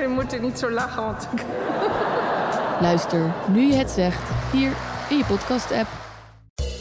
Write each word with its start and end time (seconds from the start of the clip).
Jullie 0.00 0.14
moeten 0.14 0.42
niet 0.42 0.58
zo 0.58 0.70
lachen, 0.70 1.02
want 1.02 1.28
ik... 1.32 1.44
Luister 2.80 3.34
nu 3.48 3.60
je 3.60 3.74
het 3.74 3.90
zegt 3.90 4.30
hier 4.52 4.72
in 5.08 5.16
je 5.16 5.24
podcast-app. 5.24 6.09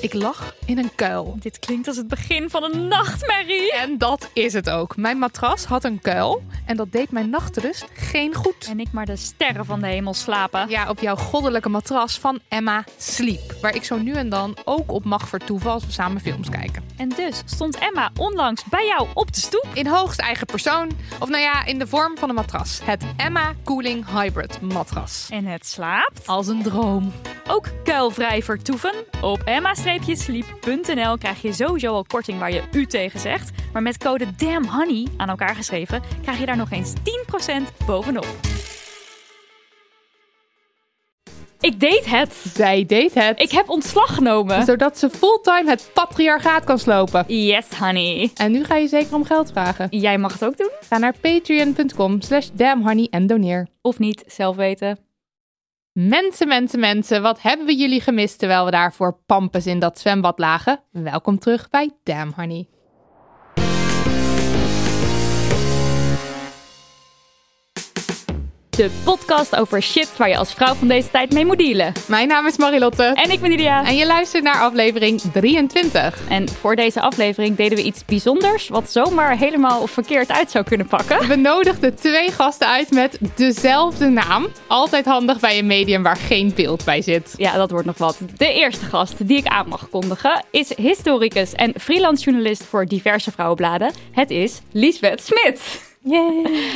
Ik 0.02 0.14
lag 0.14 0.56
in 0.66 0.78
een 0.78 0.96
kuil. 0.96 1.36
Dit 1.40 1.60
klinkt 1.60 1.88
als 1.88 1.98
het 1.98 2.08
begin 2.08 2.50
van 2.50 2.64
een 2.64 2.88
nachtmerrie. 2.88 3.74
En 3.74 3.98
dat 3.98 4.30
is 4.34 4.54
het 4.54 4.70
ook. 4.70 4.98
Mijn 4.98 5.18
matras 5.18 5.66
had 5.66 5.84
een 5.84 6.02
kuil 6.02 6.44
en 6.66 6.78
dat 6.78 6.92
deed 6.92 7.12
mijn 7.12 7.30
nachtrust 7.30 7.86
geen 7.94 8.36
goed. 8.36 8.68
En 8.70 8.80
ik 8.80 8.92
maar 8.92 9.06
de 9.06 9.16
sterren 9.16 9.66
van 9.66 9.82
de 9.82 9.88
hemel 9.88 10.14
slapen. 10.14 10.70
Ja, 10.70 10.90
op 10.90 11.00
jouw 11.00 11.16
goddelijke 11.16 11.70
matras 11.70 12.20
van 12.20 12.40
Emma 12.48 12.84
Sleep. 12.98 13.56
Waar 13.62 13.76
ik 13.76 13.84
zo 13.84 13.98
nu 13.98 14.14
en 14.14 14.30
dan 14.30 14.58
ook 14.66 14.92
op 14.92 15.04
mag 15.04 15.28
vertoeven 15.28 15.72
als 15.72 15.86
we 15.86 15.92
samen 15.92 16.22
films 16.22 16.50
kijken. 16.50 16.84
En 16.98 17.10
dus 17.10 17.42
stond 17.46 17.78
Emma 17.78 18.12
onlangs 18.18 18.64
bij 18.70 18.86
jou 18.86 19.08
op 19.14 19.34
de 19.34 19.40
stoep. 19.40 19.68
In 19.74 19.88
hoogst 19.88 20.20
eigen 20.20 20.46
persoon. 20.46 20.92
Of 21.20 21.30
nou 21.30 21.42
ja, 21.42 21.66
in 21.66 21.80
de 21.80 21.88
vorm 21.88 22.18
van 22.18 22.30
een 22.30 22.36
matras. 22.36 22.80
Het 22.84 23.04
Emma 23.18 23.54
Cooling 23.64 24.06
Hybrid 24.10 24.62
matras. 24.62 25.28
En 25.30 25.46
het 25.46 25.66
slaapt. 25.66 26.28
Als 26.28 26.48
een 26.48 26.64
droom. 26.64 27.12
Ook 27.48 27.66
kuilvrij 27.84 28.44
vertoeven. 28.44 28.94
Op 29.22 29.42
emma-sleep.nl 29.90 31.18
krijg 31.18 31.42
je 31.42 31.54
sowieso 31.54 31.94
al 31.94 32.04
korting 32.04 32.40
waar 32.40 32.52
je 32.52 32.64
u 32.72 32.86
tegen 32.86 33.20
zegt. 33.20 33.52
Maar 33.74 33.82
met 33.82 33.98
code 33.98 34.36
DAMNHONEY 34.36 35.08
aan 35.18 35.30
elkaar 35.30 35.56
geschreven 35.56 36.02
krijg 36.22 36.40
je 36.40 36.46
daar 36.46 36.58
nog 36.58 36.72
eens 36.72 36.94
10% 36.94 37.86
bovenop. 37.86 38.28
Ik 41.60 41.80
deed 41.80 42.06
het. 42.06 42.34
Zij 42.54 42.86
deed 42.86 43.14
het. 43.14 43.40
Ik 43.40 43.52
heb 43.52 43.70
ontslag 43.70 44.14
genomen. 44.16 44.64
Zodat 44.64 44.98
ze 44.98 45.10
fulltime 45.10 45.70
het 45.70 45.92
patriarchaat 45.94 46.64
kan 46.64 46.80
slopen. 46.80 47.24
Yes, 47.28 47.70
honey. 47.70 48.32
En 48.36 48.52
nu 48.52 48.64
ga 48.64 48.76
je 48.76 48.88
zeker 48.88 49.16
om 49.16 49.26
geld 49.26 49.52
vragen. 49.52 49.88
Jij 49.90 50.18
mag 50.18 50.34
het 50.34 50.46
ook 50.46 50.58
doen. 50.58 50.72
Ga 50.90 50.98
naar 50.98 51.16
patreon.com 51.22 52.22
slash 52.22 52.50
damnhoney 52.54 53.08
en 53.10 53.28
doneer. 53.28 53.68
Of 53.82 54.00
niet, 54.00 54.24
zelf 54.28 54.56
weten. 54.56 55.09
Mensen, 56.08 56.48
mensen, 56.48 56.80
mensen, 56.80 57.22
wat 57.22 57.42
hebben 57.42 57.66
we 57.66 57.76
jullie 57.76 58.02
gemist 58.02 58.40
terwijl 58.40 58.66
we 58.66 58.72
daar 58.72 58.94
voor 58.94 59.20
in 59.66 59.80
dat 59.80 60.00
zwembad 60.00 60.40
lagen? 60.40 60.84
Welkom 60.92 61.40
terug 61.40 61.70
bij 61.70 61.92
Damn 62.04 62.34
Honey. 62.36 62.68
De 68.80 69.02
podcast 69.04 69.56
over 69.56 69.82
shit 69.82 70.18
waar 70.18 70.30
je 70.30 70.38
als 70.38 70.54
vrouw 70.54 70.74
van 70.74 70.88
deze 70.88 71.10
tijd 71.10 71.34
mee 71.34 71.46
moet 71.46 71.58
dealen. 71.58 71.94
Mijn 72.08 72.28
naam 72.28 72.46
is 72.46 72.58
Marilotte. 72.58 73.04
En 73.04 73.32
ik 73.32 73.40
ben 73.40 73.50
Lydia. 73.50 73.86
En 73.86 73.96
je 73.96 74.06
luistert 74.06 74.44
naar 74.44 74.62
aflevering 74.62 75.22
23. 75.34 76.28
En 76.30 76.50
voor 76.50 76.76
deze 76.76 77.02
aflevering 77.02 77.56
deden 77.56 77.78
we 77.78 77.84
iets 77.84 78.06
bijzonders, 78.06 78.70
wat 78.70 78.92
zomaar 78.92 79.38
helemaal 79.38 79.88
verkeerd 79.88 80.32
uit 80.32 80.52
zou 80.52 80.64
kunnen 80.64 80.88
pakken. 80.88 81.28
We 81.28 81.36
nodigden 81.36 81.96
twee 81.96 82.32
gasten 82.32 82.68
uit 82.68 82.92
met 82.92 83.18
dezelfde 83.36 84.08
naam. 84.08 84.48
Altijd 84.68 85.06
handig 85.06 85.40
bij 85.40 85.60
een 85.60 85.68
medium 85.68 86.04
waar 86.04 86.18
geen 86.18 86.52
beeld 86.56 86.86
bij 86.86 87.02
zit. 87.02 87.34
Ja, 87.38 87.56
dat 87.56 87.72
wordt 87.72 87.86
nog 87.86 87.98
wat. 87.98 88.20
De 88.38 88.54
eerste 88.54 88.86
gast 88.86 89.28
die 89.28 89.38
ik 89.38 89.48
aan 89.48 89.68
mag 89.68 89.90
kondigen 89.90 90.46
is 90.52 90.76
historicus 90.76 91.54
en 91.54 91.74
freelance 91.80 92.24
journalist 92.24 92.64
voor 92.64 92.86
diverse 92.86 93.32
vrouwenbladen. 93.32 93.92
Het 94.12 94.30
is 94.30 94.62
Liesbeth 94.72 95.22
Smit. 95.24 95.89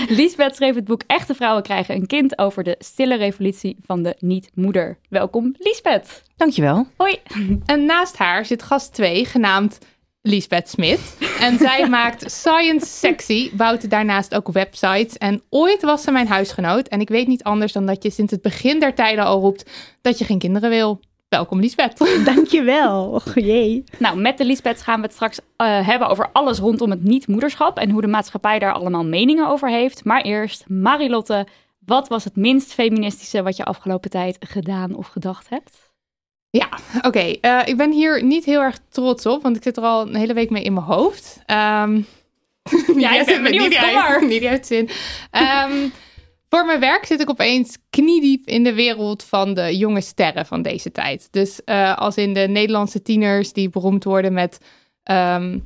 Liesbeth 0.07 0.55
schreef 0.55 0.75
het 0.75 0.85
boek 0.85 1.01
Echte 1.07 1.35
Vrouwen 1.35 1.63
krijgen 1.63 1.95
een 1.95 2.07
kind 2.07 2.37
over 2.37 2.63
de 2.63 2.75
stille 2.79 3.15
revolutie 3.15 3.77
van 3.85 4.03
de 4.03 4.15
niet-moeder. 4.19 4.97
Welkom, 5.09 5.55
Liesbeth. 5.57 6.23
Dankjewel. 6.35 6.87
Hoi. 6.97 7.17
En 7.65 7.85
naast 7.85 8.17
haar 8.17 8.45
zit 8.45 8.63
gast 8.63 8.93
2, 8.93 9.25
genaamd 9.25 9.77
Liesbeth 10.21 10.69
Smit. 10.69 11.17
En 11.39 11.57
zij 11.57 11.89
maakt 11.89 12.31
Science 12.31 12.85
Sexy, 12.85 13.55
bouwt 13.55 13.89
daarnaast 13.89 14.35
ook 14.35 14.51
websites. 14.51 15.17
En 15.17 15.41
ooit 15.49 15.81
was 15.81 16.01
ze 16.01 16.11
mijn 16.11 16.27
huisgenoot. 16.27 16.87
En 16.87 16.99
ik 16.99 17.09
weet 17.09 17.27
niet 17.27 17.43
anders 17.43 17.71
dan 17.71 17.85
dat 17.85 18.03
je 18.03 18.09
sinds 18.09 18.31
het 18.31 18.41
begin 18.41 18.79
der 18.79 18.95
tijden 18.95 19.23
al 19.23 19.39
roept 19.39 19.69
dat 20.01 20.17
je 20.17 20.25
geen 20.25 20.39
kinderen 20.39 20.69
wil. 20.69 20.99
Welkom 21.33 21.59
Liesbeth. 21.59 21.97
Dankjewel. 22.25 23.21
Jee. 23.35 23.83
Nou, 23.97 24.17
met 24.17 24.37
de 24.37 24.45
Liesbeth 24.45 24.81
gaan 24.81 24.99
we 24.99 25.05
het 25.05 25.13
straks 25.13 25.39
eh, 25.57 25.87
hebben 25.87 26.07
over 26.07 26.29
alles 26.31 26.59
rondom 26.59 26.89
het 26.89 27.03
niet-moederschap 27.03 27.77
en 27.77 27.89
hoe 27.89 28.01
de 28.01 28.07
maatschappij 28.07 28.59
daar 28.59 28.73
allemaal 28.73 29.05
meningen 29.05 29.47
over 29.47 29.69
heeft. 29.69 30.05
Maar 30.05 30.21
eerst, 30.21 30.63
Marilotte, 30.67 31.47
wat 31.85 32.07
was 32.07 32.23
het 32.23 32.35
minst 32.35 32.73
feministische 32.73 33.43
wat 33.43 33.57
je 33.57 33.65
afgelopen 33.65 34.09
tijd 34.09 34.37
gedaan 34.39 34.95
of 34.95 35.07
gedacht 35.07 35.49
hebt? 35.49 35.91
Ja, 36.49 36.69
oké. 37.01 37.19
Eh, 37.19 37.59
ik 37.65 37.77
ben 37.77 37.91
hier 37.91 38.23
niet 38.23 38.45
heel 38.45 38.61
erg 38.61 38.79
trots 38.89 39.25
op, 39.25 39.43
want 39.43 39.55
ik 39.55 39.63
zit 39.63 39.77
er 39.77 39.83
al 39.83 40.07
een 40.07 40.15
hele 40.15 40.33
week 40.33 40.49
mee 40.49 40.63
in 40.63 40.73
mijn 40.73 40.85
hoofd. 40.85 41.39
Ehm 41.45 42.01
Ja, 42.97 43.19
ik 43.19 43.25
ben 43.25 43.43
benieuwd, 43.43 43.69
Niet 43.69 43.77
uit, 43.77 44.27
niet 44.27 44.45
uit 44.45 44.67
zin. 44.67 44.89
Ehm, 45.31 45.87
voor 46.53 46.65
mijn 46.65 46.79
werk 46.79 47.05
zit 47.05 47.21
ik 47.21 47.29
opeens 47.29 47.77
kniediep 47.89 48.47
in 48.47 48.63
de 48.63 48.73
wereld 48.73 49.23
van 49.23 49.53
de 49.53 49.77
jonge 49.77 50.01
sterren 50.01 50.45
van 50.45 50.61
deze 50.61 50.91
tijd. 50.91 51.27
Dus 51.31 51.63
eh, 51.63 51.97
als 51.97 52.15
in 52.15 52.33
de 52.33 52.47
Nederlandse 52.47 53.01
tieners 53.01 53.53
die 53.53 53.69
beroemd 53.69 54.03
worden 54.03 54.33
met 54.33 54.57
ehm, 55.03 55.59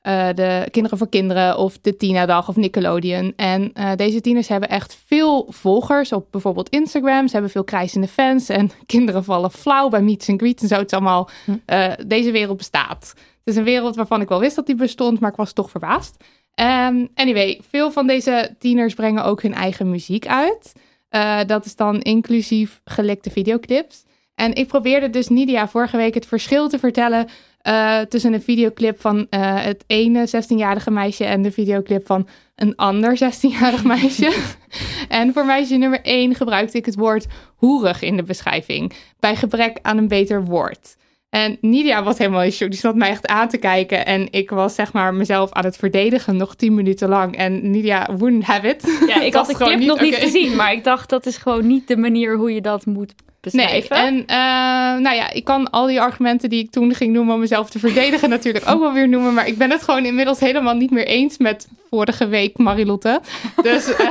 eh, 0.00 0.28
de 0.34 0.68
Kinderen 0.70 0.98
voor 0.98 1.08
Kinderen 1.08 1.58
of 1.58 1.78
de 1.78 1.96
Tina-dag 1.96 2.48
of 2.48 2.56
Nickelodeon. 2.56 3.32
En 3.36 3.72
eh, 3.72 3.90
deze 3.96 4.20
tieners 4.20 4.48
hebben 4.48 4.68
echt 4.68 4.98
veel 5.06 5.46
volgers 5.50 6.12
op 6.12 6.26
bijvoorbeeld 6.30 6.68
Instagram. 6.68 7.26
Ze 7.26 7.32
hebben 7.32 7.50
veel 7.50 7.64
krijzende 7.64 8.08
fans 8.08 8.48
en 8.48 8.70
kinderen 8.86 9.24
vallen 9.24 9.50
flauw 9.50 9.88
bij 9.88 10.02
meets 10.02 10.28
and 10.28 10.40
greets 10.40 10.62
en 10.62 10.68
zo. 10.68 10.74
Het 10.74 10.92
is 10.92 10.98
allemaal, 10.98 11.28
eh, 11.66 11.92
deze 12.06 12.30
wereld 12.30 12.56
bestaat. 12.56 13.12
Het 13.16 13.54
is 13.54 13.56
een 13.56 13.64
wereld 13.64 13.96
waarvan 13.96 14.20
ik 14.20 14.28
wel 14.28 14.40
wist 14.40 14.56
dat 14.56 14.66
die 14.66 14.74
bestond, 14.74 15.20
maar 15.20 15.30
ik 15.30 15.36
was 15.36 15.52
toch 15.52 15.70
verbaasd. 15.70 16.24
Ehm, 16.54 17.06
anyway, 17.14 17.60
veel 17.68 17.90
van 17.90 18.06
deze 18.06 18.54
tieners 18.58 18.94
brengen 18.94 19.24
ook 19.24 19.42
hun 19.42 19.54
eigen 19.54 19.90
muziek 19.90 20.26
uit. 20.26 20.72
Eh, 21.08 21.40
dat 21.46 21.64
is 21.64 21.76
dan 21.76 22.00
inclusief 22.00 22.80
gelekte 22.84 23.30
videoclips. 23.30 24.04
En 24.34 24.54
ik 24.54 24.68
probeerde 24.68 25.10
dus 25.10 25.28
Nidia 25.28 25.68
vorige 25.68 25.96
week 25.96 26.14
het 26.14 26.26
verschil 26.26 26.68
te 26.68 26.78
vertellen 26.78 27.28
eh, 27.60 28.00
tussen 28.00 28.32
een 28.32 28.42
videoclip 28.42 29.00
van 29.00 29.26
eh, 29.30 29.64
het 29.64 29.84
ene 29.86 30.28
16-jarige 30.28 30.90
meisje 30.90 31.24
en 31.24 31.42
de 31.42 31.52
videoclip 31.52 32.06
van 32.06 32.28
een 32.54 32.76
ander 32.76 33.18
16-jarig 33.18 33.84
meisje. 33.84 34.36
en 35.08 35.32
voor 35.32 35.44
meisje 35.44 35.76
nummer 35.76 36.00
1 36.02 36.34
gebruikte 36.34 36.78
ik 36.78 36.86
het 36.86 36.94
woord 36.94 37.26
hoerig 37.56 38.02
in 38.02 38.16
de 38.16 38.22
beschrijving, 38.22 38.92
bij 39.20 39.36
gebrek 39.36 39.78
aan 39.82 39.98
een 39.98 40.08
beter 40.08 40.44
woord. 40.44 40.96
En 41.34 41.58
Nidia 41.60 42.02
was 42.02 42.18
helemaal 42.18 42.42
in 42.42 42.52
shock. 42.52 42.70
Die 42.70 42.78
zat 42.78 42.94
mij 42.94 43.08
echt 43.08 43.26
aan 43.26 43.48
te 43.48 43.56
kijken. 43.56 44.06
En 44.06 44.28
ik 44.30 44.50
was 44.50 44.74
zeg 44.74 44.92
maar 44.92 45.14
mezelf 45.14 45.52
aan 45.52 45.64
het 45.64 45.76
verdedigen 45.76 46.36
nog 46.36 46.54
tien 46.54 46.74
minuten 46.74 47.08
lang. 47.08 47.36
En 47.36 47.70
Nidia 47.70 48.08
wouldn't 48.16 48.44
have 48.44 48.68
it. 48.68 48.98
Ja, 49.06 49.20
ik 49.20 49.34
had 49.38 49.46
de 49.46 49.54
clip 49.54 49.80
nog 49.80 50.00
niet 50.00 50.14
gezien, 50.14 50.56
maar 50.56 50.72
ik 50.72 50.84
dacht 50.84 51.10
dat 51.10 51.26
is 51.26 51.36
gewoon 51.36 51.66
niet 51.66 51.88
de 51.88 51.96
manier 51.96 52.36
hoe 52.36 52.54
je 52.54 52.60
dat 52.60 52.86
moet 52.86 53.14
Nee, 53.52 53.66
beschrijven. 53.66 53.96
en 53.96 54.26
eh, 54.26 55.02
nou 55.02 55.16
ja, 55.16 55.30
ik 55.30 55.44
kan 55.44 55.70
al 55.70 55.86
die 55.86 56.00
argumenten 56.00 56.48
die 56.50 56.64
ik 56.64 56.70
toen 56.70 56.94
ging 56.94 57.12
noemen 57.12 57.34
om 57.34 57.40
mezelf 57.40 57.70
te 57.70 57.78
verdedigen 57.78 58.28
natuurlijk 58.36 58.68
ook 58.68 58.80
wel 58.80 58.92
weer 58.92 59.08
noemen. 59.08 59.34
Maar 59.34 59.46
ik 59.46 59.58
ben 59.58 59.70
het 59.70 59.82
gewoon 59.82 60.04
inmiddels 60.04 60.40
helemaal 60.40 60.74
niet 60.74 60.90
meer 60.90 61.06
eens 61.06 61.38
met 61.38 61.68
vorige 61.90 62.26
week 62.26 62.58
Marilotte. 62.58 63.20
Dus 63.62 63.94
eh, 63.94 64.06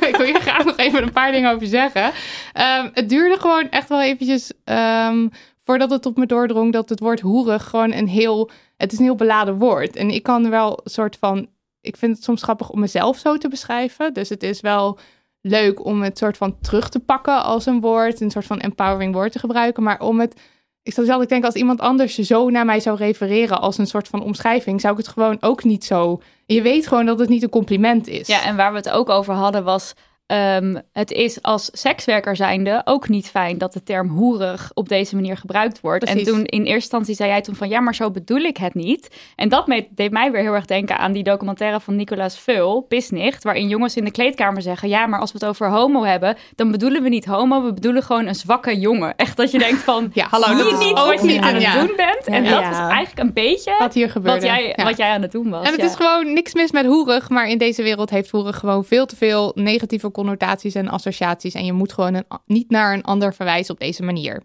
ik 0.10 0.16
wil 0.16 0.26
hier 0.26 0.40
graag 0.40 0.64
nog 0.64 0.76
even 0.76 1.02
een 1.02 1.12
paar 1.12 1.32
dingen 1.32 1.54
over 1.54 1.66
zeggen. 1.66 2.10
Ehm, 2.52 2.88
het 2.92 3.08
duurde 3.08 3.38
gewoon 3.40 3.70
echt 3.70 3.88
wel 3.88 4.02
eventjes 4.02 4.52
ehm, 4.64 5.26
voordat 5.70 5.90
het 5.90 6.06
op 6.06 6.16
me 6.16 6.26
doordrong 6.26 6.72
dat 6.72 6.88
het 6.88 7.00
woord 7.00 7.20
hoerig 7.20 7.68
gewoon 7.68 7.92
een 7.92 8.08
heel, 8.08 8.50
het 8.76 8.92
is 8.92 8.98
een 8.98 9.04
heel 9.04 9.14
beladen 9.14 9.58
woord. 9.58 9.96
En 9.96 10.10
ik 10.10 10.22
kan 10.22 10.50
wel 10.50 10.80
een 10.84 10.90
soort 10.90 11.16
van, 11.16 11.48
ik 11.80 11.96
vind 11.96 12.14
het 12.14 12.24
soms 12.24 12.42
grappig 12.42 12.70
om 12.70 12.80
mezelf 12.80 13.18
zo 13.18 13.36
te 13.36 13.48
beschrijven. 13.48 14.14
Dus 14.14 14.28
het 14.28 14.42
is 14.42 14.60
wel 14.60 14.98
leuk 15.40 15.84
om 15.84 16.02
het 16.02 16.18
soort 16.18 16.36
van 16.36 16.60
terug 16.60 16.88
te 16.88 17.00
pakken 17.00 17.42
als 17.42 17.66
een 17.66 17.80
woord, 17.80 18.20
een 18.20 18.30
soort 18.30 18.46
van 18.46 18.60
empowering 18.60 19.14
woord 19.14 19.32
te 19.32 19.38
gebruiken, 19.38 19.82
maar 19.82 20.00
om 20.00 20.20
het 20.20 20.40
ik 20.82 20.94
zou 20.94 21.06
zelf 21.06 21.26
denken, 21.26 21.48
als 21.48 21.56
iemand 21.56 21.80
anders 21.80 22.14
zo 22.14 22.50
naar 22.50 22.64
mij 22.64 22.80
zou 22.80 22.96
refereren 22.96 23.60
als 23.60 23.78
een 23.78 23.86
soort 23.86 24.08
van 24.08 24.22
omschrijving, 24.22 24.80
zou 24.80 24.92
ik 24.92 24.98
het 24.98 25.08
gewoon 25.08 25.36
ook 25.40 25.64
niet 25.64 25.84
zo. 25.84 26.20
Je 26.46 26.62
weet 26.62 26.86
gewoon 26.86 27.06
dat 27.06 27.18
het 27.18 27.28
niet 27.28 27.42
een 27.42 27.48
compliment 27.48 28.08
is. 28.08 28.26
Ja, 28.26 28.44
en 28.44 28.56
waar 28.56 28.70
we 28.70 28.76
het 28.76 28.90
ook 28.90 29.08
over 29.08 29.34
hadden 29.34 29.64
was 29.64 29.94
ehm, 30.30 30.76
het 30.92 31.10
is 31.10 31.42
als 31.42 31.68
sekswerker 31.72 32.36
zijnde 32.36 32.80
ook 32.84 33.08
niet 33.08 33.26
fijn 33.26 33.58
dat 33.58 33.72
de 33.72 33.82
term 33.82 34.08
hoerig 34.08 34.70
op 34.74 34.88
deze 34.88 35.14
manier 35.14 35.36
gebruikt 35.36 35.80
wordt. 35.80 36.04
Precies. 36.04 36.26
En 36.26 36.32
toen 36.34 36.44
in 36.44 36.58
eerste 36.58 36.72
instantie 36.74 37.14
zei 37.14 37.28
jij 37.30 37.40
toen 37.40 37.54
van 37.54 37.68
ja, 37.68 37.80
maar 37.80 37.94
zo 37.94 38.10
bedoel 38.10 38.38
ik 38.40 38.56
het 38.56 38.74
niet. 38.74 39.08
En 39.36 39.48
dat 39.48 39.66
me- 39.66 39.86
deed 39.90 40.10
mij 40.10 40.30
weer 40.30 40.40
heel 40.42 40.52
erg 40.54 40.64
denken 40.64 40.98
aan 40.98 41.12
die 41.12 41.22
documentaire 41.22 41.80
van 41.80 41.96
Nicolaas 41.96 42.38
Veul, 42.38 42.80
Pisnicht, 42.80 43.44
waarin 43.44 43.68
jongens 43.68 43.96
in 43.96 44.04
de 44.04 44.10
kleedkamer 44.10 44.62
zeggen 44.62 44.88
ja, 44.88 45.06
maar 45.06 45.20
als 45.20 45.32
we 45.32 45.38
het 45.40 45.48
over 45.48 45.68
homo 45.70 46.02
hebben, 46.04 46.36
dan 46.56 46.70
bedoelen 46.70 47.02
we 47.02 47.08
niet 47.08 47.24
homo, 47.24 47.62
we 47.64 47.72
bedoelen 47.72 48.02
gewoon 48.02 48.26
een 48.26 48.34
zwakke 48.34 48.78
jongen. 48.78 49.16
Echt 49.16 49.36
dat 49.36 49.50
je 49.50 49.58
denkt 49.58 49.80
van 49.82 50.10
Ja, 50.12 50.26
hallo, 50.30 50.46
dat 50.46 50.70
je 50.70 50.76
niet 50.86 50.98
wat 50.98 51.22
je 51.30 51.40
aan 51.40 51.54
het 51.54 51.62
ja. 51.62 51.78
doen 51.86 51.92
bent. 51.96 52.26
En 52.26 52.44
Ja. 52.44 52.50
dat 52.60 52.70
is 52.72 52.78
eigenlijk 52.78 53.18
een 53.18 53.32
beetje 53.32 53.74
Wat 53.78 53.94
hier 53.94 54.10
gebeurde. 54.10 54.38
wat 54.46 54.46
jij, 54.48 54.76
wat 54.84 54.96
jij 54.96 55.10
aan 55.10 55.22
het 55.22 55.32
doen 55.32 55.50
was. 55.50 55.66
En 55.66 55.72
het 55.72 55.82
is 55.82 55.94
gewoon 55.94 56.32
niks 56.32 56.54
mis 56.54 56.72
met 56.72 56.86
hoerig, 56.86 57.28
maar 57.28 57.48
in 57.48 57.58
deze 57.58 57.82
wereld 57.82 58.10
heeft 58.10 58.30
hoerig 58.30 58.58
gewoon 58.58 58.84
veel 58.84 59.06
te 59.06 59.16
veel 59.16 59.52
negatieve 59.54 60.10
connotaties 60.20 60.74
en 60.74 60.88
associaties. 60.88 61.54
En 61.54 61.64
je 61.64 61.72
moet 61.72 61.92
gewoon 61.92 62.14
een, 62.14 62.24
niet 62.46 62.70
naar 62.70 62.94
een 62.94 63.04
ander 63.04 63.34
verwijzen 63.34 63.74
op 63.74 63.80
deze 63.80 64.02
manier. 64.02 64.42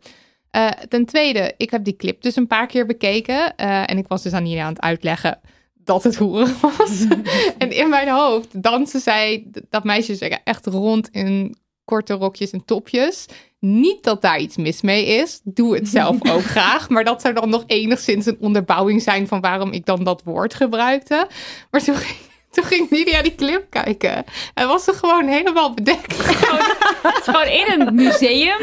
Eh, 0.51 0.69
ten 0.69 1.05
tweede, 1.05 1.53
ik 1.57 1.69
heb 1.69 1.83
die 1.83 1.95
clip 1.95 2.21
dus 2.21 2.35
een 2.35 2.47
paar 2.47 2.67
keer 2.67 2.85
bekeken. 2.85 3.55
eh, 3.55 3.89
en 3.89 3.97
ik 3.97 4.07
was 4.07 4.23
dus 4.23 4.33
aan 4.33 4.47
jullie 4.47 4.63
aan 4.63 4.73
het 4.73 4.81
uitleggen 4.81 5.39
dat 5.73 6.03
het 6.03 6.15
hoerig 6.15 6.61
was. 6.77 7.05
en 7.57 7.71
in 7.71 7.89
mijn 7.89 8.09
hoofd 8.09 8.63
dansen 8.63 8.99
zij, 8.99 9.47
dat 9.69 9.83
meisjes 9.83 10.19
echt 10.43 10.65
rond 10.65 11.09
in 11.11 11.55
korte 11.85 12.13
rokjes 12.13 12.51
en 12.51 12.65
topjes. 12.65 13.25
Niet 13.59 14.03
dat 14.03 14.21
daar 14.21 14.39
iets 14.39 14.57
mis 14.57 14.81
mee 14.81 15.05
is. 15.05 15.41
Doe 15.43 15.75
het 15.75 15.87
zelf 15.87 16.15
ook 16.33 16.43
graag. 16.43 16.89
Maar 16.89 17.03
dat 17.03 17.21
zou 17.21 17.33
dan 17.33 17.49
nog 17.49 17.63
enigszins 17.67 18.25
een 18.25 18.37
onderbouwing 18.39 19.01
zijn 19.01 19.27
van 19.27 19.41
waarom 19.41 19.71
ik 19.71 19.85
dan 19.85 20.03
dat 20.03 20.23
woord 20.23 20.53
gebruikte. 20.53 21.27
Maar 21.71 21.83
toen 21.83 21.95
ging, 21.95 22.19
toen 22.55 22.63
ging 22.63 22.89
Lydia 22.89 23.21
die 23.21 23.35
clip 23.35 23.65
kijken. 23.69 24.25
En 24.53 24.67
was 24.67 24.83
ze 24.83 24.93
gewoon 24.93 25.27
helemaal 25.27 25.73
bedekt. 25.73 26.17
Het 27.05 27.17
is 27.17 27.23
gewoon 27.23 27.47
in 27.47 27.81
een 27.81 27.95
museum. 27.95 28.61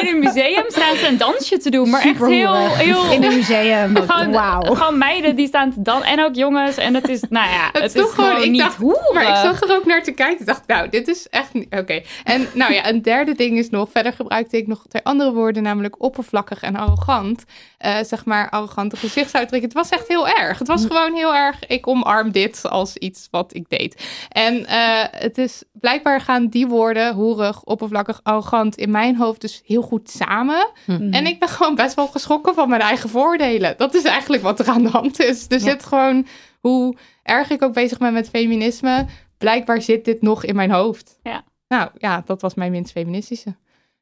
In 0.00 0.06
een 0.06 0.18
museum 0.18 0.64
staan 0.68 0.96
ze 0.96 1.06
een 1.06 1.18
dansje 1.18 1.58
te 1.58 1.70
doen. 1.70 1.90
Maar 1.90 2.04
echt 2.04 2.26
heel, 2.26 2.54
heel... 2.54 3.12
In 3.12 3.24
een 3.24 3.34
museum. 3.34 3.96
Gewoon, 3.96 4.76
gewoon 4.76 4.98
meiden 4.98 5.36
die 5.36 5.46
staan 5.46 5.72
te 5.72 5.82
dan 5.82 6.04
en 6.04 6.24
ook 6.24 6.34
jongens. 6.34 6.76
En 6.76 6.94
het 6.94 7.08
is, 7.08 7.20
nou 7.28 7.50
ja, 7.50 7.68
het, 7.72 7.82
Het 7.82 7.94
is 7.94 8.00
toch 8.02 8.14
gewoon, 8.14 8.30
gewoon, 8.30 8.44
ik 8.44 8.50
niet 8.50 8.60
dacht, 8.60 8.76
hoerig. 8.76 9.12
maar 9.12 9.28
ik 9.28 9.36
zag 9.36 9.62
er 9.62 9.76
ook 9.76 9.86
naar 9.86 10.02
te 10.02 10.12
kijken. 10.12 10.40
Ik 10.40 10.46
dacht, 10.46 10.66
nou, 10.66 10.88
dit 10.88 11.08
is 11.08 11.28
echt 11.28 11.52
niet, 11.52 11.74
oké. 11.74 12.02
En 12.24 12.48
nou 12.52 12.72
ja, 12.72 12.88
een 12.88 13.02
derde 13.02 13.34
ding 13.34 13.58
is 13.58 13.70
nog, 13.70 13.88
verder 13.90 14.12
gebruikte 14.12 14.56
ik 14.56 14.66
nog 14.66 14.84
twee 14.88 15.04
andere 15.04 15.32
woorden, 15.32 15.62
namelijk 15.62 16.02
oppervlakkig 16.02 16.62
en 16.62 16.76
arrogant. 16.76 17.44
Eh, 17.78 17.96
zeg 18.02 18.24
maar, 18.24 18.50
arrogante 18.50 18.96
gezichtsuitdrukking. 18.96 19.72
Het 19.72 19.82
was 19.82 19.98
echt 19.98 20.08
heel 20.08 20.28
erg. 20.28 20.58
Het 20.58 20.68
was 20.68 20.84
gewoon 20.86 21.14
heel 21.14 21.34
erg, 21.34 21.66
ik 21.66 21.86
omarm 21.86 22.30
dit 22.30 22.60
als 22.70 22.96
iets 22.96 23.28
wat 23.30 23.54
ik 23.54 23.68
deed. 23.68 24.06
En 24.28 24.66
eh, 24.66 25.04
het 25.10 25.38
is, 25.38 25.62
blijkbaar 25.72 26.20
gaan 26.20 26.46
die 26.46 26.66
woorden, 26.66 27.14
hoerig, 27.14 27.62
oppervlakkig, 27.64 28.20
arrogant, 28.22 28.76
in 28.76 28.90
mijn 28.90 29.16
hoofd 29.16 29.40
dus 29.40 29.62
heel 29.64 29.82
goed 29.82 30.10
samen. 30.10 30.70
En 30.86 31.26
ik 31.26 31.38
ben 31.38 31.48
gewoon 31.48 31.74
best 31.74 31.94
wel 31.94 32.06
geschrokken 32.06 32.54
van 32.54 32.68
mijn 32.68 32.80
eigen 32.80 33.08
voordelen. 33.08 33.74
Dat 33.76 33.94
is 33.94 34.04
eigenlijk 34.04 34.42
wat 34.42 34.58
er 34.58 34.68
aan 34.68 34.82
de 34.82 34.88
hand 34.88 35.20
is. 35.20 35.46
Er 35.48 35.60
zit 35.60 35.84
gewoon, 35.84 36.26
hoe 36.60 36.96
erg 37.22 37.50
ik 37.50 37.62
ook 37.62 37.72
bezig 37.72 37.98
ben 37.98 38.12
met 38.12 38.28
feminisme, 38.28 39.06
blijkbaar 39.38 39.82
zit 39.82 40.04
dit 40.04 40.22
nog 40.22 40.44
in 40.44 40.56
mijn 40.56 40.70
hoofd. 40.70 41.18
Ja. 41.22 41.44
Nou 41.68 41.90
ja, 41.98 42.22
dat 42.26 42.40
was 42.40 42.54
mijn 42.54 42.70
minst 42.70 42.92
feministische. 42.92 43.56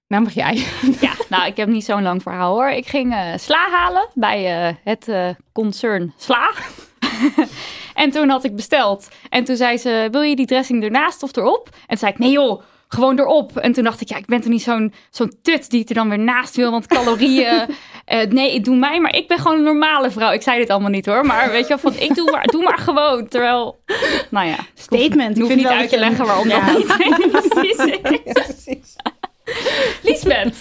Nou 0.09 0.23
mag 0.23 0.33
jij. 0.33 0.55
Ja, 1.01 1.15
nou, 1.29 1.47
ik 1.47 1.57
heb 1.57 1.69
niet 1.69 1.85
zo'n 1.85 2.03
lang 2.03 2.23
verhaal 2.23 2.55
hoor. 2.55 2.69
Ik 2.69 2.87
ging 2.87 3.13
eh, 3.13 3.37
sla 3.37 3.71
halen 3.71 4.09
bij 4.15 4.69
eh, 4.69 4.75
het 4.85 5.37
concern 5.53 6.13
Sla. 6.17 6.53
en 7.95 8.11
toen 8.11 8.29
had 8.29 8.45
ik 8.45 8.57
besteld. 8.57 9.09
En 9.31 9.45
toen 9.45 9.57
zei 9.57 9.77
ze, 9.79 10.09
wil 10.11 10.23
je 10.23 10.37
die 10.37 10.47
dressing 10.47 10.83
ernaast 10.85 11.23
of 11.23 11.37
erop? 11.37 11.69
En 11.73 11.89
toen 11.89 11.99
zei 11.99 12.11
ik, 12.13 12.19
nee 12.19 12.31
joh, 12.31 12.63
gewoon 12.89 13.19
erop. 13.19 13.57
En 13.57 13.73
toen 13.73 13.85
dacht 13.85 14.01
ik, 14.01 14.09
ja, 14.09 14.17
ik 14.17 14.27
ben 14.27 14.41
toch 14.41 14.51
niet 14.51 14.63
zo'n 14.63 14.93
zo'n 15.11 15.33
tut 15.43 15.71
die 15.71 15.81
het 15.81 15.89
er 15.89 15.95
dan 15.95 16.09
weer 16.09 16.19
naast 16.19 16.57
wil, 16.57 16.71
want 16.71 16.87
calorieën... 16.87 17.67
eh, 18.05 18.27
nee, 18.29 18.61
doe 18.61 18.77
mij 18.77 19.01
maar. 19.01 19.15
Ik 19.15 19.29
ben 19.29 19.39
gewoon 19.39 19.57
een 19.57 19.63
normale 19.63 20.11
vrouw. 20.11 20.33
Ik 20.33 20.43
zei 20.43 20.59
dit 20.59 20.69
allallemaal 20.69 20.93
niet 20.93 21.07
hoor, 21.07 21.27
maar 21.27 21.51
weet 21.51 21.63
je 21.63 21.69
wel, 21.69 21.79
van 21.93 21.95
ik 22.03 22.15
doe 22.15 22.31
maar, 22.31 22.45
doe 22.47 22.63
maar 22.63 22.79
gewoon. 22.79 23.29
Terwijl, 23.29 23.79
nou 24.31 24.47
ja, 24.47 24.57
Statement. 24.75 25.31
ik 25.37 25.43
hoef 25.43 25.47
vind 25.51 25.61
niet 25.63 25.71
uit 25.71 25.89
te 25.89 25.95
je- 25.95 26.01
leggen 26.01 26.27
waarom 26.27 26.49
Ja. 26.49 26.67
dat 26.67 26.77
niet 26.79 26.93
feministisch 26.93 28.67
is. 28.67 28.97
Lisbeth. 30.03 30.57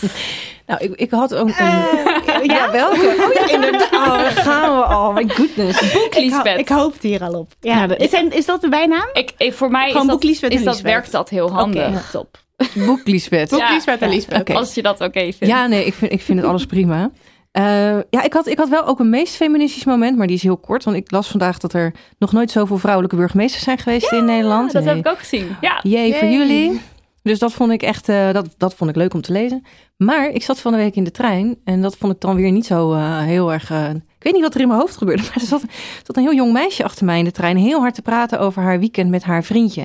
Nou, 0.80 0.92
ik, 0.92 1.00
ik 1.00 1.12
had 1.12 1.36
ook 1.36 1.48
een... 1.48 1.54
Eh, 1.56 2.44
ja, 2.44 2.72
welke? 2.72 3.16
Oh 3.28 3.34
ja, 3.48 3.54
inderdaad. 3.54 3.92
Oh, 3.94 4.26
gaan 4.44 4.76
we. 4.78 4.84
Oh, 4.96 5.14
my 5.14 5.28
goodness. 5.30 5.82
Ik, 5.82 6.14
ho- 6.14 6.20
Lisbeth. 6.20 6.60
ik 6.60 6.70
hoopte 6.70 7.08
hier 7.08 7.24
al 7.24 7.34
op. 7.34 7.52
Ja. 7.60 7.88
De- 7.88 7.96
is, 7.98 8.10
zijn- 8.10 8.32
is 8.32 8.46
dat 8.46 8.62
de 8.62 8.70
bijnaam? 8.70 9.10
Ik, 9.14 9.32
ik, 9.38 9.54
voor 9.54 9.70
mij 9.72 9.88
Gewoon 9.92 10.06
is, 10.06 10.12
dat, 10.12 10.24
Lisbeth 10.24 10.54
is 10.54 10.64
dat, 10.64 10.82
werkt 10.82 11.12
dat 11.12 11.30
heel 11.30 11.52
handig. 11.52 11.88
Oké, 11.88 12.02
top. 12.12 12.38
Boek 12.74 13.02
Lisbeth. 13.08 13.50
Boek 13.50 13.70
Lisbeth 13.70 14.02
en 14.02 14.10
Lisbeth. 14.10 14.50
Als 14.54 14.74
je 14.74 14.82
dat 14.82 15.02
oké 15.02 15.20
vindt. 15.20 15.40
Ja, 15.40 15.68
nee, 15.68 15.86
ik 15.86 15.94
vind, 15.94 16.12
ik 16.12 16.22
vind 16.22 16.40
het 16.40 16.48
alles 16.48 16.66
prima. 16.66 17.12
Eh, 17.52 17.64
ja, 18.10 18.24
ik 18.24 18.34
had, 18.34 18.48
ik 18.48 18.58
had 18.58 18.70
wel 18.70 18.86
ook 18.86 19.00
een 19.00 19.10
meest 19.10 19.36
feministisch 19.36 19.84
moment, 19.86 20.18
maar 20.18 20.28
die 20.28 20.36
is 20.36 20.44
heel 20.44 20.58
kort. 20.58 20.84
Want 20.84 20.98
ik 20.98 21.12
las 21.12 21.28
vandaag 21.28 21.58
dat 21.58 21.74
er 21.74 21.94
nog 22.20 22.32
nooit 22.32 22.52
zoveel 22.52 22.78
vrouwelijke 22.78 23.16
burgemeesters 23.16 23.64
zijn 23.64 23.78
geweest 23.78 24.12
in 24.12 24.26
Nederland. 24.26 24.72
dat 24.72 24.86
heb 24.86 24.96
ik 24.98 25.08
ook 25.08 25.20
gezien. 25.20 25.56
Ja. 25.62 25.80
Jee, 25.84 26.14
voor 26.16 26.28
jullie. 26.28 26.82
Dus 27.24 27.40
dat 27.40 27.54
vond 27.54 27.72
ik 27.72 27.82
echt 27.82 28.10
eh, 28.10 28.32
dat, 28.32 28.56
dat 28.58 28.74
vond 28.74 28.90
ik 28.90 28.96
leuk 28.96 29.14
om 29.14 29.22
te 29.22 29.32
lezen. 29.32 29.64
Maar 29.98 30.30
ik 30.30 30.44
zat 30.44 30.60
van 30.60 30.72
de 30.72 30.78
week 30.78 30.96
in 30.96 31.04
de 31.04 31.12
trein 31.12 31.58
en 31.64 31.82
dat 31.82 31.98
vond 31.98 32.14
ik 32.14 32.20
dan 32.20 32.36
weer 32.36 32.52
niet 32.52 32.66
zo 32.66 32.94
eh, 32.94 33.20
heel 33.20 33.52
erg. 33.54 33.72
eh, 33.72 33.90
ik 33.90 34.24
weet 34.24 34.34
niet 34.34 34.42
wat 34.42 34.54
er 34.54 34.62
in 34.62 34.68
mijn 34.68 34.80
hoofd 34.80 34.98
gebeurde, 34.98 35.24
maar 35.28 35.34
er 35.34 35.42
zat, 35.42 35.64
een 36.06 36.22
heel 36.22 36.34
jong 36.34 36.54
meisje 36.54 36.84
achter 36.84 37.06
mij 37.06 37.20
in 37.20 37.24
de 37.24 37.32
trein 37.32 37.58
heel 37.58 37.80
hard 37.80 37.96
te 37.96 38.02
praten 38.02 38.40
over 38.40 38.62
haar 38.62 38.80
weekend 38.80 39.10
met 39.10 39.24
haar 39.24 39.44
vriendje. 39.44 39.84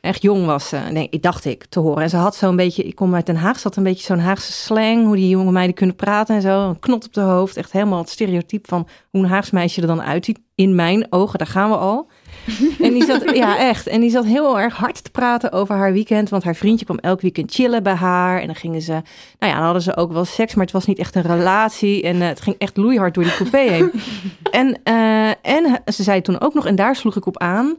Echt 0.00 0.22
jong 0.22 0.46
was 0.46 0.68
ze, 0.68 0.76
nee, 0.76 1.06
ik 1.10 1.22
dacht 1.22 1.44
ik, 1.44 1.64
te 1.64 1.80
horen. 1.80 2.02
En 2.02 2.10
ze 2.10 2.16
had 2.16 2.36
zo'n 2.36 2.56
beetje, 2.56 2.82
ik 2.82 2.94
kom 2.94 3.14
uit 3.14 3.26
Den 3.26 3.36
Haag, 3.36 3.56
ze 3.56 3.62
had 3.62 3.76
een 3.76 3.82
beetje 3.82 4.04
zo'n 4.04 4.18
Haagse 4.18 4.52
slang, 4.52 5.04
hoe 5.04 5.16
die 5.16 5.28
jonge 5.28 5.52
meiden 5.52 5.74
kunnen 5.74 5.96
praten 5.96 6.34
en 6.34 6.42
zo. 6.42 6.68
Een 6.68 6.78
knot 6.78 7.06
op 7.06 7.12
de 7.12 7.20
hoofd, 7.20 7.56
echt 7.56 7.72
helemaal 7.72 7.98
het 7.98 8.08
stereotype 8.08 8.68
van 8.68 8.88
hoe 9.10 9.22
een 9.22 9.28
Haags 9.28 9.50
meisje 9.50 9.80
er 9.80 9.86
dan 9.86 10.02
uitziet. 10.02 10.38
In 10.54 10.74
mijn 10.74 11.06
ogen, 11.10 11.38
daar 11.38 11.46
gaan 11.46 11.70
we 11.70 11.76
al. 11.76 12.08
En 12.80 12.92
die 12.92 13.04
zat, 13.04 13.34
ja 13.34 13.58
echt, 13.58 13.86
en 13.86 14.00
die 14.00 14.10
zat 14.10 14.24
heel 14.24 14.60
erg 14.60 14.76
hard 14.76 15.04
te 15.04 15.10
praten 15.10 15.52
over 15.52 15.74
haar 15.74 15.92
weekend, 15.92 16.28
want 16.28 16.44
haar 16.44 16.56
vriendje 16.56 16.84
kwam 16.84 16.98
elk 16.98 17.20
weekend 17.20 17.54
chillen 17.54 17.82
bij 17.82 17.94
haar. 17.94 18.40
En 18.40 18.46
dan 18.46 18.54
gingen 18.54 18.82
ze, 18.82 18.92
nou 18.92 19.02
ja, 19.38 19.54
dan 19.54 19.62
hadden 19.62 19.82
ze 19.82 19.96
ook 19.96 20.12
wel 20.12 20.24
seks, 20.24 20.54
maar 20.54 20.64
het 20.64 20.74
was 20.74 20.86
niet 20.86 20.98
echt 20.98 21.14
een 21.14 21.22
relatie. 21.22 22.02
En 22.02 22.22
eh, 22.22 22.28
het 22.28 22.40
ging 22.40 22.56
echt 22.58 22.76
loeihard 22.76 23.14
door 23.14 23.24
die 23.24 23.36
coupé 23.36 23.58
heen. 23.58 23.90
en, 24.60 24.80
eh, 24.82 25.28
en 25.28 25.82
ze 25.92 26.02
zei 26.02 26.20
toen 26.20 26.40
ook 26.40 26.54
nog, 26.54 26.66
en 26.66 26.76
daar 26.76 26.96
sloeg 26.96 27.16
ik 27.16 27.26
op 27.26 27.38
aan, 27.38 27.76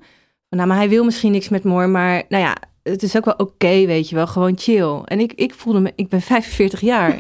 nou, 0.49 0.67
maar 0.67 0.77
hij 0.77 0.89
wil 0.89 1.03
misschien 1.03 1.31
niks 1.31 1.49
met 1.49 1.63
me 1.63 1.71
hoor, 1.71 1.89
maar 1.89 2.23
nou 2.29 2.43
ja, 2.43 2.55
het 2.83 3.03
is 3.03 3.17
ook 3.17 3.25
wel 3.25 3.33
oké, 3.37 3.85
weet 3.85 4.09
je 4.09 4.15
wel, 4.15 4.27
gewoon 4.27 4.57
chill. 4.57 5.01
En 5.05 5.19
ik, 5.19 5.33
ik 5.33 5.53
voelde 5.53 5.79
me, 5.79 5.93
ik 5.95 6.09
ben 6.09 6.21
45 6.21 6.81
jaar 6.81 7.19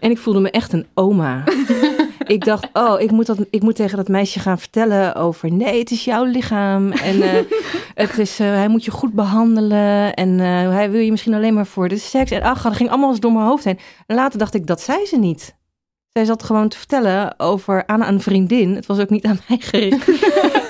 en 0.00 0.10
ik 0.10 0.18
voelde 0.18 0.40
me 0.40 0.50
echt 0.50 0.72
een 0.72 0.86
oma. 0.94 1.44
ik 2.32 2.44
dacht, 2.44 2.68
oh, 2.72 3.00
ik 3.00 3.10
moet, 3.10 3.26
dat, 3.26 3.38
ik 3.50 3.62
moet 3.62 3.76
tegen 3.76 3.96
dat 3.96 4.08
meisje 4.08 4.38
gaan 4.38 4.58
vertellen 4.58 5.14
over, 5.14 5.52
nee, 5.52 5.78
het 5.78 5.90
is 5.90 6.04
jouw 6.04 6.24
lichaam 6.24 6.92
en 6.92 7.22
eh, 7.22 7.44
het 8.04 8.18
is, 8.18 8.40
eh, 8.40 8.46
hij 8.46 8.68
moet 8.68 8.84
je 8.84 8.90
goed 8.90 9.12
behandelen 9.12 10.14
en 10.14 10.40
eh, 10.40 10.46
hij 10.70 10.90
wil 10.90 11.00
je 11.00 11.10
misschien 11.10 11.34
alleen 11.34 11.54
maar 11.54 11.66
voor 11.66 11.88
de 11.88 11.98
seks. 11.98 12.30
En 12.30 12.42
ach, 12.42 12.62
dat 12.62 12.76
ging 12.76 12.88
allemaal 12.88 13.10
eens 13.10 13.20
door 13.20 13.32
mijn 13.32 13.46
hoofd 13.46 13.64
heen. 13.64 13.78
En 14.06 14.16
later 14.16 14.38
dacht 14.38 14.54
ik, 14.54 14.66
dat 14.66 14.80
zei 14.80 15.06
ze 15.06 15.18
niet. 15.18 15.56
Zij 16.08 16.24
zat 16.24 16.42
gewoon 16.42 16.68
te 16.68 16.76
vertellen 16.76 17.40
over 17.40 17.86
aan 17.86 18.02
een 18.02 18.20
vriendin. 18.20 18.74
Het 18.74 18.86
was 18.86 18.98
ook 18.98 19.10
niet 19.10 19.24
aan 19.24 19.40
mij 19.48 19.58
gericht. 19.60 20.06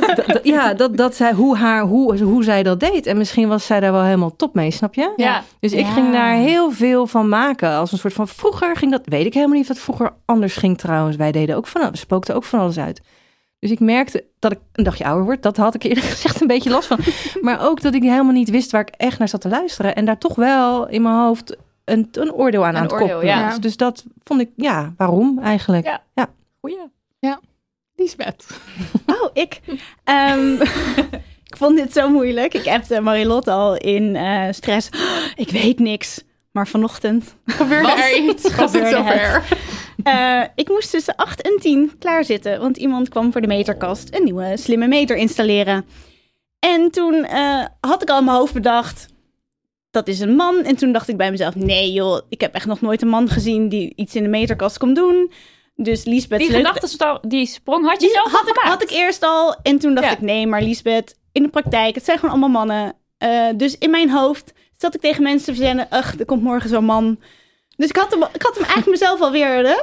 Ja, 0.43 0.75
dat, 0.75 0.97
dat 0.97 1.14
zij, 1.14 1.33
hoe, 1.33 1.57
haar, 1.57 1.83
hoe, 1.83 2.23
hoe 2.23 2.45
zij 2.45 2.62
dat 2.62 2.81
deed. 2.81 3.07
En 3.07 3.17
misschien 3.17 3.49
was 3.49 3.67
zij 3.67 3.81
daar 3.81 3.93
wel 3.93 4.02
helemaal 4.02 4.37
top 4.37 4.55
mee, 4.55 4.71
snap 4.71 4.95
je? 4.95 5.12
Ja. 5.17 5.43
Dus 5.61 5.73
ik 5.73 5.87
Ja. 5.87 5.93
ging 5.93 6.12
daar 6.12 6.35
heel 6.35 6.71
veel 6.71 7.07
van 7.07 7.29
maken. 7.29 7.71
Als 7.71 7.93
een 7.93 7.99
soort 7.99 8.12
van, 8.12 8.29
vroeger 8.29 8.76
ging 8.76 8.91
dat, 8.91 9.00
weet 9.05 9.26
ik 9.26 9.35
helemaal 9.35 9.57
niet 9.57 9.69
of 9.71 9.75
dat 9.76 9.85
vroeger 9.85 10.12
anders 10.25 10.57
ging 10.57 10.79
trouwens. 10.79 11.17
Wij 11.17 11.33
deden 11.33 11.57
ook 11.57 11.67
van, 11.67 11.91
we 11.91 11.97
spookten 11.97 12.35
ook 12.35 12.45
van 12.45 12.61
alles 12.61 12.79
uit. 12.79 13.00
Dus 13.59 13.71
ik 13.71 13.81
merkte 13.81 14.25
dat 14.38 14.52
ik 14.52 14.59
een 14.73 14.85
dagje 14.85 15.05
ouder 15.05 15.25
word. 15.25 15.43
Dat 15.43 15.57
had 15.57 15.75
ik 15.75 15.83
eerlijk 15.83 16.07
gezegd 16.17 16.41
een 16.41 16.47
beetje 16.47 16.71
last 16.71 16.87
van. 16.88 16.99
Maar 17.41 17.61
ook 17.69 17.81
dat 17.83 17.95
ik 17.95 18.02
helemaal 18.02 18.33
niet 18.33 18.50
wist 18.50 18.71
waar 18.71 18.81
ik 18.81 18.95
echt 18.97 19.19
naar 19.19 19.29
zat 19.29 19.41
te 19.41 19.49
luisteren. 19.49 19.95
En 19.95 20.05
daar 20.05 20.19
toch 20.19 20.35
wel 20.35 20.88
in 20.88 21.02
mijn 21.02 21.14
hoofd 21.14 21.57
een, 21.85 22.09
een 22.12 22.33
oordeel 22.33 22.64
aan 22.64 22.69
Een 22.71 22.76
aan 22.76 22.83
het 22.83 22.93
oordeel, 22.93 23.09
koppelen 23.09 23.35
ja. 23.37 23.47
was. 23.47 23.61
Dus 23.61 23.76
dat 23.76 24.05
vond 24.25 24.41
ik, 24.41 24.50
ja, 24.57 24.93
waarom 24.97 25.38
eigenlijk? 25.43 25.87
Ja. 26.14 26.26
Goeie. 26.61 26.79
Lisbeth. 28.02 28.47
Oh, 29.06 29.30
ik. 29.32 29.61
Ehm, 30.04 30.52
ik 31.50 31.56
vond 31.56 31.76
dit 31.76 31.92
zo 31.92 32.09
moeilijk. 32.11 32.54
Ik 32.54 32.66
appte 32.66 33.00
Marilotte 33.00 33.50
al 33.50 33.76
in 33.76 34.16
eh, 34.16 34.44
stress. 34.50 34.88
ik 35.35 35.50
weet 35.50 35.78
niks. 35.78 36.23
Maar 36.52 36.68
vanochtend. 36.68 37.35
Gebeurde 37.47 37.88
Was- 37.88 38.00
er 38.00 38.16
iets? 38.18 38.42
Was 38.42 38.73
het 38.73 38.73
gebeurde 38.73 38.97
zover? 38.97 39.42
eh, 40.02 40.42
ik 40.54 40.68
moest 40.68 40.90
tussen 40.90 41.14
8 41.16 41.42
en 41.42 41.56
10 41.61 41.92
klaarzitten. 41.99 42.61
Want 42.61 42.76
iemand 42.76 43.09
kwam 43.09 43.32
voor 43.32 43.40
de 43.40 43.47
meterkast 43.47 44.14
een 44.14 44.25
nieuwe 44.25 44.56
slimme 44.56 44.87
meter 44.87 45.16
installeren. 45.16 45.85
En 46.59 46.90
toen 46.90 47.25
eh, 47.25 47.64
had 47.80 48.02
ik 48.02 48.11
al 48.11 48.18
in 48.18 48.25
mijn 48.25 48.37
hoofd 48.37 48.52
bedacht. 48.54 49.06
Dat 49.90 50.09
is 50.09 50.21
een 50.21 50.35
man. 50.37 50.56
En 50.64 50.76
toen 50.76 50.92
dacht 50.92 51.09
ik 51.09 51.16
bij 51.16 51.30
mezelf: 51.30 51.54
nee, 51.54 51.92
joh, 51.92 52.21
ik 52.28 52.40
heb 52.40 52.54
echt 52.54 52.66
nog 52.66 52.80
nooit 52.80 53.02
een 53.02 53.09
man 53.09 53.28
gezien 53.28 53.68
die 53.68 53.92
iets 53.97 54.14
in 54.14 54.23
de 54.23 54.28
meterkast 54.28 54.78
komt 54.78 54.97
doen. 54.97 55.32
Dus 55.75 56.05
Lisbeth. 56.05 56.38
Die 56.38 56.50
gedachte, 56.50 57.19
die 57.29 57.47
sprong 57.47 57.87
had 57.87 58.00
je 58.00 58.07
Die 58.07 58.17
zelf 58.17 58.33
had 58.33 58.49
ik, 58.49 58.57
had 58.57 58.83
ik 58.83 58.91
eerst 58.91 59.23
al. 59.23 59.55
En 59.62 59.79
toen 59.79 59.95
dacht 59.95 60.07
Ja. 60.07 60.12
ik, 60.12 60.21
nee, 60.21 60.47
maar 60.47 60.62
Lisbeth, 60.62 61.17
in 61.33 61.43
de 61.43 61.49
praktijk, 61.49 61.95
het 61.95 62.05
zijn 62.05 62.19
gewoon 62.19 62.31
allemaal 62.35 62.64
mannen. 62.67 62.95
Eh, 63.19 63.49
dus 63.57 63.79
in 63.79 63.91
mijn 63.91 64.11
hoofd 64.11 64.52
zat 64.79 64.95
ik 64.95 65.00
tegen 65.00 65.23
mensen 65.23 65.47
te 65.47 65.55
verzinnen, 65.55 65.87
ach, 65.91 66.19
er 66.19 66.25
komt 66.25 66.43
morgen 66.43 66.69
zo'n 66.69 66.85
man. 66.85 67.19
Dus 67.76 67.88
ik 67.88 67.97
had 67.97 68.11
hem, 68.11 68.23
ik 68.33 68.43
had 68.43 68.55
hem 68.55 68.64
eigenlijk 68.64 68.87
mezelf 69.00 69.21
alweer. 69.21 69.67
Hè? 69.67 69.81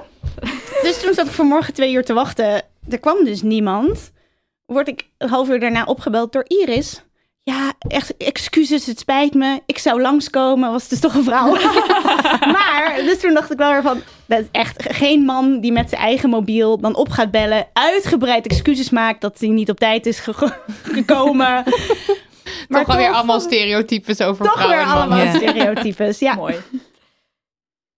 Dus 0.82 1.02
toen 1.02 1.14
zat 1.14 1.26
ik 1.26 1.32
vanmorgen 1.32 1.74
twee 1.74 1.94
uur 1.94 2.06
te 2.06 2.14
wachten. 2.14 2.62
Er 2.90 3.00
kwam 3.00 3.24
dus 3.26 3.42
niemand. 3.42 4.12
Word 4.66 4.88
ik 4.88 5.10
een 5.18 5.30
half 5.30 5.50
uur 5.50 5.60
daarna 5.60 5.84
opgebeld 5.84 6.32
door 6.32 6.46
Iris. 6.48 7.04
Ja, 7.50 7.74
echt 7.88 8.18
excuses, 8.18 8.86
het 8.86 9.00
spijt 9.00 9.34
me. 9.34 9.62
Ik 9.66 9.78
zou 9.78 10.02
langskomen, 10.02 10.72
was 10.72 10.88
dus 10.88 11.00
toch 11.00 11.14
een 11.14 11.24
vrouw. 11.24 11.52
maar, 12.56 12.94
dus 13.06 13.20
toen 13.20 13.34
dacht 13.34 13.52
ik 13.52 13.58
wel 13.58 13.72
weer 13.72 13.82
van... 13.82 14.02
Dat 14.26 14.40
is 14.40 14.46
echt 14.52 14.84
geen 14.96 15.22
man 15.22 15.60
die 15.60 15.72
met 15.72 15.90
zijn 15.90 16.02
eigen 16.02 16.30
mobiel 16.30 16.78
dan 16.80 16.96
op 16.96 17.10
gaat 17.10 17.32
bellen... 17.32 17.68
uitgebreid 17.74 18.46
excuses 18.48 18.90
maakt 18.90 19.22
dat 19.22 19.40
hij 19.40 19.50
niet 19.50 19.70
op 19.70 19.80
tijd 19.80 20.06
is 20.06 20.20
ge- 20.20 20.34
gekomen. 20.96 21.64
Maar 22.68 22.86
toch 22.86 22.96
weer 22.96 23.08
toch- 23.08 23.16
allemaal 23.16 23.40
stereotypes 23.40 24.22
over 24.22 24.46
Toch 24.46 24.54
vrouwen 24.54 24.78
weer 24.78 24.88
en 24.88 24.94
mannen. 24.94 25.18
allemaal 25.18 25.34
Ja. 25.34 25.40
stereotypes. 25.52 26.20
Ja. 26.20 26.34
Mooi. 26.36 26.56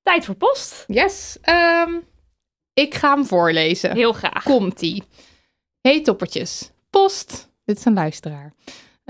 Tijd 0.04 0.26
voor 0.26 0.36
post. 0.36 0.84
Yes. 0.88 1.38
ehm, 1.42 1.90
ik 2.74 2.94
ga 2.96 3.14
hem 3.14 3.26
voorlezen. 3.26 3.96
Heel 3.96 4.14
graag. 4.14 4.44
Komt-ie. 4.44 5.04
Hey 5.82 6.02
toppertjes. 6.02 6.72
Post. 6.90 7.50
Dit 7.66 7.78
is 7.78 7.86
een 7.86 7.94
luisteraar. 7.94 8.54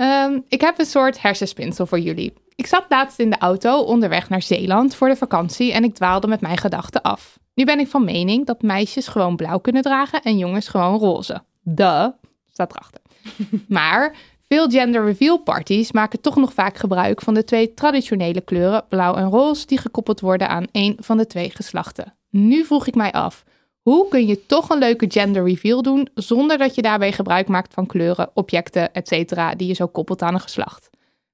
Ehm, 0.01 0.39
ik 0.47 0.61
heb 0.61 0.79
een 0.79 0.85
soort 0.85 1.21
hersenspinsel 1.21 1.85
voor 1.85 1.99
jullie. 1.99 2.33
Ik 2.55 2.65
zat 2.65 2.85
laatst 2.89 3.19
in 3.19 3.29
de 3.29 3.37
auto 3.37 3.79
onderweg 3.81 4.29
naar 4.29 4.41
Zeeland 4.41 4.95
voor 4.95 5.07
de 5.07 5.15
vakantie 5.15 5.73
en 5.73 5.83
ik 5.83 5.93
dwaalde 5.93 6.27
met 6.27 6.41
mijn 6.41 6.57
gedachten 6.57 7.01
af. 7.01 7.39
Nu 7.53 7.65
ben 7.65 7.79
ik 7.79 7.87
van 7.87 8.03
mening 8.03 8.45
dat 8.45 8.61
meisjes 8.61 9.07
gewoon 9.07 9.35
blauw 9.35 9.59
kunnen 9.59 9.81
dragen 9.81 10.21
en 10.21 10.37
jongens 10.37 10.67
gewoon 10.67 10.99
roze. 10.99 11.41
Duh, 11.63 12.07
staat 12.51 12.71
erachter. 12.71 13.01
maar 13.77 14.15
veel 14.47 14.69
gender 14.69 15.05
reveal 15.05 15.37
parties 15.37 15.91
maken 15.91 16.21
toch 16.21 16.35
nog 16.35 16.53
vaak 16.53 16.77
gebruik 16.77 17.21
van 17.21 17.33
de 17.33 17.43
twee 17.43 17.73
traditionele 17.73 18.41
kleuren 18.41 18.85
blauw 18.89 19.15
en 19.15 19.29
roze 19.29 19.65
die 19.65 19.77
gekoppeld 19.77 20.19
worden 20.19 20.49
aan 20.49 20.67
één 20.71 20.95
van 20.99 21.17
de 21.17 21.27
twee 21.27 21.49
geslachten. 21.49 22.13
Nu 22.29 22.65
vroeg 22.65 22.87
ik 22.87 22.95
mij 22.95 23.11
af, 23.11 23.43
hoe 23.81 24.07
kun 24.07 24.27
je 24.27 24.45
toch 24.45 24.69
een 24.69 24.77
leuke 24.77 25.05
gender 25.09 25.43
reveal 25.43 25.81
doen 25.81 26.07
zonder 26.13 26.57
dat 26.57 26.75
je 26.75 26.81
daarbij 26.81 27.11
gebruik 27.11 27.47
maakt 27.47 27.73
van 27.73 27.85
kleuren, 27.85 28.31
objecten, 28.33 28.93
etc. 28.93 29.57
die 29.57 29.67
je 29.67 29.73
zo 29.73 29.87
koppelt 29.87 30.21
aan 30.21 30.33
een 30.33 30.39
geslacht? 30.39 30.89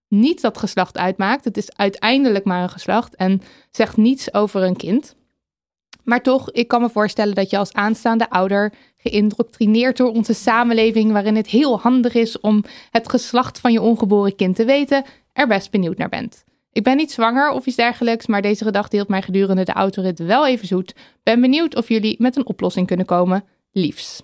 Niet 0.07 0.41
dat 0.41 0.57
geslacht 0.57 0.97
uitmaakt, 0.97 1.45
het 1.45 1.57
is 1.57 1.75
uiteindelijk 1.75 2.45
maar 2.45 2.63
een 2.63 2.69
geslacht 2.69 3.15
en 3.15 3.41
zegt 3.71 3.97
niets 3.97 4.33
over 4.33 4.63
een 4.63 4.75
kind. 4.75 5.15
Maar 6.03 6.21
toch, 6.21 6.51
ik 6.51 6.67
kan 6.67 6.81
me 6.81 6.89
voorstellen 6.89 7.35
dat 7.35 7.49
je 7.49 7.57
als 7.57 7.73
aanstaande 7.73 8.29
ouder 8.29 8.73
geïndoctrineerd 8.97 9.97
door 9.97 10.11
onze 10.11 10.33
samenleving, 10.33 11.11
waarin 11.11 11.35
het 11.35 11.47
heel 11.47 11.79
handig 11.79 12.13
is 12.13 12.39
om 12.39 12.63
het 12.91 13.09
geslacht 13.09 13.59
van 13.59 13.71
je 13.71 13.81
ongeboren 13.81 14.35
kind 14.35 14.55
te 14.55 14.65
weten, 14.65 15.05
er 15.33 15.47
best 15.47 15.71
benieuwd 15.71 15.97
naar 15.97 16.09
bent. 16.09 16.45
Ik 16.77 16.83
ben 16.83 16.97
niet 16.97 17.11
zwanger 17.11 17.49
of 17.51 17.65
iets 17.65 17.75
dergelijks, 17.75 18.27
maar 18.27 18.41
deze 18.41 18.63
gedachte 18.63 18.95
hield 18.95 19.07
mij 19.07 19.21
gedurende 19.21 19.63
de 19.63 19.71
autorit 19.71 20.19
wel 20.19 20.47
even 20.47 20.67
zoet. 20.67 20.95
Ben 21.23 21.41
benieuwd 21.41 21.75
of 21.75 21.87
jullie 21.87 22.15
met 22.19 22.35
een 22.35 22.45
oplossing 22.45 22.87
kunnen 22.87 23.05
komen. 23.05 23.43
Liefs. 23.71 24.23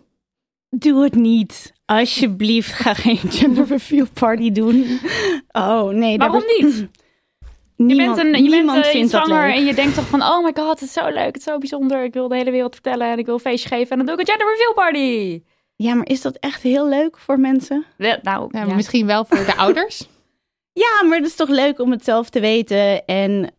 Doe 0.69 1.03
het 1.03 1.15
niet. 1.15 1.73
Alsjeblieft, 1.85 2.71
ga 2.71 2.93
geen 2.93 3.17
gender 3.37 3.65
reveal 3.65 4.05
party 4.13 4.51
doen. 4.51 4.99
Oh, 5.51 5.89
nee. 5.89 6.17
Waarom 6.17 6.43
niet? 6.59 6.87
Niemand, 7.77 8.17
je 8.17 8.23
bent, 8.23 8.35
een, 8.35 8.43
je 8.43 8.49
niemand 8.49 8.73
bent 8.73 8.85
eh, 8.85 8.91
vindt 8.91 9.11
dat 9.11 9.25
zwanger 9.25 9.47
leuk. 9.47 9.55
en 9.55 9.65
je 9.65 9.73
denkt 9.73 9.95
toch 9.95 10.07
van... 10.07 10.21
oh 10.21 10.43
my 10.43 10.51
god, 10.53 10.79
het 10.79 10.81
is 10.81 10.93
zo 10.93 11.09
leuk, 11.09 11.25
het 11.25 11.37
is 11.37 11.43
zo 11.43 11.57
bijzonder. 11.57 12.03
Ik 12.03 12.13
wil 12.13 12.27
de 12.27 12.35
hele 12.35 12.51
wereld 12.51 12.73
vertellen 12.73 13.11
en 13.11 13.17
ik 13.17 13.25
wil 13.25 13.33
een 13.33 13.39
feestje 13.39 13.69
geven. 13.69 13.89
En 13.89 13.97
dan 13.97 14.05
doe 14.05 14.15
ik 14.15 14.21
een 14.21 14.35
gender 14.35 14.47
reveal 14.53 14.73
party. 14.73 15.41
Ja, 15.75 15.93
maar 15.93 16.07
is 16.07 16.21
dat 16.21 16.35
echt 16.35 16.61
heel 16.61 16.89
leuk 16.89 17.17
voor 17.17 17.39
mensen? 17.39 17.85
Ja, 17.97 18.19
Nou, 18.21 18.49
Ja, 18.51 18.65
ja. 18.65 18.75
Misschien 18.75 19.05
wel 19.05 19.25
voor 19.25 19.45
de 19.45 19.55
ouders. 19.65 20.07
Ja, 20.73 21.07
maar 21.07 21.17
het 21.17 21.27
is 21.27 21.35
toch 21.35 21.49
leuk 21.49 21.79
om 21.79 21.91
het 21.91 22.03
zelf 22.03 22.29
te 22.29 22.39
weten 22.39 23.05
en 23.05 23.51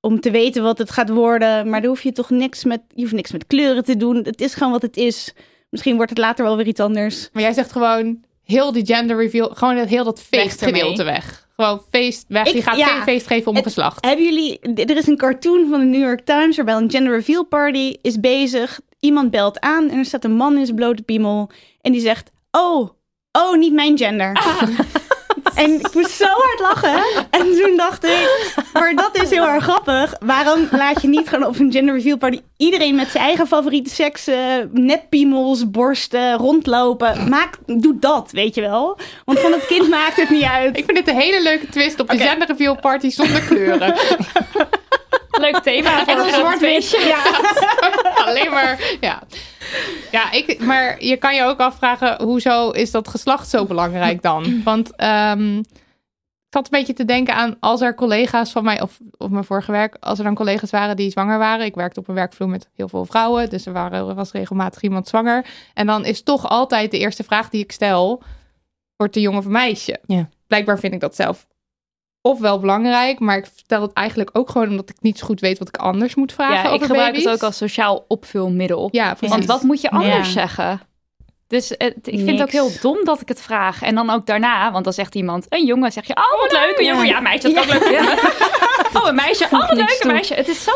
om 0.00 0.20
te 0.20 0.30
weten 0.30 0.62
wat 0.62 0.78
het 0.78 0.90
gaat 0.90 1.08
worden. 1.08 1.68
Maar 1.70 1.80
dan 1.80 1.90
hoef 1.90 2.02
je 2.02 2.12
toch 2.12 2.30
niks 2.30 2.64
met, 2.64 2.80
je 2.94 3.02
hoeft 3.02 3.14
niks 3.14 3.32
met 3.32 3.46
kleuren 3.46 3.84
te 3.84 3.96
doen. 3.96 4.16
Het 4.16 4.40
is 4.40 4.54
gewoon 4.54 4.72
wat 4.72 4.82
het 4.82 4.96
is. 4.96 5.32
Misschien 5.70 5.94
wordt 5.96 6.10
het 6.10 6.18
later 6.18 6.44
wel 6.44 6.56
weer 6.56 6.66
iets 6.66 6.80
anders. 6.80 7.28
Maar 7.32 7.42
jij 7.42 7.52
zegt 7.52 7.72
gewoon 7.72 8.24
heel 8.44 8.72
die 8.72 8.86
gender 8.86 9.16
reveal, 9.16 9.48
gewoon 9.54 9.76
dat, 9.76 9.88
heel 9.88 10.04
dat 10.04 10.22
feestgedeelte 10.22 11.02
weg. 11.04 11.48
Gewoon 11.56 11.82
feest 11.90 12.24
weg. 12.28 12.46
Ik- 12.46 12.54
je 12.54 12.62
gaat 12.62 12.76
ja. 12.76 12.86
geen 12.86 13.02
feest 13.02 13.26
geven 13.26 13.48
om 13.50 13.54
Het- 13.54 13.64
geslacht. 13.64 14.04
Hebben 14.04 14.24
jullie, 14.24 14.58
er 14.60 14.96
is 14.96 15.06
een 15.06 15.16
cartoon 15.16 15.68
van 15.70 15.80
de 15.80 15.86
New 15.86 16.00
York 16.02 16.20
Times 16.24 16.56
waarbij 16.56 16.74
een 16.74 16.90
gender 16.90 17.14
reveal 17.14 17.44
party 17.44 17.96
is 18.02 18.20
bezig. 18.20 18.80
Iemand 19.00 19.30
belt 19.30 19.60
aan 19.60 19.90
en 19.90 19.98
er 19.98 20.04
staat 20.04 20.24
een 20.24 20.34
man 20.36 20.56
in 20.58 20.64
zijn 20.64 20.76
blote 20.76 21.02
piemel 21.02 21.50
en 21.80 21.92
die 21.92 22.00
zegt, 22.00 22.30
oh, 22.50 22.88
oh, 23.32 23.56
niet 23.58 23.72
mijn 23.72 23.98
gender. 23.98 24.32
En 25.54 25.70
ik 25.72 25.94
moest 25.94 26.10
zo 26.10 26.24
hard 26.24 26.60
lachen. 26.60 27.02
En 27.30 27.40
toen 27.40 27.76
dacht 27.76 28.04
ik, 28.04 28.54
maar 28.72 28.94
dat 28.94 29.22
is 29.22 29.30
heel 29.30 29.46
erg 29.46 29.62
grappig. 29.62 30.14
Waarom 30.20 30.68
laat 30.70 31.02
je 31.02 31.08
niet 31.08 31.28
gewoon 31.28 31.48
op 31.48 31.58
een 31.58 31.72
gender 31.72 31.94
reveal 31.94 32.16
party 32.16 32.40
iedereen 32.56 32.94
met 32.94 33.08
zijn 33.08 33.24
eigen 33.24 33.46
favoriete 33.46 33.90
seks, 33.90 34.26
eh, 34.26 34.36
netpiemels, 34.72 35.70
borsten, 35.70 36.36
rondlopen? 36.36 37.28
Maak, 37.28 37.54
doe 37.66 37.98
dat, 37.98 38.30
weet 38.32 38.54
je 38.54 38.60
wel. 38.60 38.98
Want 39.24 39.38
van 39.38 39.52
het 39.52 39.66
kind 39.66 39.88
maakt 39.88 40.16
het 40.16 40.30
niet 40.30 40.42
uit. 40.44 40.76
Ik 40.76 40.84
vind 40.84 40.96
dit 40.96 41.08
een 41.08 41.20
hele 41.20 41.42
leuke 41.42 41.68
twist 41.68 42.00
op 42.00 42.08
de 42.08 42.14
Oké. 42.14 42.24
gender 42.24 42.48
reveal 42.48 42.76
party 42.80 43.10
zonder 43.10 43.40
kleuren. 43.40 43.94
leuk 45.40 45.58
thema 45.58 46.04
voor 46.04 46.14
En 46.14 46.18
een 46.18 46.34
zwart 46.34 46.58
feestje. 46.58 47.00
Ja. 47.00 47.22
Alleen 48.26 48.50
maar, 48.50 48.96
ja. 49.00 49.22
Ja, 50.10 50.32
ik, 50.32 50.58
maar 50.58 51.04
je 51.04 51.16
kan 51.16 51.34
je 51.34 51.44
ook 51.44 51.58
afvragen, 51.58 52.22
hoezo 52.22 52.70
is 52.70 52.90
dat 52.90 53.08
geslacht 53.08 53.48
zo 53.48 53.66
belangrijk 53.66 54.22
dan? 54.22 54.62
Want 54.64 54.96
ehm, 54.96 55.58
ik 55.58 56.58
zat 56.58 56.64
een 56.64 56.78
beetje 56.78 56.92
te 56.92 57.04
denken 57.04 57.34
aan 57.34 57.56
als 57.60 57.80
er 57.80 57.94
collega's 57.94 58.52
van 58.52 58.64
mij, 58.64 58.80
of, 58.80 58.98
of 59.16 59.30
mijn 59.30 59.44
vorige 59.44 59.72
werk, 59.72 59.96
als 60.00 60.18
er 60.18 60.24
dan 60.24 60.34
collega's 60.34 60.70
waren 60.70 60.96
die 60.96 61.10
zwanger 61.10 61.38
waren. 61.38 61.66
Ik 61.66 61.74
werkte 61.74 62.00
op 62.00 62.08
een 62.08 62.14
werkvloer 62.14 62.48
met 62.48 62.68
heel 62.74 62.88
veel 62.88 63.04
vrouwen, 63.04 63.50
dus 63.50 63.66
er, 63.66 63.72
waren, 63.72 64.08
er 64.08 64.14
was 64.14 64.32
regelmatig 64.32 64.82
iemand 64.82 65.08
zwanger. 65.08 65.46
En 65.74 65.86
dan 65.86 66.04
is 66.04 66.22
toch 66.22 66.48
altijd 66.48 66.90
de 66.90 66.98
eerste 66.98 67.24
vraag 67.24 67.48
die 67.48 67.62
ik 67.62 67.72
stel, 67.72 68.22
wordt 68.96 69.14
de 69.14 69.20
jongen 69.20 69.38
of 69.38 69.46
meisje? 69.46 69.98
Ja. 70.06 70.28
Blijkbaar 70.46 70.78
vind 70.78 70.94
ik 70.94 71.00
dat 71.00 71.16
zelf 71.16 71.46
ofwel 72.22 72.58
belangrijk, 72.58 73.18
maar 73.18 73.36
ik 73.36 73.46
vertel 73.54 73.82
het 73.82 73.92
eigenlijk 73.92 74.30
ook 74.32 74.50
gewoon 74.50 74.68
omdat 74.68 74.90
ik 74.90 74.96
niet 75.00 75.18
zo 75.18 75.26
goed 75.26 75.40
weet 75.40 75.58
wat 75.58 75.68
ik 75.68 75.76
anders 75.76 76.14
moet 76.14 76.32
vragen 76.32 76.54
Ja, 76.54 76.64
ik 76.64 76.70
over 76.70 76.86
gebruik 76.86 77.06
baby's. 77.12 77.24
het 77.24 77.34
ook 77.34 77.42
als 77.42 77.56
sociaal 77.56 78.04
opvulmiddel. 78.08 78.88
Ja, 78.92 79.14
precies. 79.14 79.28
Want 79.36 79.46
wat 79.46 79.62
moet 79.62 79.80
je 79.80 79.90
anders 79.90 80.14
Ja. 80.26 80.32
zeggen? 80.32 80.80
Dus 81.46 81.68
het, 81.68 81.94
ik 82.02 82.18
vind 82.18 82.30
het 82.30 82.42
ook 82.42 82.50
heel 82.50 82.70
dom 82.80 83.04
dat 83.04 83.20
ik 83.20 83.28
het 83.28 83.40
vraag. 83.40 83.82
En 83.82 83.94
dan 83.94 84.10
ook 84.10 84.26
daarna, 84.26 84.72
want 84.72 84.84
dan 84.84 84.92
zegt 84.92 85.14
iemand, 85.14 85.46
een 85.48 85.66
jongen, 85.66 85.92
zeg 85.92 86.06
je, 86.06 86.16
oh 86.16 86.40
wat 86.40 86.52
leuk. 86.52 86.74
Een 86.78 86.84
jongen, 86.86 87.06
ja 87.06 87.20
meisje, 87.20 87.52
dat 87.52 87.66
kan 87.66 87.76
ook 87.76 87.88
leuk. 87.88 88.30
Oh, 88.94 89.08
een 89.08 89.14
meisje, 89.14 89.46
oh 89.50 89.64
een 89.68 89.86
toe. 90.00 90.12
meisje. 90.12 90.34
Het 90.34 90.48
is 90.48 90.64
zo 90.64 90.70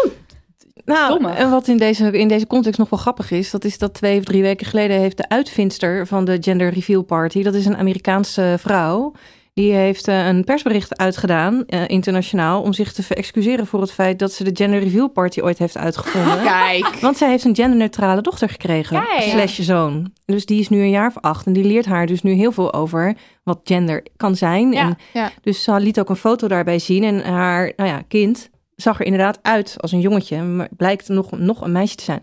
Nou, 0.84 1.08
Domme. 1.12 1.30
en 1.30 1.50
wat 1.50 1.68
in 1.68 1.76
deze, 1.76 2.10
in 2.18 2.28
deze 2.28 2.46
context 2.46 2.78
nog 2.78 2.88
wel 2.90 2.98
grappig 2.98 3.30
is, 3.30 3.50
dat 3.50 3.64
is 3.64 3.78
dat 3.78 3.94
twee 3.94 4.18
of 4.18 4.24
drie 4.24 4.42
weken 4.42 4.66
geleden 4.66 4.98
heeft 4.98 5.16
de 5.16 5.28
uitvindster 5.28 6.06
van 6.06 6.24
de 6.24 6.36
Gender 6.40 6.68
Reveal 6.72 7.02
Party, 7.02 7.42
dat 7.42 7.54
is 7.54 7.66
een 7.66 7.76
Amerikaanse 7.76 8.56
vrouw, 8.58 9.12
die 9.56 9.72
heeft 9.72 10.08
eh, 10.08 10.26
een 10.26 10.44
persbericht 10.44 10.98
uitgedaan, 10.98 11.64
eh, 11.66 11.88
internationaal, 11.88 12.62
om 12.62 12.72
zich 12.72 12.92
te 12.92 13.02
verexcuseren 13.02 13.66
voor 13.66 13.80
het 13.80 13.92
feit 13.92 14.18
dat 14.18 14.32
ze 14.32 14.44
de 14.44 14.50
Gender 14.52 14.80
Reveal 14.80 15.08
Party 15.08 15.40
ooit 15.40 15.58
heeft 15.58 15.76
uitgevonden. 15.76 16.42
Kijk. 16.58 16.98
Want 17.00 17.16
zij 17.16 17.28
heeft 17.30 17.44
een 17.44 17.54
genderneutrale 17.54 18.20
dochter 18.20 18.48
gekregen, 18.48 19.04
Kijk. 19.04 19.22
slash 19.22 19.58
zoon. 19.58 20.12
Dus 20.24 20.46
die 20.46 20.60
is 20.60 20.68
nu 20.68 20.80
een 20.80 20.90
jaar 20.90 21.06
of 21.06 21.18
acht 21.20 21.46
en 21.46 21.52
die 21.52 21.64
leert 21.64 21.86
haar 21.86 22.06
dus 22.06 22.22
nu 22.22 22.32
heel 22.32 22.52
veel 22.52 22.72
over 22.72 23.16
wat 23.42 23.60
gender 23.64 24.06
kan 24.16 24.36
zijn. 24.36 24.72
Ja, 24.72 24.80
en 24.80 24.96
ja. 25.12 25.30
Dus 25.42 25.62
ze 25.62 25.80
liet 25.80 26.00
ook 26.00 26.08
een 26.08 26.16
foto 26.16 26.48
daarbij 26.48 26.78
zien 26.78 27.04
en 27.04 27.32
haar 27.32 27.72
nou 27.76 27.90
ja, 27.90 28.02
kind 28.08 28.50
zag 28.74 28.98
er 28.98 29.04
inderdaad 29.04 29.38
uit 29.42 29.74
als 29.80 29.92
een 29.92 30.00
jongetje, 30.00 30.42
maar 30.42 30.68
blijkt 30.76 31.08
nog, 31.08 31.38
nog 31.38 31.60
een 31.60 31.72
meisje 31.72 31.96
te 31.96 32.04
zijn. 32.04 32.22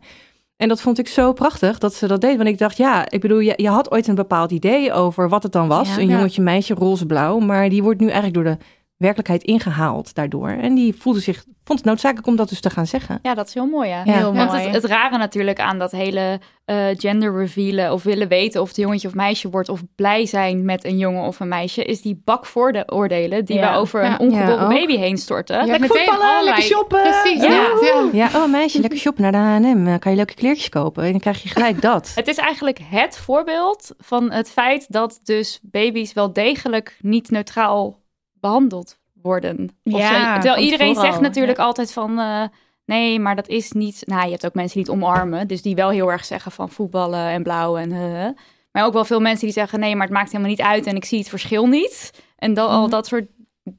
En 0.64 0.70
dat 0.70 0.82
vond 0.82 1.00
ik 1.00 1.08
zo 1.08 1.34
prachtig 1.34 1.78
dat 1.78 1.94
ze 1.94 2.08
dat 2.08 2.22
deed. 2.22 2.38
Want 2.38 2.50
ik 2.50 2.58
dacht, 2.58 2.78
ja, 2.78 3.10
ik 3.10 3.22
bedoel, 3.22 3.40
je, 3.40 3.54
je 3.56 3.70
had 3.70 3.92
ooit 3.92 4.08
een 4.08 4.16
bepaald 4.16 4.52
idee 4.52 4.94
over 4.94 5.30
wat 5.30 5.44
het 5.44 5.52
dan 5.52 5.68
was. 5.68 5.96
Ja. 5.96 6.02
een 6.02 6.08
jongetje, 6.08 6.42
meisje, 6.42 6.74
roze-blauw. 6.74 7.40
Maar 7.40 7.70
die 7.70 7.84
wordt 7.84 8.00
nu 8.00 8.06
eigenlijk 8.06 8.34
door 8.34 8.44
de 8.44 8.58
werkelijkheid 8.98 9.44
ingehaald 9.44 10.16
daardoor. 10.16 10.50
En 10.50 10.76
die 10.76 10.96
voelde 10.96 11.20
zich, 11.20 11.44
vond 11.64 11.80
het 11.80 11.88
noodzakelijk 11.88 12.28
om 12.28 12.36
dat 12.36 12.50
dus 12.50 12.60
te 12.60 12.70
gaan 12.70 12.88
zeggen. 12.88 13.20
Ja, 13.22 13.34
dat 13.34 13.48
is 13.48 13.54
heel 13.54 13.66
mooi, 13.66 13.90
ja. 13.90 14.02
Ja. 14.06 14.14
Heel 14.14 14.34
Want 14.34 14.52
mooi. 14.52 14.64
het, 14.64 14.74
het 14.74 14.86
rare 14.86 15.18
natuurlijk 15.18 15.60
aan 15.60 15.80
dat 15.80 15.92
hele 15.92 16.40
eh, 16.66 16.86
gender 16.98 17.38
revealen 17.38 17.92
of 17.94 18.04
willen 18.04 18.28
weten 18.28 18.62
of 18.62 18.68
het 18.68 18.78
jongetje 18.78 19.08
of 19.08 19.14
meisje 19.14 19.50
wordt 19.50 19.70
of 19.70 19.82
blij 19.96 20.26
zijn 20.26 20.66
met 20.66 20.86
een 20.86 20.98
jongen 20.98 21.24
of 21.24 21.40
een 21.40 21.48
meisje, 21.48 21.84
is 21.84 22.02
die 22.02 22.22
bak 22.26 22.46
voor 22.46 22.72
de 22.72 22.84
oordelen 22.94 23.46
die 23.46 23.56
Ja. 23.58 23.72
we 23.72 23.78
over 23.78 24.04
Ja. 24.04 24.12
een 24.12 24.20
ongeboren 24.20 24.70
baby 24.70 24.98
heen 24.98 25.18
storten. 25.18 25.56
Lekker 25.66 25.80
meteen 25.80 25.98
voetballen, 25.98 26.22
allerlei- 26.28 26.46
lekker 26.46 26.64
shoppen. 26.78 27.02
Precies, 27.02 27.42
Ja. 27.44 27.50
ja. 27.52 28.10
ja. 28.14 28.30
Ja, 28.32 28.44
oh 28.44 28.52
meisje, 28.52 28.80
lekker 28.80 29.00
shoppen 29.00 29.24
naar 29.24 29.32
de 29.32 29.68
H&M. 29.68 30.00
Kan 30.00 30.12
je 30.12 30.18
leuke 30.18 30.34
kleertjes 30.34 30.70
kopen? 30.70 31.04
En 31.04 31.12
dan 31.12 31.20
krijg 31.20 31.44
je 31.44 31.50
gelijk 31.50 31.82
dat. 31.92 32.12
Het 32.16 32.28
is 32.28 32.38
eigenlijk 32.38 32.80
het 32.90 33.18
voorbeeld 33.18 33.92
van 33.98 34.32
het 34.32 34.52
feit 34.52 34.86
dat 34.90 35.20
dus 35.24 35.60
baby's 35.62 36.14
wel 36.14 36.34
degelijk 36.34 36.98
niet 37.02 37.30
neutraal 37.30 38.02
behandeld 38.44 38.98
worden. 39.22 39.70
Of 39.84 39.98
Ja. 39.98 40.34
Terwijl 40.34 40.54
van 40.54 40.64
iedereen 40.64 40.96
zegt 40.96 41.20
natuurlijk 41.22 41.58
altijd 41.60 41.94
van... 41.94 42.20
eh, 42.20 42.44
nee, 42.86 43.20
maar 43.20 43.36
dat 43.36 43.48
is 43.48 43.72
niet... 43.72 44.02
Nou, 44.06 44.24
je 44.26 44.32
hebt 44.32 44.46
ook 44.46 44.54
mensen 44.54 44.84
die 44.84 44.92
het 44.92 45.02
omarmen. 45.02 45.48
Dus 45.48 45.62
die 45.62 45.76
wel 45.76 45.90
heel 45.90 46.12
erg 46.12 46.26
zeggen 46.26 46.52
van 46.52 46.70
voetballen 46.70 47.28
en 47.30 47.44
blauw 47.44 47.78
en... 47.78 47.90
maar 48.72 48.86
ook 48.86 48.94
wel 48.94 49.06
veel 49.06 49.20
mensen 49.20 49.46
die 49.46 49.54
zeggen... 49.54 49.80
nee, 49.80 49.94
maar 49.96 50.06
het 50.08 50.16
maakt 50.16 50.32
helemaal 50.32 50.50
niet 50.52 50.62
uit 50.62 50.86
en 50.88 50.96
ik 50.96 51.06
zie 51.06 51.20
het 51.20 51.30
verschil 51.30 51.66
niet. 51.68 52.12
En 52.38 52.54
dat, 52.54 52.70
al 52.70 52.82
Mhm. 52.82 52.90
dat 52.90 53.08
soort 53.08 53.26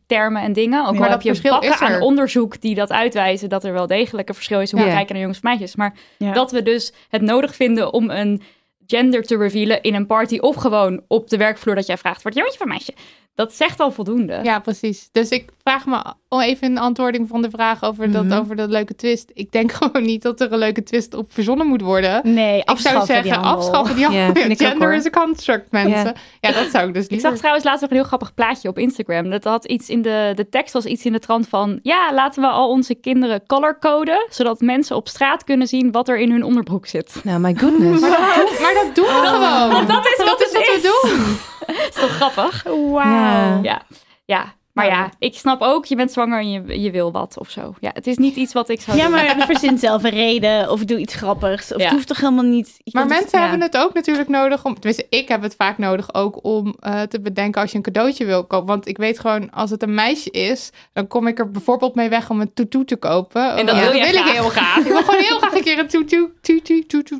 termen 0.07 0.43
en 0.43 0.53
dingen. 0.53 0.81
Ook 0.87 0.95
al 0.95 1.01
dat 1.01 1.09
heb 1.11 1.23
je 1.23 1.41
bakken 1.51 1.71
is 1.71 1.81
aan 1.81 2.01
onderzoek 2.01 2.61
die 2.61 2.75
dat 2.75 2.93
uitwijzen 2.93 3.49
dat 3.49 3.65
er 3.65 3.73
wel 3.73 3.87
degelijk 3.87 4.29
een 4.29 4.35
verschil 4.35 4.61
is 4.61 4.71
hoe 4.71 4.81
we 4.81 4.87
Ja. 4.87 4.93
kijken 4.95 5.13
naar 5.13 5.23
jongens 5.23 5.41
en 5.41 5.49
meisjes. 5.49 5.77
Maar 5.77 5.95
Ja. 6.19 6.33
dat 6.33 6.51
we 6.51 6.63
dus 6.63 6.93
het 7.09 7.23
nodig 7.23 7.55
vinden 7.55 7.93
om 7.93 8.11
een 8.11 8.43
gender 8.87 9.23
te 9.23 9.37
revealen 9.37 9.83
in 9.83 9.95
een 9.95 10.07
party 10.07 10.39
of 10.39 10.57
gewoon 10.57 11.03
op 11.09 11.29
de 11.31 11.37
werkvloer 11.37 11.75
dat 11.75 11.87
jij 11.87 11.97
vraagt, 11.99 12.23
wordt 12.23 12.37
jongetje 12.39 12.61
of 12.61 12.67
meisje? 12.67 12.95
Dat 13.35 13.53
zegt 13.55 13.81
al 13.81 13.91
voldoende. 13.91 14.41
Ja, 14.43 14.59
precies. 14.59 15.09
Dus 15.13 15.29
ik 15.29 15.45
vraag 15.63 15.87
me 15.87 16.03
even 16.43 16.71
een 16.71 16.79
antwoording 16.79 17.29
van 17.29 17.43
de 17.43 17.51
vraag 17.51 17.83
over, 17.83 18.11
dat, 18.13 18.25
Mhm. 18.25 18.39
over 18.39 18.57
dat 18.57 18.69
leuke 18.71 18.95
twist. 18.95 19.31
Ik 19.35 19.53
denk 19.53 19.73
gewoon 19.83 20.03
niet 20.03 20.23
dat 20.23 20.41
er 20.41 20.53
een 20.53 20.59
leuke 20.59 20.83
twist 20.83 21.15
op 21.15 21.33
verzonnen 21.33 21.67
moet 21.67 21.81
worden. 21.81 22.21
Nee, 22.35 22.59
Ik 22.59 22.63
zou 22.65 22.77
afschaffen 22.77 23.07
zeggen, 23.07 23.33
die 23.33 23.41
afschaffen 23.51 23.97
die 23.97 24.05
Ja, 24.11 24.25
handel. 24.25 24.43
ik 24.45 24.51
ook, 24.51 24.57
Gender 24.69 24.95
is 24.95 25.07
a 25.07 25.11
construct, 25.11 25.71
mensen. 25.71 26.15
Ja, 26.41 26.53
dat 26.53 26.71
zou 26.71 26.89
ik 26.89 26.95
dus 26.95 27.05
Ik 27.05 27.11
liever. 27.11 27.29
zag 27.29 27.39
trouwens 27.39 27.65
laatst 27.65 27.81
nog 27.81 27.91
een 27.91 27.97
heel 27.97 28.07
grappig 28.07 28.35
plaatje 28.35 28.69
op 28.69 28.79
Instagram. 28.79 29.31
Dat 29.31 29.45
had 29.45 29.65
iets 29.65 29.89
in 29.89 30.03
de, 30.03 30.33
de 30.35 30.49
tekst 30.49 30.73
was 30.73 30.85
iets 30.85 31.05
in 31.05 31.13
de 31.13 31.19
trant 31.19 31.49
van... 31.49 31.79
Ja, 31.83 32.15
laten 32.15 32.43
we 32.43 32.49
al 32.49 32.69
onze 32.69 32.95
kinderen 32.95 33.47
colorcoden... 33.47 34.27
zodat 34.31 34.61
mensen 34.61 34.97
op 34.97 35.09
straat 35.09 35.45
kunnen 35.45 35.67
zien 35.67 35.93
wat 35.93 36.09
er 36.09 36.19
in 36.19 36.31
hun 36.31 36.45
onderbroek 36.45 36.87
zit. 36.87 37.21
Nou, 37.25 37.41
my 37.41 37.55
goodness. 37.55 38.01
Maar 38.01 38.11
dat, 38.11 38.49
doen- 38.49 38.63
maar 38.63 38.75
dat 38.75 38.95
doen 38.95 39.05
we 39.05 39.27
gewoon. 39.35 39.71
Want 39.73 39.89
dat 39.89 40.05
is 40.07 40.17
wat 40.17 40.27
dat 40.27 40.41
is 40.41 40.53
het 40.53 40.67
wat 40.67 41.03
we 41.03 41.09
doen. 41.13 41.37
Toch 42.05 42.17
grappig? 42.17 42.65
Ja. 42.65 43.61
Ja, 43.63 43.83
ja. 44.25 44.45
Maar 44.75 44.87
ja, 44.87 45.11
ik 45.19 45.35
snap 45.35 45.61
ook, 45.61 45.85
je 45.85 45.97
bent 45.97 46.13
zwanger 46.13 46.39
en 46.39 46.51
je, 46.51 46.81
je 46.81 46.91
wil 46.91 47.13
wat 47.13 47.39
of 47.39 47.51
zo. 47.51 47.75
Ja, 47.81 47.91
het 47.93 48.07
is 48.07 48.17
niet 48.17 48.37
iets 48.37 48.53
wat 48.53 48.69
ik 48.69 48.81
zou 48.81 48.97
Ja, 48.97 49.03
doen. 49.03 49.13
maar 49.13 49.47
verzin 49.47 49.79
zelf 49.79 50.05
een 50.05 50.11
reden 50.11 50.71
of 50.71 50.85
doe 50.85 50.99
iets 50.99 51.15
grappigs. 51.15 51.73
Of 51.73 51.79
Ja. 51.79 51.85
het 51.85 51.93
hoeft 51.95 52.07
toch 52.07 52.21
helemaal 52.21 52.45
niet... 52.45 52.75
je 52.85 52.91
Maar 52.93 53.03
het- 53.03 53.13
mensen 53.13 53.39
ja. 53.39 53.41
hebben 53.49 53.61
het 53.67 53.77
ook 53.77 53.93
natuurlijk 53.95 54.29
nodig 54.29 54.65
om. 54.65 54.75
Tenminste, 54.75 55.07
ik 55.11 55.29
heb 55.29 55.43
het 55.43 55.55
vaak 55.59 55.79
nodig 55.79 56.15
ook 56.15 56.39
om 56.45 56.75
eh, 56.81 57.03
te 57.03 57.21
bedenken 57.21 57.61
als 57.61 57.71
je 57.71 57.77
een 57.77 57.83
cadeautje 57.83 58.25
wil 58.25 58.45
kopen. 58.45 58.67
Want 58.67 58.89
ik 58.89 58.97
weet 58.97 59.19
gewoon, 59.21 59.51
als 59.51 59.71
het 59.71 59.83
een 59.83 59.95
meisje 59.95 60.31
is, 60.31 60.71
dan 60.93 61.07
kom 61.07 61.27
ik 61.27 61.39
er 61.39 61.51
bijvoorbeeld 61.51 61.95
mee 61.95 62.09
weg 62.09 62.31
om 62.31 62.41
een 62.41 62.53
tutu 62.55 62.85
te 62.85 62.97
kopen. 62.97 63.57
En 63.57 63.67
dat 63.67 63.77
Ja, 63.77 63.83
wil 63.83 63.95
jij 63.97 64.09
ik 64.13 64.19
heel 64.25 64.49
graag. 64.49 64.77
Ik 64.79 64.85
wil 64.85 65.03
gewoon 65.03 65.21
heel 65.25 65.39
graag 65.39 65.55
een 65.55 65.63
keer 65.63 65.79
een 65.79 65.89
tutu, 65.89 66.33
tutu, 66.41 66.87
tutu, 66.87 67.19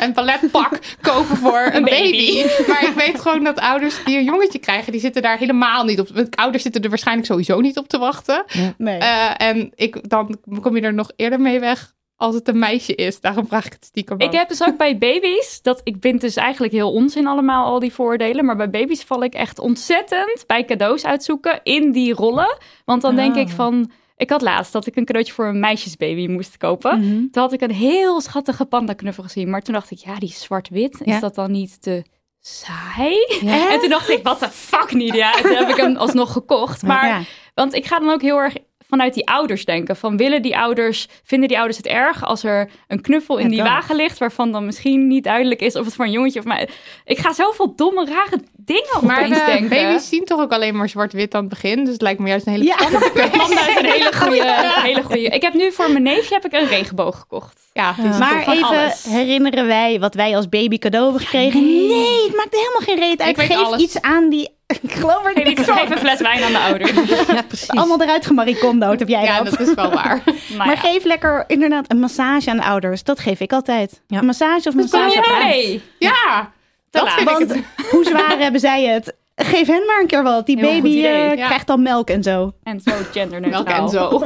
een 0.00 0.12
paletpak 0.12 0.78
kopen 1.00 1.36
voor 1.36 1.60
een, 1.66 1.76
Een 1.76 1.82
baby. 1.84 2.42
baby. 2.42 2.68
Maar 2.68 2.82
ik 2.84 2.94
weet 2.96 3.20
gewoon 3.20 3.44
dat 3.44 3.60
ouders 3.60 4.04
die 4.04 4.18
een 4.18 4.24
jongetje 4.24 4.58
krijgen, 4.58 4.92
die 4.92 5.00
zitten 5.00 5.22
daar 5.22 5.38
helemaal 5.38 5.84
niet 5.84 6.00
op. 6.00 6.08
Want 6.14 6.36
Ouders 6.36 6.62
zitten 6.62 6.84
er 6.86 6.92
waarschijnlijk 6.92 7.26
sowieso 7.28 7.60
niet 7.60 7.78
op 7.78 7.88
te 7.88 7.98
wachten. 7.98 8.44
Nee. 8.78 8.98
Eh, 8.98 9.30
en 9.48 9.72
ik, 9.74 10.08
dan 10.08 10.38
kom 10.60 10.76
je 10.76 10.82
er 10.82 10.94
nog 10.94 11.10
eerder 11.16 11.40
mee 11.40 11.60
weg 11.60 11.94
als 12.16 12.34
het 12.34 12.48
een 12.48 12.58
meisje 12.58 12.94
is. 12.94 13.20
Daarom 13.20 13.46
vraag 13.46 13.66
ik 13.66 13.72
het 13.72 13.84
stiekem 13.84 14.18
Ik 14.20 14.26
ook. 14.26 14.32
heb 14.32 14.48
dus 14.48 14.62
ook 14.62 14.76
bij 14.76 14.98
baby's, 14.98 15.58
dat 15.62 15.80
ik 15.84 15.96
vind 16.00 16.20
dus 16.20 16.36
eigenlijk 16.36 16.72
heel 16.72 16.92
onzin 16.92 17.26
allemaal, 17.26 17.64
al 17.64 17.78
die 17.78 17.92
vooroordelen. 17.92 18.44
Maar 18.44 18.56
bij 18.56 18.70
baby's 18.70 19.02
val 19.02 19.22
ik 19.22 19.34
echt 19.34 19.58
ontzettend 19.58 20.44
bij 20.46 20.64
cadeaus 20.64 21.04
uitzoeken 21.04 21.60
in 21.62 21.92
die 21.92 22.14
rollen. 22.14 22.58
Want 22.84 23.02
dan 23.02 23.16
denk 23.16 23.34
Ah. 23.34 23.40
ik 23.40 23.48
van, 23.48 23.90
ik 24.16 24.30
had 24.30 24.42
laatst 24.42 24.72
dat 24.72 24.86
ik 24.86 24.96
een 24.96 25.04
cadeautje 25.04 25.32
voor 25.34 25.46
een 25.46 25.60
meisjesbaby 25.60 26.26
moest 26.26 26.56
kopen. 26.56 26.98
Mhm. 26.98 27.08
Toen 27.30 27.42
had 27.42 27.52
ik 27.52 27.60
een 27.60 27.70
heel 27.70 28.20
schattige 28.20 28.64
panda 28.64 28.92
knuffel 28.92 29.22
gezien. 29.22 29.50
Maar 29.50 29.62
toen 29.62 29.74
dacht 29.74 29.90
ik, 29.90 29.98
ja, 29.98 30.18
die 30.18 30.32
zwart-wit. 30.32 31.00
Is 31.04 31.20
dat 31.20 31.34
dan 31.34 31.50
niet 31.50 31.82
te 31.82 32.02
saai? 32.48 33.38
Ja. 33.40 33.70
En 33.72 33.80
toen 33.80 33.88
dacht 33.88 34.08
ik, 34.08 34.22
wat 34.22 34.40
de 34.40 34.50
fuck 34.50 34.92
niet, 34.92 35.14
ja. 35.14 35.36
En 35.36 35.42
toen 35.42 35.54
heb 35.56 35.68
ik 35.68 35.76
hem 35.76 35.96
alsnog 35.96 36.32
gekocht. 36.32 36.82
Maar 36.82 37.06
Ja. 37.06 37.20
want 37.54 37.74
ik 37.74 37.86
ga 37.86 37.98
dan 37.98 38.10
ook 38.10 38.22
heel 38.22 38.36
erg 38.38 38.54
vanuit 38.88 39.14
die 39.14 39.28
ouders 39.28 39.64
denken. 39.64 39.96
Van 39.96 40.16
willen 40.16 40.42
die 40.42 40.56
ouders, 40.58 41.08
vinden 41.24 41.48
die 41.48 41.56
ouders 41.56 41.76
het 41.76 41.86
erg 41.86 42.24
als 42.24 42.44
er 42.44 42.70
een 42.88 43.00
knuffel 43.00 43.36
in 43.36 43.42
Ja, 43.44 43.48
die 43.48 43.58
dat. 43.58 43.68
wagen 43.68 43.96
ligt, 43.96 44.18
waarvan 44.18 44.52
dan 44.52 44.64
misschien 44.66 45.06
niet 45.06 45.24
duidelijk 45.24 45.60
is 45.60 45.76
of 45.76 45.84
het 45.84 45.94
voor 45.94 46.04
een 46.04 46.10
jongetje 46.10 46.38
of 46.38 46.44
mij. 46.44 46.68
Ik 47.04 47.18
ga 47.18 47.32
zoveel 47.32 47.72
domme, 47.76 48.04
rare 48.04 48.40
dingen 48.56 48.84
Maar 49.06 49.16
opeens 49.24 49.38
de 49.38 49.44
denken. 49.44 49.68
baby's 49.68 50.08
zien 50.08 50.24
toch 50.24 50.40
ook 50.40 50.52
alleen 50.52 50.76
maar 50.76 50.88
zwart-wit 50.88 51.34
aan 51.34 51.40
het 51.40 51.48
begin. 51.50 51.84
Dus 51.84 51.92
het 51.92 52.02
lijkt 52.02 52.20
me 52.20 52.28
juist 52.28 52.46
een 52.46 52.52
hele 52.52 52.64
Ja. 52.64 52.76
Panda 53.36 53.68
is 53.68 53.76
een 53.76 53.84
hele 53.84 54.12
goede, 54.14 54.70
hele 54.88 55.02
goede. 55.02 55.20
Ik 55.22 55.42
heb 55.42 55.54
nu 55.54 55.72
voor 55.72 55.90
mijn 55.90 56.02
neefje 56.02 56.34
heb 56.34 56.44
ik 56.44 56.52
een 56.52 56.68
regenboog 56.68 57.18
gekocht. 57.18 57.60
Ja, 57.72 57.94
is 58.12 58.18
Maar 58.18 58.40
even 58.48 58.62
alles. 58.64 59.04
herinneren 59.08 59.66
wij 59.66 60.00
wat 60.00 60.14
wij 60.14 60.36
als 60.36 60.48
baby 60.48 60.78
cadeau 60.78 61.04
hebben 61.04 61.22
gekregen? 61.22 61.64
Nee, 61.64 62.22
het 62.26 62.36
maakt 62.36 62.54
helemaal 62.54 62.80
geen 62.80 62.98
reet 62.98 63.20
uit. 63.20 63.30
Ik 63.30 63.36
weet 63.36 63.46
Geef 63.46 63.56
alles. 63.66 63.82
iets 63.82 64.00
aan 64.00 64.28
die... 64.28 64.54
Ik 64.82 64.92
geloof 64.92 65.24
er 65.24 65.32
Geef, 65.32 65.44
niks 65.44 65.62
van. 65.62 65.76
geef 65.76 65.90
een 65.90 65.98
fles 65.98 66.20
wijn 66.20 66.42
aan 66.42 66.52
de 66.52 66.58
ouders. 66.58 66.92
Ja, 67.34 67.42
precies. 67.42 67.70
Allemaal 67.70 68.02
eruit 68.02 68.26
gemaricondood 68.26 68.98
heb 68.98 69.08
jij 69.08 69.22
Ja, 69.22 69.42
dat. 69.42 69.50
dat 69.58 69.68
is 69.68 69.74
wel 69.74 69.90
waar. 69.90 70.22
Maar, 70.56 70.66
Maar 70.66 70.68
ja. 70.68 70.76
geef 70.76 71.04
lekker 71.04 71.44
inderdaad 71.46 71.84
een 71.90 71.98
massage 72.00 72.50
aan 72.50 72.56
de 72.56 72.62
ouders. 72.64 73.02
Dat 73.04 73.18
geef 73.20 73.40
ik 73.40 73.52
altijd. 73.52 74.02
Ja. 74.06 74.18
Een 74.18 74.24
massage 74.26 74.68
of 74.68 74.74
een 74.74 74.88
Kom 74.90 75.00
massage. 75.00 75.14
je 75.14 75.44
mee? 75.44 75.82
Ja, 75.98 76.52
dat 76.90 77.08
vind 77.12 77.30
ik 77.30 77.36
Want 77.38 77.48
het. 77.50 77.64
hoe 77.90 78.04
zwaar 78.04 78.38
hebben 78.38 78.60
zij 78.60 78.84
het? 78.84 79.14
Geef 79.36 79.66
hen 79.66 79.86
maar 79.86 80.00
een 80.00 80.06
keer 80.06 80.22
wat. 80.22 80.46
Die 80.46 80.58
Heel 80.58 80.68
baby 80.70 80.88
eh, 81.04 81.34
Ja. 81.36 81.46
krijgt 81.46 81.66
dan 81.66 81.82
melk 81.82 82.10
en 82.10 82.22
zo. 82.22 82.52
En 82.62 82.80
zo 82.80 82.92
genderneutraal. 83.12 83.64
Melk 83.64 83.78
en 83.78 83.88
zo. 83.88 84.22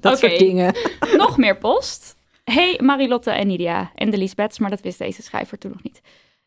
Dat 0.00 0.18
soort 0.18 0.38
dingen. 0.38 0.74
nog 1.16 1.36
meer 1.36 1.56
post. 1.58 2.16
Hey 2.44 2.78
Marilotte 2.82 3.30
en 3.30 3.46
Nidia 3.46 3.90
en 3.94 4.10
de 4.10 4.16
Lisbeths, 4.18 4.58
maar 4.58 4.70
dat 4.70 4.80
wist 4.80 4.98
deze 4.98 5.22
schrijver 5.22 5.58
toen 5.58 5.70
nog 5.70 5.82
niet. 5.82 6.00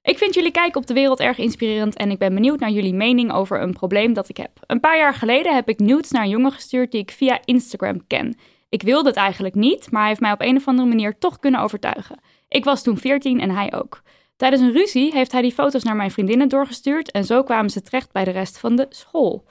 Ik 0.06 0.18
vind 0.18 0.34
jullie 0.34 0.52
kijken 0.52 0.82
op 0.82 0.88
de 0.88 0.94
wereld 0.94 1.20
erg 1.20 1.38
inspirerend 1.38 1.96
en 1.96 2.12
ik 2.12 2.18
ben 2.18 2.34
benieuwd 2.34 2.60
naar 2.60 2.70
jullie 2.70 2.94
mening 2.94 3.32
over 3.32 3.62
een 3.62 3.74
probleem 3.74 4.14
dat 4.14 4.30
ik 4.30 4.38
heb. 4.38 4.52
Een 4.68 4.80
paar 4.80 4.98
jaar 4.98 5.14
geleden 5.14 5.56
heb 5.56 5.70
ik 5.70 5.80
nudes 5.80 6.12
naar 6.12 6.24
een 6.24 6.30
jongen 6.30 6.52
gestuurd 6.52 6.92
die 6.92 7.02
ik 7.02 7.12
via 7.12 7.40
Instagram 7.46 8.08
ken. 8.08 8.38
Ik 8.70 8.82
wilde 8.82 9.10
het 9.10 9.18
eigenlijk 9.18 9.56
niet, 9.56 9.92
maar 9.92 10.00
hij 10.00 10.10
heeft 10.10 10.22
mij 10.22 10.32
op 10.32 10.42
een 10.42 10.56
of 10.56 10.68
andere 10.68 10.88
manier 10.88 11.18
toch 11.18 11.40
kunnen 11.40 11.62
overtuigen. 11.62 12.20
Ik 12.48 12.64
was 12.64 12.84
toen 12.84 12.98
14 12.98 13.40
en 13.40 13.50
hij 13.50 13.74
ook. 13.74 14.02
Tijdens 14.36 14.62
een 14.62 14.72
ruzie 14.72 15.14
heeft 15.14 15.32
hij 15.32 15.42
die 15.42 15.54
foto's 15.54 15.84
naar 15.84 15.96
mijn 15.96 16.12
vriendinnen 16.12 16.50
doorgestuurd 16.50 17.12
en 17.12 17.26
zo 17.26 17.44
kwamen 17.44 17.70
ze 17.70 17.82
terecht 17.82 18.12
bij 18.12 18.24
de 18.24 18.32
rest 18.32 18.58
van 18.58 18.76
de 18.76 18.86
school. 18.90 19.46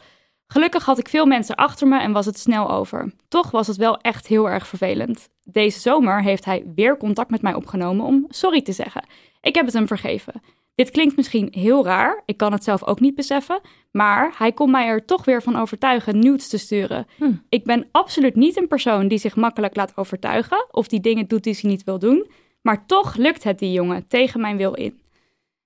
Gelukkig 0.46 0.84
had 0.84 0.98
ik 0.98 1.08
veel 1.08 1.26
mensen 1.26 1.54
achter 1.54 1.88
me 1.88 2.00
en 2.00 2.12
was 2.12 2.26
het 2.26 2.38
snel 2.38 2.70
over. 2.70 3.12
Toch 3.28 3.50
was 3.50 3.66
het 3.66 3.76
wel 3.76 3.98
echt 3.98 4.26
heel 4.26 4.48
erg 4.48 4.66
vervelend. 4.66 5.28
Deze 5.42 5.80
zomer 5.80 6.22
heeft 6.22 6.44
hij 6.44 6.64
weer 6.74 6.96
contact 6.96 7.30
met 7.30 7.42
mij 7.42 7.54
opgenomen 7.54 8.06
om 8.06 8.24
sorry 8.28 8.62
te 8.62 8.72
zeggen. 8.72 9.04
Ik 9.44 9.54
heb 9.54 9.64
het 9.64 9.74
hem 9.74 9.86
vergeven. 9.86 10.42
Dit 10.74 10.90
klinkt 10.90 11.16
misschien 11.16 11.48
heel 11.50 11.84
raar, 11.84 12.22
ik 12.24 12.36
kan 12.36 12.52
het 12.52 12.64
zelf 12.64 12.84
ook 12.84 13.00
niet 13.00 13.14
beseffen, 13.14 13.60
maar 13.90 14.34
hij 14.38 14.52
kon 14.52 14.70
mij 14.70 14.86
er 14.86 15.04
toch 15.04 15.24
weer 15.24 15.42
van 15.42 15.56
overtuigen 15.56 16.18
nudes 16.18 16.48
te 16.48 16.58
sturen. 16.58 17.06
Hm. 17.16 17.32
Ik 17.48 17.64
ben 17.64 17.86
absoluut 17.90 18.34
niet 18.34 18.56
een 18.56 18.68
persoon 18.68 19.08
die 19.08 19.18
zich 19.18 19.36
makkelijk 19.36 19.76
laat 19.76 19.96
overtuigen 19.96 20.66
of 20.70 20.88
die 20.88 21.00
dingen 21.00 21.26
doet 21.26 21.44
die 21.44 21.54
ze 21.54 21.66
niet 21.66 21.84
wil 21.84 21.98
doen, 21.98 22.30
maar 22.62 22.86
toch 22.86 23.16
lukt 23.16 23.44
het 23.44 23.58
die 23.58 23.72
jongen 23.72 24.06
tegen 24.08 24.40
mijn 24.40 24.56
wil 24.56 24.74
in. 24.74 25.00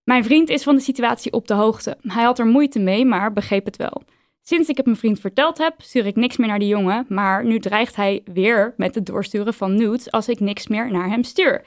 Mijn 0.05 0.25
vriend 0.25 0.49
is 0.49 0.63
van 0.63 0.75
de 0.75 0.81
situatie 0.81 1.33
op 1.33 1.47
de 1.47 1.55
hoogte. 1.55 1.97
Hij 2.03 2.25
had 2.25 2.39
er 2.39 2.47
moeite 2.47 2.79
mee, 2.79 3.05
maar 3.05 3.33
begreep 3.33 3.65
het 3.65 3.77
wel. 3.77 4.03
Sinds 4.43 4.69
ik 4.69 4.77
het 4.77 4.87
mijn 4.87 4.99
vriend 4.99 5.21
verteld 5.21 5.59
heb, 5.59 5.75
stuur 5.79 6.07
ik 6.07 6.17
niks 6.17 6.37
meer 6.37 6.49
naar 6.49 6.59
die 6.59 6.69
jongen, 6.69 7.05
maar 7.09 7.45
nu 7.45 7.59
dreigt 7.59 7.97
hij 7.97 8.23
weer 8.33 8.75
met 8.77 8.95
het 8.95 9.07
doorsturen 9.07 9.55
van 9.55 9.75
nudes 9.75 10.11
als 10.11 10.29
ik 10.29 10.41
niks 10.41 10.67
meer 10.67 10.91
naar 10.91 11.09
hem 11.09 11.23
stuur. 11.23 11.65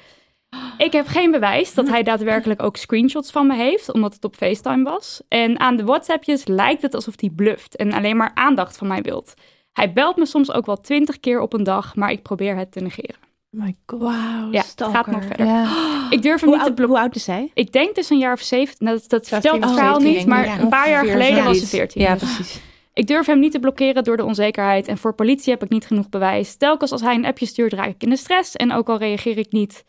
Ik 0.78 0.92
heb 0.92 1.08
geen 1.08 1.32
bewijs 1.32 1.74
dat 1.74 1.88
hij 1.88 2.04
daadwerkelijk 2.04 2.64
ook 2.64 2.78
screenshots 2.78 3.32
van 3.32 3.48
me 3.48 3.56
heeft, 3.56 3.94
omdat 3.94 4.14
het 4.14 4.24
op 4.24 4.36
FaceTime 4.36 4.84
was. 4.84 5.22
En 5.28 5.60
aan 5.60 5.76
de 5.76 5.84
WhatsAppjes 5.84 6.48
lijkt 6.48 6.82
het 6.82 6.96
alsof 6.96 7.14
hij 7.20 7.30
bluft 7.30 7.76
en 7.76 7.94
alleen 7.94 8.18
maar 8.18 8.32
aandacht 8.34 8.78
van 8.78 8.88
mij 8.88 9.02
wilt. 9.02 9.34
Hij 9.74 9.94
belt 9.94 10.16
me 10.16 10.26
soms 10.26 10.52
ook 10.52 10.66
wel 10.66 10.82
twintig 10.82 11.20
keer 11.20 11.40
op 11.40 11.54
een 11.54 11.64
dag, 11.64 11.96
maar 11.96 12.12
ik 12.12 12.22
probeer 12.22 12.56
het 12.56 12.72
te 12.72 12.80
negeren. 12.80 13.16
My 13.50 13.76
god. 13.86 14.00
Wauw, 14.02 14.52
Ja, 14.52 14.62
het 14.62 14.84
gaat 14.92 15.08
nog 15.08 15.26
verder. 15.26 15.46
Ja. 15.46 15.64
Ik 16.10 16.22
durf 16.22 16.40
hem 16.42 16.50
Hoe 16.50 16.58
niet 16.58 16.66
te 16.66 16.70
oud, 16.70 16.76
blokkeren. 16.76 16.90
hoe 16.90 17.00
oud 17.00 17.16
is 17.16 17.24
zij? 17.24 17.52
Ik 17.54 17.72
denk 17.72 17.96
dus 17.96 18.10
een 18.10 18.18
jaar 18.18 18.34
of 18.34 18.42
17. 18.42 18.86
Nou, 18.86 18.98
dat 19.00 19.10
dat 19.10 19.28
vertelt 19.28 19.54
het 19.56 19.64
17, 19.64 19.76
verhaal 19.78 20.00
17, 20.02 20.18
niet, 20.20 20.28
maar 20.28 20.46
ja, 20.46 20.60
een 20.60 20.70
paar 20.70 20.90
jaar 20.90 21.06
geleden 21.06 21.44
was 21.44 21.60
ze 21.60 21.66
zoiets. 21.66 21.94
14. 21.94 22.02
Ja, 22.02 22.14
dus. 22.14 22.36
precies. 22.36 22.62
Ik 22.94 23.08
durf 23.08 23.26
hem 23.26 23.40
niet 23.40 23.52
te 23.52 23.60
blokkeren 23.60 24.04
door 24.04 24.18
de 24.18 24.26
onzekerheid 24.26 24.88
en 24.88 24.98
voor 24.98 25.14
politie 25.14 25.54
heb 25.54 25.64
ik 25.64 25.70
niet 25.70 25.86
genoeg 25.86 26.10
bewijs. 26.10 26.56
Telkens 26.56 26.92
als 26.92 27.02
hij 27.02 27.16
een 27.16 27.26
appje 27.26 27.46
stuurt, 27.46 27.74
raak 27.74 27.88
ik 27.88 28.04
in 28.04 28.10
de 28.10 28.16
stress 28.18 28.56
en 28.56 28.74
ook 28.74 28.90
al 28.90 28.98
reageer 28.98 29.38
ik 29.38 29.52
niet. 29.52 29.84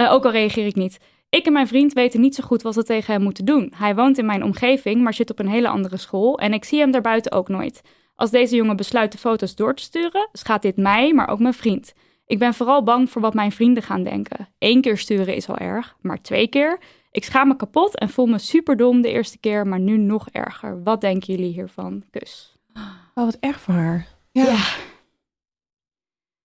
Eh, 0.00 0.12
ook 0.12 0.24
al 0.24 0.30
reageer 0.30 0.66
ik 0.66 0.74
niet. 0.74 0.98
Ik 1.30 1.46
en 1.46 1.52
mijn 1.52 1.66
vriend 1.66 1.92
weten 1.92 2.20
niet 2.20 2.34
zo 2.34 2.44
goed 2.44 2.62
wat 2.62 2.74
we 2.74 2.82
tegen 2.84 3.12
hem 3.12 3.22
moeten 3.22 3.44
doen. 3.44 3.72
Hij 3.76 3.94
woont 3.94 4.18
in 4.18 4.26
mijn 4.26 4.44
omgeving, 4.44 5.02
maar 5.02 5.14
zit 5.14 5.30
op 5.30 5.38
een 5.38 5.48
hele 5.48 5.68
andere 5.68 5.96
school 5.96 6.38
en 6.38 6.52
ik 6.52 6.64
zie 6.64 6.78
hem 6.78 6.90
daarbuiten 6.90 7.32
ook 7.32 7.48
nooit. 7.48 7.82
Als 8.14 8.30
deze 8.30 8.56
jongen 8.56 8.76
besluit 8.76 9.12
de 9.12 9.18
foto's 9.18 9.54
door 9.54 9.74
te 9.74 9.82
sturen, 9.82 10.28
schaadt 10.32 10.62
dit 10.62 10.76
mij, 10.76 11.12
maar 11.12 11.28
ook 11.28 11.38
mijn 11.38 11.54
vriend. 11.54 11.92
Ik 12.26 12.38
ben 12.38 12.54
vooral 12.54 12.82
bang 12.82 13.10
voor 13.10 13.22
wat 13.22 13.34
mijn 13.34 13.52
vrienden 13.52 13.82
gaan 13.82 14.02
denken. 14.02 14.48
Eén 14.58 14.80
keer 14.80 14.98
sturen 14.98 15.34
is 15.34 15.48
al 15.48 15.56
erg, 15.56 15.96
maar 16.00 16.22
twee 16.22 16.48
keer? 16.48 16.78
Ik 17.10 17.24
schaam 17.24 17.48
me 17.48 17.56
kapot 17.56 17.98
en 17.98 18.08
voel 18.08 18.26
me 18.26 18.38
superdom 18.38 19.00
de 19.00 19.10
eerste 19.10 19.38
keer, 19.38 19.66
maar 19.66 19.80
nu 19.80 19.96
nog 19.96 20.28
erger. 20.28 20.82
Wat 20.82 21.00
denken 21.00 21.34
jullie 21.34 21.52
hiervan? 21.52 22.02
Kus. 22.10 22.56
Oh, 23.14 23.24
wat 23.24 23.36
erg 23.40 23.60
voor 23.60 23.74
haar. 23.74 24.06
Ja. 24.32 24.56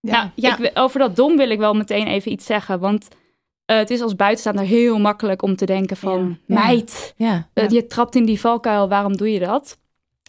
Nou, 0.00 0.28
Ja. 0.34 0.58
ik, 0.58 0.70
over 0.74 0.98
dat 0.98 1.16
dom 1.16 1.36
wil 1.36 1.50
ik 1.50 1.58
wel 1.58 1.74
meteen 1.74 2.06
even 2.06 2.32
iets 2.32 2.46
zeggen. 2.46 2.80
Want 2.80 3.08
eh, 3.66 3.76
het 3.76 3.90
is 3.90 4.00
als 4.00 4.16
buitenstaander 4.16 4.64
heel 4.64 4.98
makkelijk 4.98 5.42
om 5.42 5.56
te 5.56 5.66
denken 5.66 5.96
van... 5.96 6.38
Ja. 6.46 6.56
Ja. 6.56 6.66
Meid, 6.66 7.14
Ja. 7.16 7.48
eh, 7.52 7.68
je 7.68 7.86
trapt 7.86 8.14
in 8.16 8.24
die 8.24 8.40
valkuil, 8.40 8.88
waarom 8.88 9.16
doe 9.16 9.32
je 9.32 9.38
dat? 9.38 9.78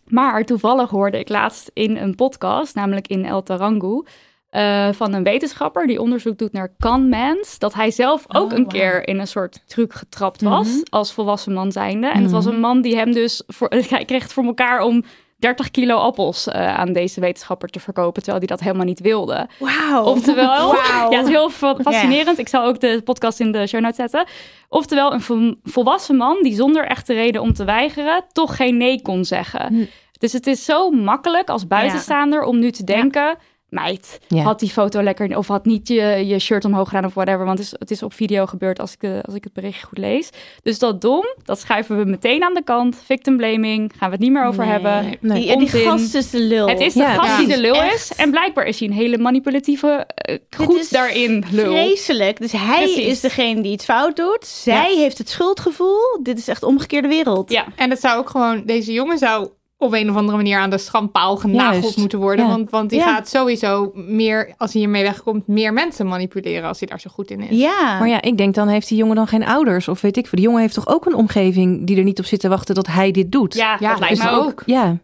Maar 0.07 0.43
toevallig 0.45 0.89
hoorde 0.89 1.19
ik 1.19 1.29
laatst 1.29 1.71
in 1.73 1.97
een 1.97 2.15
podcast, 2.15 2.75
namelijk 2.75 3.07
in 3.07 3.25
El 3.25 3.43
Tarangu... 3.43 4.03
eh, 4.49 4.89
van 4.91 5.13
een 5.13 5.23
wetenschapper 5.23 5.87
die 5.87 6.01
onderzoek 6.01 6.37
doet 6.37 6.51
naar 6.51 6.73
Kanmans... 6.79 7.59
dat 7.59 7.73
hij 7.73 7.91
zelf 7.91 8.25
ook 8.27 8.51
Oh, 8.51 8.57
een 8.57 8.67
keer 8.67 9.07
in 9.07 9.19
een 9.19 9.27
soort 9.27 9.63
truc 9.67 9.93
getrapt 9.93 10.41
was... 10.41 10.67
Mhm. 10.67 10.81
als 10.89 11.13
volwassen 11.13 11.53
man 11.53 11.71
zijnde. 11.71 12.07
En 12.07 12.21
het 12.21 12.31
was 12.31 12.45
Mhm. 12.45 12.53
een 12.53 12.59
man 12.59 12.81
die 12.81 12.95
hem 12.95 13.11
dus... 13.11 13.43
Voor, 13.47 13.67
hij 13.89 14.05
kreeg 14.05 14.23
het 14.23 14.33
voor 14.33 14.43
elkaar 14.45 14.81
om 14.81 15.03
30 15.37 15.71
kilo 15.71 15.95
appels 15.95 16.47
eh, 16.47 16.77
aan 16.77 16.93
deze 16.93 17.19
wetenschapper 17.19 17.69
te 17.69 17.79
verkopen, 17.79 18.23
terwijl 18.23 18.37
hij 18.37 18.47
dat 18.47 18.59
helemaal 18.59 18.85
niet 18.85 18.99
wilde. 18.99 19.47
Wauw. 19.59 20.03
Oftewel, 20.03 20.75
ja, 20.75 21.09
het 21.09 21.23
is 21.25 21.29
heel 21.29 21.49
fa- 21.49 21.75
fascinerend. 21.81 22.37
Ik 22.39 22.47
zal 22.47 22.63
ook 22.65 22.79
de 22.79 23.01
podcast 23.03 23.39
in 23.39 23.51
de 23.51 23.67
show 23.67 23.81
notes 23.81 23.95
zetten. 23.97 24.25
Oftewel, 24.69 25.13
een 25.13 25.21
vol- 25.21 25.55
volwassen 25.63 26.15
man 26.15 26.37
die 26.41 26.55
zonder 26.55 26.85
echte 26.85 27.13
reden 27.13 27.41
om 27.41 27.53
te 27.53 27.63
weigeren 27.63 28.23
toch 28.31 28.55
geen 28.55 28.77
nee 28.77 29.01
kon 29.01 29.25
zeggen. 29.25 29.67
Hm. 29.73 29.85
Dus 30.19 30.33
het 30.33 30.47
is 30.47 30.65
zo 30.65 30.89
makkelijk 30.89 31.49
als 31.49 31.67
buitenstaander 31.67 32.43
om 32.43 32.59
nu 32.59 32.71
te 32.71 32.83
denken. 32.83 33.37
Meid, 33.69 34.19
Ja. 34.27 34.41
had 34.43 34.59
die 34.59 34.69
foto 34.69 35.01
lekker 35.01 35.37
of 35.37 35.47
had 35.47 35.65
niet 35.65 35.87
je, 35.87 36.01
je 36.27 36.39
shirt 36.39 36.65
omhoog 36.65 36.87
gedaan 36.87 37.05
of 37.05 37.13
whatever. 37.13 37.45
Want 37.45 37.57
het 37.57 37.67
is, 37.67 37.73
het 37.79 37.91
is 37.91 38.03
op 38.03 38.13
video 38.13 38.45
gebeurd 38.45 38.79
als 38.79 38.93
ik, 38.93 38.99
de, 38.99 39.21
als 39.25 39.35
ik 39.35 39.43
het 39.43 39.53
berichtje 39.53 39.85
goed 39.87 39.97
lees. 39.97 40.29
Dus 40.63 40.79
dat 40.79 41.01
dom, 41.01 41.25
dat 41.45 41.59
schuiven 41.59 41.97
we 41.97 42.05
meteen 42.05 42.43
aan 42.43 42.53
de 42.53 42.63
kant. 42.63 43.01
Victim 43.05 43.37
blaming, 43.37 43.91
gaan 43.97 44.07
we 44.09 44.15
het 44.15 44.23
niet 44.23 44.31
meer 44.31 44.45
over 44.45 44.63
Nee. 44.63 44.71
hebben. 44.71 45.15
Nee. 45.21 45.45
Die, 45.47 45.57
die 45.57 45.67
gast 45.67 46.15
is 46.15 46.29
de 46.29 46.39
lul. 46.39 46.67
Het 46.67 46.79
is 46.79 46.93
de 46.93 46.99
Ja, 46.99 47.13
gast 47.13 47.37
die 47.37 47.47
de 47.47 47.61
lul 47.61 47.75
Echt. 47.75 47.93
is. 47.95 48.15
En 48.15 48.31
blijkbaar 48.31 48.65
is 48.65 48.79
hij 48.79 48.87
een 48.87 48.93
hele 48.93 49.17
manipulatieve, 49.17 50.05
eh, 50.15 50.37
goed 50.57 50.91
daarin 50.91 51.43
lul. 51.51 51.71
Vreselijk. 51.71 52.39
Dus 52.39 52.51
hij 52.51 52.83
Precies. 52.83 53.05
is 53.05 53.19
degene 53.19 53.61
die 53.61 53.71
het 53.71 53.83
fout 53.83 54.15
doet. 54.15 54.45
Zij 54.45 54.95
heeft 54.95 55.17
het 55.17 55.29
schuldgevoel. 55.29 56.19
Dit 56.23 56.37
is 56.37 56.47
echt 56.47 56.63
omgekeerde 56.63 57.07
wereld. 57.07 57.51
Ja, 57.51 57.65
En 57.75 57.89
het 57.89 57.99
zou 57.99 58.19
ook 58.19 58.29
gewoon, 58.29 58.63
deze 58.65 58.93
jongen 58.93 59.17
zou 59.17 59.49
op 59.79 59.93
een 59.93 60.09
of 60.09 60.15
andere 60.15 60.37
manier 60.37 60.57
aan 60.57 60.69
de 60.69 60.77
schandpaal 60.77 61.37
genageld 61.37 61.81
Juist. 61.83 61.97
moeten 61.97 62.19
worden. 62.19 62.45
Ja. 62.45 62.51
Want, 62.51 62.69
want 62.69 62.89
die 62.89 62.99
Ja. 62.99 63.13
gaat 63.15 63.27
sowieso 63.29 63.91
meer, 63.95 64.53
als 64.57 64.71
hij 64.73 64.81
hiermee 64.81 65.03
wegkomt, 65.03 65.47
meer 65.47 65.73
mensen 65.73 66.07
manipuleren 66.07 66.67
als 66.67 66.79
hij 66.79 66.87
daar 66.87 66.99
zo 66.99 67.09
goed 67.13 67.31
in 67.31 67.41
is. 67.41 67.57
Ja. 67.59 67.99
Maar 67.99 68.07
ja, 68.07 68.21
ik 68.21 68.37
denk 68.37 68.53
dan 68.55 68.67
heeft 68.67 68.87
die 68.87 68.97
jongen 68.97 69.15
dan 69.15 69.27
geen 69.27 69.45
ouders 69.45 69.87
of 69.87 70.01
weet 70.01 70.17
ik 70.17 70.23
veel. 70.27 70.37
Die 70.37 70.45
jongen 70.47 70.61
heeft 70.61 70.73
toch 70.73 70.87
ook 70.87 71.05
een 71.05 71.13
omgeving 71.15 71.87
die 71.87 71.97
er 71.97 72.03
niet 72.03 72.19
op 72.19 72.25
zit 72.25 72.39
te 72.39 72.49
wachten 72.49 72.75
dat 72.75 72.87
hij 72.87 73.11
dit 73.11 73.31
doet? 73.31 73.53
ja, 73.53 73.77
Ja, 73.79 73.89
dat 73.89 73.99
lijkt 73.99 74.15
dus 74.15 74.23
me 74.23 74.29
ook. 74.37 74.45
ook. 74.45 74.63
Ja, 74.65 74.97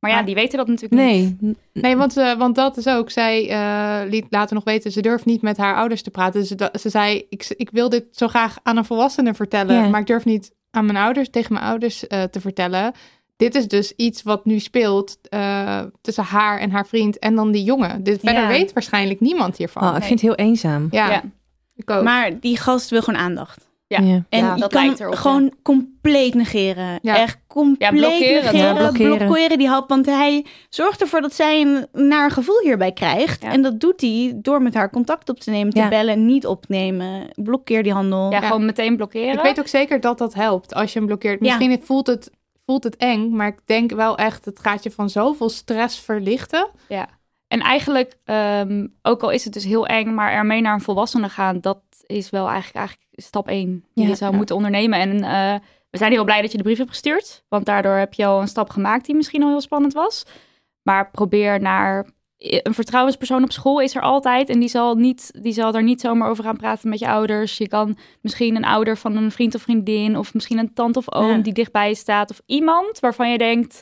Maar 0.00 0.10
ja, 0.10 0.22
die 0.22 0.34
weten 0.34 0.58
dat 0.58 0.66
natuurlijk 0.66 1.02
niet. 1.02 1.40
nee. 1.40 1.56
Nee, 1.72 1.96
want, 1.96 2.16
eh, 2.16 2.34
want 2.34 2.54
dat 2.54 2.76
is 2.76 2.86
ook. 2.86 3.10
Zij 3.10 3.48
eh, 3.50 4.10
liet 4.10 4.24
later 4.30 4.54
nog 4.54 4.64
weten, 4.64 4.92
ze 4.92 5.00
durft 5.00 5.24
niet 5.24 5.42
met 5.42 5.56
haar 5.56 5.74
ouders 5.76 6.02
te 6.02 6.10
praten. 6.10 6.44
Ze, 6.44 6.70
ze 6.80 6.88
zei, 6.90 7.26
ik, 7.28 7.54
ik 7.56 7.70
wil 7.72 7.88
dit 7.88 8.04
zo 8.10 8.28
graag 8.28 8.56
aan 8.62 8.76
een 8.76 8.84
volwassene 8.84 9.34
vertellen, 9.34 9.74
Ja. 9.76 9.88
maar 9.88 10.00
ik 10.00 10.06
durf 10.06 10.24
niet 10.24 10.56
aan 10.70 10.84
mijn 10.86 10.98
ouders, 10.98 11.30
tegen 11.30 11.52
mijn 11.52 11.64
ouders 11.64 12.06
eh, 12.06 12.22
te 12.22 12.40
vertellen. 12.40 12.92
Dit 13.38 13.54
is 13.54 13.68
dus 13.68 13.92
iets 13.96 14.22
wat 14.22 14.44
nu 14.44 14.58
speelt 14.58 15.18
eh, 15.28 15.80
tussen 16.00 16.24
haar 16.24 16.58
en 16.58 16.70
haar 16.70 16.86
vriend 16.86 17.18
en 17.18 17.34
dan 17.34 17.50
die 17.50 17.64
jongen. 17.64 18.02
Dit, 18.02 18.20
verder 18.20 18.42
Ja. 18.42 18.48
weet 18.48 18.72
waarschijnlijk 18.72 19.20
niemand 19.20 19.56
hiervan. 19.56 19.82
Oh, 19.82 19.96
ik 19.96 20.02
vind 20.02 20.20
het 20.20 20.36
heel 20.36 20.46
eenzaam. 20.46 20.88
ja, 20.90 21.10
Ja. 21.10 21.22
ik 21.76 21.90
ook. 21.90 22.02
Maar 22.02 22.40
die 22.40 22.56
gast 22.56 22.90
wil 22.90 23.02
gewoon 23.02 23.20
aandacht. 23.20 23.66
Ja. 23.86 24.00
Ja. 24.00 24.22
En 24.28 24.38
Ja, 24.44 24.54
je 24.54 24.60
dat 24.60 24.72
kan 24.72 24.82
lijkt 24.84 24.98
hem 24.98 25.08
erop, 25.08 25.20
gewoon 25.20 25.52
compleet 25.62 26.34
negeren. 26.34 26.98
Ja. 27.02 27.16
Echt 27.16 27.38
compleet 27.46 27.90
Ja, 27.90 27.96
blokkeren. 27.96 28.42
negeren. 28.44 28.56
Ja, 28.60 28.74
blokkeren. 28.74 29.16
blokkeren 29.18 29.58
die 29.58 29.68
hap. 29.68 29.88
Want 29.88 30.06
hij 30.06 30.46
zorgt 30.68 31.00
ervoor 31.00 31.20
dat 31.20 31.34
zij 31.34 31.60
een 31.60 31.86
naar 32.06 32.30
gevoel 32.30 32.60
hierbij 32.62 32.92
krijgt. 32.92 33.42
Ja. 33.42 33.50
En 33.52 33.62
dat 33.62 33.80
doet 33.80 34.00
hij 34.00 34.32
door 34.42 34.62
met 34.62 34.74
haar 34.74 34.90
contact 34.90 35.28
op 35.28 35.40
te 35.40 35.50
nemen, 35.50 35.72
te 35.72 35.80
Ja. 35.80 35.88
bellen, 35.88 36.26
niet 36.26 36.46
opnemen. 36.46 37.28
Blokkeer 37.34 37.82
die 37.82 37.92
handel. 37.92 38.30
Ja, 38.30 38.40
gewoon 38.40 38.64
meteen 38.64 38.96
blokkeren. 38.96 39.32
Ik 39.34 39.40
weet 39.42 39.58
ook 39.60 39.66
zeker 39.68 40.00
dat 40.00 40.18
dat 40.18 40.34
helpt 40.34 40.74
als 40.74 40.92
je 40.92 40.98
hem 40.98 41.06
blokkeert. 41.08 41.44
Ja. 41.44 41.56
Misschien 41.56 41.80
voelt, 41.84 42.06
het, 42.06 42.30
voelt 42.68 42.84
het 42.84 42.96
eng, 42.96 43.30
maar 43.30 43.46
ik 43.46 43.58
denk 43.64 43.90
wel 43.90 44.16
echt, 44.16 44.44
het 44.44 44.60
gaat 44.60 44.82
je 44.82 44.90
van 44.90 45.10
zoveel 45.10 45.48
stress 45.48 46.00
verlichten. 46.00 46.70
En 47.46 47.60
eigenlijk, 47.60 48.18
ehm, 48.24 48.86
ook 49.02 49.22
al 49.22 49.30
is 49.30 49.44
het 49.44 49.52
dus 49.52 49.64
heel 49.64 49.86
eng, 49.86 50.14
maar 50.14 50.32
ermee 50.32 50.60
naar 50.60 50.74
een 50.74 50.80
volwassene 50.80 51.28
gaan, 51.28 51.60
dat 51.60 51.82
is 52.06 52.30
wel 52.30 52.48
eigenlijk, 52.48 52.76
eigenlijk 52.76 53.08
stap 53.12 53.48
één 53.48 53.84
die 53.94 54.04
Ja, 54.04 54.10
je 54.10 54.16
zou 54.16 54.30
ja. 54.30 54.36
moeten 54.36 54.56
ondernemen. 54.56 54.98
En 54.98 55.24
eh, 55.24 55.60
we 55.90 55.98
zijn 55.98 56.12
heel 56.12 56.24
blij 56.24 56.40
dat 56.42 56.50
je 56.50 56.56
de 56.56 56.62
brief 56.62 56.78
hebt 56.78 56.90
gestuurd, 56.90 57.44
want 57.48 57.64
daardoor 57.64 57.96
heb 57.96 58.14
je 58.14 58.26
al 58.26 58.40
een 58.40 58.48
stap 58.48 58.70
gemaakt 58.70 59.06
die 59.06 59.14
misschien 59.14 59.42
al 59.42 59.48
heel 59.48 59.60
spannend 59.60 59.92
was. 59.92 60.26
Maar 60.82 61.10
probeer 61.10 61.60
naar 61.60 62.06
een 62.38 62.74
vertrouwenspersoon 62.74 63.42
op 63.42 63.52
school 63.52 63.80
is 63.80 63.94
er 63.94 64.02
altijd 64.02 64.48
en 64.48 64.60
die 64.60 64.68
zal, 64.68 64.94
niet, 64.94 65.30
die 65.42 65.52
zal 65.52 65.72
daar 65.72 65.82
niet 65.82 66.00
zomaar 66.00 66.30
over 66.30 66.44
gaan 66.44 66.56
praten 66.56 66.88
met 66.88 66.98
je 66.98 67.08
ouders. 67.08 67.58
Je 67.58 67.68
kan 67.68 67.96
misschien 68.20 68.56
een 68.56 68.64
ouder 68.64 68.96
van 68.96 69.16
een 69.16 69.30
vriend 69.30 69.54
of 69.54 69.62
vriendin 69.62 70.16
of 70.16 70.34
misschien 70.34 70.58
een 70.58 70.74
tante 70.74 70.98
of 70.98 71.12
oom 71.14 71.28
Ja. 71.30 71.36
die 71.38 71.52
dichtbij 71.52 71.88
je 71.88 71.94
staat 71.94 72.30
of 72.30 72.40
iemand 72.46 73.00
waarvan 73.00 73.30
je 73.30 73.38
denkt, 73.38 73.80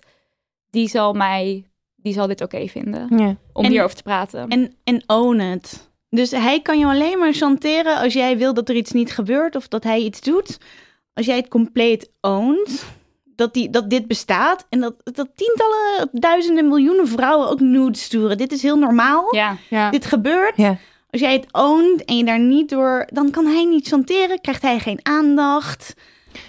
die 0.70 0.88
zal 0.88 1.12
mij, 1.12 1.64
die 1.96 2.12
zal 2.12 2.26
dit 2.26 2.40
oké 2.40 2.66
vinden 2.68 3.18
Ja. 3.18 3.36
om 3.52 3.64
En- 3.64 3.70
hierover 3.70 3.96
te 3.96 4.02
praten. 4.02 4.48
En, 4.48 4.74
en 4.84 5.02
own 5.06 5.40
it. 5.40 5.90
Dus 6.10 6.30
hij 6.30 6.60
kan 6.60 6.78
je 6.78 6.86
alleen 6.86 7.18
maar 7.18 7.32
chanteren 7.32 7.98
als 7.98 8.12
jij 8.12 8.38
wil 8.38 8.54
dat 8.54 8.68
er 8.68 8.74
iets 8.76 8.92
niet 8.92 9.12
gebeurt 9.12 9.56
of 9.56 9.68
dat 9.68 9.84
hij 9.84 10.00
iets 10.00 10.20
doet. 10.20 10.58
Als 11.14 11.26
jij 11.26 11.36
het 11.36 11.48
compleet 11.48 12.10
ownt, 12.20 12.84
dat, 13.36 13.54
die, 13.54 13.70
dat 13.70 13.90
dit 13.90 14.06
bestaat 14.06 14.66
en 14.68 14.80
dat, 14.80 14.94
dat 15.04 15.28
tientallen, 15.34 16.08
duizenden, 16.12 16.68
miljoenen 16.68 17.08
vrouwen 17.08 17.48
ook 17.48 17.60
nudes 17.60 18.02
sturen. 18.02 18.38
Dit 18.38 18.52
is 18.52 18.62
heel 18.62 18.78
normaal. 18.78 19.34
ja, 19.34 19.56
Ja. 19.68 19.90
Dit 19.90 20.06
gebeurt. 20.06 20.56
Ja. 20.56 20.78
Als 21.10 21.20
jij 21.20 21.32
het 21.32 21.46
ownt 21.52 22.04
en 22.04 22.16
je 22.16 22.24
daar 22.24 22.38
niet 22.38 22.68
door, 22.68 23.08
dan 23.12 23.30
kan 23.30 23.46
hij 23.46 23.64
niet 23.64 23.88
chanteren, 23.88 24.40
krijgt 24.40 24.62
hij 24.62 24.78
geen 24.78 25.00
aandacht. 25.02 25.94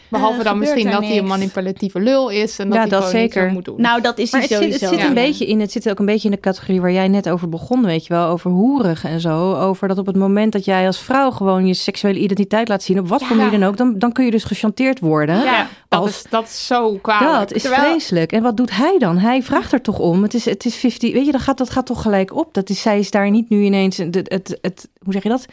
Behalve 0.10 0.38
Eh, 0.40 0.44
dan 0.46 0.58
misschien 0.60 0.92
dat 0.92 1.04
hij 1.04 1.18
een 1.18 1.26
manipulatieve 1.28 2.00
lul 2.00 2.30
is 2.30 2.60
en 2.60 2.66
dat 2.66 2.74
Ja, 2.76 2.82
hij 2.82 2.90
dat 2.90 3.04
gewoon 3.04 3.22
niet 3.22 3.32
zeker. 3.34 3.48
zo 3.48 3.54
moet 3.54 3.66
doen. 3.66 3.82
Nou, 3.82 4.02
dat 4.02 4.18
is 4.18 4.32
Maar 4.32 4.42
hij 4.42 4.50
het 4.50 4.64
zit, 4.72 4.82
het 4.82 4.90
zit 4.90 5.08
een 5.08 5.14
beetje 5.14 5.46
in, 5.46 5.60
het 5.60 5.72
zit 5.72 5.90
ook 5.90 6.00
een 6.00 6.06
beetje 6.06 6.30
in 6.30 6.34
de 6.36 6.40
categorie 6.40 6.82
waar 6.82 6.92
jij 6.92 7.08
net 7.08 7.30
over 7.30 7.50
begon, 7.50 7.86
weet 7.86 8.06
je 8.06 8.14
wel, 8.14 8.28
over 8.28 8.52
hoerig 8.52 9.04
en 9.04 9.20
zo. 9.20 9.54
Over 9.56 9.88
dat 9.88 9.98
op 9.98 10.06
het 10.06 10.16
moment 10.16 10.52
dat 10.52 10.66
jij 10.66 10.86
als 10.86 11.00
vrouw 11.00 11.32
gewoon 11.32 11.68
je 11.68 11.74
seksuele 11.74 12.20
identiteit 12.20 12.68
laat 12.68 12.84
zien, 12.84 13.00
op 13.00 13.08
wat 13.08 13.24
voor 13.24 13.36
manier 13.36 13.60
dan 13.60 13.70
ook, 13.70 13.78
dan, 13.78 14.00
dan 14.00 14.12
kun 14.12 14.26
je 14.26 14.32
dus 14.32 14.44
gechanteerd 14.44 15.00
worden. 15.00 15.44
ja, 15.44 15.68
dat, 15.88 16.00
als- 16.00 16.10
is, 16.10 16.24
dat 16.30 16.44
is 16.44 16.66
zo 16.68 16.98
kwalijk. 17.02 17.32
Dat 17.32 17.52
is 17.54 17.62
Terwijl- 17.62 17.84
vreselijk. 17.84 18.32
En 18.32 18.42
wat 18.44 18.58
doet 18.58 18.72
hij 18.76 18.96
dan? 19.00 19.18
Hij 19.18 19.44
vraagt 19.44 19.72
er 19.74 19.82
toch 19.82 20.00
om. 20.00 20.24
Het 20.24 20.34
is, 20.34 20.46
het 20.46 20.66
is 20.66 20.76
50. 20.76 21.14
Weet 21.14 21.26
je, 21.26 21.32
dat 21.32 21.42
gaat, 21.42 21.58
dat 21.58 21.70
gaat 21.70 21.86
toch 21.86 22.02
gelijk 22.02 22.36
op. 22.36 22.54
Dat 22.54 22.70
is, 22.70 22.82
zij 22.82 23.00
is 23.00 23.12
daar 23.12 23.30
niet 23.30 23.50
nu 23.50 23.64
ineens. 23.64 23.98
Het, 23.98 24.16
het, 24.16 24.58
het, 24.62 24.90
hoe 25.04 25.14
zeg 25.14 25.24
je 25.24 25.30
dat? 25.30 25.46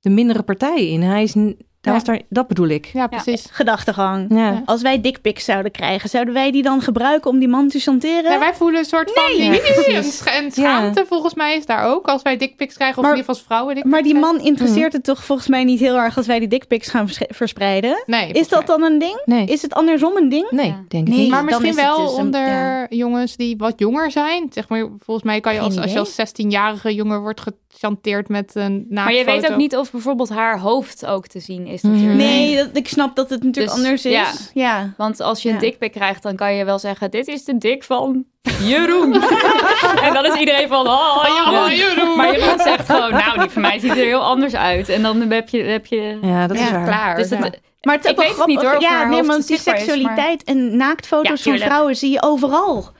De 0.00 0.10
mindere 0.10 0.42
partij 0.42 0.88
in. 0.88 1.02
Hij 1.02 1.22
is. 1.22 1.34
N- 1.82 1.90
Daar 1.90 1.94
Ja. 1.94 1.98
was 2.00 2.04
daar, 2.04 2.20
dat 2.28 2.48
bedoel 2.48 2.68
ik. 2.68 2.86
Ja, 2.92 3.06
precies. 3.06 3.46
Gedachtegang. 3.50 4.26
Ja. 4.34 4.62
Als 4.64 4.82
wij 4.82 5.00
dickpics 5.00 5.44
zouden 5.44 5.72
krijgen, 5.72 6.08
zouden 6.08 6.34
wij 6.34 6.50
die 6.52 6.62
dan 6.62 6.80
gebruiken 6.80 7.30
om 7.30 7.38
die 7.38 7.48
man 7.48 7.68
te 7.68 7.78
chanteren? 7.78 8.32
Ja, 8.32 8.38
wij 8.38 8.54
voelen 8.54 8.78
een 8.78 8.84
soort 8.84 9.10
van 9.14 9.22
Nee, 9.38 9.48
nee, 9.48 9.60
precies. 9.72 9.86
en 9.94 10.04
scha- 10.04 10.30
en 10.32 10.50
schaamte 10.52 11.04
volgens 11.08 11.34
mij 11.34 11.56
is 11.56 11.66
daar 11.66 11.86
ook. 11.86 12.06
Als 12.06 12.22
wij 12.22 12.36
dickpics 12.36 12.74
krijgen, 12.74 12.96
of 12.98 13.02
Maar- 13.04 13.12
in 13.12 13.18
ieder 13.18 13.34
geval 13.34 13.34
als 13.34 13.44
vrouwen 13.56 13.74
dickpics 13.74 13.94
Maar 13.94 14.02
die 14.04 14.18
krijgen. 14.18 14.36
man 14.36 14.46
interesseert 14.46 14.92
het 14.92 15.04
toch 15.04 15.24
volgens 15.24 15.48
mij 15.48 15.64
niet 15.64 15.80
heel 15.80 15.96
erg 15.96 16.16
als 16.16 16.26
wij 16.26 16.38
die 16.38 16.48
dickpics 16.48 16.88
gaan 16.88 17.06
vers- 17.08 17.26
verspreiden? 17.28 18.02
Nee, 18.06 18.32
Is 18.32 18.48
dat 18.48 18.66
dan 18.66 18.82
een 18.82 18.98
ding? 18.98 19.22
Nee. 19.24 19.46
Is 19.46 19.62
het 19.62 19.74
andersom 19.74 20.16
een 20.16 20.28
ding? 20.28 20.50
Nee, 20.50 20.66
Ja. 20.66 20.84
denk 20.88 21.06
ik 21.06 21.12
Nee, 21.14 21.18
niet. 21.22 21.30
Maar 21.30 21.44
misschien 21.44 21.74
wel 21.74 22.00
dus 22.04 22.12
een- 22.12 22.18
onder 22.18 22.46
ja. 22.46 22.86
jongens 22.88 23.36
die 23.36 23.56
wat 23.56 23.72
jonger 23.76 24.10
zijn. 24.10 24.46
Zeg 24.50 24.68
maar, 24.68 24.88
volgens 25.04 25.26
mij 25.26 25.40
kan 25.40 25.54
je 25.54 25.60
als, 25.60 25.78
als 25.78 25.92
je 25.92 25.98
als 25.98 26.14
16-jarige 26.14 26.94
jongen 26.94 27.20
wordt 27.20 27.40
gechanteerd 27.72 28.28
met 28.28 28.50
een 28.54 28.86
maar 28.90 29.12
je 29.14 29.24
weet 29.24 29.50
ook 29.50 29.56
niet 29.56 29.76
of 29.76 29.90
bijvoorbeeld 29.90 30.28
haar 30.28 30.58
hoofd 30.58 31.06
ook 31.06 31.26
te 31.26 31.40
zien 31.40 31.66
is 31.66 31.82
Mhm. 31.82 31.92
natuurlijk. 31.92 32.18
Nee, 32.20 32.56
dat, 32.56 32.68
ik 32.72 32.88
snap 32.88 33.16
dat 33.16 33.30
het 33.30 33.42
natuurlijk 33.42 33.74
Dus, 33.74 33.84
anders 33.84 34.04
is. 34.04 34.12
ja. 34.12 34.30
Ja. 34.54 34.92
Want 34.96 35.20
als 35.20 35.42
je 35.42 35.48
een 35.48 35.54
Ja. 35.54 35.60
dikpik 35.60 35.92
krijgt, 35.92 36.22
dan 36.22 36.36
kan 36.36 36.54
je 36.54 36.64
wel 36.64 36.78
zeggen, 36.78 37.10
dit 37.10 37.28
is 37.28 37.44
de 37.44 37.58
dik 37.58 37.84
van 37.84 38.24
Jeroen. 38.70 39.14
en 40.06 40.12
dan 40.14 40.26
is 40.26 40.34
iedereen 40.34 40.68
van, 40.68 40.86
oh, 40.88 41.24
Jeroen. 41.44 41.52
Ja, 41.70 41.72
Jeroen. 41.74 42.16
Maar 42.16 42.38
Jeroen 42.38 42.58
zegt 42.58 42.86
gewoon, 42.90 43.10
nou, 43.10 43.38
die 43.38 43.48
van 43.50 43.62
mij 43.62 43.78
ziet 43.78 43.90
er 43.90 43.96
heel 43.96 44.22
anders 44.22 44.54
uit. 44.54 44.88
En 44.88 45.02
dan 45.02 45.20
heb 45.20 45.48
je... 45.48 45.62
Heb 45.62 45.86
je 45.86 46.18
Ja, 46.22 46.46
dat 46.46 46.56
is 46.56 46.62
Ja, 46.62 46.72
waar. 46.72 46.84
klaar. 46.84 47.16
dus 47.16 47.28
dat, 47.28 47.38
ja. 47.38 47.50
Maar 47.82 47.96
het 47.96 48.06
Ik 48.08 48.16
weet 48.16 48.36
het 48.36 48.46
niet, 48.46 48.62
hoor, 48.62 48.74
of 48.76 48.80
Ja, 48.82 48.88
haar 48.90 49.08
nee, 49.08 49.22
want 49.22 49.46
die 49.46 49.56
is, 49.56 49.64
maar- 49.64 49.78
seksualiteit 49.78 50.44
en 50.44 50.76
naaktfoto's 50.76 51.44
Ja, 51.44 51.50
van 51.50 51.60
vrouwen 51.60 51.96
zie 51.96 52.10
je 52.10 52.22
overal. 52.22 52.90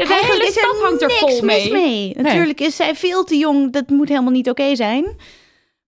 Ja, 0.00 0.06
de 0.06 0.26
hele 0.32 0.50
stad 0.50 0.80
hangt 0.82 1.02
er 1.02 1.08
niks 1.08 1.20
vol 1.20 1.42
mee. 1.42 1.72
mee. 1.72 2.12
Natuurlijk 2.16 2.60
is 2.60 2.76
zij 2.76 2.94
veel 2.94 3.24
te 3.24 3.36
jong. 3.36 3.72
Dat 3.72 3.88
moet 3.88 4.08
helemaal 4.08 4.32
niet 4.32 4.50
oké 4.50 4.76
zijn. 4.76 5.16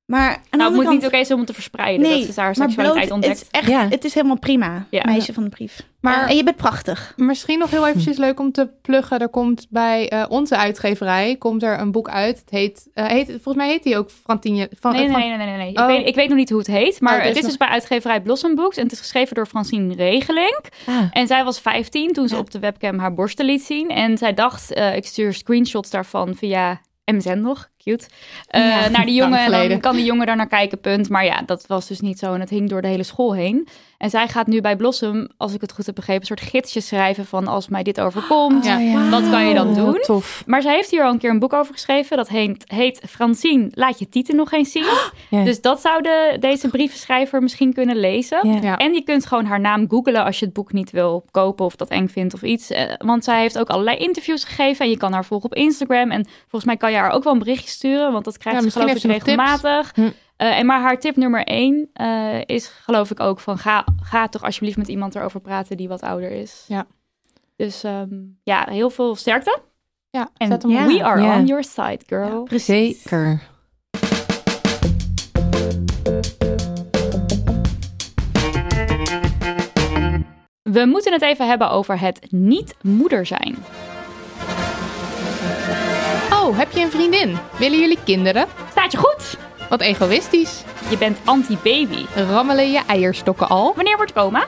Maar 0.07 0.43
Nou, 0.51 0.63
het 0.65 0.73
moet 0.75 0.85
kant, 0.85 0.97
niet 0.97 1.07
oké 1.07 1.17
zijn 1.17 1.33
om 1.33 1.39
het 1.39 1.47
te 1.47 1.53
verspreiden. 1.55 2.03
Nee, 2.09 2.21
dat 2.21 2.29
is 2.29 2.37
haar 2.37 2.55
seksualiteit 2.55 2.95
bloot, 3.07 3.11
ontdekt. 3.11 3.39
Het 3.39 3.49
is, 3.53 3.59
echt, 3.61 3.69
Ja. 3.69 3.89
het 3.89 4.05
is 4.05 4.15
helemaal 4.15 4.39
prima, 4.39 4.87
Ja. 4.91 5.03
meisje 5.05 5.33
van 5.33 5.43
de 5.45 5.49
brief. 5.49 5.83
Maar- 6.01 6.15
Ja, 6.21 6.29
en 6.29 6.37
je 6.37 6.45
bent 6.45 6.57
prachtig. 6.57 7.13
Misschien 7.17 7.59
nog 7.59 7.71
heel 7.71 7.87
eventjes 7.87 8.17
leuk 8.17 8.41
om 8.41 8.53
te 8.53 8.69
pluggen. 8.83 9.19
Er 9.19 9.29
komt 9.29 9.67
bij 9.71 10.09
eh, 10.09 10.25
onze 10.29 10.57
uitgeverij 10.57 11.37
komt 11.37 11.63
er 11.63 11.81
een 11.81 11.91
boek 11.93 12.09
uit. 12.09 12.39
Het 12.41 12.51
heet, 12.51 12.89
eh, 12.95 13.07
heet, 13.07 13.27
volgens 13.27 13.55
mij 13.57 13.69
heet 13.69 13.83
die 13.83 13.97
ook 13.97 14.11
Frantine. 14.11 14.69
Van, 14.81 14.93
Nee, 14.93 15.11
van- 15.11 15.21
nee, 15.21 15.29
nee, 15.29 15.37
nee. 15.37 15.47
nee, 15.47 15.57
nee. 15.57 15.77
Oh. 15.77 15.91
Ik, 15.91 15.97
weet, 15.97 16.07
ik 16.07 16.15
weet 16.15 16.29
nog 16.29 16.37
niet 16.39 16.49
hoe 16.51 16.59
het 16.59 16.67
heet. 16.67 17.01
Maar 17.01 17.15
Oh, 17.15 17.21
er 17.21 17.27
het 17.27 17.37
is 17.37 17.45
dus 17.45 17.57
bij 17.57 17.69
uitgeverij 17.69 18.21
Blossom 18.21 18.55
Books. 18.55 18.77
En 18.77 18.83
het 18.83 18.93
is 18.93 18.99
geschreven 18.99 19.35
door 19.35 19.47
Francine 19.47 19.95
Regeling. 19.95 20.59
Ah. 20.87 20.97
En 21.13 21.27
zij 21.27 21.45
was 21.45 21.61
15 21.61 22.13
toen 22.13 22.29
ze 22.29 22.35
Ja. 22.35 22.41
op 22.41 22.51
de 22.51 22.59
webcam 22.59 22.99
haar 22.99 23.15
borsten 23.15 23.45
liet 23.45 23.63
zien. 23.63 23.89
En 23.89 24.19
zij 24.19 24.35
dacht, 24.35 24.73
eh, 24.73 24.97
ik 24.97 25.07
stuur 25.07 25.33
screenshots 25.35 25.91
daarvan 25.91 26.35
via 26.35 26.81
MSN 27.05 27.39
nog, 27.41 27.69
cute. 27.85 28.07
Eh, 28.47 28.61
Ja, 28.61 28.89
naar 28.89 29.05
die 29.07 29.15
jongen 29.15 29.39
en 29.39 29.69
dan 29.69 29.81
kan 29.81 29.97
die 29.97 30.05
jongen 30.05 30.27
daar 30.27 30.37
naar 30.37 30.49
kijken, 30.49 30.81
punt. 30.81 31.09
Maar 31.09 31.25
ja, 31.25 31.43
dat 31.47 31.65
was 31.67 31.87
dus 31.89 32.01
niet 32.01 32.19
zo 32.19 32.35
en 32.35 32.41
het 32.41 32.51
hing 32.51 32.69
door 32.69 32.83
de 32.83 32.89
hele 32.89 33.03
school 33.03 33.35
heen. 33.35 33.69
En 33.99 34.11
zij 34.11 34.29
gaat 34.29 34.47
nu 34.47 34.61
bij 34.61 34.77
Blossom, 34.77 35.29
als 35.37 35.55
ik 35.55 35.61
het 35.61 35.73
goed 35.73 35.87
heb 35.87 35.95
begrepen, 35.95 36.21
een 36.21 36.27
soort 36.39 36.51
gidsje 36.51 36.81
schrijven 36.81 37.27
van 37.27 37.47
als 37.47 37.69
mij 37.69 37.83
dit 37.83 38.01
overkomt. 38.01 38.65
Ja. 38.65 39.09
Wat 39.11 39.31
kan 39.31 39.47
je 39.47 39.55
dan 39.55 39.69
Oh, 39.69 39.75
doen? 39.77 39.99
Tof. 40.03 40.43
Maar 40.47 40.63
zij 40.63 40.75
heeft 40.75 40.91
hier 40.91 41.05
al 41.05 41.13
een 41.13 41.19
keer 41.19 41.31
een 41.31 41.39
boek 41.39 41.53
over 41.53 41.73
geschreven. 41.75 42.17
Dat 42.17 42.29
heet, 42.29 42.65
heet 42.67 43.01
Francine, 43.09 43.69
laat 43.71 43.99
je 43.99 44.09
titel 44.09 44.35
nog 44.35 44.53
eens 44.53 44.73
zien. 44.73 44.85
Dus 45.45 45.61
dat 45.61 45.81
zou 45.81 46.03
de, 46.03 46.37
deze 46.41 46.69
brievenschrijver 46.69 47.43
misschien 47.43 47.73
kunnen 47.73 47.97
lezen. 47.97 48.41
En 48.77 48.93
je 48.93 49.03
kunt 49.03 49.27
gewoon 49.27 49.45
haar 49.45 49.61
naam 49.61 49.89
googlen 49.89 50.25
als 50.25 50.39
je 50.39 50.45
het 50.45 50.55
boek 50.55 50.73
niet 50.73 50.91
wil 50.91 51.25
kopen 51.31 51.65
of 51.65 51.77
dat 51.77 51.89
eng 51.89 52.09
vindt 52.09 52.35
of 52.35 52.43
iets. 52.43 52.71
Eh, 52.71 52.83
want 52.99 53.25
zij 53.25 53.41
heeft 53.41 53.59
ook 53.59 53.69
allerlei 53.69 53.97
interviews 53.97 54.45
gegeven 54.45 54.85
en 54.85 54.91
je 54.91 54.97
kan 54.97 55.13
haar 55.13 55.25
volgen 55.25 55.51
op 55.51 55.57
Instagram. 55.57 56.11
En 56.11 56.25
volgens 56.41 56.65
mij 56.65 56.77
kan 56.77 56.91
je 56.91 56.97
haar 56.97 57.11
ook 57.11 57.25
wel 57.25 57.33
een 57.33 57.39
berichtje 57.39 57.69
sturen, 57.73 58.13
want 58.13 58.25
dat 58.25 58.39
krijgt 58.39 58.63
Ja, 58.63 58.71
ze 58.71 58.81
geloof 58.81 58.97
ik 58.97 59.03
regelmatig. 59.03 59.93
Hm. 59.95 60.11
Eh, 60.37 60.59
en 60.59 60.67
maar 60.67 60.81
haar 60.81 60.99
tip 60.99 61.17
nummer 61.17 61.45
één 61.45 61.91
eh, 61.93 62.41
is 62.47 62.67
geloof 62.67 63.11
ik 63.11 63.21
ook 63.21 63.41
van 63.41 63.59
ga, 63.59 63.85
ga 64.03 64.29
toch 64.29 64.43
alsjeblieft 64.43 64.77
met 64.77 64.89
iemand 64.89 65.15
erover 65.15 65.41
praten 65.41 65.77
die 65.77 65.89
wat 65.89 66.01
ouder 66.01 66.31
is. 66.31 66.65
Ja. 66.69 66.87
Dus 67.57 67.83
ehm, 67.85 68.09
ja, 68.43 68.67
heel 68.71 68.91
veel 68.91 69.15
sterkte. 69.15 69.59
Ja, 70.11 70.29
En 70.37 70.49
ja. 70.69 70.87
we 70.87 71.05
are 71.05 71.21
Ja. 71.23 71.39
on 71.39 71.47
your 71.47 71.65
side, 71.65 72.01
girl. 72.07 72.49
Zeker. 72.51 73.41
We 80.63 80.85
moeten 80.87 81.13
het 81.13 81.23
even 81.23 81.49
hebben 81.49 81.71
over 81.71 82.01
het 82.01 82.27
niet 82.31 82.75
moeder 82.83 83.27
zijn. 83.27 83.57
Oh, 86.43 86.59
heb 86.59 86.71
je 86.71 86.81
een 86.81 86.91
vriendin? 86.91 87.39
Willen 87.59 87.79
jullie 87.79 87.99
kinderen? 88.05 88.47
Staat 88.71 88.93
je 88.93 88.99
goed? 88.99 89.37
Wat 89.69 89.81
egoïstisch. 89.81 90.63
Je 90.91 90.99
bent 90.99 91.19
anti-baby. 91.25 92.07
Rammelen 92.15 92.71
je 92.71 92.81
eierstokken 92.87 93.49
al? 93.49 93.73
Wanneer 93.75 93.97
wordt 93.97 94.13
coma? 94.13 94.45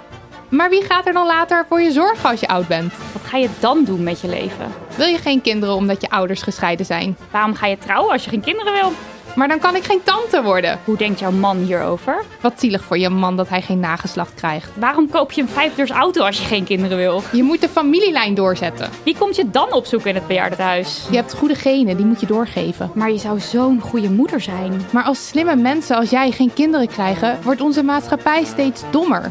Maar 0.48 0.70
wie 0.70 0.84
gaat 0.84 1.06
er 1.06 1.12
dan 1.12 1.26
later 1.26 1.66
voor 1.68 1.80
je 1.80 1.92
zorgen 1.92 2.30
als 2.30 2.40
je 2.40 2.48
oud 2.48 2.68
bent? 2.68 2.92
Wat 3.12 3.22
ga 3.22 3.36
je 3.36 3.48
dan 3.60 3.84
doen 3.84 4.02
met 4.02 4.20
je 4.20 4.28
leven? 4.28 4.72
Wil 4.96 5.06
je 5.06 5.18
geen 5.18 5.40
kinderen 5.40 5.74
omdat 5.74 6.00
je 6.00 6.10
ouders 6.10 6.42
gescheiden 6.42 6.86
zijn? 6.86 7.16
Waarom 7.30 7.54
ga 7.54 7.66
je 7.66 7.78
trouwen 7.78 8.12
als 8.12 8.24
je 8.24 8.30
geen 8.30 8.40
kinderen 8.40 8.72
wil? 8.72 8.92
Maar 9.34 9.48
dan 9.48 9.58
kan 9.58 9.76
ik 9.76 9.84
geen 9.84 10.02
tante 10.02 10.42
worden. 10.42 10.78
Hoe 10.84 10.96
denkt 10.96 11.18
jouw 11.18 11.30
man 11.30 11.56
hierover? 11.56 12.24
Wat 12.40 12.60
zielig 12.60 12.84
voor 12.84 12.98
je 12.98 13.08
man 13.08 13.36
dat 13.36 13.48
hij 13.48 13.62
geen 13.62 13.80
nageslacht 13.80 14.34
krijgt. 14.34 14.70
Waarom 14.74 15.10
koop 15.10 15.32
je 15.32 15.42
een 15.42 15.48
vijfdeurs 15.48 15.90
auto 15.90 16.24
als 16.24 16.38
je 16.38 16.44
geen 16.44 16.64
kinderen 16.64 16.96
wil? 16.96 17.22
Je 17.32 17.42
moet 17.42 17.60
de 17.60 17.68
familielijn 17.68 18.34
doorzetten. 18.34 18.90
Wie 19.02 19.16
komt 19.18 19.36
je 19.36 19.50
dan 19.50 19.72
opzoeken 19.72 20.08
in 20.08 20.14
het 20.14 20.26
bejaardentehuis? 20.26 21.06
Je 21.10 21.16
hebt 21.16 21.34
goede 21.34 21.54
genen, 21.54 21.96
die 21.96 22.06
moet 22.06 22.20
je 22.20 22.26
doorgeven. 22.26 22.90
Maar 22.94 23.10
je 23.10 23.18
zou 23.18 23.40
zo'n 23.40 23.80
goede 23.80 24.10
moeder 24.10 24.40
zijn. 24.40 24.86
Maar 24.92 25.04
als 25.04 25.28
slimme 25.28 25.56
mensen 25.56 25.96
als 25.96 26.10
jij 26.10 26.30
geen 26.30 26.52
kinderen 26.52 26.88
krijgen, 26.88 27.38
wordt 27.42 27.60
onze 27.60 27.82
maatschappij 27.82 28.44
steeds 28.44 28.82
dommer. 28.90 29.30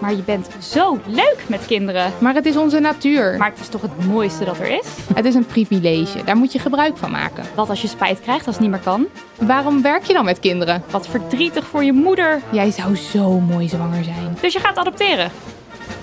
Maar 0.00 0.14
je 0.14 0.22
bent 0.22 0.48
zo 0.58 0.98
leuk 1.06 1.44
met 1.46 1.66
kinderen. 1.66 2.12
Maar 2.18 2.34
het 2.34 2.46
is 2.46 2.56
onze 2.56 2.78
natuur. 2.78 3.36
Maar 3.38 3.50
het 3.50 3.60
is 3.60 3.68
toch 3.68 3.82
het 3.82 4.06
mooiste 4.06 4.44
dat 4.44 4.58
er 4.58 4.78
is? 4.78 4.86
Het 5.14 5.24
is 5.24 5.34
een 5.34 5.46
privilege, 5.46 6.24
daar 6.24 6.36
moet 6.36 6.52
je 6.52 6.58
gebruik 6.58 6.96
van 6.96 7.10
maken. 7.10 7.44
Wat 7.54 7.68
als 7.68 7.82
je 7.82 7.88
spijt 7.88 8.20
krijgt 8.20 8.46
als 8.46 8.54
het 8.54 8.64
niet 8.64 8.74
meer 8.74 8.84
kan? 8.84 9.06
Waarom 9.38 9.82
werk 9.82 10.04
je 10.04 10.12
dan 10.12 10.24
met 10.24 10.40
kinderen? 10.40 10.82
Wat 10.90 11.08
verdrietig 11.08 11.66
voor 11.66 11.84
je 11.84 11.92
moeder. 11.92 12.40
Jij 12.50 12.70
zou 12.70 12.96
zo 12.96 13.40
mooi 13.40 13.68
zwanger 13.68 14.04
zijn. 14.04 14.36
Dus 14.40 14.52
je 14.52 14.60
gaat 14.60 14.76
adopteren. 14.76 15.30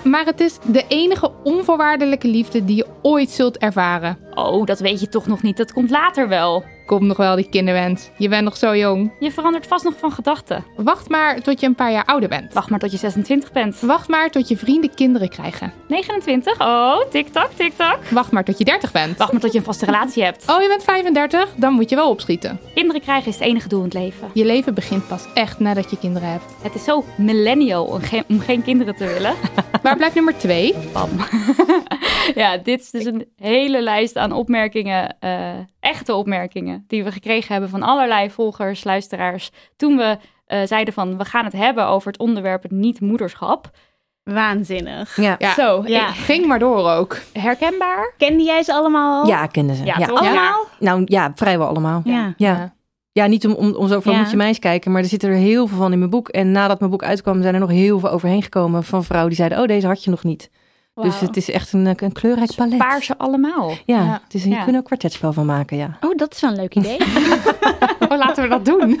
Maar 0.04 0.24
het 0.24 0.40
is 0.40 0.58
de 0.64 0.84
enige 0.88 1.30
onvoorwaardelijke 1.42 2.28
liefde 2.28 2.64
die 2.64 2.76
je 2.76 2.86
ooit 3.02 3.30
zult 3.30 3.58
ervaren. 3.58 4.18
Oh, 4.34 4.66
dat 4.66 4.80
weet 4.80 5.00
je 5.00 5.08
toch 5.08 5.26
nog 5.26 5.42
niet. 5.42 5.56
Dat 5.56 5.72
komt 5.72 5.90
later 5.90 6.28
wel. 6.28 6.64
Komt 6.92 7.06
nog 7.06 7.16
wel 7.16 7.36
die 7.36 7.48
kinderwens. 7.48 8.10
Je 8.18 8.28
bent 8.28 8.44
nog 8.44 8.56
zo 8.56 8.76
jong. 8.76 9.12
Je 9.20 9.30
verandert 9.30 9.66
vast 9.66 9.84
nog 9.84 9.94
van 9.98 10.12
gedachten. 10.12 10.64
Wacht 10.76 11.08
maar 11.08 11.40
tot 11.40 11.60
je 11.60 11.66
een 11.66 11.74
paar 11.74 11.92
jaar 11.92 12.04
ouder 12.04 12.28
bent. 12.28 12.52
Wacht 12.52 12.70
maar 12.70 12.78
tot 12.78 12.90
je 12.90 12.96
26 12.96 13.52
bent. 13.52 13.80
Wacht 13.80 14.08
maar 14.08 14.30
tot 14.30 14.48
je 14.48 14.56
vrienden 14.56 14.94
kinderen 14.94 15.28
krijgen. 15.28 15.72
29? 15.88 16.60
Oh, 16.60 17.00
tik-tak, 17.10 17.50
tik-tak. 17.52 17.98
Wacht 18.10 18.30
maar 18.32 18.44
tot 18.44 18.58
je 18.58 18.64
30 18.64 18.92
bent. 18.92 19.18
Wacht 19.18 19.32
maar 19.32 19.40
tot 19.40 19.52
je 19.52 19.58
een 19.58 19.64
vaste 19.64 19.84
relatie 19.84 20.24
hebt. 20.24 20.48
Oh, 20.50 20.62
je 20.62 20.68
bent 20.68 20.84
35? 20.84 21.54
Dan 21.56 21.72
moet 21.72 21.90
je 21.90 21.96
wel 21.96 22.10
opschieten. 22.10 22.60
Kinderen 22.74 23.00
krijgen 23.00 23.28
is 23.28 23.34
het 23.34 23.44
enige 23.44 23.68
doel 23.68 23.78
in 23.78 23.84
het 23.84 23.94
leven. 23.94 24.30
Je 24.34 24.44
leven 24.44 24.74
begint 24.74 25.08
pas 25.08 25.24
echt 25.34 25.58
nadat 25.58 25.90
je 25.90 25.98
kinderen 25.98 26.28
hebt. 26.28 26.44
Het 26.62 26.74
is 26.74 26.84
zo 26.84 27.04
millennial 27.16 27.84
om 27.84 28.00
geen, 28.00 28.24
om 28.28 28.40
geen 28.40 28.62
kinderen 28.62 28.96
te 28.96 29.06
willen. 29.06 29.34
Waar 29.82 29.96
blijft 29.96 30.14
nummer 30.14 30.38
2? 30.38 30.74
Bam. 30.92 31.10
ja, 32.42 32.56
dit 32.56 32.80
is 32.80 32.90
dus 32.90 33.04
een 33.04 33.26
hele 33.36 33.82
lijst 33.82 34.16
aan 34.16 34.32
opmerkingen, 34.32 35.16
eh, 35.20 35.50
echte 35.82 36.14
opmerkingen, 36.14 36.84
die 36.86 37.04
we 37.04 37.12
gekregen 37.12 37.52
hebben 37.52 37.70
van 37.70 37.82
allerlei 37.82 38.30
volgers, 38.30 38.84
luisteraars. 38.84 39.50
Toen 39.76 39.96
we 39.96 40.16
eh, 40.46 40.60
zeiden 40.64 40.94
van, 40.94 41.18
we 41.18 41.24
gaan 41.24 41.44
het 41.44 41.52
hebben 41.52 41.86
over 41.86 42.06
het 42.12 42.20
onderwerp 42.20 42.62
het 42.62 42.72
niet-moederschap. 42.72 43.70
Waanzinnig. 44.22 45.16
Ja. 45.16 45.34
Ja. 45.38 45.52
Zo, 45.54 45.82
Ja. 45.86 46.08
ik- 46.08 46.14
Ging 46.14 46.46
maar 46.46 46.58
door 46.58 46.90
ook. 46.90 47.18
herkenbaar? 47.32 48.14
Kende 48.18 48.42
jij 48.42 48.62
ze 48.62 48.72
allemaal 48.74 49.22
al? 49.22 49.28
Ja, 49.28 49.46
kenden 49.46 49.76
ze. 49.76 49.84
Ja? 49.84 49.94
Allemaal? 49.94 50.64
Nou 50.78 51.02
ja, 51.04 51.32
vrijwel 51.34 51.66
allemaal. 51.66 52.00
Ja. 52.04 52.34
Ja. 52.36 52.74
Ja, 53.12 53.26
niet 53.26 53.46
om, 53.46 53.52
om, 53.52 53.74
om 53.74 53.88
zo 53.88 54.00
van 54.00 54.12
Ja. 54.12 54.18
moet 54.18 54.30
je 54.30 54.36
meis 54.36 54.58
kijken, 54.58 54.92
maar 54.92 55.02
er 55.02 55.08
zitten 55.08 55.28
er 55.28 55.34
heel 55.34 55.66
veel 55.66 55.78
van 55.78 55.92
in 55.92 55.98
mijn 55.98 56.10
boek. 56.10 56.28
En 56.28 56.52
nadat 56.52 56.78
mijn 56.78 56.90
boek 56.90 57.02
uitkwam, 57.02 57.42
zijn 57.42 57.54
er 57.54 57.60
nog 57.60 57.70
heel 57.70 57.98
veel 57.98 58.10
overheen 58.10 58.42
gekomen 58.42 58.84
van 58.84 59.04
vrouwen 59.04 59.28
die 59.28 59.38
zeiden, 59.38 59.60
oh, 59.60 59.66
deze 59.66 59.86
had 59.86 60.04
je 60.04 60.10
nog 60.10 60.24
niet. 60.24 60.50
Dus 60.94 61.20
het 61.20 61.36
is 61.36 61.50
echt 61.50 61.72
een, 61.72 61.86
een 61.86 62.12
kleurrijk 62.12 62.54
palet. 62.54 62.78
Paar 62.78 63.02
ze 63.02 63.18
allemaal. 63.18 63.68
Ja, 63.70 63.76
Ja. 64.04 64.20
Het 64.24 64.34
is, 64.34 64.42
je 64.44 64.48
Ja. 64.50 64.58
kunt 64.62 64.74
er 64.74 64.78
ook 64.80 64.84
kwartetspel 64.86 65.32
van 65.32 65.46
maken, 65.46 65.76
ja. 65.76 65.96
Oh, 66.00 66.16
dat 66.16 66.34
is 66.34 66.40
wel 66.40 66.50
een 66.50 66.56
leuk 66.56 66.74
idee. 66.74 66.98
Oh, 68.08 68.18
laten 68.18 68.42
we 68.42 68.48
dat 68.48 68.64
doen. 68.64 69.00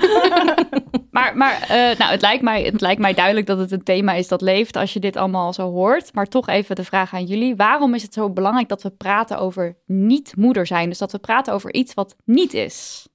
Maar, 1.10 1.36
maar 1.36 1.60
eh, 1.62 1.98
nou, 1.98 2.10
het, 2.10 2.20
lijkt 2.20 2.42
mij, 2.42 2.62
het 2.62 2.80
lijkt 2.80 3.00
mij 3.00 3.14
duidelijk 3.14 3.46
dat 3.46 3.58
het 3.58 3.72
een 3.72 3.82
thema 3.82 4.12
is 4.12 4.28
dat 4.28 4.40
leeft 4.40 4.76
als 4.76 4.92
je 4.92 5.00
dit 5.00 5.16
allemaal 5.16 5.52
zo 5.52 5.70
hoort. 5.70 6.14
Maar 6.14 6.26
toch 6.26 6.48
even 6.48 6.76
de 6.76 6.84
vraag 6.84 7.14
aan 7.14 7.24
jullie. 7.24 7.56
Waarom 7.56 7.94
is 7.94 8.02
het 8.02 8.14
zo 8.14 8.30
belangrijk 8.30 8.68
dat 8.68 8.82
we 8.82 8.90
praten 8.90 9.38
over 9.38 9.78
niet 9.86 10.36
moeder 10.36 10.66
zijn? 10.66 10.88
Dus 10.88 10.98
dat 10.98 11.12
we 11.12 11.18
praten 11.18 11.52
over 11.54 11.74
iets 11.74 11.94
wat 11.94 12.16
niet 12.24 12.54
is. 12.54 13.08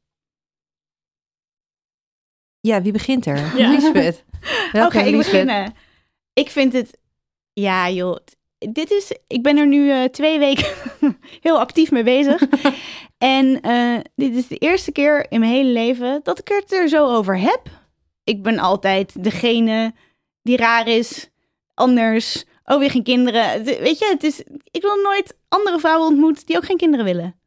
Ja, 2.60 2.82
wie 2.82 2.92
begint 2.92 3.26
er? 3.26 3.58
Ja. 3.58 3.70
Lisbeth. 3.70 4.24
Oké, 4.86 5.00
ik 5.00 5.06
Lisbeth? 5.06 5.16
beginnen. 5.16 5.74
Ik 6.34 6.50
vind 6.50 6.74
het... 6.74 6.98
Ja, 7.54 7.90
joh. 7.90 8.18
Dit 8.58 8.92
is... 8.92 9.12
Ik 9.28 9.44
ben 9.44 9.58
er 9.58 9.68
nu 9.68 9.92
eh, 9.92 10.04
twee 10.04 10.40
weken 10.40 10.68
heel 11.42 11.60
actief 11.60 11.92
mee 11.92 12.04
bezig. 12.04 12.42
en 13.18 13.62
eh, 13.62 13.98
dit 14.16 14.36
is 14.36 14.48
de 14.48 14.58
eerste 14.58 14.92
keer 14.92 15.26
in 15.32 15.40
mijn 15.40 15.52
hele 15.52 15.70
leven 15.70 16.20
dat 16.24 16.40
ik 16.40 16.48
het 16.48 16.72
er 16.74 16.90
zo 16.90 17.06
over 17.16 17.40
heb. 17.40 17.62
Ik 18.24 18.44
ben 18.44 18.60
altijd 18.60 19.24
degene 19.24 19.94
die 20.42 20.58
raar 20.58 20.88
is, 20.88 21.30
anders, 21.74 22.46
oh 22.66 22.80
weer 22.80 22.92
geen 22.92 23.04
kinderen. 23.04 23.64
Weet 23.64 24.00
je, 24.00 24.06
het 24.06 24.24
is... 24.24 24.40
Ik 24.72 24.82
wil 24.82 24.96
nooit 24.96 25.38
andere 25.48 25.80
vrouwen 25.80 26.08
ontmoet 26.08 26.48
die 26.48 26.56
ook 26.58 26.66
geen 26.66 26.78
kinderen 26.78 27.06
willen. 27.06 27.40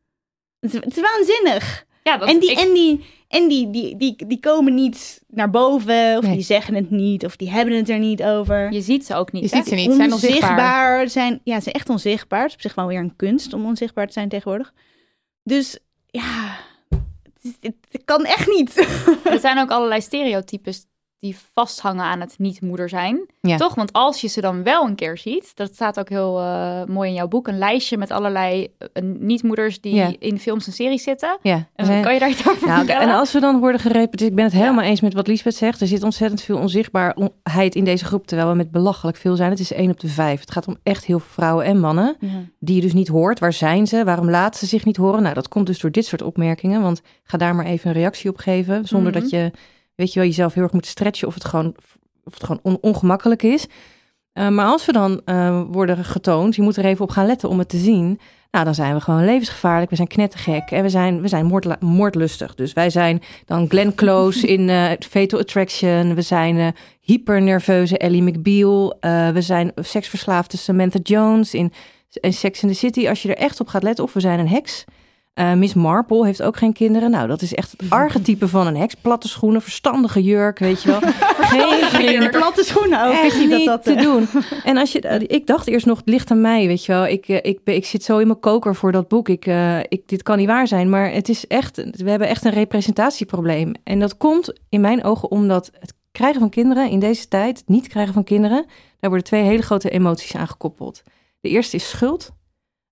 Het, 0.60 0.74
is- 0.74 0.80
het 0.84 0.96
is 0.96 1.02
waanzinnig. 1.02 1.84
Ja, 2.02 2.16
dat, 2.16 2.28
En, 2.28 2.38
die, 2.38 2.50
ik- 2.50 2.58
en, 2.58 2.72
die, 2.72 3.04
en 3.30 3.48
die, 3.48 3.70
die, 3.70 3.96
die, 3.96 4.26
die 4.26 4.40
komen 4.40 4.74
niet 4.74 5.22
naar 5.28 5.50
boven, 5.50 6.16
of 6.16 6.22
Nee. 6.24 6.32
die 6.34 6.42
zeggen 6.44 6.74
het 6.74 6.90
niet, 6.90 7.24
of 7.24 7.36
die 7.36 7.50
hebben 7.50 7.74
het 7.76 7.88
er 7.88 7.98
niet 7.98 8.22
over. 8.22 8.72
je 8.72 8.80
ziet 8.80 9.06
ze 9.06 9.14
ook 9.14 9.32
niet. 9.32 9.42
Je 9.42 9.48
hè? 9.50 9.56
ziet 9.56 9.68
ze 9.68 9.74
niet, 9.74 9.90
ze 9.90 9.96
zijn 9.96 10.12
onzichtbaar. 10.12 11.08
Zijn, 11.08 11.40
ja, 11.44 11.56
ze 11.56 11.62
zijn 11.62 11.74
echt 11.74 11.88
onzichtbaar. 11.88 12.40
Het 12.40 12.48
is 12.48 12.54
op 12.54 12.60
zich 12.60 12.74
wel 12.74 12.86
weer 12.86 12.98
een 12.98 13.16
kunst 13.16 13.52
om 13.52 13.66
onzichtbaar 13.66 14.06
te 14.06 14.12
zijn 14.12 14.28
tegenwoordig. 14.28 14.72
Dus 15.42 15.78
ja, 16.06 16.56
het, 16.88 17.32
is- 17.42 17.56
het, 17.60 17.74
het 17.90 18.04
kan 18.04 18.24
echt 18.24 18.46
niet. 18.48 18.76
Er 19.24 19.38
zijn 19.40 19.58
ook 19.58 19.70
allerlei 19.70 20.00
stereotypes 20.00 20.86
die 21.20 21.36
vasthangen 21.54 22.04
aan 22.04 22.20
het 22.20 22.34
niet 22.38 22.60
moeder 22.60 22.88
zijn. 22.88 23.26
Ja. 23.40 23.56
Toch? 23.56 23.74
Want 23.74 23.92
als 23.92 24.20
je 24.20 24.28
ze 24.28 24.40
dan 24.40 24.62
wel 24.62 24.86
een 24.86 24.94
keer 24.94 25.18
ziet, 25.18 25.52
dat 25.56 25.74
staat 25.74 25.98
ook 25.98 26.08
heel 26.08 26.38
eh, 26.38 26.84
mooi 26.84 27.08
in 27.08 27.14
jouw 27.14 27.28
boek, 27.28 27.48
een 27.48 27.58
lijstje 27.58 27.96
met 27.96 28.10
allerlei 28.10 28.68
eh, 28.78 29.02
niet-moeders 29.02 29.80
die 29.80 29.94
Ja. 29.94 30.12
in 30.18 30.38
films 30.38 30.66
en 30.66 30.72
series 30.72 31.02
zitten. 31.02 31.38
Ja. 31.42 31.68
En 31.74 31.86
Zijn- 31.86 32.02
kan 32.02 32.12
je 32.12 32.18
daar 32.18 32.30
iets 32.30 32.48
over 32.48 32.66
Nou, 32.66 32.78
vertellen? 32.78 33.08
en 33.08 33.14
als 33.14 33.32
we 33.32 33.40
dan 33.40 33.58
worden 33.60 33.80
gerepeteerd, 33.80 34.30
ik 34.30 34.36
ben 34.36 34.44
het 34.44 34.54
helemaal 34.54 34.84
eens 34.84 35.00
met 35.00 35.14
wat 35.14 35.26
Lisbeth 35.26 35.54
zegt. 35.54 35.80
Er 35.80 35.86
zit 35.86 36.02
ontzettend 36.02 36.42
veel 36.42 36.58
onzichtbaarheid 36.58 37.74
in 37.74 37.84
deze 37.84 38.04
groep, 38.04 38.26
terwijl 38.26 38.48
we 38.50 38.54
met 38.56 38.70
belachelijk 38.70 39.16
veel 39.16 39.36
zijn. 39.36 39.50
Het 39.50 39.60
is 39.60 39.72
één 39.72 39.90
op 39.90 40.00
de 40.00 40.08
vijf. 40.08 40.40
Het 40.40 40.50
gaat 40.50 40.66
om 40.68 40.76
echt 40.82 41.04
heel 41.04 41.18
veel 41.18 41.30
vrouwen 41.32 41.64
en 41.64 41.80
mannen 41.80 42.16
die 42.58 42.74
je 42.74 42.80
dus 42.80 42.92
niet 42.92 43.08
hoort. 43.08 43.38
Waar 43.38 43.52
zijn 43.52 43.86
ze? 43.86 44.04
Waarom 44.04 44.30
laten 44.30 44.58
ze 44.60 44.66
zich 44.66 44.84
niet 44.84 44.96
horen? 44.96 45.22
Nou, 45.22 45.34
dat 45.34 45.48
komt 45.48 45.66
dus 45.66 45.78
door 45.80 45.90
dit 45.90 46.04
soort 46.06 46.22
opmerkingen. 46.22 46.82
Want 46.82 47.00
ga 47.24 47.38
daar 47.38 47.54
maar 47.54 47.66
even 47.66 47.88
een 47.90 47.96
reactie 47.96 48.30
op 48.30 48.36
geven, 48.38 48.84
zonder 48.84 49.12
Mhm. 49.12 49.20
dat 49.20 49.30
je, 49.30 49.50
weet 50.00 50.12
je 50.12 50.18
wel, 50.18 50.28
jezelf 50.28 50.54
heel 50.54 50.62
erg 50.62 50.72
moet 50.72 50.86
stretchen 50.86 51.28
of 51.28 51.34
het 51.34 51.44
gewoon, 51.44 51.74
of 52.24 52.34
het 52.34 52.44
gewoon 52.44 52.60
on- 52.62 52.78
ongemakkelijk 52.80 53.42
is. 53.42 53.66
Eh, 54.32 54.48
maar 54.48 54.66
als 54.66 54.86
we 54.86 54.92
dan 54.92 55.20
eh, 55.24 55.62
worden 55.70 56.04
getoond, 56.04 56.54
je 56.54 56.62
moet 56.62 56.76
er 56.76 56.84
even 56.84 57.04
op 57.04 57.10
gaan 57.10 57.26
letten 57.26 57.48
om 57.48 57.58
het 57.58 57.68
te 57.68 57.76
zien. 57.76 58.20
Nou, 58.50 58.64
dan 58.64 58.74
zijn 58.74 58.94
we 58.94 59.00
gewoon 59.00 59.24
levensgevaarlijk. 59.24 59.90
We 59.90 59.96
zijn 59.96 60.08
knettergek 60.08 60.70
en 60.70 60.82
we 60.82 60.88
zijn, 60.88 61.20
we 61.20 61.28
zijn 61.28 61.62
moordlustig. 61.80 62.54
Dus 62.54 62.72
wij 62.72 62.90
zijn 62.90 63.22
dan 63.44 63.68
Glenn 63.68 63.94
Close 63.94 64.46
in 64.46 64.68
eh, 64.68 64.90
Fatal 64.98 65.38
Attraction. 65.38 66.14
We 66.14 66.22
zijn 66.22 66.74
hypernerveuze 67.00 67.98
Ellie 67.98 68.22
McBeal. 68.22 68.96
We 69.32 69.40
zijn 69.40 69.72
seksverslaafde 69.76 70.56
Samantha 70.56 70.98
Jones 71.02 71.54
in, 71.54 71.72
in 72.12 72.32
Sex 72.32 72.62
in 72.62 72.68
the 72.68 72.74
City. 72.74 73.08
Als 73.08 73.22
je 73.22 73.28
er 73.28 73.36
echt 73.42 73.60
op 73.60 73.68
gaat 73.68 73.82
letten, 73.82 74.04
of 74.04 74.12
we 74.12 74.20
zijn 74.20 74.38
een 74.38 74.48
heks. 74.48 74.84
Eh, 75.34 75.52
Miss 75.52 75.74
Marple 75.74 76.24
heeft 76.24 76.42
ook 76.42 76.56
geen 76.56 76.72
kinderen. 76.72 77.10
Nou, 77.10 77.28
dat 77.28 77.42
is 77.42 77.54
echt 77.54 77.70
het 77.76 77.90
archetype 77.90 78.48
van 78.48 78.66
een 78.66 78.76
heks. 78.76 78.94
Platte 78.94 79.28
schoenen, 79.28 79.62
verstandige 79.62 80.22
jurk, 80.22 80.58
weet 80.58 80.82
je 80.82 80.88
wel. 80.90 81.00
Geen 81.50 81.84
vrienden. 81.84 82.30
Platte 82.30 82.64
schoenen 82.64 83.06
ook. 83.06 83.12
Echt 83.12 83.40
je 83.40 83.48
dat 83.48 83.58
niet 83.58 83.66
dat, 83.66 83.82
te 83.84 83.92
eh, 83.92 84.02
doen. 84.02 84.28
En 84.64 84.76
als 84.76 84.92
je, 84.92 85.00
eh, 85.00 85.20
ik 85.26 85.46
dacht 85.46 85.66
eerst 85.66 85.86
nog, 85.86 85.98
het 85.98 86.08
ligt 86.08 86.30
aan 86.30 86.40
mij, 86.40 86.66
weet 86.66 86.84
je 86.84 86.92
wel. 86.92 87.06
Ik, 87.06 87.28
ik, 87.28 87.64
ben- 87.64 87.74
ik 87.74 87.86
zit 87.86 88.04
zo 88.04 88.18
in 88.18 88.26
mijn 88.26 88.40
koker 88.40 88.74
voor 88.74 88.92
dat 88.92 89.08
boek. 89.08 89.28
Ik, 89.28 89.46
ik, 89.88 90.08
dit 90.08 90.22
kan 90.22 90.38
niet 90.38 90.46
waar 90.46 90.66
zijn, 90.66 90.90
maar 90.90 91.12
het 91.12 91.28
is 91.28 91.46
echt, 91.46 91.76
we 91.76 92.10
hebben 92.10 92.28
echt 92.28 92.44
een 92.44 92.52
representatieprobleem. 92.52 93.72
En 93.84 93.98
dat 93.98 94.16
komt 94.16 94.60
in 94.68 94.80
mijn 94.80 95.04
ogen 95.04 95.30
omdat 95.30 95.70
het 95.78 95.94
krijgen 96.12 96.40
van 96.40 96.50
kinderen 96.50 96.90
in 96.90 96.98
deze 96.98 97.28
tijd, 97.28 97.58
het 97.58 97.68
niet 97.68 97.88
krijgen 97.88 98.14
van 98.14 98.24
kinderen, 98.24 98.66
daar 99.00 99.10
worden 99.10 99.26
twee 99.26 99.42
hele 99.42 99.62
grote 99.62 99.90
emoties 99.90 100.36
aan 100.36 100.48
gekoppeld. 100.48 101.02
De 101.40 101.48
eerste 101.48 101.76
is 101.76 101.88
schuld. 101.88 102.30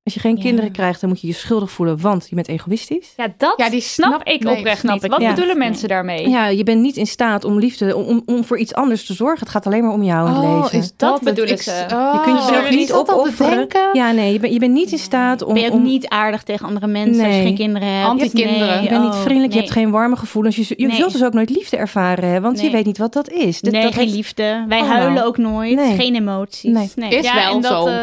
Als 0.09 0.17
je 0.17 0.23
geen 0.23 0.37
Ja. 0.37 0.43
kinderen 0.43 0.71
krijgt, 0.73 1.01
dan 1.01 1.09
moet 1.09 1.21
je 1.21 1.27
je 1.27 1.33
schuldig 1.33 1.71
voelen, 1.71 2.01
want 2.01 2.27
je 2.29 2.35
bent 2.35 2.49
egoïstisch. 2.49 3.13
Ja, 3.17 3.27
dat 3.37 3.55
Ja, 3.57 3.71
die 3.71 3.81
snap, 3.81 4.09
snap- 4.09 4.27
ik 4.27 4.43
nee, 4.43 4.57
oprecht 4.57 4.79
snap 4.79 4.95
niet. 4.95 5.05
ik 5.05 5.11
Wat 5.11 5.19
bedoelen 5.19 5.47
Nee. 5.59 5.69
mensen 5.69 5.89
daarmee? 5.89 6.29
Ja, 6.29 6.47
je 6.47 6.63
bent 6.65 6.81
niet 6.81 6.97
in 6.97 7.07
staat 7.07 7.45
om 7.45 7.59
liefde, 7.59 7.97
om, 7.97 8.05
om, 8.05 8.23
om 8.27 8.45
voor 8.45 8.59
iets 8.59 8.75
anders 8.75 9.07
te 9.07 9.15
zorgen. 9.15 9.39
Het 9.41 9.49
gaat 9.49 9.67
alleen 9.67 9.83
maar 9.85 9.93
om 9.93 10.03
jou 10.03 10.29
in 10.29 10.35
het 10.35 10.45
Oh, 10.45 10.63
leven. 10.63 10.79
is 10.79 10.93
dat, 10.97 11.11
Dat 11.11 11.21
bedoelen 11.21 11.55
Ik- 11.55 11.63
ze. 11.63 11.87
Oh, 11.93 12.11
Je 12.15 12.21
kunt 12.33 12.39
jezelf 12.49 12.71
niet 12.71 12.93
opofferen. 12.93 13.67
Ja, 13.93 14.11
nee, 14.13 14.33
je 14.33 14.39
bent, 14.39 14.53
je 14.53 14.59
bent 14.59 14.73
niet 14.73 14.93
in 14.93 14.99
staat 14.99 15.43
om... 15.43 15.53
Ben 15.55 15.63
je 15.63 15.69
ook 15.69 15.75
om 15.75 15.83
niet 15.83 16.09
aardig 16.09 16.43
tegen 16.43 16.67
andere 16.67 16.87
mensen 16.87 17.25
als 17.25 17.35
je 17.35 17.43
geen 17.43 17.55
kinderen 17.55 17.89
hebt? 17.89 18.09
Anti-kinderen. 18.09 18.67
Nee, 18.69 18.83
Je 18.83 18.89
bent 18.89 19.03
niet 19.03 19.13
oh, 19.13 19.21
vriendelijk, 19.23 19.53
je 19.53 19.59
hebt 19.59 19.71
geen 19.73 19.91
warme 19.91 20.17
gevoelens. 20.17 20.57
Je, 20.57 20.65
je 20.77 20.87
Nee. 20.87 20.97
zult 20.97 21.13
dus 21.13 21.25
ook 21.25 21.33
nooit 21.33 21.51
liefde 21.51 21.77
ervaren, 21.77 22.29
hè, 22.31 22.41
want 22.41 22.61
je 22.61 22.71
weet 22.71 22.85
niet 22.87 22.99
wat 22.99 23.13
dat 23.13 23.31
is. 23.31 23.61
Dat, 23.61 23.73
nee, 23.73 23.83
dat 23.83 23.95
geen 23.95 24.03
heeft- 24.03 24.15
liefde. 24.17 24.65
Wij 24.69 24.81
huilen 24.83 25.25
ook 25.25 25.37
nooit. 25.39 25.75
Nee. 25.75 25.95
Geen 25.97 26.15
emoties. 26.15 26.73
Nee. 26.97 27.11
Is 27.11 27.33
wel 27.33 27.55
en 27.55 27.61
dat, 27.61 27.85
zo. 27.85 27.89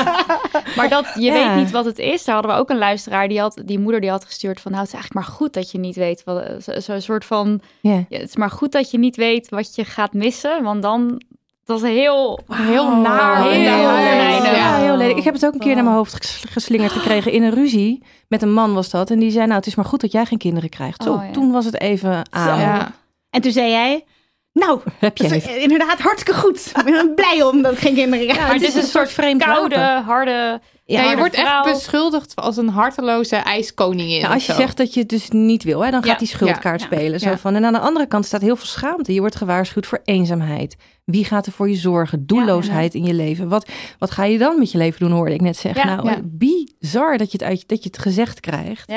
maar 0.80 1.02
dat 1.02 1.06
je 1.14 1.20
Ja. 1.20 1.32
weet 1.32 1.62
niet 1.64 1.70
wat 1.70 1.84
het 1.84 1.98
is. 1.98 2.24
Daar 2.24 2.34
hadden 2.34 2.52
we 2.54 2.58
ook 2.60 2.70
een 2.70 2.78
luisteraar 2.78 3.28
die 3.28 3.40
had, 3.40 3.62
die 3.64 3.78
moeder 3.78 4.00
die 4.00 4.10
had 4.10 4.24
gestuurd 4.24 4.60
van, 4.60 4.70
nou, 4.72 4.84
het 4.84 4.92
is 4.94 4.98
eigenlijk 5.00 5.26
maar 5.26 5.36
goed 5.36 5.52
dat 5.52 5.70
je 5.70 5.78
niet 5.78 5.96
weet 5.96 6.24
wat, 6.24 6.44
zo- 6.62 6.80
zo'n 6.80 7.00
soort 7.00 7.24
van, 7.24 7.60
Ja. 7.80 7.92
ja, 8.08 8.18
het 8.18 8.28
is 8.28 8.36
maar 8.36 8.50
goed 8.50 8.72
dat 8.72 8.90
je 8.90 8.98
niet 8.98 9.16
weet 9.16 9.48
wat 9.48 9.74
je 9.74 9.84
gaat 9.84 10.12
missen, 10.12 10.62
want 10.62 10.82
dan 10.82 11.20
dat 11.64 11.82
is 11.82 11.88
heel, 11.90 12.40
Heel 12.52 12.96
naar. 12.96 13.42
Heel 13.42 13.50
Heel. 13.50 14.54
Ja, 14.54 14.76
heel 14.76 14.96
lelijk. 14.96 15.18
Ik 15.18 15.24
heb 15.24 15.34
het 15.34 15.46
ook 15.46 15.52
een 15.54 15.60
keer 15.60 15.74
naar 15.74 15.84
mijn 15.84 15.96
hoofd 15.96 16.14
ges- 16.14 16.44
geslingerd 16.48 16.92
gekregen 16.92 17.32
in 17.32 17.42
een 17.42 17.54
ruzie. 17.54 18.02
Met 18.28 18.42
een 18.42 18.52
man 18.52 18.74
was 18.74 18.90
dat. 18.90 19.10
En 19.10 19.18
die 19.18 19.30
zei, 19.30 19.44
nou, 19.44 19.56
het 19.58 19.66
is 19.66 19.74
maar 19.74 19.84
goed 19.84 20.00
dat 20.00 20.12
jij 20.12 20.24
geen 20.26 20.38
kinderen 20.38 20.68
krijgt. 20.68 21.02
Zo, 21.02 21.12
Oh, 21.12 21.24
ja. 21.24 21.30
toen 21.30 21.50
was 21.52 21.64
het 21.64 21.80
even 21.80 22.22
aan. 22.30 22.60
Ja. 22.60 22.92
En 23.30 23.40
toen 23.40 23.52
zei 23.52 23.70
jij, 23.70 24.04
nou, 24.52 24.80
Heb 24.98 25.16
je 25.16 25.58
inderdaad 25.58 25.98
hartstikke 25.98 26.40
goed. 26.40 26.72
Ik 26.76 26.84
ben 26.84 27.14
blij 27.14 27.42
om 27.42 27.62
dat 27.62 27.72
ik 27.72 27.78
geen 27.78 27.94
kinderen 27.94 28.26
krijg. 28.26 28.40
maar 28.46 28.52
het 28.54 28.62
is 28.62 28.74
een 28.74 28.82
soort 28.82 29.12
vreemd 29.12 29.44
koude, 29.44 30.02
harde, 30.06 30.60
Ja, 30.90 31.10
je 31.10 31.16
wordt 31.16 31.36
vrouw. 31.36 31.62
echt 31.62 31.74
beschuldigd 31.74 32.36
als 32.36 32.56
een 32.56 32.68
harteloze 32.68 33.36
ijskoningin. 33.36 34.20
Nou, 34.20 34.34
als 34.34 34.46
je 34.46 34.52
zo. 34.52 34.58
zegt 34.58 34.76
dat 34.76 34.94
je 34.94 35.00
het 35.00 35.08
dus 35.08 35.28
niet 35.28 35.62
wil, 35.62 35.84
hè, 35.84 35.90
dan 35.90 36.02
gaat 36.02 36.12
Ja, 36.12 36.18
die 36.18 36.28
schuldkaart 36.28 36.80
spelen. 36.80 37.20
Zo 37.20 37.34
van. 37.36 37.54
En 37.54 37.64
aan 37.64 37.72
de 37.72 37.78
andere 37.78 38.06
kant 38.06 38.26
staat 38.26 38.40
heel 38.40 38.56
veel 38.56 38.66
schaamte. 38.66 39.12
Je 39.12 39.20
wordt 39.20 39.36
gewaarschuwd 39.36 39.86
voor 39.86 40.00
eenzaamheid. 40.04 40.76
Wie 41.04 41.24
gaat 41.24 41.46
er 41.46 41.52
voor 41.52 41.68
je 41.68 41.76
zorgen? 41.76 42.26
Doelloosheid 42.26 42.94
in 42.94 43.04
je 43.04 43.14
leven. 43.14 43.48
Wat, 43.48 43.68
wat 43.98 44.10
ga 44.10 44.24
je 44.24 44.38
dan 44.38 44.58
met 44.58 44.72
je 44.72 44.78
leven 44.78 45.00
doen, 45.00 45.10
hoorde 45.10 45.34
ik 45.34 45.40
net 45.40 45.56
zeggen. 45.56 45.86
Nou, 45.86 46.20
bizar 46.22 47.18
dat 47.18 47.32
je, 47.32 47.38
het 47.38 47.46
uit, 47.46 47.68
dat 47.68 47.82
je 47.82 47.88
het 47.88 47.98
gezegd 47.98 48.40
krijgt. 48.40 48.90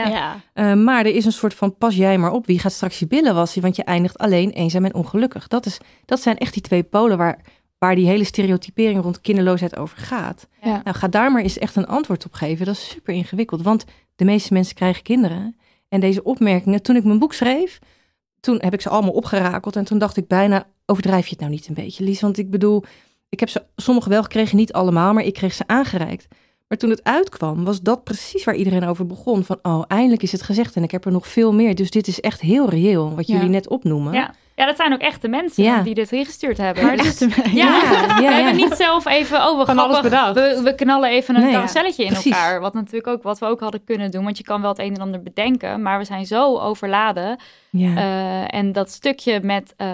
Eh, 0.53 0.73
maar 0.73 1.05
er 1.05 1.15
is 1.15 1.25
een 1.25 1.31
soort 1.31 1.53
van 1.53 1.77
pas 1.77 1.95
jij 1.95 2.17
maar 2.17 2.31
op. 2.31 2.45
Wie 2.45 2.59
gaat 2.59 2.71
straks 2.71 2.99
je 2.99 3.07
billen 3.07 3.35
wassen? 3.35 3.61
Want 3.61 3.75
je 3.75 3.83
eindigt 3.83 4.17
alleen, 4.17 4.51
eenzaam 4.51 4.85
en 4.85 4.93
ongelukkig. 4.93 5.47
Dat, 5.47 5.65
is, 5.65 5.77
dat 6.05 6.21
zijn 6.21 6.37
echt 6.37 6.53
die 6.53 6.61
twee 6.61 6.83
polen 6.83 7.17
waar, 7.17 7.39
waar 7.83 7.95
die 7.95 8.07
hele 8.07 8.23
stereotypering 8.23 9.01
rond 9.01 9.21
kinderloosheid 9.21 9.75
over 9.75 9.97
gaat. 9.97 10.47
Ja. 10.61 10.81
Nou, 10.83 10.97
ga 10.97 11.07
daar 11.07 11.31
maar 11.31 11.41
eens 11.41 11.57
echt 11.57 11.75
een 11.75 11.87
antwoord 11.87 12.25
op 12.25 12.33
geven. 12.33 12.65
Dat 12.65 12.75
is 12.75 12.89
super 12.89 13.13
ingewikkeld. 13.13 13.61
Want 13.61 13.85
de 14.15 14.25
meeste 14.25 14.53
mensen 14.53 14.75
krijgen 14.75 15.03
kinderen. 15.03 15.57
En 15.89 15.99
deze 15.99 16.23
opmerkingen, 16.23 16.81
toen 16.81 16.95
ik 16.95 17.03
mijn 17.03 17.19
boek 17.19 17.33
schreef, 17.33 17.79
toen 18.39 18.57
heb 18.61 18.73
ik 18.73 18.81
ze 18.81 18.89
allemaal 18.89 19.11
opgerakeld. 19.11 19.75
En 19.75 19.83
toen 19.83 19.97
dacht 19.97 20.17
ik 20.17 20.27
bijna, 20.27 20.67
overdrijf 20.85 21.23
je 21.23 21.29
het 21.29 21.39
nou 21.39 21.51
niet 21.51 21.67
een 21.67 21.73
beetje, 21.73 22.03
Lies? 22.03 22.21
Want 22.21 22.37
ik 22.37 22.49
bedoel, 22.49 22.83
ik 23.29 23.39
heb 23.39 23.49
ze 23.49 23.63
sommige 23.75 24.09
wel 24.09 24.23
gekregen, 24.23 24.57
niet 24.57 24.73
allemaal, 24.73 25.13
maar 25.13 25.23
ik 25.23 25.33
kreeg 25.33 25.53
ze 25.53 25.67
aangereikt. 25.67 26.27
Maar 26.73 26.81
toen 26.81 26.91
het 26.91 27.03
uitkwam, 27.03 27.63
was 27.63 27.81
dat 27.81 28.03
precies 28.03 28.43
waar 28.43 28.55
iedereen 28.55 28.85
over 28.87 29.05
begon. 29.05 29.43
Van, 29.43 29.59
oh, 29.61 29.83
eindelijk 29.87 30.21
is 30.23 30.31
het 30.31 30.41
gezegd 30.41 30.75
en 30.75 30.83
ik 30.83 30.91
heb 30.91 31.05
er 31.05 31.11
nog 31.11 31.27
veel 31.27 31.53
meer. 31.53 31.75
Dus 31.75 31.89
dit 31.91 32.07
is 32.07 32.19
echt 32.21 32.41
heel 32.41 32.69
reëel, 32.69 33.15
wat 33.15 33.27
Ja. 33.27 33.33
jullie 33.33 33.49
net 33.49 33.67
opnoemen. 33.67 34.13
Ja. 34.13 34.33
ja, 34.55 34.65
dat 34.65 34.75
zijn 34.75 34.93
ook 34.93 34.99
echte 34.99 35.27
mensen 35.27 35.63
Ja. 35.63 35.81
die 35.81 35.93
dit 35.93 36.11
ingestuurd 36.11 36.57
hebben. 36.57 36.85
Maar 36.85 36.97
Dus- 36.97 37.19
ja, 37.19 37.27
ja, 37.53 38.15
we 38.15 38.21
ja. 38.21 38.31
hebben 38.31 38.55
niet 38.55 38.73
zelf 38.73 39.05
even, 39.05 39.37
oh, 39.47 39.57
we 39.65 39.71
grappig. 39.71 40.33
We, 40.33 40.61
we 40.63 40.75
knallen 40.75 41.09
even 41.09 41.35
een 41.35 41.41
Nee, 41.41 41.49
ja. 41.49 41.55
carouselletje 41.55 42.03
in 42.03 42.11
Precies. 42.11 42.31
elkaar. 42.31 42.59
Wat 42.59 42.73
natuurlijk 42.73 43.07
ook, 43.07 43.23
wat 43.23 43.39
we 43.39 43.45
ook 43.45 43.59
hadden 43.59 43.83
kunnen 43.83 44.11
doen. 44.11 44.23
Want 44.23 44.37
je 44.37 44.43
kan 44.43 44.61
wel 44.61 44.69
het 44.69 44.79
een 44.79 44.95
en 44.95 45.01
ander 45.01 45.23
bedenken, 45.23 45.81
maar 45.81 45.97
we 45.99 46.05
zijn 46.05 46.25
zo 46.25 46.57
overladen. 46.59 47.37
Ja. 47.69 47.95
Eh, 47.95 48.59
en 48.59 48.71
dat 48.71 48.89
stukje 48.91 49.39
met, 49.43 49.73
eh, 49.77 49.87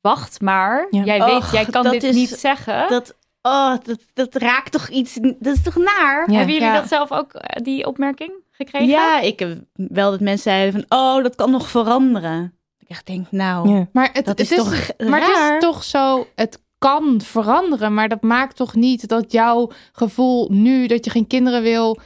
wacht 0.00 0.40
maar, 0.40 0.86
Ja. 0.90 1.02
jij 1.04 1.24
weet, 1.24 1.50
jij 1.52 1.64
kan 1.64 1.90
dit 1.90 2.02
is- 2.02 2.14
niet 2.14 2.28
zeggen. 2.28 2.88
dat, 2.88 3.14
oh, 3.42 3.74
dat, 3.82 3.98
dat 4.12 4.34
raakt 4.34 4.72
toch 4.72 4.88
iets, 4.88 5.18
dat 5.38 5.54
is 5.56 5.62
toch 5.62 5.76
naar? 5.76 6.30
Ja. 6.30 6.36
Hebben 6.36 6.54
jullie 6.54 6.68
Ja. 6.68 6.74
dat 6.80 6.88
zelf 6.88 7.12
ook, 7.12 7.32
eh, 7.32 7.62
die 7.64 7.86
opmerking 7.86 8.32
gekregen? 8.50 8.88
Ja, 8.88 9.20
ik 9.20 9.38
heb 9.38 9.58
wel 9.74 10.10
dat 10.10 10.20
mensen 10.20 10.52
zeiden 10.52 10.72
van, 10.88 10.98
oh, 10.98 11.22
dat 11.22 11.34
kan 11.34 11.50
nog 11.50 11.68
veranderen. 11.68 12.54
Ik 12.78 12.88
echt 12.88 13.06
denk, 13.06 13.26
nou, 13.30 13.68
Ja. 13.68 13.86
Maar 13.92 14.10
het, 14.12 14.24
dat 14.24 14.38
het 14.38 14.50
is, 14.50 14.56
toch 14.56 14.70
Maar 14.98 15.20
het 15.20 15.36
raar? 15.36 15.54
is 15.56 15.62
toch 15.62 15.84
zo, 15.84 16.26
het 16.34 16.62
kan 16.78 17.20
veranderen, 17.20 17.94
maar 17.94 18.08
dat 18.08 18.22
maakt 18.22 18.56
toch 18.56 18.74
niet 18.74 19.08
dat 19.08 19.32
jouw 19.32 19.70
gevoel 19.92 20.48
nu 20.50 20.86
dat 20.86 21.04
je 21.04 21.10
geen 21.10 21.26
kinderen 21.26 21.62
wil 21.62 21.98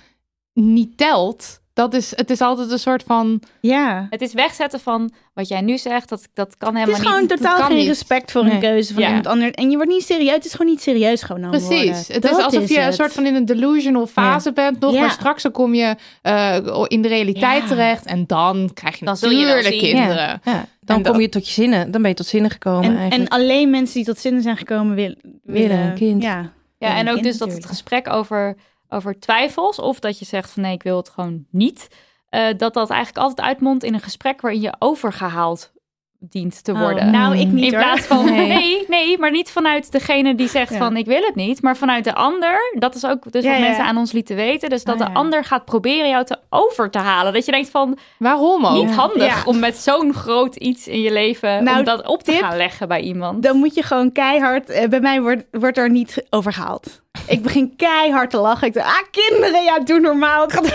niet 0.52 0.96
telt. 0.98 1.60
Dat 1.76 1.94
is, 1.94 2.12
het 2.16 2.30
is 2.30 2.40
altijd 2.40 2.70
een 2.70 2.78
soort 2.78 3.02
van. 3.02 3.42
Ja. 3.60 4.06
Het 4.10 4.20
is 4.20 4.32
wegzetten 4.32 4.80
van 4.80 5.12
wat 5.34 5.48
jij 5.48 5.60
nu 5.60 5.78
zegt, 5.78 6.08
dat, 6.08 6.28
dat 6.34 6.56
kan 6.56 6.68
Het 6.68 6.78
helemaal 6.78 7.00
is 7.00 7.06
gewoon 7.06 7.20
niet. 7.20 7.28
dat 7.28 7.38
totaal 7.38 7.66
geen 7.66 7.76
niet. 7.76 7.86
respect 7.86 8.32
voor 8.32 8.44
Nee. 8.44 8.52
een 8.52 8.60
keuze 8.60 8.92
van 8.92 9.02
Ja. 9.02 9.08
iemand 9.08 9.26
anders. 9.26 9.50
En 9.50 9.70
je 9.70 9.76
wordt 9.76 9.90
niet 9.90 10.02
serieus, 10.04 10.34
het 10.34 10.44
is 10.44 10.50
gewoon 10.54 10.70
niet 10.72 10.82
serieus 10.82 11.22
genomen 11.22 11.50
Precies. 11.50 11.68
worden. 11.68 11.94
Het 12.08 12.22
Dat 12.22 12.38
is 12.38 12.44
alsof 12.44 12.68
je 12.68 12.78
een 12.78 12.84
het. 12.84 12.94
soort 12.94 13.12
van 13.12 13.26
in 13.26 13.34
een 13.34 13.44
delusional 13.44 14.06
fase 14.06 14.52
bent 14.52 14.80
nog, 14.80 14.92
Ja. 14.94 15.00
maar 15.00 15.10
straks 15.10 15.42
dan 15.42 15.52
kom 15.52 15.74
je 15.74 15.94
eh, 16.22 16.56
in 16.86 17.02
de 17.02 17.08
realiteit 17.08 17.62
Ja. 17.62 17.68
terecht 17.68 18.06
en 18.06 18.26
dan 18.26 18.70
krijg 18.74 18.98
je 18.98 19.04
Dan 19.04 19.16
je 19.20 19.26
natuurlijk 19.26 19.66
zien. 19.66 19.78
kinderen. 19.80 20.40
Ja, 20.44 20.64
dan 20.80 20.96
En 20.96 21.02
dat- 21.02 21.12
kom 21.12 21.20
je 21.20 21.28
tot 21.28 21.46
je 21.46 21.52
zinnen. 21.52 21.90
Dan 21.90 22.00
ben 22.00 22.10
je 22.10 22.16
tot 22.16 22.26
zinnen 22.26 22.50
gekomen 22.50 22.96
En, 22.98 23.10
en 23.10 23.28
alleen 23.28 23.70
mensen 23.70 23.94
die 23.94 24.04
tot 24.04 24.18
zinnen 24.18 24.42
zijn 24.42 24.56
gekomen 24.56 24.94
willen, 24.94 25.18
Willen 25.42 25.78
een 25.78 25.94
kind. 25.94 26.22
Ja, 26.22 26.52
Ja, 26.78 26.96
en 26.96 27.10
ook 27.10 27.22
dus 27.22 27.38
dat 27.38 27.52
het 27.52 27.66
gesprek 27.66 28.08
over, 28.08 28.56
over 28.88 29.18
twijfels, 29.20 29.78
of 29.78 30.00
dat 30.00 30.18
je 30.18 30.24
zegt 30.24 30.50
van 30.50 30.62
nee, 30.62 30.72
ik 30.72 30.82
wil 30.82 30.96
het 30.96 31.08
gewoon 31.10 31.44
niet, 31.50 31.88
eh, 32.28 32.46
dat 32.56 32.74
dat 32.74 32.90
eigenlijk 32.90 33.24
altijd 33.26 33.46
uitmondt 33.48 33.84
in 33.84 33.94
een 33.94 34.00
gesprek 34.00 34.40
waarin 34.40 34.60
je 34.60 34.74
overgehaald 34.78 35.74
dient 36.18 36.64
te 36.64 36.72
Oh, 36.72 36.80
worden. 36.80 37.10
nou, 37.10 37.36
ik 37.36 37.46
niet 37.46 37.64
in 37.72 37.78
hoor. 37.78 37.82
plaats 37.82 38.06
van 38.06 38.24
Nee. 38.34 38.48
nee. 38.48 38.84
nee, 38.88 39.18
maar 39.18 39.30
niet 39.30 39.50
vanuit 39.50 39.92
degene 39.92 40.34
die 40.34 40.48
zegt 40.48 40.72
Ja. 40.72 40.78
van 40.78 40.96
ik 40.96 41.06
wil 41.06 41.22
het 41.22 41.34
niet, 41.34 41.62
maar 41.62 41.76
vanuit 41.76 42.04
de 42.04 42.14
ander. 42.14 42.58
Dat 42.78 42.94
is 42.94 43.04
ook 43.06 43.32
dus 43.32 43.44
Ja, 43.44 43.50
wat 43.50 43.58
ja. 43.58 43.64
mensen 43.66 43.84
aan 43.84 43.96
ons 43.96 44.12
lieten 44.12 44.36
weten. 44.36 44.68
Dus 44.70 44.84
dat 44.84 45.00
Oh, 45.00 45.06
de 45.06 45.12
ander 45.14 45.44
gaat 45.44 45.64
proberen 45.64 46.08
jou 46.08 46.24
te 46.24 46.38
over 46.50 46.90
te 46.90 46.98
halen. 46.98 47.32
Dat 47.32 47.44
je 47.44 47.52
denkt 47.52 47.70
van 47.70 47.98
Waarom 48.18 48.66
ook? 48.66 48.84
niet 48.86 48.94
handig 48.94 49.46
om 49.46 49.58
met 49.58 49.76
zo'n 49.76 50.14
groot 50.14 50.56
iets 50.56 50.88
in 50.88 51.00
je 51.00 51.12
leven 51.12 51.64
Nou, 51.64 51.78
om 51.78 51.84
dat 51.84 52.06
op 52.06 52.22
te 52.22 52.30
tip, 52.30 52.40
gaan 52.40 52.56
leggen 52.56 52.88
bij 52.88 53.00
iemand. 53.00 53.42
Dan 53.42 53.56
moet 53.56 53.74
je 53.74 53.82
gewoon 53.82 54.12
keihard... 54.12 54.70
eh, 54.70 54.88
bij 54.88 55.00
mij 55.00 55.20
wordt, 55.20 55.44
wordt 55.50 55.78
er 55.78 55.90
niet 55.90 56.26
over 56.30 56.52
gehaald. 56.52 57.02
Ik 57.28 57.42
begin 57.42 57.76
keihard 57.76 58.30
te 58.30 58.36
lachen. 58.38 58.66
Ik 58.66 58.72
denk, 58.72 58.86
ah, 58.86 59.02
kinderen, 59.10 59.64
ja, 59.64 59.78
doe 59.78 60.00
normaal. 60.00 60.44
Ik 60.44 60.52
ga, 60.52 60.60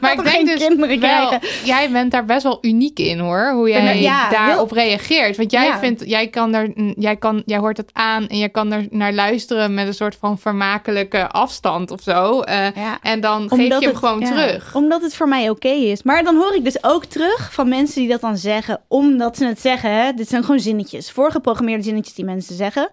Maar 0.00 0.12
ik 0.12 0.22
denk 0.24 0.46
dus 0.46 0.66
kinderen 0.66 1.00
wel, 1.00 1.26
krijgen. 1.28 1.66
jij 1.66 1.90
bent 1.90 2.10
daar 2.10 2.24
best 2.24 2.42
wel 2.42 2.58
uniek 2.60 2.98
in 2.98 3.18
hoor, 3.18 3.50
hoe 3.54 3.68
jij 3.68 4.00
Ja, 4.00 4.30
daarop 4.30 4.70
reageert. 4.70 5.36
Want 5.36 5.50
jij 5.50 5.66
Ja. 5.66 5.78
vindt, 5.78 6.02
jij 6.08 6.28
kan 6.28 6.54
er, 6.54 6.72
jij 6.96 7.16
kan, 7.16 7.42
jij 7.46 7.58
hoort 7.58 7.76
het 7.76 7.90
aan 7.92 8.26
en 8.28 8.38
jij 8.38 8.48
kan 8.48 8.72
er 8.72 8.86
naar 8.90 9.12
luisteren 9.12 9.74
met 9.74 9.86
een 9.86 9.94
soort 9.94 10.16
van 10.20 10.38
vermakelijke 10.38 11.28
afstand 11.28 11.90
of 11.90 12.00
zo. 12.00 12.40
Eh, 12.40 12.56
Ja. 12.74 12.98
En 13.02 13.20
dan 13.20 13.48
geef 13.48 13.58
je 13.66 13.72
hem 13.74 13.82
het- 13.82 13.96
gewoon 13.96 14.24
terug. 14.24 14.74
Omdat 14.74 15.02
het 15.02 15.14
voor 15.16 15.28
mij 15.28 15.50
oké 15.50 15.68
is. 15.68 16.02
Maar 16.02 16.24
dan 16.24 16.36
hoor 16.36 16.54
ik 16.54 16.64
dus 16.64 16.84
ook 16.84 17.04
terug 17.04 17.52
van 17.52 17.68
mensen 17.68 18.00
die 18.00 18.10
dat 18.10 18.20
dan 18.20 18.36
zeggen. 18.36 18.80
Omdat 18.88 19.36
ze 19.36 19.46
het 19.46 19.60
zeggen. 19.60 19.90
Hè? 19.90 20.12
Dit 20.12 20.28
zijn 20.28 20.44
gewoon 20.44 20.60
zinnetjes. 20.60 21.10
Voorgeprogrammeerde 21.10 21.82
zinnetjes 21.82 22.14
die 22.14 22.24
mensen 22.24 22.56
zeggen. 22.56 22.88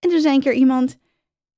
En 0.00 0.10
toen 0.10 0.20
zei 0.20 0.34
een 0.34 0.40
keer 0.42 0.52
iemand... 0.54 0.96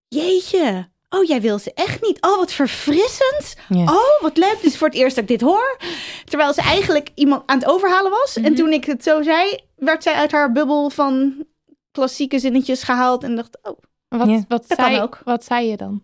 Jeetje. 0.09 0.89
Oh, 1.11 1.25
jij 1.25 1.41
wil 1.41 1.59
ze 1.59 1.73
echt 1.75 2.03
niet. 2.03 2.21
Oh, 2.21 2.37
wat 2.37 2.53
verfrissend. 2.53 3.55
Oh, 3.71 4.21
wat 4.21 4.37
leuk. 4.37 4.57
Is 4.61 4.77
voor 4.79 4.89
het 4.89 4.97
eerst 4.97 5.15
dat 5.15 5.25
ik 5.25 5.31
dit 5.31 5.41
hoor. 5.49 5.77
Terwijl 6.25 6.53
ze 6.53 6.63
eigenlijk 6.63 7.09
iemand 7.15 7.43
aan 7.47 7.59
het 7.59 7.69
overhalen 7.69 8.11
was. 8.11 8.37
En 8.37 8.43
Mhm. 8.43 8.55
toen 8.55 8.73
ik 8.73 8.85
het 8.85 9.03
zo 9.03 9.23
zei, 9.23 9.59
werd 9.77 10.03
zij 10.03 10.15
uit 10.15 10.33
haar 10.33 10.53
bubbel 10.53 10.91
van 10.91 11.45
klassieke 11.93 12.39
zinnetjes 12.39 12.83
gehaald. 12.83 13.23
En 13.23 13.37
dacht, 13.37 13.59
oh, 13.63 13.79
Wat, 14.09 14.29
Ja. 14.29 14.45
wat, 14.49 14.65
Dat 14.69 14.79
zei, 14.79 14.95
kan 14.95 15.03
ook. 15.03 15.21
wat 15.25 15.45
zei 15.45 15.67
je 15.69 15.77
dan? 15.77 16.03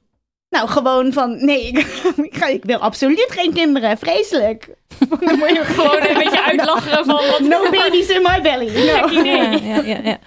nou 0.49 0.69
gewoon 0.69 1.13
van, 1.13 1.45
nee, 1.45 1.67
ik, 1.67 1.79
ik, 2.29 2.35
ga, 2.37 2.47
ik 2.47 2.65
wil 2.65 2.79
absoluut 2.79 3.27
geen 3.29 3.53
kinderen. 3.53 3.99
Vreselijk. 3.99 4.69
Dan 5.21 5.39
moet 5.39 5.49
je 5.49 5.61
Gewoon 5.65 6.03
een 6.09 6.15
beetje 6.19 6.45
uitlachen 6.45 7.05
van 7.05 7.27
wat 7.31 7.41
No 7.41 7.71
babies 7.71 8.09
in 8.09 8.23
my 8.23 8.41
belly. 8.43 8.87
No. 8.87 9.09
Ja, 9.23 9.51
ja, 9.53 9.81
ja, 9.83 10.01
ja. 10.03 10.19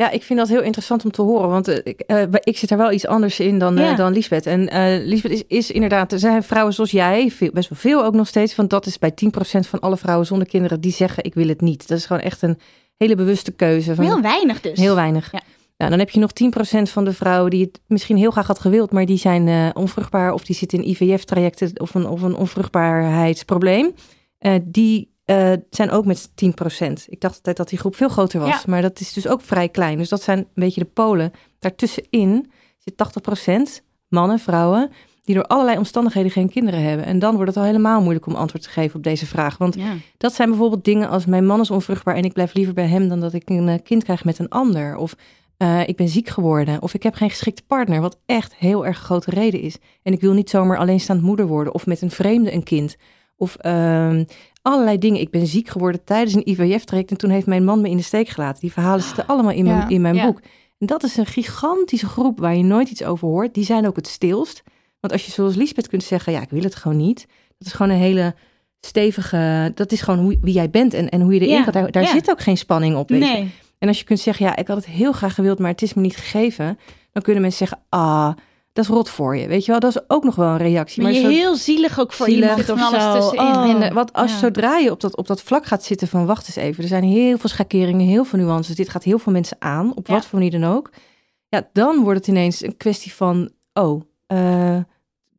Ja, 0.00 0.10
ik 0.10 0.22
vind 0.22 0.38
dat 0.38 0.48
heel 0.48 0.62
interessant 0.62 1.04
om 1.04 1.10
te 1.10 1.22
horen. 1.22 1.48
Want 1.48 1.68
eh, 1.68 1.78
ik, 1.84 2.00
eh, 2.00 2.22
ik 2.40 2.58
zit 2.58 2.70
er 2.70 2.76
wel 2.76 2.92
iets 2.92 3.06
anders 3.06 3.40
in 3.40 3.58
dan, 3.58 3.78
eh, 3.78 3.84
Ja. 3.84 3.94
dan 3.94 4.12
Lisbeth. 4.12 4.46
En 4.46 4.68
Lisbeth 5.04 5.32
is, 5.32 5.42
is 5.46 5.70
inderdaad... 5.70 6.12
Er 6.12 6.18
zijn 6.18 6.42
vrouwen 6.42 6.74
zoals 6.74 6.90
jij, 6.90 7.30
veel, 7.30 7.50
best 7.52 7.68
wel 7.68 7.78
veel 7.78 8.04
ook 8.04 8.14
nog 8.14 8.26
steeds. 8.26 8.56
Want 8.56 8.70
dat 8.70 8.86
is 8.86 8.98
bij 8.98 9.12
10% 9.14 9.66
van 9.66 9.80
alle 9.80 9.96
vrouwen 9.96 10.26
zonder 10.26 10.48
kinderen... 10.48 10.80
die 10.80 10.92
zeggen 10.92 11.24
ik 11.24 11.34
wil 11.34 11.48
het 11.48 11.60
niet. 11.60 11.88
Dat 11.88 11.98
is 11.98 12.06
gewoon 12.06 12.22
echt 12.22 12.42
een 12.42 12.58
hele 12.96 13.14
bewuste 13.14 13.50
keuze. 13.50 13.94
Van, 13.94 14.04
Heel 14.04 14.20
weinig 14.20 14.60
dus. 14.60 14.78
Heel 14.78 14.94
weinig. 14.94 15.32
Ja. 15.32 15.40
Nou, 15.76 15.90
dan 15.90 16.00
heb 16.00 16.10
je 16.10 16.20
nog 16.20 16.32
10% 16.32 16.90
van 16.90 17.04
de 17.04 17.12
vrouwen 17.12 17.50
die 17.50 17.64
het 17.64 17.80
misschien 17.86 18.16
heel 18.16 18.30
graag 18.30 18.46
had 18.46 18.58
gewild, 18.58 18.92
maar 18.92 19.06
die 19.06 19.18
zijn 19.18 19.76
onvruchtbaar 19.76 20.32
of 20.32 20.44
die 20.44 20.56
zitten 20.56 20.82
in 20.82 20.88
IVF-trajecten 20.88 21.80
of 21.80 21.94
een, 21.94 22.06
of 22.06 22.22
een 22.22 22.36
onvruchtbaarheidsprobleem. 22.36 23.94
Die 24.62 25.09
eh, 25.30 25.52
zijn 25.70 25.90
ook 25.90 26.04
met 26.04 26.30
10%. 26.34 27.06
Ik 27.08 27.20
dacht 27.20 27.36
altijd 27.36 27.56
dat 27.56 27.68
die 27.68 27.78
groep 27.78 27.96
veel 27.96 28.08
groter 28.08 28.40
was, 28.40 28.48
Ja. 28.48 28.62
maar 28.66 28.82
dat 28.82 29.00
is 29.00 29.12
dus 29.12 29.26
ook 29.28 29.40
vrij 29.40 29.68
klein. 29.68 29.98
Dus 29.98 30.08
dat 30.08 30.22
zijn 30.22 30.38
een 30.38 30.46
beetje 30.54 30.80
de 30.80 30.86
polen. 30.86 31.32
Daartussenin 31.58 32.50
zit 32.78 32.96
80% 32.96 33.82
mannen, 34.08 34.38
vrouwen, 34.38 34.90
die 35.24 35.34
door 35.34 35.44
allerlei 35.44 35.76
omstandigheden 35.78 36.30
geen 36.30 36.48
kinderen 36.48 36.82
hebben. 36.82 37.06
En 37.06 37.18
dan 37.18 37.34
wordt 37.34 37.48
het 37.48 37.56
al 37.58 37.64
helemaal 37.64 38.00
moeilijk 38.00 38.26
om 38.26 38.34
antwoord 38.34 38.62
te 38.62 38.70
geven 38.70 38.96
op 38.96 39.02
deze 39.02 39.26
vraag. 39.26 39.58
Want 39.58 39.74
Ja. 39.74 39.92
dat 40.16 40.34
zijn 40.34 40.48
bijvoorbeeld 40.48 40.84
dingen 40.84 41.08
als 41.08 41.26
mijn 41.26 41.46
man 41.46 41.60
is 41.60 41.70
onvruchtbaar 41.70 42.14
en 42.14 42.24
ik 42.24 42.32
blijf 42.32 42.54
liever 42.54 42.74
bij 42.74 42.86
hem 42.86 43.08
dan 43.08 43.20
dat 43.20 43.32
ik 43.32 43.48
een 43.48 43.68
eh, 43.68 43.74
kind 43.84 44.02
krijg 44.04 44.24
met 44.24 44.38
een 44.38 44.48
ander. 44.48 44.96
Of 44.96 45.14
eh, 45.56 45.88
ik 45.88 45.96
ben 45.96 46.08
ziek 46.08 46.28
geworden. 46.28 46.82
Of 46.82 46.94
ik 46.94 47.02
heb 47.02 47.14
geen 47.14 47.30
geschikte 47.30 47.62
partner, 47.66 48.00
wat 48.00 48.18
echt 48.26 48.54
heel 48.56 48.86
erg 48.86 48.98
grote 48.98 49.30
reden 49.30 49.60
is. 49.60 49.76
En 50.02 50.12
ik 50.12 50.20
wil 50.20 50.32
niet 50.32 50.50
zomaar 50.50 50.78
alleenstaand 50.78 51.22
moeder 51.22 51.46
worden 51.46 51.74
of 51.74 51.86
met 51.86 52.02
een 52.02 52.10
vreemde 52.10 52.52
een 52.52 52.62
kind. 52.62 52.96
Of 53.40 53.56
ehm, 53.56 54.24
allerlei 54.62 54.98
dingen. 54.98 55.20
Ik 55.20 55.30
ben 55.30 55.46
ziek 55.46 55.68
geworden 55.68 56.04
tijdens 56.04 56.34
een 56.34 56.48
IVF-traject 56.48 57.10
en 57.10 57.16
toen 57.16 57.30
heeft 57.30 57.46
mijn 57.46 57.64
man 57.64 57.80
me 57.80 57.88
in 57.88 57.96
de 57.96 58.02
steek 58.02 58.28
gelaten. 58.28 58.60
Die 58.60 58.72
verhalen 58.72 59.02
zitten 59.02 59.26
allemaal 59.26 59.52
in 59.52 59.64
mijn, 59.64 59.76
Ja. 59.76 59.88
in 59.88 60.00
mijn 60.00 60.14
Ja. 60.14 60.26
boek. 60.26 60.40
En 60.78 60.86
dat 60.86 61.02
is 61.02 61.16
een 61.16 61.26
gigantische 61.26 62.06
groep 62.06 62.38
waar 62.38 62.56
je 62.56 62.62
nooit 62.62 62.90
iets 62.90 63.04
over 63.04 63.28
hoort. 63.28 63.54
Die 63.54 63.64
zijn 63.64 63.86
ook 63.86 63.96
het 63.96 64.06
stilst. 64.06 64.62
Want 65.00 65.12
als 65.12 65.24
je 65.26 65.30
zoals 65.32 65.54
Lisbeth 65.54 65.88
kunt 65.88 66.02
zeggen, 66.02 66.32
ja, 66.32 66.40
ik 66.42 66.50
wil 66.50 66.62
het 66.62 66.74
gewoon 66.74 66.96
niet. 66.96 67.26
Dat 67.58 67.66
is 67.68 67.72
gewoon 67.72 67.92
een 67.92 67.98
hele 67.98 68.34
stevige, 68.80 69.72
dat 69.74 69.92
is 69.92 70.00
gewoon 70.00 70.20
hoe, 70.20 70.38
wie 70.40 70.54
jij 70.54 70.70
bent 70.70 70.94
en, 70.94 71.08
en 71.08 71.20
hoe 71.20 71.34
je 71.34 71.40
erin 71.40 71.54
Ja, 71.54 71.62
gaat. 71.62 71.92
Daar, 71.92 72.06
zit 72.06 72.30
ook 72.30 72.40
geen 72.40 72.56
spanning 72.56 72.96
op. 72.96 73.08
Weet 73.08 73.22
je. 73.26 73.46
En 73.78 73.88
als 73.88 73.98
je 73.98 74.04
kunt 74.04 74.20
zeggen, 74.20 74.46
ja, 74.46 74.56
ik 74.56 74.66
had 74.68 74.76
het 74.76 74.86
heel 74.86 75.12
graag 75.12 75.34
gewild, 75.34 75.58
maar 75.58 75.70
het 75.70 75.82
is 75.82 75.94
me 75.94 76.02
niet 76.02 76.16
gegeven. 76.16 76.78
Dan 77.12 77.22
kunnen 77.22 77.42
mensen 77.42 77.66
zeggen, 77.66 77.86
ah, 77.88 78.32
dat 78.72 78.84
is 78.84 78.90
rot 78.90 79.08
voor 79.08 79.36
je. 79.36 79.46
Weet 79.48 79.64
je 79.64 79.70
wel, 79.70 79.80
dat 79.80 79.90
is 79.96 80.02
ook 80.08 80.24
nog 80.24 80.34
wel 80.34 80.48
een 80.48 80.56
reactie. 80.56 81.02
Maar 81.02 81.12
je 81.12 81.20
zo- 81.20 81.28
heel 81.28 81.56
zielig 81.56 82.00
ook 82.00 82.12
voor 82.12 82.26
Zielig. 82.26 82.48
iemand 82.48 82.70
of 82.70 82.80
alles 82.82 83.02
zo. 83.02 83.12
tussenin. 83.12 83.54
Oh. 83.56 83.70
en, 83.70 83.82
eh, 83.82 83.92
wat 83.94 84.12
als 84.12 84.30
ja. 84.30 84.38
zodra 84.38 84.76
je 84.78 84.90
op 84.90 85.00
dat, 85.00 85.16
op 85.16 85.26
dat 85.26 85.42
vlak 85.42 85.66
gaat 85.66 85.84
zitten 85.84 86.08
van 86.08 86.26
wacht 86.26 86.46
eens 86.46 86.56
even, 86.56 86.82
er 86.82 86.88
zijn 86.88 87.04
heel 87.04 87.38
veel 87.38 87.48
schakeringen, 87.48 88.06
heel 88.06 88.24
veel 88.24 88.38
nuances. 88.38 88.76
Dit 88.76 88.88
gaat 88.88 89.04
heel 89.04 89.18
veel 89.18 89.32
mensen 89.32 89.56
aan, 89.60 89.92
op 89.96 90.06
Ja. 90.06 90.12
wat 90.14 90.26
voor 90.26 90.38
manier 90.38 90.60
dan 90.60 90.70
ook. 90.74 90.90
Ja, 91.48 91.68
dan 91.72 92.02
wordt 92.02 92.18
het 92.18 92.28
ineens 92.28 92.62
een 92.62 92.76
kwestie 92.76 93.14
van, 93.14 93.50
oh, 93.72 94.02
eh, 94.26 94.74
er, 94.76 94.84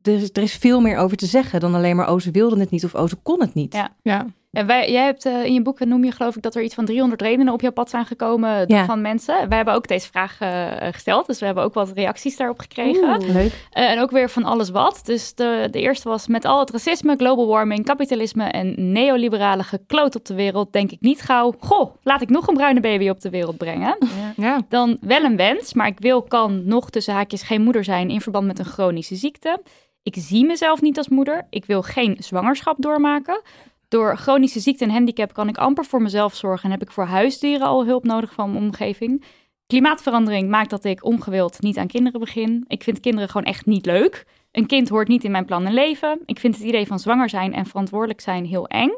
is, 0.02 0.30
er 0.34 0.42
is 0.42 0.54
veel 0.56 0.82
meer 0.82 0.98
over 0.98 1.18
te 1.18 1.26
zeggen 1.26 1.60
dan 1.60 1.76
alleen 1.76 1.96
maar, 1.96 2.12
oh, 2.12 2.20
ze 2.20 2.32
wilden 2.32 2.60
het 2.60 2.70
niet 2.70 2.86
of 2.86 2.94
oh, 2.96 3.08
ze 3.08 3.16
kon 3.16 3.40
het 3.42 3.54
niet. 3.54 3.74
Ja. 3.74 3.96
Ja. 4.02 4.26
En 4.52 4.66
wij, 4.68 4.91
jij 4.91 5.04
hebt 5.06 5.26
eh, 5.26 5.45
in 5.45 5.54
je 5.54 5.62
boek 5.62 5.80
noem 5.86 6.04
je 6.04 6.12
geloof 6.12 6.36
ik 6.36 6.41
dat 6.41 6.56
er 6.56 6.62
iets 6.64 6.76
van 6.76 6.86
300 6.86 7.22
redenen 7.22 7.54
op 7.54 7.62
jouw 7.62 7.72
pad 7.72 7.89
zijn 7.89 8.06
gekomen 8.06 8.64
Ja. 8.68 8.86
van 8.86 9.02
mensen. 9.02 9.47
Wij 9.47 9.58
hebben 9.58 9.74
ook 9.74 9.88
deze 9.88 10.08
vraag 10.08 10.39
eh, 10.39 10.68
gesteld, 10.91 11.28
dus 11.28 11.39
we 11.39 11.45
hebben 11.45 11.64
ook 11.64 11.74
wat 11.74 11.91
reacties 11.95 12.38
daarop 12.38 12.60
gekregen. 12.60 13.32
Leuk. 13.34 13.66
Eh, 13.72 13.91
en 13.91 13.99
ook 13.99 14.12
weer 14.12 14.30
van 14.30 14.43
alles 14.43 14.70
wat. 14.70 15.02
Dus 15.04 15.36
de, 15.36 15.68
de 15.72 15.80
eerste 15.80 16.10
was 16.10 16.28
met 16.28 16.45
al 16.45 16.60
het 16.60 16.70
racisme, 16.72 17.16
global 17.16 17.47
warming, 17.47 17.86
kapitalisme 17.86 18.43
en 18.43 18.91
neoliberale 18.91 19.64
gekloot 19.64 20.16
op 20.16 20.26
de 20.26 20.34
wereld, 20.36 20.74
denk 20.74 20.91
ik 20.91 21.02
niet 21.02 21.22
gauw, 21.22 21.54
goh, 21.60 21.95
laat 22.04 22.22
ik 22.22 22.30
nog 22.30 22.47
een 22.47 22.54
bruine 22.56 22.80
baby 22.80 23.10
op 23.10 23.22
de 23.22 23.30
wereld 23.30 23.58
brengen. 23.58 23.97
Ja. 24.36 24.60
Dan 24.70 24.97
wel 25.02 25.24
een 25.24 25.36
wens, 25.38 25.74
maar 25.74 25.88
ik 25.88 25.99
wil, 25.99 26.22
kan 26.22 26.62
nog 26.66 26.89
tussen 26.89 27.14
haakjes 27.14 27.41
geen 27.43 27.62
moeder 27.62 27.84
zijn 27.84 28.10
in 28.10 28.22
verband 28.22 28.45
met 28.47 28.60
een 28.60 28.66
chronische 28.66 29.16
ziekte. 29.16 29.62
Ik 30.04 30.16
zie 30.18 30.45
mezelf 30.45 30.82
niet 30.82 30.97
als 30.97 31.10
moeder. 31.10 31.47
Ik 31.49 31.66
wil 31.66 31.82
geen 31.82 32.16
zwangerschap 32.20 32.76
doormaken. 32.80 33.41
Door 33.92 34.18
chronische 34.18 34.60
ziekte 34.60 34.84
en 34.84 34.89
handicap 34.89 35.34
kan 35.34 35.48
ik 35.48 35.58
amper 35.58 35.86
voor 35.86 36.02
mezelf 36.02 36.36
zorgen 36.36 36.66
en 36.66 36.72
heb 36.72 36.82
ik 36.82 36.92
voor 36.92 37.04
huisdieren 37.04 37.68
al 37.68 37.86
hulp 37.86 38.04
nodig 38.04 38.34
van 38.34 38.52
mijn 38.52 38.64
omgeving. 38.64 39.24
Klimaatverandering 39.68 40.50
maakt 40.50 40.70
dat 40.70 40.86
ik 40.86 41.04
ongewild 41.06 41.62
niet 41.62 41.78
aan 41.78 41.88
kinderen 41.88 42.20
begin. 42.20 42.66
Ik 42.68 42.84
vind 42.84 43.00
kinderen 43.00 43.30
gewoon 43.30 43.48
echt 43.48 43.66
niet 43.66 43.86
leuk. 43.86 44.26
Een 44.52 44.66
kind 44.66 44.89
hoort 44.89 45.08
niet 45.08 45.24
in 45.24 45.32
mijn 45.32 45.46
plan 45.46 45.66
en 45.66 45.74
leven. 45.74 46.20
Ik 46.26 46.39
vind 46.39 46.58
het 46.58 46.64
idee 46.64 46.88
van 46.88 47.00
zwanger 47.00 47.30
zijn 47.30 47.54
en 47.54 47.66
verantwoordelijk 47.66 48.22
zijn 48.22 48.46
heel 48.46 48.68
eng. 48.68 48.92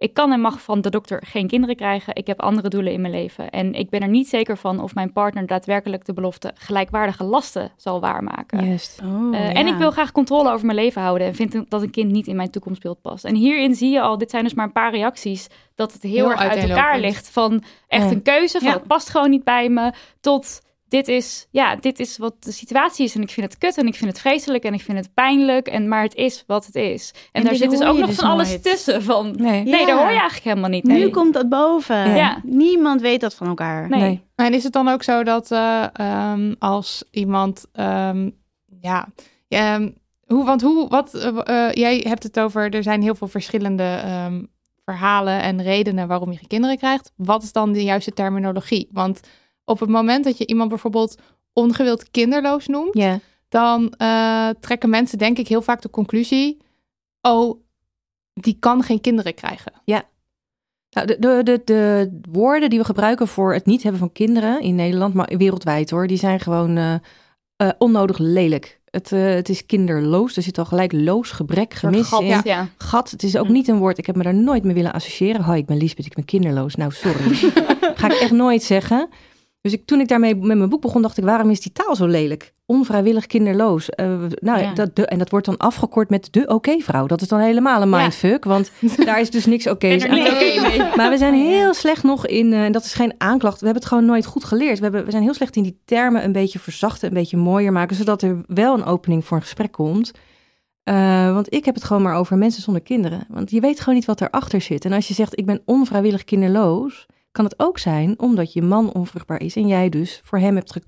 Ik 0.00 0.14
kan 0.14 0.32
en 0.32 0.40
mag 0.40 0.60
van 0.62 0.80
de 0.80 0.90
dokter 0.90 1.22
geen 1.26 1.46
kinderen 1.46 1.76
krijgen. 1.76 2.14
Ik 2.14 2.26
heb 2.26 2.40
andere 2.40 2.68
doelen 2.68 2.92
in 2.92 3.00
mijn 3.00 3.12
leven. 3.12 3.50
En 3.50 3.74
ik 3.74 3.90
ben 3.90 4.00
er 4.00 4.08
niet 4.08 4.28
zeker 4.28 4.56
van 4.56 4.80
of 4.80 4.94
mijn 4.94 5.12
partner 5.12 5.46
daadwerkelijk 5.46 6.04
de 6.04 6.12
belofte 6.12 6.50
gelijkwaardige 6.54 7.24
lasten 7.24 7.70
zal 7.76 8.00
waarmaken. 8.00 8.66
Juist. 8.66 9.00
Oh, 9.04 9.34
Eh, 9.36 9.44
ja. 9.44 9.52
En 9.52 9.66
ik 9.66 9.74
wil 9.76 9.90
graag 9.90 10.12
controle 10.12 10.52
over 10.52 10.66
mijn 10.66 10.78
leven 10.78 11.02
houden 11.02 11.26
en 11.26 11.34
vind 11.34 11.70
dat 11.70 11.82
een 11.82 11.90
kind 11.90 12.10
niet 12.10 12.26
in 12.26 12.36
mijn 12.36 12.50
toekomstbeeld 12.50 13.00
past. 13.02 13.24
En 13.24 13.34
hierin 13.34 13.74
zie 13.74 13.90
je 13.90 14.00
al, 14.00 14.18
dit 14.18 14.30
zijn 14.30 14.44
dus 14.44 14.54
maar 14.54 14.66
een 14.66 14.72
paar 14.72 14.90
reacties, 14.94 15.46
dat 15.74 15.92
het 15.92 16.02
heel, 16.02 16.12
Heel 16.12 16.30
erg 16.30 16.40
uit 16.40 16.68
elkaar 16.68 16.98
ligt. 17.00 17.30
Van 17.30 17.62
echt 17.88 18.04
Ja. 18.04 18.10
een 18.10 18.22
keuze, 18.22 18.58
van 18.58 18.68
Ja. 18.68 18.74
het 18.74 18.86
past 18.86 19.08
gewoon 19.10 19.30
niet 19.30 19.44
bij 19.44 19.68
me, 19.68 19.92
tot 20.20 20.62
dit 20.90 21.08
is, 21.08 21.46
ja, 21.50 21.76
dit 21.76 21.98
is 22.00 22.16
wat 22.18 22.34
de 22.38 22.52
situatie 22.52 23.04
is. 23.04 23.14
En 23.14 23.22
ik 23.22 23.30
vind 23.30 23.46
het 23.46 23.58
kut 23.58 23.76
en 23.78 23.86
ik 23.86 23.94
vind 23.94 24.10
het 24.10 24.20
vreselijk 24.20 24.64
en 24.64 24.74
ik 24.74 24.80
vind 24.80 24.98
het 24.98 25.14
pijnlijk. 25.14 25.68
En, 25.68 25.88
maar 25.88 26.02
het 26.02 26.14
is 26.14 26.44
wat 26.46 26.66
het 26.66 26.74
is. 26.74 27.10
En, 27.14 27.20
En 27.32 27.44
daar 27.44 27.54
zit 27.56 27.70
dus 27.70 27.82
ook 27.82 27.98
nog 27.98 28.06
dus 28.06 28.16
van 28.16 28.30
alles 28.30 28.48
nooit. 28.48 28.62
tussen. 28.62 29.02
Van, 29.02 29.34
Nee. 29.36 29.62
nee, 29.64 29.80
Ja. 29.80 29.86
daar 29.86 29.96
hoor 29.98 30.10
je 30.10 30.18
eigenlijk 30.18 30.44
helemaal 30.44 30.70
niet. 30.70 30.84
Nu 30.84 30.92
Nee. 30.98 31.10
komt 31.10 31.34
dat 31.34 31.48
boven. 31.48 32.14
Ja. 32.16 32.40
Niemand 32.44 33.00
weet 33.00 33.20
dat 33.20 33.34
van 33.34 33.46
elkaar. 33.46 33.88
Nee. 33.88 34.00
Nee. 34.00 34.22
En 34.34 34.54
is 34.54 34.64
het 34.64 34.72
dan 34.72 34.88
ook 34.88 35.02
zo 35.02 35.22
dat 35.22 35.50
eh, 35.50 35.84
ehm, 35.92 36.54
als 36.58 37.04
iemand, 37.10 37.64
ehm, 37.72 38.30
ja, 38.80 39.08
ehm, 39.48 39.90
hoe, 40.26 40.44
want 40.44 40.62
hoe, 40.62 40.88
wat, 40.88 41.14
eh, 41.14 41.66
eh, 41.68 41.72
jij 41.74 42.04
hebt 42.08 42.22
het 42.22 42.40
over, 42.40 42.74
er 42.74 42.82
zijn 42.82 43.02
heel 43.02 43.14
veel 43.14 43.28
verschillende 43.28 44.00
ehm, 44.04 44.42
verhalen 44.84 45.42
en 45.42 45.62
redenen 45.62 46.08
waarom 46.08 46.30
je 46.32 46.38
geen 46.38 46.48
kinderen 46.48 46.76
krijgt. 46.78 47.12
Wat 47.16 47.42
is 47.42 47.52
dan 47.52 47.72
de 47.72 47.82
juiste 47.84 48.12
terminologie? 48.12 48.88
Want 48.92 49.20
op 49.70 49.80
het 49.80 49.88
moment 49.88 50.24
dat 50.24 50.38
je 50.38 50.46
iemand 50.46 50.68
bijvoorbeeld 50.68 51.18
ongewild 51.52 52.10
kinderloos 52.10 52.66
noemt, 52.66 52.94
Ja. 52.96 53.18
dan 53.48 53.92
eh, 53.96 54.48
trekken 54.60 54.90
mensen 54.90 55.18
denk 55.18 55.38
ik 55.38 55.48
heel 55.48 55.62
vaak 55.62 55.82
de 55.82 55.90
conclusie, 55.90 56.56
oh, 57.20 57.60
die 58.32 58.56
kan 58.60 58.82
geen 58.82 59.00
kinderen 59.00 59.34
krijgen. 59.34 59.72
Nou, 60.92 61.06
de, 61.06 61.18
de, 61.18 61.40
de, 61.42 61.60
de 61.64 62.18
woorden 62.30 62.70
die 62.70 62.78
we 62.78 62.84
gebruiken 62.84 63.28
voor 63.28 63.52
het 63.54 63.66
niet 63.66 63.82
hebben 63.82 64.00
van 64.00 64.12
kinderen 64.12 64.60
in 64.60 64.74
Nederland, 64.74 65.14
maar 65.14 65.32
wereldwijd 65.36 65.90
hoor, 65.90 66.06
die 66.06 66.16
zijn 66.18 66.40
gewoon 66.40 66.76
eh, 66.76 66.94
eh, 67.56 67.68
onnodig 67.78 68.18
lelijk. 68.18 68.80
Het, 68.84 69.10
het 69.10 69.48
is 69.48 69.66
kinderloos, 69.66 70.36
er 70.36 70.42
zit 70.42 70.58
al 70.58 70.64
gelijk 70.64 70.92
loos, 70.92 71.30
gebrek, 71.30 71.74
gemis 71.74 72.06
gat, 72.08 72.20
in. 72.20 72.26
ja. 72.26 72.40
ja. 72.44 72.68
Gat, 72.76 73.10
het 73.10 73.22
is 73.22 73.36
ook 73.36 73.48
niet 73.48 73.68
een 73.68 73.78
woord, 73.78 73.98
ik 73.98 74.06
heb 74.06 74.16
me 74.16 74.22
daar 74.22 74.34
nooit 74.34 74.64
mee 74.64 74.74
willen 74.74 74.92
associëren. 74.92 75.42
Hoi, 75.42 75.58
ik 75.58 75.66
ben 75.66 75.76
Liesbeth, 75.76 76.06
ik 76.06 76.14
ben 76.14 76.24
kinderloos. 76.24 76.74
Nou, 76.74 76.92
sorry. 76.92 77.34
Ga 78.00 78.06
ik 78.06 78.20
echt 78.20 78.32
nooit 78.32 78.62
zeggen. 78.62 79.08
Dus 79.62 79.72
ik, 79.72 79.86
toen 79.86 80.00
ik 80.00 80.08
daarmee 80.08 80.34
met 80.36 80.56
mijn 80.58 80.68
boek 80.68 80.80
begon, 80.80 81.02
dacht 81.02 81.18
ik, 81.18 81.24
waarom 81.24 81.50
is 81.50 81.60
die 81.60 81.72
taal 81.72 81.96
zo 81.96 82.06
lelijk? 82.06 82.52
Onvrijwillig 82.66 83.26
kinderloos. 83.26 83.90
Eh, 83.90 84.06
nou, 84.40 84.60
Ja. 84.62 84.74
dat, 84.74 84.96
de, 84.96 85.06
en 85.06 85.18
dat 85.18 85.30
wordt 85.30 85.46
dan 85.46 85.56
afgekort 85.56 86.10
met 86.10 86.28
de 86.32 86.46
oké-vrouw. 86.46 87.06
Dat 87.06 87.20
is 87.20 87.28
dan 87.28 87.38
helemaal 87.40 87.82
een 87.82 87.90
Ja. 87.90 87.96
mindfuck, 88.00 88.44
want 88.44 88.70
daar 89.04 89.20
is 89.20 89.30
dus 89.30 89.46
niks 89.46 89.66
aan. 89.66 89.72
oké. 89.72 89.88
Maar 90.96 91.10
we 91.10 91.16
zijn 91.18 91.34
heel 91.34 91.74
slecht 91.74 92.02
nog 92.02 92.26
in, 92.26 92.52
eh, 92.52 92.64
en 92.64 92.72
dat 92.72 92.84
is 92.84 92.94
geen 92.94 93.14
aanklacht, 93.18 93.58
we 93.60 93.64
hebben 93.64 93.82
het 93.82 93.92
gewoon 93.92 94.06
nooit 94.06 94.26
goed 94.26 94.44
geleerd. 94.44 94.76
We, 94.76 94.82
hebben, 94.82 95.04
we 95.04 95.10
zijn 95.10 95.22
heel 95.22 95.34
slecht 95.34 95.56
in 95.56 95.62
die 95.62 95.80
termen 95.84 96.24
een 96.24 96.32
beetje 96.32 96.58
verzachten, 96.58 97.08
een 97.08 97.14
beetje 97.14 97.36
mooier 97.36 97.72
maken, 97.72 97.96
zodat 97.96 98.22
er 98.22 98.40
wel 98.46 98.74
een 98.74 98.84
opening 98.84 99.24
voor 99.24 99.36
een 99.36 99.42
gesprek 99.42 99.72
komt. 99.72 100.10
Eh, 100.82 101.32
want 101.32 101.52
ik 101.54 101.64
heb 101.64 101.74
het 101.74 101.84
gewoon 101.84 102.02
maar 102.02 102.14
over 102.16 102.38
mensen 102.38 102.62
zonder 102.62 102.82
kinderen. 102.82 103.26
Want 103.28 103.50
je 103.50 103.60
weet 103.60 103.78
gewoon 103.80 103.94
niet 103.94 104.04
wat 104.04 104.20
erachter 104.20 104.60
zit. 104.60 104.84
En 104.84 104.92
als 104.92 105.08
je 105.08 105.14
zegt, 105.14 105.38
ik 105.38 105.46
ben 105.46 105.62
onvrijwillig 105.64 106.24
kinderloos, 106.24 107.06
kan 107.32 107.44
het 107.44 107.54
ook 107.58 107.78
zijn 107.78 108.18
omdat 108.18 108.52
je 108.52 108.62
man 108.62 108.92
onvruchtbaar 108.92 109.40
is 109.40 109.56
en 109.56 109.66
jij 109.66 109.88
dus 109.88 110.20
voor 110.24 110.38
hem 110.38 110.54
hebt 110.54 110.80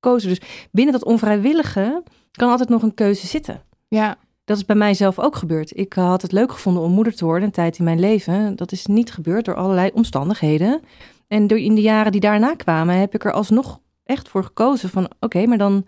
gekozen. 0.00 0.28
Dus 0.28 0.40
binnen 0.70 0.92
dat 0.92 1.04
onvrijwillige 1.04 2.02
kan 2.30 2.50
altijd 2.50 2.68
nog 2.68 2.82
een 2.82 2.94
keuze 2.94 3.26
zitten. 3.26 3.62
Ja, 3.88 4.16
Dat 4.44 4.56
is 4.56 4.64
bij 4.64 4.76
mij 4.76 4.94
zelf 4.94 5.18
ook 5.18 5.36
gebeurd. 5.36 5.76
Ik 5.78 5.92
had 5.92 6.22
het 6.22 6.32
leuk 6.32 6.52
gevonden 6.52 6.82
om 6.82 6.92
moeder 6.92 7.14
te 7.14 7.24
worden, 7.24 7.44
een 7.44 7.50
tijd 7.54 7.78
in 7.78 7.84
mijn 7.84 8.00
leven. 8.00 8.56
Dat 8.56 8.72
is 8.72 8.86
niet 8.86 9.12
gebeurd 9.12 9.44
door 9.44 9.54
allerlei 9.54 9.90
omstandigheden. 9.94 10.80
En 11.28 11.46
door 11.46 11.58
in 11.58 11.74
de 11.74 11.80
jaren 11.80 12.12
die 12.12 12.20
daarna 12.20 12.54
kwamen, 12.54 12.94
heb 12.96 13.14
ik 13.14 13.24
er 13.24 13.32
alsnog 13.32 13.80
echt 14.04 14.28
voor 14.28 14.44
gekozen 14.44 14.88
van... 14.88 15.10
oké, 15.20 15.46
maar 15.46 15.58
dan 15.58 15.86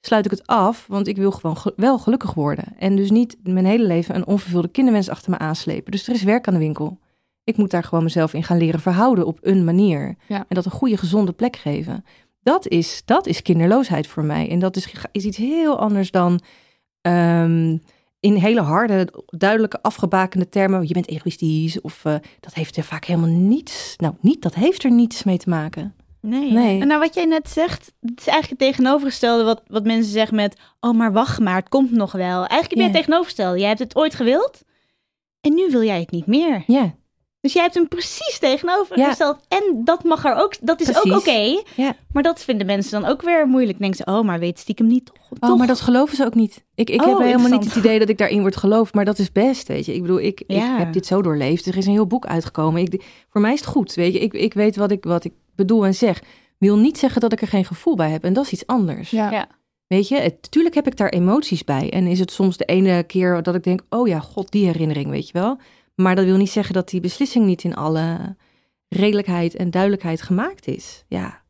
sluit 0.00 0.24
ik 0.24 0.30
het 0.30 0.46
af, 0.46 0.86
want 0.88 1.06
ik 1.06 1.16
wil 1.16 1.30
gewoon 1.30 1.56
ge- 1.56 1.72
wel 1.76 1.98
gelukkig 1.98 2.34
worden. 2.34 2.64
En 2.78 2.96
dus 2.96 3.10
niet 3.10 3.36
mijn 3.42 3.66
hele 3.66 3.86
leven 3.86 4.14
een 4.14 4.26
onvervulde 4.26 4.68
kinderwens 4.68 5.08
achter 5.08 5.30
me 5.30 5.38
aanslepen. 5.38 5.90
Dus 5.92 6.08
er 6.08 6.14
is 6.14 6.22
werk 6.22 6.46
aan 6.48 6.54
de 6.54 6.60
winkel. 6.60 6.98
Ik 7.44 7.56
moet 7.56 7.70
daar 7.70 7.84
gewoon 7.84 8.04
mezelf 8.04 8.34
in 8.34 8.42
gaan 8.42 8.56
leren 8.56 8.80
verhouden 8.80 9.26
op 9.26 9.38
een 9.42 9.64
manier. 9.64 10.16
Ja. 10.28 10.36
En 10.36 10.54
dat 10.54 10.64
een 10.64 10.70
goede, 10.70 10.96
gezonde 10.96 11.32
plek 11.32 11.56
geven. 11.56 12.04
Dat 12.42 12.68
is, 12.68 13.02
dat 13.04 13.26
is 13.26 13.42
kinderloosheid 13.42 14.06
voor 14.06 14.24
mij. 14.24 14.50
En 14.50 14.58
dat 14.58 14.76
is, 14.76 14.94
is 15.12 15.24
iets 15.24 15.36
heel 15.36 15.78
anders 15.78 16.10
dan 16.10 16.40
ehm, 17.00 17.76
in 18.20 18.34
hele 18.34 18.60
harde, 18.60 19.08
duidelijke, 19.26 19.82
afgebakende 19.82 20.48
termen. 20.48 20.86
Je 20.86 20.92
bent 20.92 21.08
egoïstisch 21.08 21.80
of 21.80 22.04
eh, 22.04 22.14
dat 22.40 22.54
heeft 22.54 22.76
er 22.76 22.84
vaak 22.84 23.04
helemaal 23.04 23.30
niets. 23.30 23.94
Nou, 23.96 24.14
niet, 24.20 24.42
dat 24.42 24.54
heeft 24.54 24.84
er 24.84 24.90
niets 24.90 25.24
mee 25.24 25.38
te 25.38 25.48
maken. 25.48 25.94
Nee. 26.20 26.52
Nee. 26.52 26.80
En 26.80 26.86
nou, 26.86 27.00
wat 27.00 27.14
jij 27.14 27.24
net 27.24 27.48
zegt, 27.48 27.92
het 28.00 28.20
is 28.20 28.26
eigenlijk 28.26 28.60
het 28.60 28.70
tegenovergestelde 28.70 29.44
wat, 29.44 29.62
wat 29.66 29.84
mensen 29.84 30.12
zeggen 30.12 30.36
met... 30.36 30.56
Oh, 30.80 30.94
maar 30.94 31.12
wacht 31.12 31.40
maar, 31.40 31.56
het 31.56 31.68
komt 31.68 31.90
nog 31.90 32.12
wel. 32.12 32.46
Eigenlijk 32.46 32.70
heb 32.70 32.78
je 32.78 32.84
het 32.84 32.92
tegenovergestelde. 32.92 33.58
Jij 33.58 33.68
hebt 33.68 33.78
het 33.78 33.96
ooit 33.96 34.14
gewild 34.14 34.62
en 35.40 35.54
nu 35.54 35.70
wil 35.70 35.82
jij 35.82 36.00
het 36.00 36.10
niet 36.10 36.26
meer. 36.26 36.64
Ja, 36.66 36.94
Dus 37.44 37.52
jij 37.52 37.62
hebt 37.62 37.74
hem 37.74 37.88
precies 37.88 38.38
tegenovergesteld. 38.40 39.38
En 39.48 39.80
dat 39.84 40.04
mag 40.04 40.24
er 40.24 40.34
ook, 40.34 40.54
dat 40.60 40.80
is 40.80 40.96
ook 40.96 41.18
oké. 41.18 41.62
Ja. 41.76 41.96
Maar 42.12 42.22
dat 42.22 42.40
vinden 42.44 42.66
mensen 42.66 43.00
dan 43.00 43.10
ook 43.10 43.22
weer 43.22 43.46
moeilijk. 43.46 43.78
Denken 43.78 43.96
ze, 43.96 44.04
oh, 44.12 44.24
maar 44.24 44.38
weet 44.38 44.58
stiekem 44.58 44.86
niet 44.86 45.06
toch? 45.06 45.16
Oh, 45.30 45.48
toch? 45.48 45.58
maar 45.58 45.66
dat 45.66 45.80
geloven 45.80 46.16
ze 46.16 46.24
ook 46.24 46.34
niet. 46.34 46.64
Ik, 46.74 46.90
ik 46.90 47.00
Oh, 47.02 47.08
heb 47.08 47.18
helemaal 47.18 47.50
niet 47.50 47.64
het 47.64 47.74
idee 47.76 47.98
dat 47.98 48.08
ik 48.08 48.18
daarin 48.18 48.40
word 48.40 48.56
geloofd, 48.56 48.94
maar 48.94 49.04
dat 49.04 49.18
is 49.18 49.32
best, 49.32 49.68
weet 49.68 49.86
je. 49.86 49.94
Ik 49.94 50.00
bedoel, 50.02 50.20
ik, 50.20 50.42
Ja. 50.46 50.72
ik 50.72 50.78
heb 50.78 50.92
dit 50.92 51.06
zo 51.06 51.22
doorleefd. 51.22 51.66
Er 51.66 51.76
is 51.76 51.86
een 51.86 51.92
heel 51.92 52.06
boek 52.06 52.26
uitgekomen. 52.26 52.82
Ik, 52.82 53.04
voor 53.30 53.40
mij 53.40 53.52
is 53.52 53.60
het 53.60 53.68
goed, 53.68 53.94
weet 53.94 54.12
je. 54.12 54.18
Ik, 54.18 54.32
ik 54.32 54.54
weet 54.54 54.76
wat 54.76 54.90
ik, 54.90 55.04
wat 55.04 55.24
ik 55.24 55.32
bedoel 55.56 55.84
en 55.84 55.94
zeg. 55.94 56.22
Wil 56.58 56.76
niet 56.76 56.98
zeggen 56.98 57.20
dat 57.20 57.32
ik 57.32 57.40
er 57.40 57.48
geen 57.48 57.64
gevoel 57.64 57.96
bij 57.96 58.10
heb. 58.10 58.24
En 58.24 58.32
dat 58.32 58.44
is 58.44 58.52
iets 58.52 58.66
anders. 58.66 59.10
Ja. 59.10 59.30
Ja. 59.30 59.46
Weet 59.86 60.08
je, 60.08 60.16
het, 60.16 60.50
tuurlijk 60.50 60.74
heb 60.74 60.86
ik 60.86 60.96
daar 60.96 61.08
emoties 61.08 61.64
bij. 61.64 61.90
En 61.90 62.06
is 62.06 62.18
het 62.18 62.30
soms 62.30 62.56
de 62.56 62.64
ene 62.64 63.02
keer 63.02 63.42
dat 63.42 63.54
ik 63.54 63.62
denk, 63.64 63.80
oh 63.88 64.08
ja, 64.08 64.20
god, 64.20 64.50
die 64.50 64.66
herinnering, 64.66 65.10
weet 65.10 65.26
je 65.26 65.32
wel. 65.32 65.58
Maar 65.94 66.14
dat 66.14 66.24
wil 66.24 66.36
niet 66.36 66.50
zeggen 66.50 66.74
dat 66.74 66.88
die 66.88 67.00
beslissing 67.00 67.46
niet 67.46 67.64
in 67.64 67.74
alle 67.74 68.36
redelijkheid 68.88 69.56
en 69.56 69.70
duidelijkheid 69.70 70.22
gemaakt 70.22 70.66
is. 70.66 71.04
Ja, 71.08 71.42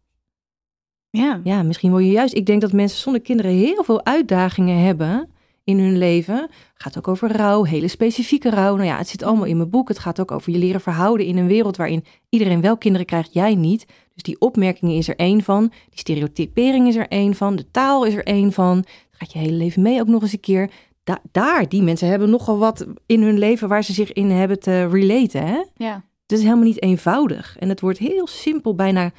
Ja. 1.11 1.41
ja, 1.45 1.63
misschien 1.63 1.91
wil 1.91 1.99
je 1.99 2.11
juist. 2.11 2.35
Ik 2.35 2.47
denk 2.47 2.61
dat 2.61 2.73
mensen 2.73 2.99
zonder 2.99 3.23
kinderen 3.23 3.53
heel 3.53 3.85
veel 3.85 4.05
uitdagingen 4.05 4.79
hebben 4.79 5.29
in 5.65 5.79
hun 5.79 5.99
leven. 5.99 6.37
Het 6.37 6.51
gaat 6.75 6.99
ook 6.99 7.09
over 7.09 7.33
rouw, 7.33 7.65
hele 7.65 7.89
specifieke 7.89 8.51
rouw. 8.51 8.75
Nou 8.75 8.89
ja, 8.89 8.97
het 8.99 9.09
zit 9.09 9.23
allemaal 9.23 9.45
in 9.45 9.57
mijn 9.57 9.71
boek. 9.71 9.89
Het 9.89 9.99
gaat 9.99 10.21
ook 10.21 10.31
over 10.31 10.53
je 10.53 10.59
leren 10.59 10.81
verhouden 10.81 11.27
in 11.27 11.37
een 11.37 11.47
wereld 11.47 11.77
waarin 11.77 12.05
iedereen 12.29 12.61
wel 12.61 12.77
kinderen 12.77 13.07
krijgt, 13.07 13.33
jij 13.33 13.55
niet. 13.55 13.87
Dus 14.15 14.23
die 14.23 14.41
opmerking 14.41 14.93
is 14.93 15.09
er 15.09 15.17
één 15.17 15.43
van. 15.43 15.69
Die 15.69 15.99
stereotypering 15.99 16.89
is 16.89 16.97
er 16.97 17.09
één 17.09 17.35
van. 17.35 17.57
De 17.57 17.71
taal 17.71 18.05
is 18.05 18.15
er 18.15 18.25
één 18.25 18.53
van. 18.53 18.77
Dat 18.77 18.87
gaat 19.11 19.33
je 19.33 19.39
hele 19.39 19.57
leven 19.57 19.83
mee 19.83 20.01
ook 20.01 20.07
nog 20.07 20.23
eens 20.23 20.33
een 20.33 20.41
keer. 20.41 20.71
Da- 21.05 21.23
daar, 21.33 21.69
die 21.69 21.83
mensen 21.83 22.09
hebben 22.09 22.31
nogal 22.31 22.59
wat 22.59 22.87
in 23.07 23.23
hun 23.23 23.39
leven 23.39 23.69
waar 23.69 23.85
ze 23.85 23.93
zich 23.93 24.13
in 24.13 24.31
hebben 24.31 24.61
te 24.61 24.87
relaten. 24.89 25.47
Hè? 25.47 25.63
Ja. 25.77 26.05
Het 26.23 26.33
is 26.39 26.43
helemaal 26.43 26.65
niet 26.65 26.83
eenvoudig. 26.83 27.57
En 27.59 27.69
het 27.69 27.81
wordt 27.81 27.99
heel 27.99 28.27
simpel, 28.27 28.75
bijna 28.75 29.13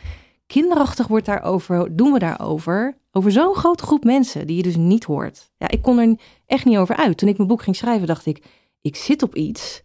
kinderachtig 0.48 1.08
wordt 1.08 1.26
daarover, 1.26 1.96
doen 1.96 2.12
we 2.12 2.20
daarover. 2.20 2.98
Over 3.12 3.32
zo'n 3.32 3.56
grote 3.56 3.84
groep 3.84 4.04
mensen 4.04 4.48
die 4.48 4.56
je 4.56 4.64
dus 4.64 4.76
niet 4.76 5.04
hoort. 5.04 5.52
Ja, 5.58 5.70
ik 5.70 5.82
kon 5.82 6.00
er 6.00 6.16
echt 6.46 6.66
niet 6.66 6.78
over 6.78 6.96
uit. 6.96 7.18
Toen 7.18 7.30
ik 7.30 7.38
mijn 7.38 7.50
boek 7.50 7.62
ging 7.62 7.76
schrijven, 7.76 8.08
dacht 8.08 8.26
ik, 8.26 8.44
ik 8.82 8.96
zit 8.96 9.24
op 9.24 9.36
iets. 9.36 9.84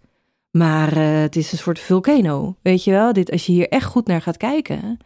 Maar 0.50 0.96
eh, 0.96 1.20
het 1.20 1.36
is 1.36 1.52
een 1.52 1.58
soort 1.58 1.78
vulcano. 1.78 2.56
Weet 2.62 2.84
je 2.84 2.90
wel, 2.90 3.12
dit, 3.12 3.30
als 3.30 3.46
je 3.46 3.52
hier 3.52 3.68
echt 3.68 3.84
goed 3.86 4.06
naar 4.06 4.22
gaat 4.22 4.36
kijken, 4.36 4.98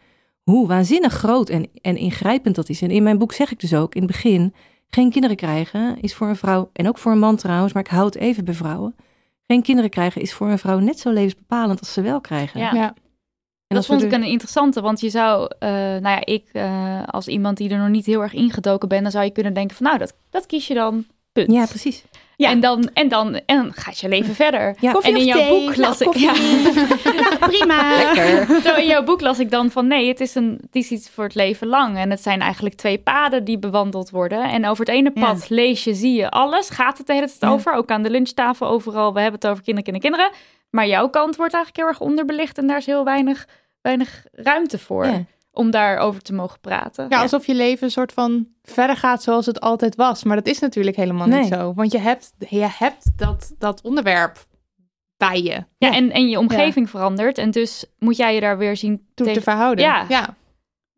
hoe 0.43 0.67
waanzinnig 0.67 1.13
groot 1.13 1.49
en, 1.49 1.67
en 1.81 1.97
ingrijpend 1.97 2.55
dat 2.55 2.69
is. 2.69 2.81
En 2.81 2.91
in 2.91 3.03
mijn 3.03 3.17
boek 3.17 3.33
zeg 3.33 3.51
ik 3.51 3.59
dus 3.59 3.73
ook 3.73 3.95
in 3.95 4.01
het 4.01 4.11
begin, 4.11 4.53
geen 4.89 5.11
kinderen 5.11 5.35
krijgen 5.35 6.01
is 6.01 6.13
voor 6.13 6.27
een 6.27 6.35
vrouw, 6.35 6.69
en 6.73 6.87
ook 6.87 6.97
voor 6.97 7.11
een 7.11 7.19
man 7.19 7.35
trouwens, 7.35 7.73
maar 7.73 7.83
ik 7.83 7.89
hou 7.89 8.05
het 8.05 8.15
even 8.15 8.45
bij 8.45 8.53
vrouwen. 8.53 8.95
Geen 9.47 9.61
kinderen 9.61 9.89
krijgen 9.89 10.21
is 10.21 10.33
voor 10.33 10.49
een 10.49 10.59
vrouw 10.59 10.79
net 10.79 10.99
zo 10.99 11.11
levensbepalend 11.11 11.79
als 11.79 11.93
ze 11.93 12.01
wel 12.01 12.21
krijgen. 12.21 12.59
Ja. 12.59 12.73
Ja. 12.73 12.93
En 13.67 13.75
dat 13.75 13.85
vond 13.85 14.03
ik 14.03 14.11
een 14.11 14.23
interessante, 14.23 14.81
want 14.81 14.99
je 14.99 15.09
zou, 15.09 15.51
eh, 15.59 15.69
nou 15.69 16.01
ja, 16.01 16.25
ik 16.25 16.49
eh, 16.51 17.03
als 17.05 17.27
iemand 17.27 17.57
die 17.57 17.69
er 17.69 17.77
nog 17.77 17.89
niet 17.89 18.05
heel 18.05 18.21
erg 18.21 18.33
ingedoken 18.33 18.87
ben, 18.87 19.01
dan 19.01 19.11
zou 19.11 19.25
je 19.25 19.31
kunnen 19.31 19.53
denken 19.53 19.75
van, 19.75 19.85
nou, 19.85 19.97
dat, 19.97 20.13
dat 20.29 20.45
kies 20.45 20.67
je 20.67 20.73
dan, 20.73 21.05
punt. 21.31 21.51
Ja, 21.51 21.65
precies. 21.65 22.03
Ja. 22.37 22.49
En, 22.49 22.59
dan, 22.59 22.89
en, 22.93 23.07
dan, 23.07 23.33
en 23.45 23.55
dan 23.57 23.73
gaat 23.73 23.99
je 23.99 24.07
leven 24.09 24.35
verder. 24.35 24.75
Ja. 24.79 24.91
Koffie 24.91 25.13
en 25.13 25.19
in 25.19 25.27
of 25.27 25.33
jouw 25.37 25.47
thee? 25.49 25.65
boek 25.65 25.75
las 25.75 26.01
ik, 26.01 26.13
ja, 26.15 26.33
Prima. 27.47 28.13
Zo 28.63 28.75
in 28.75 28.85
jouw 28.85 29.03
boek 29.03 29.21
las 29.21 29.39
ik 29.39 29.51
dan 29.51 29.71
van 29.71 29.87
nee, 29.87 30.07
het 30.07 30.19
is, 30.19 30.35
een, 30.35 30.57
het 30.61 30.75
is 30.75 30.89
iets 30.89 31.09
voor 31.09 31.23
het 31.23 31.35
leven 31.35 31.67
lang. 31.67 31.97
En 31.97 32.09
het 32.09 32.21
zijn 32.21 32.41
eigenlijk 32.41 32.75
twee 32.75 32.97
paden 32.97 33.43
die 33.43 33.59
bewandeld 33.59 34.09
worden. 34.09 34.43
En 34.43 34.67
over 34.67 34.85
het 34.85 34.95
ene 34.95 35.11
Ja. 35.13 35.21
pad 35.25 35.49
lees 35.49 35.83
je, 35.83 35.93
zie 35.93 36.13
je 36.13 36.29
alles. 36.29 36.69
Gaat 36.69 36.97
het 36.97 37.07
de 37.07 37.13
hele 37.13 37.25
tijd 37.25 37.37
Ja. 37.41 37.49
over. 37.49 37.73
Ook 37.73 37.91
aan 37.91 38.03
de 38.03 38.09
lunchtafel 38.09 38.67
overal. 38.67 39.13
We 39.13 39.19
hebben 39.21 39.39
het 39.41 39.49
over 39.49 39.63
kinderen, 39.63 39.91
kinderen, 39.91 40.11
kinderen. 40.19 40.41
Maar 40.69 40.87
jouw 40.87 41.09
kant 41.09 41.35
wordt 41.35 41.53
eigenlijk 41.53 41.83
heel 41.85 41.93
erg 41.93 42.09
onderbelicht. 42.09 42.57
En 42.57 42.67
daar 42.67 42.77
is 42.77 42.85
heel 42.85 43.03
weinig, 43.03 43.47
weinig 43.81 44.25
ruimte 44.31 44.77
voor. 44.79 45.25
Ja. 45.55 45.61
Om 45.63 45.71
daarover 45.71 46.21
te 46.21 46.33
mogen 46.33 46.59
praten. 46.59 47.05
Ja, 47.09 47.21
alsof 47.21 47.45
je 47.45 47.55
leven 47.55 47.83
een 47.85 47.91
soort 47.91 48.13
van 48.13 48.47
verder 48.63 48.97
gaat 48.97 49.23
zoals 49.23 49.45
het 49.45 49.59
altijd 49.61 49.95
was. 49.95 50.23
Maar 50.23 50.35
dat 50.35 50.47
is 50.47 50.59
natuurlijk 50.59 50.95
helemaal 50.95 51.27
niet 51.27 51.47
zo. 51.47 51.73
Want 51.73 51.91
je 51.91 51.99
hebt, 51.99 52.31
je 52.49 52.67
hebt 52.77 53.11
dat, 53.17 53.55
dat 53.57 53.81
onderwerp 53.81 54.45
bij 55.17 55.41
je 55.41 55.63
Ja, 55.77 55.91
en, 55.93 56.11
en 56.11 56.29
je 56.29 56.39
omgeving 56.39 56.89
verandert. 56.89 57.37
En 57.37 57.51
dus 57.51 57.85
moet 57.99 58.17
jij 58.17 58.33
je 58.33 58.39
daar 58.41 58.57
weer 58.57 58.77
zien 58.77 58.97
toe 58.97 59.05
te 59.15 59.23
tegen- 59.23 59.41
verhouden. 59.41 59.85
Ja. 59.85 60.35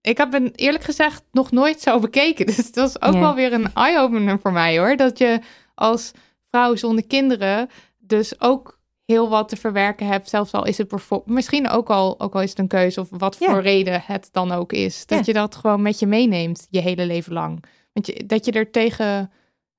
Ik 0.01 0.17
heb 0.17 0.31
het 0.31 0.59
eerlijk 0.59 0.83
gezegd 0.83 1.23
nog 1.31 1.51
nooit 1.51 1.81
zo 1.81 1.99
bekeken. 1.99 2.45
Dus 2.55 2.71
dat 2.71 2.89
is 2.89 3.01
ook 3.01 3.13
Ja. 3.13 3.19
wel 3.19 3.35
weer 3.35 3.53
een 3.53 3.73
eye-opener 3.73 4.39
voor 4.39 4.51
mij 4.51 4.77
hoor. 4.79 4.95
Dat 4.95 5.17
je 5.17 5.39
als 5.75 6.11
vrouw 6.51 6.75
zonder 6.75 7.07
kinderen 7.07 7.69
dus 7.99 8.41
ook 8.41 8.76
heel 9.07 9.29
wat 9.29 9.49
te 9.49 9.55
verwerken 9.55 10.07
hebt. 10.07 10.29
Zelfs 10.29 10.51
al 10.53 10.65
is 10.65 10.77
het 10.77 10.87
bijvoorbeeld 10.87 11.29
misschien 11.35 11.69
ook 11.69 11.89
al, 11.89 12.19
ook 12.19 12.33
al 12.35 12.41
is 12.41 12.49
het 12.49 12.59
een 12.59 12.67
keuze 12.67 12.99
of 12.99 13.07
wat 13.11 13.35
Ja. 13.39 13.49
voor 13.51 13.61
reden 13.61 14.01
het 14.05 14.29
dan 14.31 14.51
ook 14.51 14.73
is. 14.73 15.05
Dat 15.05 15.17
Ja. 15.17 15.23
je 15.25 15.33
dat 15.33 15.55
gewoon 15.55 15.81
met 15.81 15.99
je 15.99 16.07
meeneemt 16.07 16.67
je 16.69 16.79
hele 16.81 17.05
leven 17.05 17.33
lang. 17.33 17.63
Want 17.93 18.07
je, 18.07 18.25
dat 18.25 18.45
je 18.45 18.51
er 18.51 18.71
tegen 18.71 19.31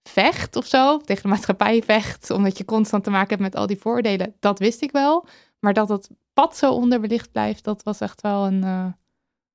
vecht 0.03 0.57
of 0.57 0.67
zo, 0.67 0.99
tegen 0.99 1.23
de 1.23 1.29
maatschappij 1.29 1.83
vecht, 1.83 2.31
omdat 2.31 2.59
je 2.59 2.65
constant 2.65 3.05
te 3.05 3.11
maken 3.11 3.29
hebt 3.29 3.41
met 3.41 3.57
al 3.57 3.67
die 3.67 3.79
voordelen, 3.81 4.35
dat 4.41 4.59
wist 4.59 4.83
ik 4.83 4.91
wel. 4.93 5.27
Maar 5.61 5.73
dat 5.73 5.89
het 5.89 6.09
pad 6.33 6.57
zo 6.57 6.73
onderbelicht 6.73 7.33
blijft, 7.33 7.65
dat 7.65 7.83
was 7.83 8.01
echt 8.01 8.21
wel 8.21 8.47
een. 8.47 8.63
eh, 8.65 8.87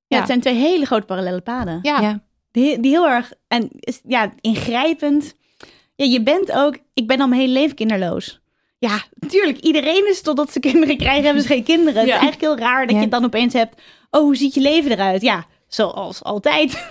Ja, 0.07 0.17
het 0.17 0.27
zijn 0.27 0.39
twee 0.41 0.55
hele 0.55 0.85
grote 0.85 1.05
parallele 1.05 1.41
paden. 1.41 1.79
ja, 1.81 2.01
Ja. 2.01 2.23
Die, 2.51 2.79
die 2.79 2.91
heel 2.91 3.07
erg 3.09 3.33
en 3.47 3.69
ja, 4.07 4.33
ingrijpend. 4.41 5.35
Ja, 5.95 6.05
je 6.05 6.23
bent 6.23 6.51
ook, 6.51 6.77
ik 6.93 7.07
ben 7.07 7.21
al 7.21 7.27
mijn 7.27 7.41
hele 7.41 7.53
leven 7.53 7.75
kinderloos. 7.75 8.41
Ja, 8.89 9.01
natuurlijk, 9.19 9.57
iedereen 9.59 10.07
is 10.09 10.21
totdat 10.21 10.51
ze 10.51 10.59
kinderen 10.59 10.97
krijgen, 10.97 11.23
hebben 11.23 11.41
ze 11.41 11.47
geen 11.47 11.63
kinderen. 11.63 11.93
Het 11.99 12.03
is 12.07 12.13
Ja. 12.13 12.19
eigenlijk 12.19 12.41
heel 12.41 12.67
raar 12.67 12.85
dat 12.87 12.95
Ja. 12.95 13.01
je 13.01 13.07
dan 13.07 13.25
opeens 13.25 13.53
hebt. 13.53 13.81
Oh, 14.09 14.21
hoe 14.21 14.35
ziet 14.35 14.53
je 14.53 14.61
leven 14.61 14.91
eruit? 14.91 15.21
Ja, 15.21 15.45
zoals 15.67 16.23
altijd. 16.23 16.71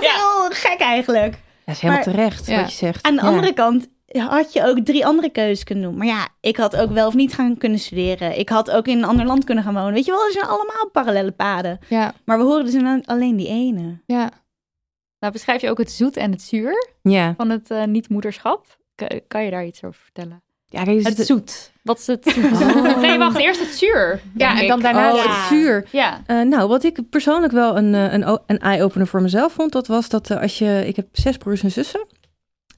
Heel 0.00 0.50
gek 0.50 0.78
eigenlijk. 0.80 1.32
Dat 1.64 1.74
is 1.74 1.80
helemaal 1.80 2.04
Maar- 2.04 2.14
terecht 2.14 2.46
Ja. 2.46 2.60
wat 2.60 2.70
je 2.70 2.76
zegt. 2.76 3.02
Aan 3.06 3.16
de 3.16 3.22
Ja. 3.22 3.28
andere 3.28 3.52
kant 3.52 3.88
had 4.12 4.52
je 4.52 4.64
ook 4.66 4.78
drie 4.78 5.06
andere 5.06 5.30
keuzes 5.30 5.64
kunnen 5.64 5.84
doen. 5.84 5.96
Maar 5.96 6.06
ja, 6.06 6.28
ik 6.40 6.56
had 6.56 6.76
ook 6.76 6.90
wel 6.90 7.06
of 7.06 7.14
niet 7.14 7.32
gaan 7.34 7.56
kunnen 7.58 7.78
studeren. 7.78 8.38
Ik 8.38 8.48
had 8.48 8.70
ook 8.70 8.86
in 8.86 8.98
een 8.98 9.04
ander 9.04 9.26
land 9.26 9.44
kunnen 9.44 9.64
gaan 9.64 9.74
wonen. 9.74 9.92
Weet 9.92 10.04
je 10.04 10.10
wel, 10.10 10.24
er 10.26 10.32
zijn 10.32 10.44
allemaal 10.46 10.88
parallele 10.92 11.30
paden. 11.32 11.78
ja, 11.88 12.14
Maar 12.24 12.38
we 12.38 12.44
horen 12.44 12.64
dus 12.64 13.04
alleen 13.06 13.36
die 13.36 13.48
ene. 13.48 13.98
ja. 14.06 14.30
Nou, 15.18 15.32
beschrijf 15.32 15.60
je 15.60 15.70
ook 15.70 15.78
het 15.78 15.90
zoet 15.90 16.16
en 16.16 16.30
het 16.30 16.42
zuur 16.42 16.94
Ja. 17.02 17.34
van 17.36 17.50
het 17.50 17.70
eh, 17.70 17.84
niet-moederschap. 17.84 18.78
K- 18.94 19.20
kan 19.28 19.44
je 19.44 19.50
daar 19.50 19.64
iets 19.66 19.84
over 19.84 20.00
vertellen? 20.02 20.42
Ja, 20.72 20.84
kijk, 20.84 21.02
Het 21.04 21.16
het 21.16 21.26
zoet. 21.26 21.72
Wat 21.82 21.98
is 21.98 22.06
het 22.06 22.24
zoet? 22.34 22.52
Oh. 22.60 23.00
Nee, 23.00 23.18
wacht. 23.18 23.38
Eerst 23.38 23.60
het 23.60 23.74
zuur. 23.74 24.20
Ja, 24.34 24.60
en 24.60 24.66
dan 24.68 24.80
daarna 24.80 25.12
Oh, 25.14 25.22
het 25.22 25.48
zuur. 25.48 25.88
Ja. 25.90 26.22
Eh, 26.26 26.40
nou, 26.42 26.68
wat 26.68 26.84
ik 26.84 27.08
persoonlijk 27.10 27.52
wel 27.52 27.76
een, 27.76 27.94
eh, 27.94 28.12
een, 28.12 28.40
een 28.46 28.58
eye-opener 28.58 29.06
voor 29.06 29.22
mezelf 29.22 29.52
vond, 29.52 29.72
dat 29.72 29.86
was 29.86 30.08
dat 30.08 30.30
eh, 30.30 30.40
als 30.40 30.58
je, 30.58 30.82
ik 30.86 30.96
heb 30.96 31.06
zes 31.12 31.36
broers 31.36 31.62
en 31.62 31.70
zussen, 31.70 32.06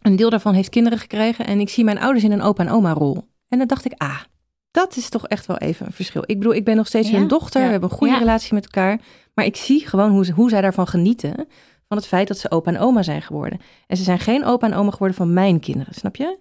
een 0.03 0.17
deel 0.17 0.31
daarvan 0.31 0.55
heeft 0.55 0.69
kinderen 0.69 0.99
gekregen 0.99 1.47
en 1.47 1.61
ik 1.61 1.69
zie 1.69 1.85
mijn 1.85 1.99
ouders 1.99 2.25
in 2.25 2.33
een 2.33 2.43
opa 2.43 2.65
en 2.65 2.71
oma 2.71 2.93
rol. 2.93 3.17
En 3.49 3.59
dan 3.59 3.67
dacht 3.67 3.85
ik, 3.85 3.93
ah, 3.97 4.21
dat 4.71 4.97
is 4.97 5.09
toch 5.09 5.27
echt 5.29 5.47
wel 5.47 5.59
even 5.59 5.87
een 5.87 5.93
verschil. 5.93 6.23
Ik 6.27 6.39
bedoel, 6.39 6.55
ik 6.55 6.65
ben 6.65 6.77
nog 6.77 6.87
steeds 6.87 7.11
Ja, 7.11 7.19
hun 7.19 7.29
dochter, 7.29 7.61
ja, 7.61 7.67
we 7.67 7.73
hebben 7.73 7.91
een 7.91 7.97
goede 7.97 8.13
ja. 8.13 8.19
relatie 8.19 8.55
met 8.55 8.65
elkaar, 8.65 9.01
maar 9.35 9.45
ik 9.45 9.57
zie 9.57 9.87
gewoon 9.89 10.11
hoe, 10.11 10.25
ze- 10.25 10.33
hoe 10.33 10.49
zij 10.49 10.61
daarvan 10.61 10.87
genieten, 10.87 11.35
van 11.89 11.97
het 11.97 12.07
feit 12.07 12.29
dat 12.29 12.39
ze 12.39 12.51
opa 12.51 12.71
en 12.71 12.79
oma 12.79 13.03
zijn 13.03 13.23
geworden. 13.23 13.61
En 13.87 13.97
ze 13.97 14.03
zijn 14.03 14.19
geen 14.19 14.45
opa 14.45 14.67
en 14.67 14.75
oma 14.75 14.91
geworden 14.91 15.17
van 15.17 15.33
mijn 15.33 15.61
kinderen, 15.61 15.95
snap 15.95 16.17
je? 16.17 16.39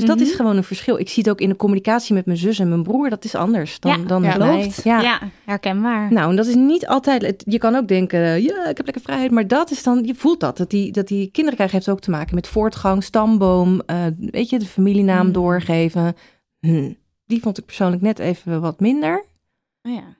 Dus 0.00 0.08
dat 0.08 0.18
Mhm. 0.18 0.26
is 0.28 0.34
gewoon 0.34 0.56
een 0.56 0.64
verschil. 0.64 0.98
Ik 0.98 1.08
zie 1.08 1.22
het 1.22 1.32
ook 1.32 1.40
in 1.40 1.48
de 1.48 1.56
communicatie 1.56 2.14
met 2.14 2.26
mijn 2.26 2.38
zus 2.38 2.58
en 2.58 2.68
mijn 2.68 2.82
broer, 2.82 3.10
dat 3.10 3.24
is 3.24 3.34
anders 3.34 3.80
dan, 3.80 4.00
Ja, 4.00 4.06
dan 4.06 4.22
ja. 4.22 4.68
Ja. 4.84 5.00
Ja, 5.00 5.20
herkenbaar. 5.44 6.12
Nou, 6.12 6.30
en 6.30 6.36
dat 6.36 6.46
is 6.46 6.54
niet 6.54 6.86
altijd. 6.86 7.22
het- 7.22 7.42
Je 7.46 7.58
kan 7.58 7.74
ook 7.74 7.88
denken, 7.88 8.20
eh, 8.24 8.44
ja, 8.44 8.66
ik 8.68 8.76
heb 8.76 8.84
lekker 8.84 9.02
vrijheid. 9.02 9.30
Maar 9.30 9.46
dat 9.48 9.70
is 9.70 9.82
dan, 9.82 10.04
je 10.04 10.14
voelt 10.14 10.40
dat. 10.40 10.56
Dat 10.56 10.70
die, 10.70 10.92
dat 10.92 11.08
die 11.08 11.26
kinderen 11.30 11.54
krijgen 11.54 11.76
heeft 11.76 11.88
ook 11.90 12.00
te 12.00 12.10
maken 12.10 12.34
met 12.34 12.48
voortgang, 12.48 13.04
stamboom. 13.04 13.80
eh, 13.86 13.96
weet 14.16 14.48
je, 14.50 14.58
de 14.58 14.66
familienaam 14.66 15.22
Hmm. 15.24 15.32
doorgeven. 15.32 16.14
Hm, 16.60 16.92
Die 17.26 17.40
vond 17.40 17.58
ik 17.58 17.64
persoonlijk 17.66 18.02
net 18.02 18.18
even 18.18 18.60
wat 18.60 18.80
minder. 18.80 19.24
Oh 19.82 19.92
ja. 19.92 20.16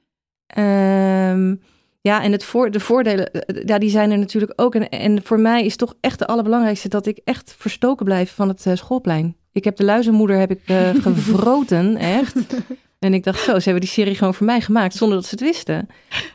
Ehm, 0.46 1.54
ja, 2.00 2.22
en 2.22 2.32
het 2.32 2.44
voor, 2.44 2.70
de 2.70 2.80
voordelen, 2.80 3.32
eh, 3.32 3.62
ja, 3.66 3.78
die 3.78 3.90
zijn 3.90 4.10
er 4.10 4.18
natuurlijk 4.18 4.52
ook. 4.56 4.74
En, 4.74 4.88
en 4.88 5.22
voor 5.22 5.40
mij 5.40 5.64
is 5.64 5.76
toch 5.76 5.94
echt 6.00 6.18
de 6.18 6.26
allerbelangrijkste 6.26 6.88
dat 6.88 7.06
ik 7.06 7.20
echt 7.24 7.54
verstoken 7.58 8.04
blijf 8.04 8.34
van 8.34 8.48
het 8.48 8.66
eh, 8.66 8.74
schoolplein. 8.76 9.36
Ik 9.52 9.64
heb 9.64 9.76
de 9.76 9.84
luizenmoeder 9.84 10.38
heb 10.38 10.50
ik 10.50 10.60
eh, 10.66 10.94
gevroten, 11.06 11.96
echt. 11.96 12.56
En 13.00 13.14
ik 13.14 13.24
dacht, 13.24 13.40
zo, 13.40 13.52
ze 13.58 13.64
hebben 13.64 13.80
die 13.80 13.90
serie 13.90 14.14
gewoon 14.14 14.34
voor 14.34 14.46
mij 14.46 14.60
gemaakt 14.60 14.94
zonder 14.94 15.16
dat 15.18 15.26
ze 15.26 15.30
het 15.34 15.40
wisten. 15.44 15.88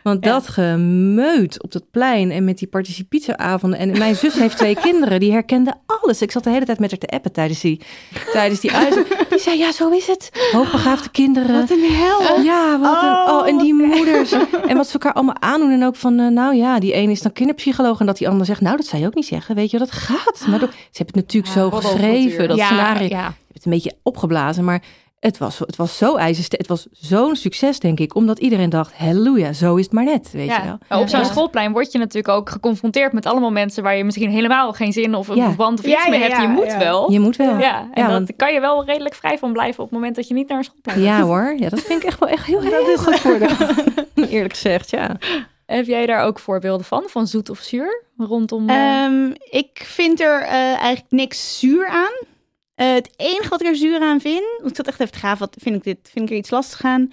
Want 0.03 0.25
Ja. 0.25 0.31
dat 0.31 0.47
gemeut 0.47 1.63
op 1.63 1.71
dat 1.71 1.83
plein 1.91 2.31
en 2.31 2.43
met 2.43 2.57
die 2.57 2.67
participatieavonden. 2.67 3.79
En 3.79 3.97
mijn 3.97 4.15
zus 4.15 4.33
heeft 4.33 4.57
twee 4.57 4.75
kinderen, 4.75 5.19
die 5.19 5.31
herkenden 5.31 5.77
alles. 5.85 6.21
Ik 6.21 6.31
zat 6.31 6.43
de 6.43 6.49
hele 6.49 6.65
tijd 6.65 6.79
met 6.79 6.89
haar 6.91 6.99
te 6.99 7.07
appen 7.07 7.31
tijdens 7.31 7.59
die, 7.61 7.81
tijdens 8.31 8.59
die 8.61 8.71
uit. 8.71 9.05
Die 9.29 9.39
zei, 9.39 9.57
ja, 9.57 9.71
zo 9.71 9.89
is 9.89 10.07
het. 10.07 10.29
Hoogbegaafde 10.51 11.09
kinderen. 11.09 11.59
Wat 11.59 11.69
een 11.69 11.91
hel. 11.93 12.41
Ja, 12.41 12.79
wat 12.79 13.01
een... 13.03 13.09
Oh, 13.09 13.23
Oh, 13.39 13.47
en 13.47 13.57
die 13.57 13.75
wat 13.75 13.87
moeder 13.95 14.13
ouders. 14.15 14.31
En 14.67 14.77
wat 14.77 14.87
ze 14.87 14.93
elkaar 14.93 15.13
allemaal 15.13 15.39
aandoen. 15.41 15.71
En 15.71 15.85
ook 15.85 15.95
van, 15.95 16.19
eh, 16.19 16.27
nou 16.27 16.55
ja, 16.55 16.79
die 16.79 16.93
ene 16.93 17.11
is 17.11 17.21
dan 17.21 17.31
kinderpsycholoog. 17.31 17.99
En 17.99 18.05
dat 18.05 18.17
die 18.17 18.29
ander 18.29 18.45
zegt, 18.45 18.61
nou, 18.61 18.77
dat 18.77 18.85
zou 18.85 19.01
je 19.01 19.07
ook 19.07 19.15
niet 19.15 19.25
zeggen. 19.25 19.55
Weet 19.55 19.71
je, 19.71 19.77
dat 19.77 19.91
gaat. 19.91 20.45
Maar 20.49 20.59
dat- 20.59 20.71
ze 20.71 20.77
hebben 21.03 21.15
het 21.15 21.33
natuurlijk 21.33 21.53
zo 21.53 21.71
geschreven. 21.71 22.47
Dat 22.47 22.57
ja, 22.57 22.65
scenario. 22.65 23.07
Je 23.07 23.15
hebt 23.15 23.35
het 23.53 23.65
een 23.65 23.71
beetje 23.71 23.95
opgeblazen. 24.03 24.63
Maar 24.63 24.81
het 25.25 25.37
was, 25.37 25.59
het 25.59 25.75
was 25.75 25.97
zo 25.97 26.15
ijzersterk. 26.15 26.61
Het 26.61 26.69
was 26.69 26.87
zo'n 26.91 27.35
succes, 27.35 27.79
denk 27.79 27.99
ik. 27.99 28.15
Omdat 28.15 28.39
iedereen 28.39 28.69
dacht, 28.69 28.93
halleluja, 28.97 29.53
zo 29.53 29.75
is 29.75 29.83
het 29.83 29.93
maar 29.93 30.03
net. 30.03 30.29
Weet 30.31 30.55
je 30.55 30.61
wel. 30.63 30.77
Ja. 30.89 30.99
Op 30.99 31.07
zo'n 31.07 31.19
Ja. 31.19 31.25
schoolplein 31.25 31.71
word 31.71 31.91
je 31.91 31.97
natuurlijk 31.97 32.33
ook 32.37 32.49
geconfronteerd 32.49 33.13
met 33.13 33.25
allemaal 33.25 33.51
mensen 33.51 33.83
waar 33.83 33.95
je 33.97 34.03
misschien 34.03 34.29
helemaal 34.29 34.73
geen 34.73 34.93
zin 34.93 35.15
of 35.15 35.27
een 35.27 35.35
Ja. 35.35 35.45
verband 35.47 35.79
of 35.79 35.85
Ja, 35.85 35.97
iets 35.97 36.07
mee 36.09 36.19
ja, 36.19 36.25
hebt. 36.25 36.37
Je 36.41 36.47
ja, 36.47 36.53
moet 36.53 36.65
ja. 36.65 36.77
wel. 36.77 37.11
Je 37.11 37.19
moet 37.19 37.35
wel. 37.35 37.57
Ja, 37.57 37.79
en 37.79 37.89
Ja, 37.93 38.01
dat 38.01 38.11
want- 38.11 38.35
kan 38.35 38.53
je 38.53 38.59
wel 38.59 38.85
redelijk 38.85 39.15
vrij 39.15 39.37
van 39.37 39.53
blijven 39.53 39.83
op 39.83 39.89
het 39.89 39.97
moment 39.97 40.15
dat 40.15 40.27
je 40.27 40.33
niet 40.33 40.47
naar 40.47 40.57
een 40.57 40.63
schoolplein 40.63 41.01
Ja 41.01 41.15
gaat. 41.17 41.25
hoor, 41.25 41.55
ja, 41.59 41.69
dat 41.69 41.79
vind 41.81 42.01
ik 42.01 42.07
echt 42.07 42.19
wel 42.19 42.29
echt 42.29 42.45
heel, 42.45 42.61
heel 42.61 42.97
goed 42.97 43.19
voor 43.19 43.37
Eerlijk 44.29 44.53
gezegd, 44.53 44.89
ja. 44.89 45.17
Heb 45.65 45.85
jij 45.85 46.05
daar 46.05 46.23
ook 46.23 46.39
voorbeelden 46.39 46.85
van? 46.85 47.03
Van 47.07 47.27
zoet 47.27 47.49
of 47.49 47.59
zuur? 47.59 48.03
Rondom... 48.17 48.69
Ehm, 48.69 49.29
ik 49.49 49.69
vind 49.85 50.21
er 50.21 50.41
eh, 50.41 50.51
eigenlijk 50.53 51.05
niks 51.09 51.59
zuur 51.59 51.87
aan. 51.87 52.27
Eh, 52.75 52.93
het 52.93 53.13
enige 53.15 53.49
wat 53.49 53.61
ik 53.61 53.67
er 53.67 53.75
zuur 53.75 53.99
aan 54.01 54.21
vind, 54.21 54.43
want 54.57 54.69
ik 54.69 54.75
zat 54.75 54.87
echt 54.87 54.99
even 54.99 55.13
te 55.13 55.19
gaan, 55.19 55.37
wat 55.37 55.55
vind 55.59 55.75
ik 55.75 55.83
dit, 55.83 56.09
vind 56.11 56.25
ik 56.25 56.31
er 56.31 56.37
iets 56.37 56.49
lastig 56.49 56.81
aan, 56.83 57.11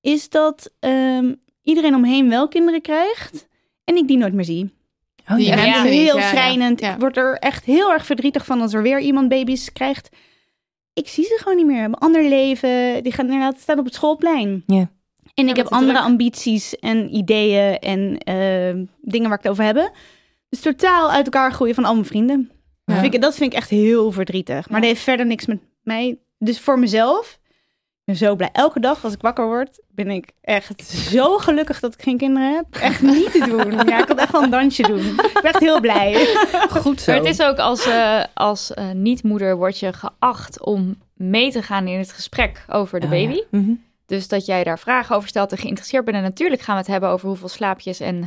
is 0.00 0.28
dat 0.28 0.70
ehm, 0.80 1.34
iedereen 1.62 1.94
omheen 1.94 2.28
wel 2.28 2.48
kinderen 2.48 2.80
krijgt 2.80 3.46
en 3.84 3.96
ik 3.96 4.08
die 4.08 4.16
nooit 4.16 4.32
meer 4.32 4.44
zie. 4.44 4.76
Oh, 5.30 5.36
Die 5.36 5.46
ja. 5.46 5.82
Heel 5.82 6.18
ja, 6.18 6.28
schrijnend. 6.28 6.80
Ja. 6.80 6.94
Ik 6.94 7.00
word 7.00 7.16
er 7.16 7.34
echt 7.38 7.64
heel 7.64 7.92
erg 7.92 8.06
verdrietig 8.06 8.44
van 8.44 8.60
als 8.60 8.74
er 8.74 8.82
weer 8.82 9.00
iemand 9.00 9.28
baby's 9.28 9.72
krijgt. 9.72 10.08
Ik 10.92 11.08
zie 11.08 11.24
ze 11.24 11.38
gewoon 11.42 11.56
niet 11.56 11.66
meer. 11.66 11.84
Een 11.84 11.94
ander 11.94 12.24
leven. 12.28 13.02
Die 13.02 13.12
gaan 13.12 13.24
inderdaad 13.26 13.60
staan 13.60 13.78
op 13.78 13.84
het 13.84 13.94
schoolplein. 13.94 14.62
Ja. 14.66 14.90
En 15.34 15.44
Ja, 15.44 15.50
ik 15.50 15.56
heb 15.56 15.66
andere 15.68 15.92
druk. 15.92 16.04
ambities 16.04 16.76
en 16.78 17.14
ideeën 17.16 17.78
en 17.78 18.18
eh, 18.18 18.84
dingen 19.00 19.28
waar 19.28 19.38
ik 19.38 19.44
het 19.44 19.52
over 19.52 19.64
heb. 19.64 19.92
Dus 20.48 20.60
totaal 20.60 21.10
uit 21.10 21.24
elkaar 21.24 21.52
groeien 21.52 21.74
van 21.74 21.84
al 21.84 21.94
mijn 21.94 22.06
vrienden. 22.06 22.50
Ja. 22.88 22.94
Dat, 22.94 23.02
vind 23.02 23.14
ik, 23.14 23.20
dat 23.20 23.34
vind 23.34 23.52
ik 23.52 23.58
echt 23.58 23.70
heel 23.70 24.12
verdrietig. 24.12 24.68
Maar 24.68 24.80
dat 24.80 24.88
heeft 24.90 25.02
verder 25.02 25.26
niks 25.26 25.46
met 25.46 25.58
mij. 25.82 26.18
Dus 26.38 26.60
voor 26.60 26.78
mezelf, 26.78 27.38
ik 27.42 28.04
ben 28.04 28.16
zo 28.16 28.36
blij. 28.36 28.48
Elke 28.52 28.80
dag 28.80 29.04
als 29.04 29.12
ik 29.12 29.20
wakker 29.20 29.46
word, 29.46 29.80
ben 29.90 30.10
ik 30.10 30.30
echt 30.40 30.84
zo 30.88 31.38
gelukkig 31.38 31.80
dat 31.80 31.94
ik 31.94 32.02
geen 32.02 32.16
kinderen 32.16 32.54
heb. 32.54 32.64
Echt 32.70 33.02
niet 33.02 33.32
te 33.32 33.38
doen. 33.48 33.88
Ja, 33.88 33.98
ik 34.00 34.06
wil 34.06 34.16
echt 34.16 34.32
wel 34.32 34.42
een 34.42 34.50
dansje 34.50 34.82
doen. 34.82 34.98
Ik 35.06 35.30
ben 35.34 35.42
echt 35.42 35.58
heel 35.60 35.80
blij. 35.80 36.26
Goed 36.70 37.00
zo. 37.00 37.12
Maar 37.12 37.20
het 37.20 37.30
is 37.30 37.40
ook 37.46 37.58
als, 37.58 37.86
eh, 37.86 38.24
als 38.34 38.74
eh, 38.74 38.90
niet-moeder 38.90 39.56
word 39.56 39.78
je 39.78 39.92
geacht 39.92 40.64
om 40.64 40.98
mee 41.14 41.50
te 41.52 41.62
gaan 41.62 41.86
in 41.86 41.98
het 41.98 42.12
gesprek 42.12 42.64
over 42.68 43.00
de 43.00 43.06
Oh, 43.06 43.12
ja. 43.12 43.18
baby. 43.26 43.40
Mhm. 43.50 43.72
Dus 44.08 44.28
dat 44.28 44.46
jij 44.46 44.64
daar 44.64 44.78
vragen 44.78 45.16
over 45.16 45.28
stelt 45.28 45.52
en 45.52 45.58
geïnteresseerd 45.58 46.04
bent. 46.04 46.16
En 46.16 46.22
natuurlijk 46.22 46.60
gaan 46.62 46.74
we 46.74 46.80
het 46.80 46.90
hebben 46.90 47.08
over 47.08 47.28
hoeveel 47.28 47.48
slaapjes 47.48 48.00
en... 48.00 48.26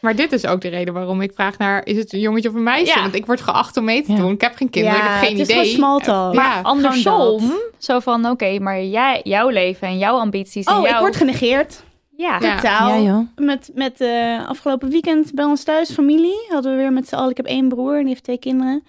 Maar 0.00 0.16
dit 0.16 0.32
is 0.32 0.46
ook 0.46 0.60
de 0.60 0.68
reden 0.68 0.94
waarom 0.94 1.20
ik 1.20 1.32
vraag 1.34 1.58
naar, 1.58 1.86
is 1.86 1.96
het 1.96 2.12
een 2.12 2.20
jongetje 2.20 2.48
of 2.48 2.54
een 2.54 2.62
meisje? 2.62 2.94
Ja. 2.96 3.02
Want 3.02 3.14
ik 3.14 3.26
word 3.26 3.40
geacht 3.40 3.76
om 3.76 3.84
mee 3.84 4.02
te 4.02 4.12
Ja. 4.12 4.18
doen. 4.18 4.32
Ik 4.32 4.40
heb 4.40 4.54
geen 4.56 4.70
kinderen, 4.70 4.98
ik 4.98 5.04
heb 5.04 5.12
geen 5.22 5.38
het 5.38 5.50
idee. 5.50 5.62
is 5.64 5.74
gewoon 5.74 6.00
small 6.00 6.14
talk. 6.14 6.34
Ja, 6.34 6.40
Maar 6.42 6.62
Andersom, 6.62 7.52
zo 7.78 7.98
van 8.00 8.26
oké, 8.26 8.58
maar 8.58 8.82
jij, 8.82 9.20
jouw 9.24 9.48
leven 9.48 9.88
en 9.88 9.98
jouw 9.98 10.16
ambities 10.16 10.66
en 10.66 10.74
Oh, 10.74 10.82
jouw... 10.82 10.92
ik 10.94 10.98
word 11.00 11.16
genegeerd. 11.16 11.82
Ja, 12.16 12.38
Ja. 12.40 12.56
Totaal. 12.56 12.94
Ja. 13.02 13.26
Met, 13.36 13.70
met 13.74 14.00
eh, 14.00 14.48
afgelopen 14.48 14.88
weekend 14.90 15.34
bij 15.34 15.44
ons 15.44 15.64
thuis, 15.64 15.90
familie, 15.92 16.46
hadden 16.48 16.72
we 16.72 16.78
weer 16.78 16.92
met 16.92 17.08
z'n 17.08 17.14
allen. 17.14 17.30
Ik 17.30 17.36
heb 17.36 17.46
één 17.46 17.68
broer 17.68 17.92
en 17.94 18.00
die 18.00 18.08
heeft 18.08 18.24
twee 18.24 18.38
kinderen. 18.38 18.84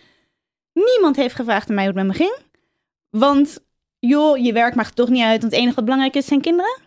Niemand 0.74 1.15
heeft 1.15 1.36
gevraagd 1.36 1.69
aan 1.69 1.76
mij 1.76 1.86
hoe 1.86 1.93
het 1.97 2.07
met 2.07 2.17
me 2.17 2.24
ging. 2.24 2.38
Want, 3.09 3.59
joh, 4.07 4.37
je 4.37 4.53
werk 4.53 4.75
maakt 4.75 4.95
toch 4.95 5.09
niet 5.09 5.23
uit. 5.23 5.41
Want 5.41 5.51
het 5.53 5.61
enige 5.61 5.75
wat 5.75 5.83
belangrijk 5.83 6.15
is, 6.15 6.25
zijn 6.25 6.41
kinderen. 6.41 6.77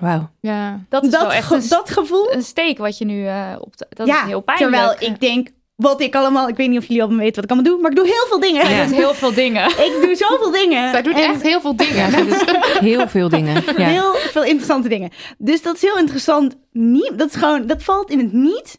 Wauw. 0.00 0.30
ja. 0.40 0.80
dat 0.88 1.04
is 1.04 1.10
dat, 1.10 1.20
wel 1.20 1.32
echt 1.32 1.46
ge- 1.46 1.54
een, 1.54 1.68
dat 1.68 1.90
gevoel. 1.90 2.32
een 2.32 2.42
steek 2.42 2.78
wat 2.78 2.98
je 2.98 3.04
nu 3.04 3.26
eh, 3.26 3.52
op... 3.60 3.76
de- 3.76 3.86
dat 3.88 4.06
ja, 4.06 4.20
is 4.22 4.28
heel 4.28 4.40
pijnlijk. 4.40 4.72
terwijl 4.72 5.12
ik 5.12 5.20
denk, 5.20 5.48
wat 5.76 6.00
ik 6.00 6.14
allemaal... 6.14 6.48
Ik 6.48 6.56
weet 6.56 6.68
niet 6.68 6.78
of 6.78 6.84
jullie 6.86 7.02
allemaal 7.02 7.20
weten 7.20 7.34
wat 7.34 7.44
ik 7.44 7.50
allemaal 7.50 7.72
doe, 7.72 7.80
maar 7.82 7.90
ik 7.90 7.96
doe 7.96 8.06
heel 8.06 8.26
veel 8.28 8.40
dingen. 8.40 8.86
Doet 8.88 8.96
heel 8.96 9.14
veel 9.14 9.34
dingen. 9.34 9.64
Ik 9.86 9.98
doe 10.02 10.14
zoveel 10.14 10.50
dingen. 10.50 10.90
Zij 10.90 11.02
doet 11.02 11.14
En- 11.14 11.24
echt 11.30 11.42
heel 11.42 11.60
veel 11.60 11.76
dingen. 11.76 12.10
Ja, 12.10 12.24
heel 12.80 13.08
veel 13.08 13.28
dingen. 13.28 13.62
Ja. 13.76 13.86
Heel 13.88 14.12
veel 14.14 14.44
interessante 14.44 14.88
dingen. 14.88 15.10
Dus 15.38 15.62
dat 15.62 15.74
is 15.74 15.82
heel 15.82 15.98
interessant. 15.98 16.56
Nie- 16.72 17.12
dat, 17.16 17.28
is 17.28 17.34
gewoon, 17.34 17.66
dat 17.66 17.82
valt 17.82 18.10
in 18.10 18.18
het 18.18 18.32
niet 18.32 18.78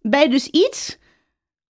bij 0.00 0.28
dus 0.28 0.46
iets 0.46 0.96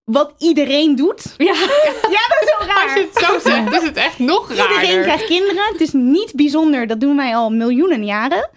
wat 0.05 0.35
iedereen 0.39 0.97
doet. 0.97 1.35
Ja. 1.37 1.55
Ja, 2.11 2.21
dat 2.29 2.43
is 2.43 2.49
zo 2.59 2.67
raar. 2.67 2.83
Als 2.85 2.93
je 2.95 3.09
het 3.13 3.25
zo 3.25 3.49
zegt, 3.51 3.73
is 3.73 3.83
het 3.89 3.97
echt 3.97 4.19
nog 4.19 4.51
Iedereen 4.51 4.75
raarder. 4.77 5.03
krijgt 5.03 5.25
kinderen. 5.27 5.65
Het 5.73 5.81
is 5.81 5.93
niet 5.93 6.33
bijzonder. 6.35 6.87
Dat 6.87 7.01
doen 7.01 7.17
wij 7.17 7.37
al 7.37 7.51
miljoenen 7.51 8.05
jaren. 8.05 8.51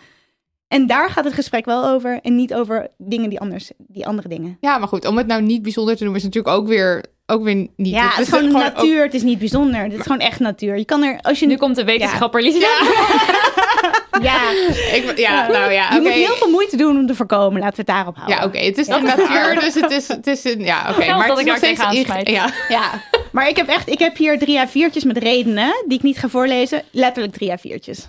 En 0.68 0.88
daar 0.88 1.10
gaat 1.10 1.24
het 1.24 1.34
gesprek 1.34 1.66
wel 1.66 1.86
over. 1.88 2.20
En 2.22 2.36
niet 2.36 2.54
over 2.54 2.88
dingen 2.98 3.30
die 3.30 3.40
anders, 3.40 3.72
die 3.78 4.08
andere 4.08 4.28
dingen. 4.28 4.58
Ja, 4.62 4.78
maar 4.78 4.88
goed, 4.88 5.06
om 5.06 5.18
het 5.18 5.28
nou 5.28 5.42
niet 5.42 5.62
bijzonder 5.62 5.98
te 5.98 6.04
doen, 6.04 6.16
is 6.16 6.24
natuurlijk 6.24 6.56
ook 6.56 6.68
weer, 6.68 7.06
ook 7.26 7.44
weer 7.44 7.56
niet. 7.76 7.94
Ja, 7.94 8.08
het 8.10 8.20
is 8.20 8.30
gewoon 8.30 8.52
natuur. 8.52 9.04
Het 9.04 9.14
is 9.14 9.22
niet 9.22 9.40
bijzonder. 9.40 9.82
Het 9.84 9.94
is 9.94 10.02
gewoon 10.02 10.20
echt 10.20 10.40
natuur. 10.40 10.78
Je 10.78 10.86
kan 10.86 11.04
er, 11.04 11.20
als 11.22 11.40
je 11.40 11.46
Nu 11.46 11.56
komt 11.58 11.76
de 11.76 11.84
wetenschapper 11.84 12.42
Lisa. 12.42 12.58
Ja, 12.60 12.82
ook- 14.18 14.76
ik, 14.94 15.18
ja, 15.18 15.48
nou 15.48 15.72
ja, 15.72 15.94
je 15.94 16.00
moet 16.02 16.12
heel 16.12 16.36
veel 16.36 16.50
moeite 16.50 16.78
doen 16.78 16.98
om 16.98 17.08
te 17.08 17.16
voorkomen. 17.16 17.60
Laten 17.62 17.76
we 17.76 17.82
het 17.82 17.88
daarop 17.96 18.16
houden. 18.16 18.38
Ja, 18.38 18.44
oké, 18.46 18.58
het 18.60 18.78
is 18.78 18.88
Ja. 18.88 18.98
natuur, 18.98 19.60
dus 19.60 19.74
het 19.74 19.92
is, 19.92 20.08
het 20.08 20.28
is 20.28 20.44
een, 20.44 20.60
ja, 20.60 20.86
oké. 20.90 21.06
Maar 21.16 21.28
dat 21.28 21.38
het 21.38 21.48
ik 21.48 21.54
is 21.56 21.62
nog 21.62 21.62
daar 21.62 21.74
steeds 21.76 21.80
tegenaan 21.80 22.06
smijt. 22.06 22.30
Ja, 22.30 22.50
Ja, 22.70 23.02
maar 23.32 23.48
ik 23.50 23.56
heb 23.56 23.68
echt, 23.68 23.90
ik 23.90 24.00
heb 24.00 24.18
hier 24.18 24.40
drie 24.40 24.60
A4'tjes 24.68 25.06
met 25.06 25.18
redenen 25.18 25.84
die 25.88 25.98
ik 25.98 26.04
niet 26.04 26.18
ga 26.18 26.28
voorlezen. 26.30 26.84
Letterlijk 26.92 27.34
drie 27.34 27.52
A4'tjes. 27.52 28.08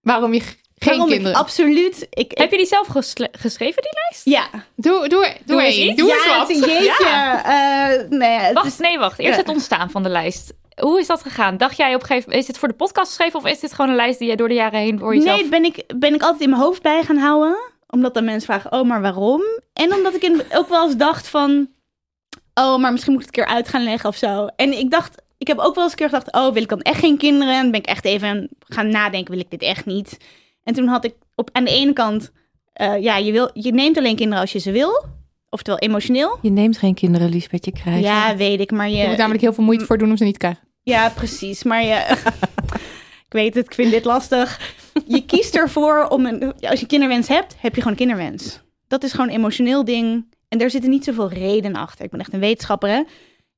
waarom 0.00 0.34
je 0.34 0.40
geen 0.40 0.56
Waarom 0.78 1.06
ik 1.08 1.14
kinderen... 1.14 1.38
absoluut. 1.38 2.06
Ik, 2.10 2.32
ik- 2.32 2.38
Heb 2.38 2.50
je 2.50 2.56
die 2.56 2.66
zelf 2.66 2.86
geschreven, 3.32 3.82
die 3.82 3.92
lijst? 4.08 4.24
ja. 4.24 4.46
Doe, 4.76 4.98
doe, 4.98 5.08
doe, 5.08 5.34
Doe 5.44 5.62
eens 5.62 5.76
iets. 5.76 5.96
Doe 5.96 6.08
ja, 6.08 6.14
eens 6.14 6.26
wat. 6.26 6.48
het 6.48 6.56
is 6.56 6.62
een 6.62 6.68
jeetje. 6.68 7.04
Eh, 7.44 8.18
nee, 8.18 8.38
het 8.38 8.52
Wacht, 8.54 8.66
is- 8.66 8.78
nee, 8.78 8.98
wacht. 8.98 9.18
Eerst 9.18 9.32
Ja. 9.34 9.40
het 9.40 9.48
ontstaan 9.48 9.90
van 9.90 10.02
de 10.02 10.08
lijst. 10.08 10.52
Hoe 10.76 10.98
is 10.98 11.06
dat 11.06 11.22
gegaan? 11.22 11.56
Dacht 11.56 11.76
jij 11.76 11.94
op 11.94 12.00
een 12.00 12.06
gegeven 12.06 12.28
moment, 12.28 12.40
is 12.40 12.46
dit 12.46 12.58
voor 12.58 12.68
de 12.68 12.74
podcast 12.74 13.06
geschreven 13.08 13.38
of 13.38 13.46
is 13.46 13.60
dit 13.60 13.72
gewoon 13.72 13.90
een 13.90 13.96
lijst 13.96 14.18
die 14.18 14.26
jij 14.26 14.36
door 14.36 14.48
de 14.48 14.54
jaren 14.54 14.80
heen 14.80 14.98
voor 14.98 15.14
jezelf... 15.14 15.40
Nee, 15.40 15.48
ben 15.48 15.64
ik, 15.64 15.84
ben 15.96 16.14
ik 16.14 16.22
altijd 16.22 16.42
in 16.42 16.50
mijn 16.50 16.62
hoofd 16.62 16.82
bij 16.82 17.02
gaan 17.02 17.16
houden. 17.16 17.56
Omdat 17.86 18.14
dan 18.14 18.24
mensen 18.24 18.46
vragen, 18.46 18.72
oh, 18.72 18.88
maar 18.88 19.00
waarom? 19.00 19.42
En 19.72 19.94
omdat 19.94 20.14
ik 20.14 20.22
in, 20.22 20.42
ook 20.58 20.68
wel 20.68 20.84
eens 20.84 20.96
dacht 20.96 21.28
van... 21.28 21.68
Oh, 22.54 22.78
maar 22.78 22.92
misschien 22.92 23.12
moet 23.12 23.22
ik 23.22 23.28
het 23.28 23.38
een 23.38 23.44
keer 23.44 23.54
uit 23.54 23.68
gaan 23.68 23.84
leggen 23.84 24.08
of 24.08 24.16
zo. 24.16 24.46
En 24.46 24.78
ik 24.78 24.90
dacht, 24.90 25.22
ik 25.38 25.46
heb 25.46 25.58
ook 25.58 25.74
wel 25.74 25.84
eens 25.84 25.92
een 25.92 25.98
keer 25.98 26.08
gedacht... 26.08 26.32
Oh, 26.32 26.52
wil 26.52 26.62
ik 26.62 26.68
dan 26.68 26.80
echt 26.80 26.98
geen 26.98 27.18
kinderen? 27.18 27.54
En 27.54 27.70
ben 27.70 27.80
ik 27.80 27.86
echt 27.86 28.04
even 28.04 28.48
gaan 28.58 28.88
nadenken, 28.88 29.30
wil 29.30 29.42
ik 29.42 29.50
dit 29.50 29.62
echt 29.62 29.86
niet? 29.86 30.16
En 30.64 30.74
toen 30.74 30.86
had 30.86 31.04
ik 31.04 31.14
op, 31.34 31.48
aan 31.52 31.64
de 31.64 31.70
ene 31.70 31.92
kant... 31.92 32.32
eh, 32.72 33.02
ja, 33.02 33.16
je, 33.16 33.32
wil, 33.32 33.50
je 33.52 33.72
neemt 33.72 33.98
alleen 33.98 34.16
kinderen 34.16 34.40
als 34.40 34.52
je 34.52 34.58
ze 34.58 34.70
wil. 34.70 35.04
Oftewel 35.54 35.78
emotioneel. 35.78 36.38
Je 36.42 36.50
neemt 36.50 36.78
geen 36.78 36.94
kinderen, 36.94 37.28
Liesbeth, 37.28 37.64
je 37.64 37.72
krijgt. 37.72 38.02
Ja, 38.02 38.36
weet 38.36 38.60
ik, 38.60 38.70
maar 38.70 38.88
je... 38.88 38.96
Je 38.96 39.06
moet 39.06 39.16
namelijk 39.16 39.42
heel 39.42 39.52
veel 39.52 39.64
moeite 39.64 39.84
voor 39.84 39.98
doen 39.98 40.10
om 40.10 40.16
ze 40.16 40.24
niet 40.24 40.32
te 40.32 40.38
krijgen. 40.38 40.62
Ja, 40.82 41.08
precies. 41.08 41.62
Maar 41.62 41.84
je... 41.84 42.16
ik 43.28 43.32
weet 43.32 43.54
het, 43.54 43.66
ik 43.66 43.74
vind 43.74 43.90
dit 43.90 44.04
lastig. 44.04 44.74
Je 45.06 45.24
kiest 45.24 45.54
ervoor 45.54 46.06
om 46.08 46.26
een... 46.26 46.54
Als 46.60 46.80
je 46.80 46.86
kinderwens 46.86 47.28
hebt, 47.28 47.54
heb 47.58 47.74
je 47.74 47.82
gewoon 47.82 47.98
een 47.98 48.06
kinderwens. 48.06 48.60
Dat 48.88 49.02
is 49.02 49.10
gewoon 49.10 49.28
een 49.28 49.34
emotioneel 49.34 49.84
ding. 49.84 50.26
En 50.48 50.58
daar 50.58 50.70
zitten 50.70 50.90
niet 50.90 51.04
zoveel 51.04 51.28
redenen 51.28 51.80
achter. 51.80 52.04
Ik 52.04 52.10
ben 52.10 52.20
echt 52.20 52.32
een 52.32 52.40
wetenschapper, 52.40 52.88
hè. 52.88 53.02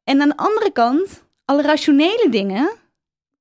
En 0.04 0.20
aan 0.20 0.28
de 0.28 0.36
andere 0.36 0.72
kant, 0.72 1.24
alle 1.44 1.62
rationele 1.62 2.26
dingen... 2.30 2.70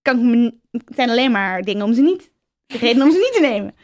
Kan 0.01 0.51
zijn 0.95 1.09
alleen 1.09 1.31
maar 1.31 1.61
dingen 1.61 1.85
om 1.85 1.93
ze 1.93 2.01
niet... 2.01 2.31
Redenen 2.67 3.07
om 3.07 3.11
ze 3.11 3.17
niet 3.17 3.33
te 3.33 3.41
nemen. 3.51 3.75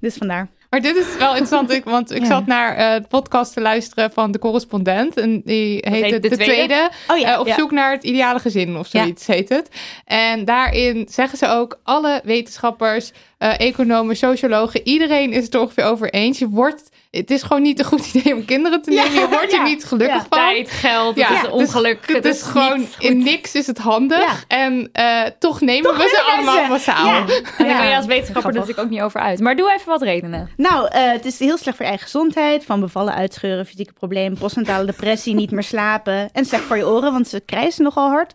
Dus 0.00 0.14
vandaar. 0.14 0.48
Maar 0.70 0.80
dit 0.80 0.96
is 0.96 1.16
wel 1.16 1.28
interessant, 1.30 1.70
ik, 1.72 1.84
want 1.84 2.10
ik 2.14 2.20
Ja. 2.20 2.26
zat 2.26 2.46
naar 2.46 2.76
eh, 2.76 2.94
de 3.02 3.08
podcast 3.08 3.52
te 3.52 3.60
luisteren 3.60 4.12
van 4.12 4.32
De 4.32 4.38
Correspondent. 4.38 5.16
En 5.16 5.40
die 5.44 5.72
heette 5.88 5.90
heet 5.90 6.22
De, 6.22 6.28
De 6.28 6.34
Tweede. 6.36 6.52
Tweede? 6.52 6.90
Oh 7.08 7.18
ja, 7.18 7.32
Eh, 7.34 7.40
op 7.40 7.46
ja. 7.46 7.54
zoek 7.54 7.70
naar 7.70 7.92
het 7.92 8.04
ideale 8.04 8.38
gezin 8.38 8.76
of 8.76 8.92
Ja. 8.92 9.00
zoiets 9.02 9.26
heet 9.26 9.48
het. 9.48 9.68
En 10.04 10.44
daarin 10.44 11.06
zeggen 11.10 11.38
ze 11.38 11.48
ook, 11.48 11.80
alle 11.82 12.20
wetenschappers, 12.24 13.12
eh, 13.38 13.60
economen, 13.60 14.16
sociologen, 14.16 14.80
iedereen 14.84 15.32
is 15.32 15.44
het 15.44 15.54
er 15.54 15.60
ongeveer 15.60 15.84
over 15.84 16.10
eens. 16.10 16.38
Je 16.38 16.48
wordt, 16.48 16.87
het 17.10 17.30
is 17.30 17.42
gewoon 17.42 17.62
niet 17.62 17.78
een 17.78 17.84
goed 17.84 18.06
idee 18.14 18.34
om 18.34 18.44
kinderen 18.44 18.82
te 18.82 18.90
Ja, 18.90 19.02
nemen. 19.02 19.20
Je 19.20 19.28
wordt 19.28 19.52
ja, 19.52 19.58
er 19.58 19.64
niet 19.64 19.84
gelukkig 19.84 20.16
ja. 20.16 20.26
van. 20.28 20.38
Tijd, 20.38 20.70
geld, 20.70 21.16
Ja, 21.16 21.26
het 21.26 21.36
is 21.36 21.42
dus 21.42 21.50
ongeluk. 21.50 22.12
Het 22.12 22.24
is 22.24 22.42
gewoon, 22.42 22.86
in 22.98 23.22
niks 23.22 23.54
is 23.54 23.66
het 23.66 23.78
handig. 23.78 24.18
Ja. 24.18 24.56
En 24.56 24.88
eh, 24.92 25.22
toch 25.38 25.60
nemen 25.60 25.96
we 25.96 26.08
ze 26.08 26.32
allemaal 26.32 26.66
massaal. 26.68 27.06
Ja. 27.06 27.18
En 27.58 27.66
daar 27.66 27.76
kan 27.76 27.88
je 27.88 27.96
als 27.96 28.06
wetenschapper 28.06 28.52
natuurlijk 28.52 28.80
ook 28.80 28.90
niet 28.90 29.00
over 29.00 29.20
uit. 29.20 29.40
Maar 29.40 29.56
doe 29.56 29.72
even 29.72 29.88
wat 29.88 30.02
redenen. 30.02 30.50
Nou, 30.56 30.88
eh, 30.88 31.10
het 31.10 31.24
is 31.24 31.38
heel 31.38 31.58
slecht 31.58 31.76
voor 31.76 31.84
je 31.84 31.90
eigen 31.90 32.10
gezondheid. 32.10 32.64
Van 32.64 32.80
bevallen, 32.80 33.14
uitscheuren, 33.14 33.66
fysieke 33.66 33.92
problemen, 33.92 34.38
postnatale 34.38 34.86
depressie, 34.86 35.34
niet 35.34 35.50
meer 35.50 35.62
slapen. 35.62 36.28
En 36.32 36.44
slecht 36.44 36.64
voor 36.64 36.76
je 36.76 36.86
oren, 36.86 37.12
want 37.12 37.28
ze 37.28 37.40
krijsen 37.40 37.84
nogal 37.84 38.08
hard. 38.08 38.34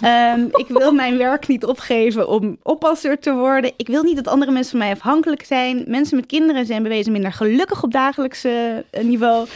Ehm, 0.00 0.44
ik 0.50 0.66
wil 0.68 0.92
mijn 0.92 1.18
werk 1.18 1.46
niet 1.46 1.64
opgeven 1.64 2.28
om 2.28 2.56
oppasser 2.62 3.18
te 3.18 3.32
worden. 3.32 3.72
Ik 3.76 3.86
wil 3.86 4.02
niet 4.02 4.16
dat 4.16 4.28
andere 4.28 4.50
mensen 4.52 4.70
van 4.70 4.80
mij 4.80 4.90
afhankelijk 4.90 5.44
zijn. 5.44 5.84
Mensen 5.86 6.16
met 6.16 6.26
kinderen 6.26 6.66
zijn 6.66 6.82
bewezen 6.82 7.12
minder 7.12 7.32
gelukkig 7.32 7.82
op 7.82 7.92
dagelijkse 7.92 8.84
eh, 8.90 9.04
niveau. 9.04 9.46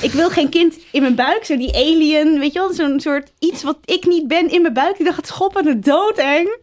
Ik 0.00 0.10
wil 0.12 0.30
geen 0.30 0.48
kind 0.48 0.78
in 0.92 1.02
mijn 1.02 1.14
buik, 1.14 1.44
zo 1.44 1.56
die 1.56 1.74
alien, 1.74 2.38
weet 2.38 2.52
je 2.52 2.58
wel, 2.58 2.72
zo'n 2.72 3.00
soort 3.00 3.32
iets 3.38 3.62
wat 3.62 3.78
ik 3.84 4.06
niet 4.06 4.28
ben 4.28 4.50
in 4.50 4.62
mijn 4.62 4.74
buik. 4.74 4.96
Die 4.96 5.04
dacht 5.06 5.16
het 5.16 5.26
schoppen, 5.26 5.64
de 5.64 5.78
doodeng. 5.78 6.56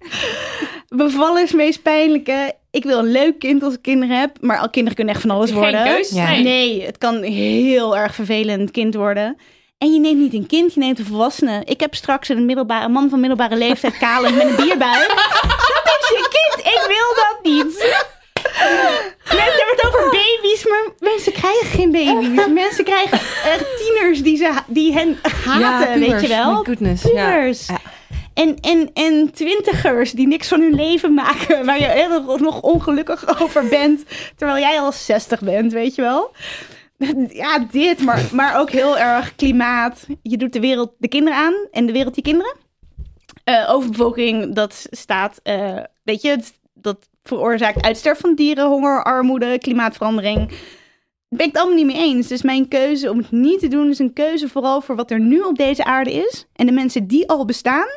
bevallen 0.90 1.42
is 1.42 1.48
het 1.50 1.58
meest 1.58 1.82
pijnlijke. 1.82 2.54
Ik 2.72 2.84
wil 2.84 3.00
een 3.00 3.12
leuk 3.12 3.40
kind 3.40 3.64
als 3.64 3.74
ik 3.74 3.82
kinderen 3.82 4.20
heb. 4.20 4.38
Maar 4.42 4.58
al 4.58 4.70
kinderen 4.70 4.96
kunnen 4.96 5.14
echt 5.14 5.24
van 5.24 5.32
alles 5.36 5.50
Geen 5.50 5.60
worden. 5.60 5.84
keus? 5.84 6.10
Ja. 6.10 6.30
Nee. 6.30 6.44
Nee, 6.44 6.82
het 6.82 6.98
kan 6.98 7.22
heel 7.22 7.98
erg 7.98 8.16
vervelend 8.16 8.72
kind 8.72 8.96
worden. 8.96 9.38
En 9.78 9.94
je 9.94 10.00
neemt 10.00 10.20
niet 10.20 10.34
een 10.34 10.48
kind, 10.48 10.74
je 10.74 10.80
neemt 10.80 11.00
een 11.00 11.06
volwassene. 11.06 11.62
Ik 11.66 11.80
heb 11.80 11.96
straks 11.96 12.30
een, 12.30 12.46
middelbare, 12.46 12.86
een 12.86 12.92
man 12.92 13.10
van 13.10 13.20
middelbare 13.20 13.56
leeftijd, 13.56 13.98
kalend, 13.98 14.36
met 14.36 14.48
een 14.48 14.56
bierbuik. 14.56 15.08
Dat 15.84 15.98
is 16.02 16.10
je 16.10 16.30
kind. 16.30 16.66
Ik 16.66 16.84
wil 16.88 17.16
dat 17.16 17.38
niet. 17.44 18.04
Mensen 19.24 19.58
hebben 19.58 19.76
het 19.76 19.86
over 19.86 20.10
baby's, 20.10 20.66
maar 20.66 20.88
mensen 21.00 21.32
krijgen 21.32 21.66
geen 21.66 21.92
baby's. 21.92 22.48
Mensen 22.48 22.84
krijgen 22.84 23.20
echt 23.46 23.66
tieners 23.78 24.24
die, 24.24 24.38
ze, 24.38 24.54
die 24.68 24.94
hen 24.94 25.20
haten, 25.46 26.00
weet 26.00 26.22
je 26.22 26.28
wel. 26.28 26.52
My 26.52 26.64
goodness. 26.64 27.04
Ja. 27.04 27.30
Pubers. 27.30 27.68
Ja. 27.68 27.78
En, 28.34 28.60
en, 28.62 28.90
en 28.94 29.32
twintigers 29.34 30.12
die 30.12 30.28
niks 30.28 30.48
van 30.48 30.62
hun 30.62 30.76
leven 30.76 31.14
maken, 31.14 31.66
waar 31.66 31.80
je 31.80 31.86
heel 31.86 32.38
nog 32.38 32.62
ongelukkig 32.62 33.42
over 33.42 33.68
bent, 33.68 34.04
terwijl 34.36 34.60
jij 34.60 34.80
al 34.80 34.92
60 34.92 35.40
bent, 35.40 35.74
weet 35.74 35.96
je 35.96 36.02
wel. 36.02 36.32
Ja, 37.30 37.60
dit, 37.72 38.02
maar, 38.02 38.30
maar 38.34 38.60
ook 38.60 38.70
heel 38.70 38.98
erg 38.98 39.36
klimaat. 39.36 40.08
Je 40.22 40.38
doet 40.38 40.54
de 40.54 40.60
wereld 40.60 40.92
de 40.98 41.08
kinderen 41.08 41.40
aan 41.40 41.54
en 41.72 41.86
de 41.86 41.92
wereld 41.92 42.14
die 42.14 42.24
kinderen. 42.24 42.56
Eh, 43.44 43.70
overbevolking, 43.70 44.56
dat 44.56 44.88
staat, 44.90 45.40
eh, 45.44 45.84
weet 46.04 46.22
je, 46.22 46.40
dat 46.74 47.10
veroorzaakt 47.24 47.84
uitsterven 47.84 48.22
van 48.22 48.36
dieren, 48.36 48.68
honger, 48.68 49.04
armoede, 49.04 49.58
klimaatverandering. 49.58 50.48
Daar 50.48 51.40
ben 51.40 51.48
ik 51.48 51.54
het 51.54 51.58
allemaal 51.58 51.84
niet 51.84 51.96
mee 51.96 52.16
eens. 52.16 52.28
Dus 52.28 52.42
mijn 52.42 52.68
keuze 52.68 53.10
om 53.10 53.18
het 53.18 53.32
niet 53.32 53.60
te 53.60 53.68
doen 53.68 53.90
is 53.90 54.00
een 54.00 54.14
keuze 54.14 54.50
vooral 54.50 54.82
voor 54.82 54.96
wat 54.96 55.12
er 55.12 55.20
nu 55.20 55.40
op 55.40 55.58
deze 55.58 55.84
aarde 55.84 56.14
is. 56.14 56.46
En 56.54 56.66
de 56.66 56.72
mensen 56.72 57.08
die 57.08 57.30
al 57.30 57.46
bestaan, 57.46 57.88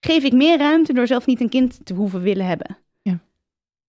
geef 0.00 0.24
ik 0.24 0.32
meer 0.32 0.58
ruimte 0.58 0.92
door 0.92 1.06
zelf 1.06 1.26
niet 1.26 1.40
een 1.40 1.48
kind 1.48 1.78
te 1.84 1.94
hoeven 1.94 2.22
willen 2.22 2.46
hebben. 2.46 2.78
Ja. 3.02 3.18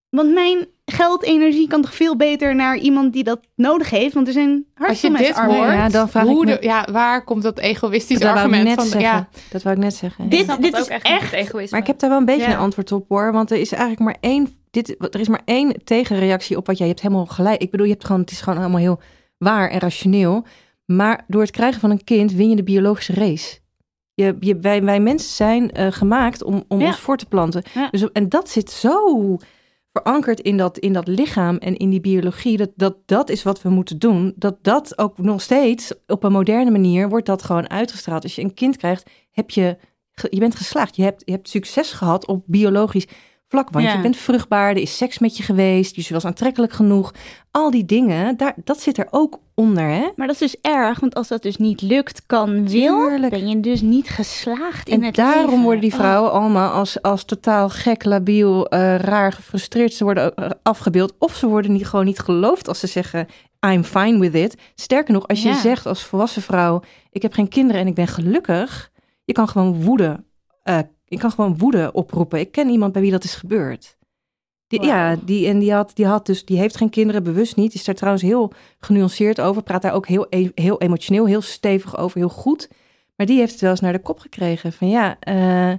Want 0.10 0.34
mijn 0.34 0.68
geld, 0.92 1.24
energie 1.24 1.68
kan 1.68 1.82
toch 1.82 1.96
veel 1.96 2.16
beter 2.16 2.56
naar 2.56 2.78
iemand 2.78 3.14
die 3.14 3.24
dat 3.24 3.40
nodig 3.56 3.90
heeft. 3.90 4.14
Want 4.14 4.28
er 4.28 4.34
zijn 4.34 4.50
Als 4.50 4.64
je 4.78 4.84
hartstikke 4.84 5.18
mensen 5.18 5.34
dit 5.36 5.44
arm. 5.44 5.56
hoort, 5.56 5.72
Ja, 5.74 5.90
dan 5.90 6.10
vraag 6.10 6.24
hoe 6.24 6.42
ik 6.42 6.48
me- 6.48 6.60
de- 6.60 6.66
ja, 6.66 6.88
waar 6.92 7.24
komt 7.24 7.44
dat 7.44 7.60
egoïstische 7.60 8.24
Dat 8.24 8.36
argument 8.36 8.64
net 8.64 8.74
van? 8.76 8.86
zeggen. 8.86 9.02
Ja, 9.10 9.28
Dat 9.52 9.64
wou 9.64 9.76
ik 9.76 9.82
net 9.82 9.94
zeggen. 9.96 10.30
Dit- 10.30 10.62
dit 10.62 10.78
is 10.78 10.88
echt, 10.88 11.06
echt- 11.06 11.34
egoïsme. 11.34 11.70
Maar 11.72 11.80
ik 11.80 11.88
heb 11.88 12.00
daar 12.00 12.10
wel 12.10 12.20
een 12.20 12.26
beetje 12.26 12.42
Ja. 12.48 12.52
een 12.54 12.58
antwoord 12.60 12.92
op 12.92 13.06
hoor. 13.10 13.32
Want 13.32 13.52
er 13.52 13.58
is 13.58 13.72
eigenlijk 13.72 14.02
maar 14.02 14.18
één. 14.20 14.56
Dit, 14.72 14.96
er 15.14 15.20
is 15.20 15.28
maar 15.28 15.42
één 15.46 15.84
tegenreactie 15.84 16.58
op 16.58 16.68
wat 16.68 16.78
jij 16.78 16.88
je 16.88 16.92
hebt 16.94 17.06
helemaal 17.06 17.26
gelijk. 17.26 17.62
Ik 17.62 17.72
bedoel, 17.72 17.86
je 17.86 17.92
hebt 17.92 18.06
gewoon, 18.06 18.22
het 18.22 18.32
is 18.32 18.42
gewoon 18.42 18.60
allemaal 18.60 18.80
heel 18.80 19.00
waar 19.38 19.70
en 19.70 19.80
rationeel. 19.80 20.46
Maar 20.86 21.24
door 21.28 21.42
het 21.42 21.52
krijgen 21.52 21.80
van 21.82 21.90
een 21.92 22.04
kind 22.04 22.32
win 22.34 22.50
je 22.50 22.56
de 22.56 22.64
biologische 22.64 23.14
race. 23.14 23.60
Je, 24.14 24.38
je, 24.40 24.58
wij, 24.58 24.84
wij 24.84 25.00
mensen 25.00 25.30
zijn 25.36 25.72
eh, 25.72 25.88
gemaakt 25.92 26.44
om, 26.44 26.64
om 26.68 26.80
Ja. 26.80 26.86
ons 26.88 26.98
voor 26.98 27.18
te 27.18 27.26
planten. 27.26 27.64
Ja. 27.74 27.88
Dus, 27.92 28.12
en 28.12 28.30
dat 28.30 28.50
zit 28.50 28.72
zo 28.72 29.38
verankerd 29.94 30.40
in 30.40 30.58
dat, 30.58 30.78
in 30.78 30.94
dat 30.94 31.08
lichaam 31.08 31.58
en 31.58 31.78
in 31.78 31.90
die 31.90 32.02
biologie. 32.02 32.58
Dat, 32.58 32.72
dat 32.76 32.98
dat 33.06 33.30
is 33.30 33.44
wat 33.44 33.62
we 33.62 33.70
moeten 33.70 34.00
doen. 34.00 34.34
Dat 34.36 34.58
dat 34.62 34.98
ook 34.98 35.18
nog 35.18 35.42
steeds 35.42 35.94
op 36.08 36.24
een 36.24 36.32
moderne 36.32 36.72
manier 36.72 37.10
wordt 37.10 37.26
dat 37.26 37.44
gewoon 37.44 37.70
uitgestraald. 37.70 38.24
Als 38.24 38.36
je 38.36 38.42
een 38.42 38.54
kind 38.54 38.78
krijgt, 38.78 39.10
heb 39.32 39.50
je, 39.50 39.78
je 40.30 40.40
bent 40.40 40.56
geslaagd. 40.56 40.96
Je 40.96 41.04
hebt, 41.04 41.22
je 41.26 41.32
hebt 41.32 41.50
succes 41.50 41.92
gehad 41.92 42.28
op 42.28 42.44
biologisch 42.46 43.08
vlak. 43.52 43.70
Want 43.70 43.86
Ja. 43.86 43.94
je 43.94 44.02
bent 44.02 44.18
vruchtbaar, 44.18 44.70
er 44.70 44.78
is 44.78 44.98
seks 44.98 45.20
met 45.20 45.38
je 45.38 45.44
geweest. 45.44 45.96
Dus 45.96 46.08
je 46.08 46.14
was 46.14 46.26
aantrekkelijk 46.26 46.74
genoeg. 46.74 47.14
Al 47.52 47.72
die 47.72 47.86
dingen, 47.86 48.38
daar, 48.38 48.54
dat 48.64 48.80
zit 48.82 48.98
er 48.98 49.08
ook 49.10 49.40
onder. 49.56 49.84
Hè? 49.84 50.08
Maar 50.16 50.28
dat 50.28 50.42
is 50.42 50.52
dus 50.52 50.62
erg, 50.62 51.00
want 51.00 51.16
als 51.16 51.28
dat 51.28 51.42
dus 51.42 51.58
niet 51.58 51.82
lukt, 51.82 52.24
kan, 52.26 52.68
wil, 52.70 53.08
Tuurlijk. 53.08 53.30
ben 53.32 53.48
je 53.50 53.60
dus 53.60 53.82
niet 53.82 54.10
geslaagd 54.10 54.90
in 54.90 55.00
En 55.00 55.04
het 55.06 55.16
daarom 55.16 55.46
leven. 55.50 55.62
worden 55.64 55.82
die 55.82 55.92
Oh. 55.92 55.98
vrouwen 56.00 56.32
allemaal 56.32 56.72
als, 56.72 57.02
als 57.02 57.24
totaal 57.26 57.70
gek, 57.70 58.04
labiel, 58.06 58.68
eh, 58.68 58.96
raar, 58.96 59.32
gefrustreerd. 59.32 59.94
Ze 59.94 60.04
worden 60.04 60.36
eh, 60.36 60.50
afgebeeld. 60.64 61.14
Of 61.20 61.36
ze 61.36 61.48
worden 61.48 61.72
niet, 61.72 61.88
gewoon 61.88 62.06
niet 62.06 62.20
geloofd 62.20 62.68
als 62.68 62.80
ze 62.80 62.88
zeggen, 62.88 63.28
I'm 63.68 63.84
fine 63.84 64.20
with 64.20 64.34
it. 64.36 64.56
Sterker 64.76 65.14
nog, 65.14 65.28
als 65.28 65.42
je 65.44 65.54
zegt 65.54 65.86
als 65.86 66.04
volwassen 66.04 66.42
vrouw, 66.42 66.82
ik 67.12 67.22
heb 67.22 67.34
geen 67.34 67.48
kinderen 67.48 67.82
en 67.82 67.88
ik 67.88 67.96
ben 67.96 68.08
gelukkig. 68.08 68.92
Je 69.26 69.34
kan 69.34 69.48
gewoon 69.48 69.84
woede, 69.84 70.24
eh, 70.64 70.78
je 71.12 71.18
kan 71.18 71.32
gewoon 71.32 71.58
woede 71.58 71.92
oproepen. 71.94 72.40
Ik 72.40 72.52
ken 72.52 72.70
iemand 72.70 72.94
bij 72.94 73.02
wie 73.02 73.12
dat 73.12 73.24
is 73.24 73.36
gebeurd. 73.36 73.98
Die, 74.68 74.82
Ja, 74.82 75.16
die, 75.16 75.48
en 75.48 75.60
die 75.60 75.74
had, 75.74 75.92
die 75.94 76.06
had 76.06 76.26
dus, 76.26 76.46
die 76.46 76.58
heeft 76.58 76.78
geen 76.78 76.90
kinderen, 76.90 77.24
bewust 77.24 77.56
niet. 77.56 77.74
Is 77.74 77.84
daar 77.84 77.96
trouwens 77.96 78.24
heel 78.24 78.54
genuanceerd 78.80 79.42
over. 79.42 79.64
Praat 79.64 79.82
daar 79.82 79.94
ook 79.94 80.08
heel, 80.08 80.26
e- 80.30 80.52
heel 80.56 80.82
emotioneel, 80.82 81.26
heel 81.26 81.42
stevig 81.42 81.98
over, 81.98 82.18
heel 82.18 82.30
goed. 82.30 82.70
Maar 83.16 83.26
die 83.26 83.38
heeft 83.38 83.52
het 83.52 83.62
wel 83.62 83.70
eens 83.70 83.80
naar 83.80 83.94
de 83.94 84.02
kop 84.02 84.20
gekregen. 84.20 84.74
Van 84.74 84.90
ja, 84.90 85.20
eh, 85.20 85.74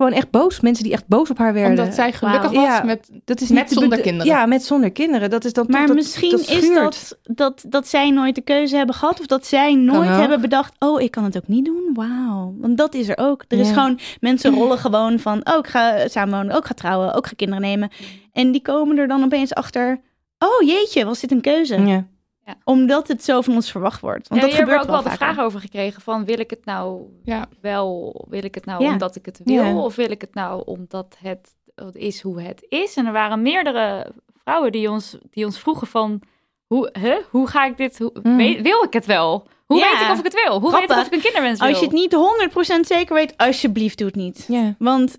gewoon 0.00 0.18
echt 0.18 0.30
boos. 0.30 0.60
Mensen 0.60 0.84
die 0.84 0.92
echt 0.92 1.06
boos 1.06 1.30
op 1.30 1.38
haar 1.38 1.52
werden. 1.52 1.78
omdat 1.78 1.94
zij 1.94 2.12
gelukkig 2.12 2.50
was 2.50 2.62
Ja. 2.62 2.82
met... 2.82 3.10
dat 3.24 3.40
is 3.40 3.48
met 3.48 3.58
niet 3.58 3.68
de 3.68 3.80
zonder 3.80 4.00
kinderen. 4.00 4.32
Ja, 4.32 4.46
met 4.46 4.64
zonder 4.64 4.90
kinderen. 4.90 5.30
Dat 5.30 5.44
is 5.44 5.52
dan 5.52 5.64
Maar 5.68 5.78
toch, 5.78 5.86
dat, 5.88 5.96
misschien 5.96 6.30
dat 6.30 6.48
is 6.48 6.74
dat, 6.74 7.18
dat 7.22 7.64
dat 7.68 7.88
zij 7.88 8.10
nooit 8.10 8.34
de 8.34 8.40
keuze 8.40 8.76
hebben 8.76 8.94
gehad. 8.94 9.20
Of 9.20 9.26
dat 9.26 9.46
zij 9.46 9.74
nooit 9.74 10.08
hebben 10.08 10.40
bedacht, 10.40 10.74
oh, 10.78 11.00
ik 11.00 11.10
kan 11.10 11.24
het 11.24 11.36
ook 11.36 11.48
niet 11.48 11.64
doen. 11.64 11.90
Wauw. 11.94 12.54
Want 12.58 12.76
dat 12.76 12.94
is 12.94 13.08
er 13.08 13.18
ook. 13.18 13.44
Er 13.48 13.58
is 13.58 13.68
gewoon, 13.68 13.98
mensen 14.20 14.54
rollen 14.58 14.78
gewoon 14.78 15.18
van, 15.18 15.40
oh, 15.46 15.58
ik 15.58 15.66
ga 15.66 16.08
samenwonen. 16.08 16.56
Ook 16.56 16.66
ga 16.66 16.74
trouwen. 16.74 17.14
Ook 17.14 17.26
ga 17.26 17.32
kinderen 17.36 17.62
nemen. 17.62 17.90
En 18.32 18.52
die 18.52 18.62
komen 18.62 18.98
er 18.98 19.08
dan 19.08 19.24
opeens 19.24 19.54
achter, 19.54 20.00
oh 20.38 20.68
jeetje, 20.68 21.04
was 21.04 21.20
dit 21.20 21.30
een 21.30 21.40
keuze? 21.40 21.80
Ja. 21.80 22.06
Omdat 22.64 23.08
het 23.08 23.24
zo 23.24 23.40
van 23.40 23.54
ons 23.54 23.70
verwacht 23.70 24.00
wordt. 24.00 24.28
Want 24.28 24.40
ja, 24.40 24.46
dat 24.46 24.56
gebeurt 24.56 24.78
ook 24.80 24.86
wel 24.86 24.94
wel 25.02 25.10
de 25.10 25.16
vraag 25.16 25.38
over 25.38 25.60
gekregen 25.60 26.02
van 26.02 26.24
wil 26.24 26.38
ik 26.38 26.50
het 26.50 26.64
nou 26.64 27.02
Ja. 27.24 27.48
wel, 27.60 28.14
wil 28.28 28.44
ik 28.44 28.54
het 28.54 28.64
nou 28.64 28.82
Ja. 28.84 28.90
omdat 28.90 29.16
ik 29.16 29.26
het 29.26 29.40
wil 29.44 29.64
Ja. 29.64 29.76
of 29.76 29.94
wil 29.96 30.10
ik 30.10 30.20
het 30.20 30.34
nou 30.34 30.62
omdat 30.66 31.16
het 31.18 31.54
is 31.92 32.20
hoe 32.22 32.42
het 32.42 32.66
is? 32.68 32.96
En 32.96 33.06
er 33.06 33.12
waren 33.12 33.42
meerdere 33.42 34.12
vrouwen 34.42 34.72
die 34.72 34.90
ons, 34.90 35.16
die 35.30 35.44
ons 35.44 35.58
vroegen 35.58 35.86
van 35.86 36.20
hoe, 36.66 36.90
huh, 37.00 37.16
hoe 37.30 37.46
ga 37.48 37.64
ik 37.64 37.76
dit, 37.76 37.98
hoe, 37.98 38.12
Mm. 38.22 38.36
weet- 38.36 38.60
wil 38.62 38.82
ik 38.84 38.92
het 38.92 39.06
wel? 39.06 39.46
Hoe 39.66 39.78
Ja. 39.78 39.90
weet 39.92 40.00
ik 40.06 40.10
of 40.12 40.18
ik 40.18 40.24
het 40.24 40.42
wil? 40.44 40.60
Hoe 40.60 40.72
weet 40.72 40.82
ik 40.82 40.90
of 40.90 41.06
ik 41.06 41.12
een 41.14 41.20
kinderwens 41.20 41.60
wil? 41.60 41.68
Als 41.68 41.78
je 41.78 41.84
het 41.84 41.94
niet 41.94 42.12
100% 42.12 42.86
zeker 42.86 43.14
weet, 43.14 43.34
alsjeblieft 43.36 43.98
doe 43.98 44.06
het 44.06 44.16
niet. 44.16 44.44
Ja. 44.48 44.74
Want 44.78 45.18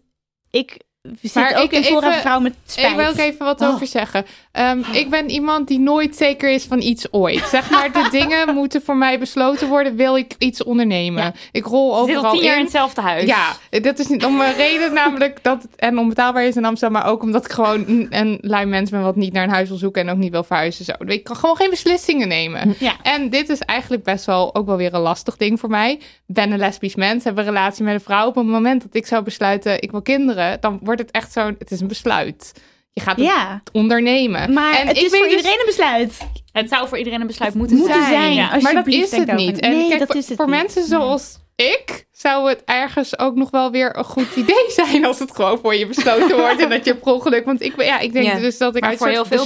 ik 0.49 0.79
zit 1.21 1.34
Maar 1.34 1.55
ook 1.55 1.63
ik 1.63 1.71
in 1.71 1.84
voorraad 1.84 2.09
even- 2.09 2.21
vrouw 2.21 2.39
met 2.39 2.55
spijt. 2.65 2.89
Ik 2.89 2.95
wil 2.95 3.07
ook 3.07 3.15
even 3.17 3.45
wat 3.45 3.61
Oh. 3.61 3.69
over 3.73 3.88
zeggen. 3.88 4.25
Ehm, 4.51 4.79
Ik 4.91 5.09
ben 5.09 5.29
iemand 5.29 5.67
die 5.67 5.79
nooit 5.79 6.15
zeker 6.15 6.49
is 6.49 6.63
van 6.63 6.81
iets 6.81 7.13
ooit. 7.13 7.47
Zeg 7.47 7.69
maar, 7.69 7.91
de 7.91 8.07
dingen 8.19 8.53
moeten 8.53 8.81
voor 8.81 8.97
mij 8.97 9.19
besloten 9.19 9.67
worden. 9.67 9.95
Wil 9.95 10.17
ik 10.17 10.35
iets 10.37 10.63
ondernemen? 10.63 11.23
Ja. 11.23 11.33
Ik 11.51 11.65
rol 11.65 11.97
overal 11.97 12.31
tien 12.31 12.41
jaar 12.43 12.53
in 12.53 12.57
in. 12.57 12.63
hetzelfde 12.63 13.01
huis. 13.01 13.23
Ja, 13.25 13.55
dat 13.81 13.99
is 13.99 14.07
niet 14.07 14.25
om 14.25 14.41
een 14.41 14.53
reden 14.53 14.93
namelijk 14.93 15.43
dat 15.43 15.61
het 15.61 15.75
en 15.75 15.97
onbetaalbaar 15.97 16.43
is 16.45 16.55
in 16.55 16.65
Amsterdam, 16.65 17.01
maar 17.01 17.11
ook 17.11 17.21
omdat 17.21 17.45
ik 17.45 17.51
gewoon 17.51 17.83
een, 17.87 18.07
een 18.09 18.37
lui 18.41 18.65
mens 18.65 18.89
ben 18.89 19.01
wat 19.01 19.15
niet 19.15 19.33
naar 19.33 19.43
een 19.43 19.49
huis 19.49 19.69
wil 19.69 19.77
zoeken 19.77 20.01
en 20.01 20.09
ook 20.09 20.17
niet 20.17 20.31
wil 20.31 20.43
verhuizen. 20.43 20.85
Zo. 20.85 20.93
Ik 21.05 21.23
kan 21.23 21.35
gewoon 21.35 21.55
geen 21.55 21.69
beslissingen 21.69 22.27
nemen. 22.27 22.75
Ja. 22.79 22.93
En 23.03 23.29
dit 23.29 23.49
is 23.49 23.59
eigenlijk 23.59 24.03
best 24.03 24.25
wel 24.25 24.55
ook 24.55 24.65
wel 24.65 24.77
weer 24.77 24.93
een 24.93 24.99
lastig 25.01 25.37
ding 25.37 25.59
voor 25.59 25.69
mij. 25.69 25.91
Ik 25.91 26.01
ben 26.25 26.51
een 26.51 26.57
lesbisch 26.57 26.95
mens, 26.95 27.23
heb 27.23 27.37
een 27.37 27.43
relatie 27.43 27.83
met 27.83 27.93
een 27.93 28.01
vrouw. 28.01 28.27
Op 28.27 28.35
het 28.35 28.45
moment 28.45 28.81
dat 28.81 28.95
ik 28.95 29.05
zou 29.05 29.23
besluiten, 29.23 29.81
ik 29.81 29.91
wil 29.91 30.01
kinderen, 30.01 30.57
dan 30.61 30.79
wordt 30.83 31.01
het 31.01 31.11
echt 31.11 31.31
zo'n, 31.31 31.55
het 31.59 31.71
is 31.71 31.79
een 31.81 31.87
besluit. 31.87 32.53
Je 32.93 33.01
gaat 33.01 33.15
het 33.15 33.25
Ja, 33.25 33.61
ondernemen. 33.71 34.53
maar 34.53 34.73
en 34.79 34.87
het 34.87 34.97
ik 34.97 35.03
is 35.03 35.09
voor 35.09 35.27
dus- 35.27 35.35
iedereen 35.35 35.59
een 35.59 35.65
besluit. 35.65 36.17
Het 36.51 36.69
zou 36.69 36.87
voor 36.87 36.97
iedereen 36.97 37.21
een 37.21 37.27
besluit 37.27 37.53
moeten, 37.53 37.77
Moeten 37.77 37.95
zijn. 38.01 38.07
zijn. 38.13 38.33
Ja. 38.33 38.49
Als- 38.49 38.63
maar 38.63 38.73
dat 38.73 38.87
is 38.87 39.11
het 39.11 39.31
niet. 39.35 39.49
over. 39.51 39.63
En 39.63 39.71
Nee, 39.71 39.87
kijk, 39.87 39.99
dat 39.99 40.07
voor, 40.07 40.17
is 40.17 40.27
het 40.27 40.37
voor 40.37 40.45
niet. 40.49 40.55
mensen 40.55 40.79
Nee. 40.81 40.89
zoals 40.89 41.39
ik 41.55 42.05
zou 42.11 42.49
het 42.49 42.61
ergens 42.65 43.19
ook 43.19 43.35
nog 43.35 43.49
wel 43.51 43.71
weer 43.71 43.97
een 43.97 44.03
goed 44.03 44.35
idee 44.35 44.65
zijn 44.85 45.05
als 45.05 45.19
het 45.19 45.35
gewoon 45.35 45.59
voor 45.59 45.75
je 45.75 45.87
besloten 45.87 46.37
wordt 46.37 46.59
en 46.61 46.69
dat 46.69 46.85
je 46.85 46.95
per 46.95 47.13
ongeluk. 47.13 47.45
Want 47.45 47.61
ik, 47.61 47.81
ja, 47.81 47.99
ik 47.99 48.13
denk 48.13 48.25
Ja. 48.25 48.39
dus 48.39 48.57
dat 48.57 48.75
ik 48.75 48.81
Maar 48.81 48.89
uit 48.89 48.97
voor 48.99 49.07
heel 49.07 49.25
veel 49.25 49.45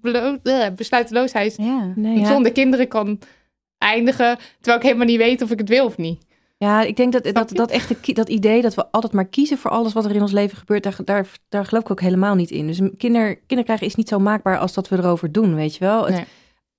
belo- 0.00 0.38
eh, 0.42 0.66
besluiteloosheid 0.76 1.54
Ja. 1.56 1.92
Nee, 1.96 2.18
ja. 2.18 2.26
zonder 2.26 2.52
kinderen 2.52 2.88
kan 2.88 3.18
eindigen, 3.78 4.38
terwijl 4.56 4.76
ik 4.76 4.82
helemaal 4.82 5.06
niet 5.06 5.16
weet 5.18 5.42
of 5.42 5.50
ik 5.50 5.58
het 5.58 5.68
wil 5.68 5.84
of 5.84 5.96
niet. 5.96 6.26
Ja, 6.58 6.82
ik 6.82 6.96
denk 6.96 7.12
dat 7.12 7.34
dat, 7.34 7.50
dat 7.52 7.70
echte 7.70 7.94
kie- 7.94 8.14
dat 8.14 8.28
idee 8.28 8.62
dat 8.62 8.74
we 8.74 8.90
altijd 8.90 9.12
maar 9.12 9.24
kiezen 9.28 9.58
voor 9.58 9.70
alles 9.70 9.92
wat 9.92 10.04
er 10.04 10.14
in 10.14 10.20
ons 10.22 10.32
leven 10.32 10.58
gebeurt, 10.58 10.82
daar, 10.82 10.96
daar, 11.04 11.26
daar 11.48 11.64
geloof 11.64 11.82
ik 11.82 11.90
ook 11.90 12.00
helemaal 12.00 12.34
niet 12.34 12.50
in. 12.50 12.66
Dus 12.66 12.80
kinder, 12.96 13.34
kinderen 13.36 13.64
krijgen 13.64 13.86
is 13.86 13.94
niet 13.94 14.08
zo 14.08 14.18
maakbaar 14.18 14.58
als 14.58 14.72
dat 14.72 14.88
we 14.88 14.96
erover 14.96 15.32
doen, 15.32 15.54
weet 15.54 15.74
je 15.76 15.84
wel. 15.84 16.04
Het, 16.06 16.14
Nee. 16.14 16.24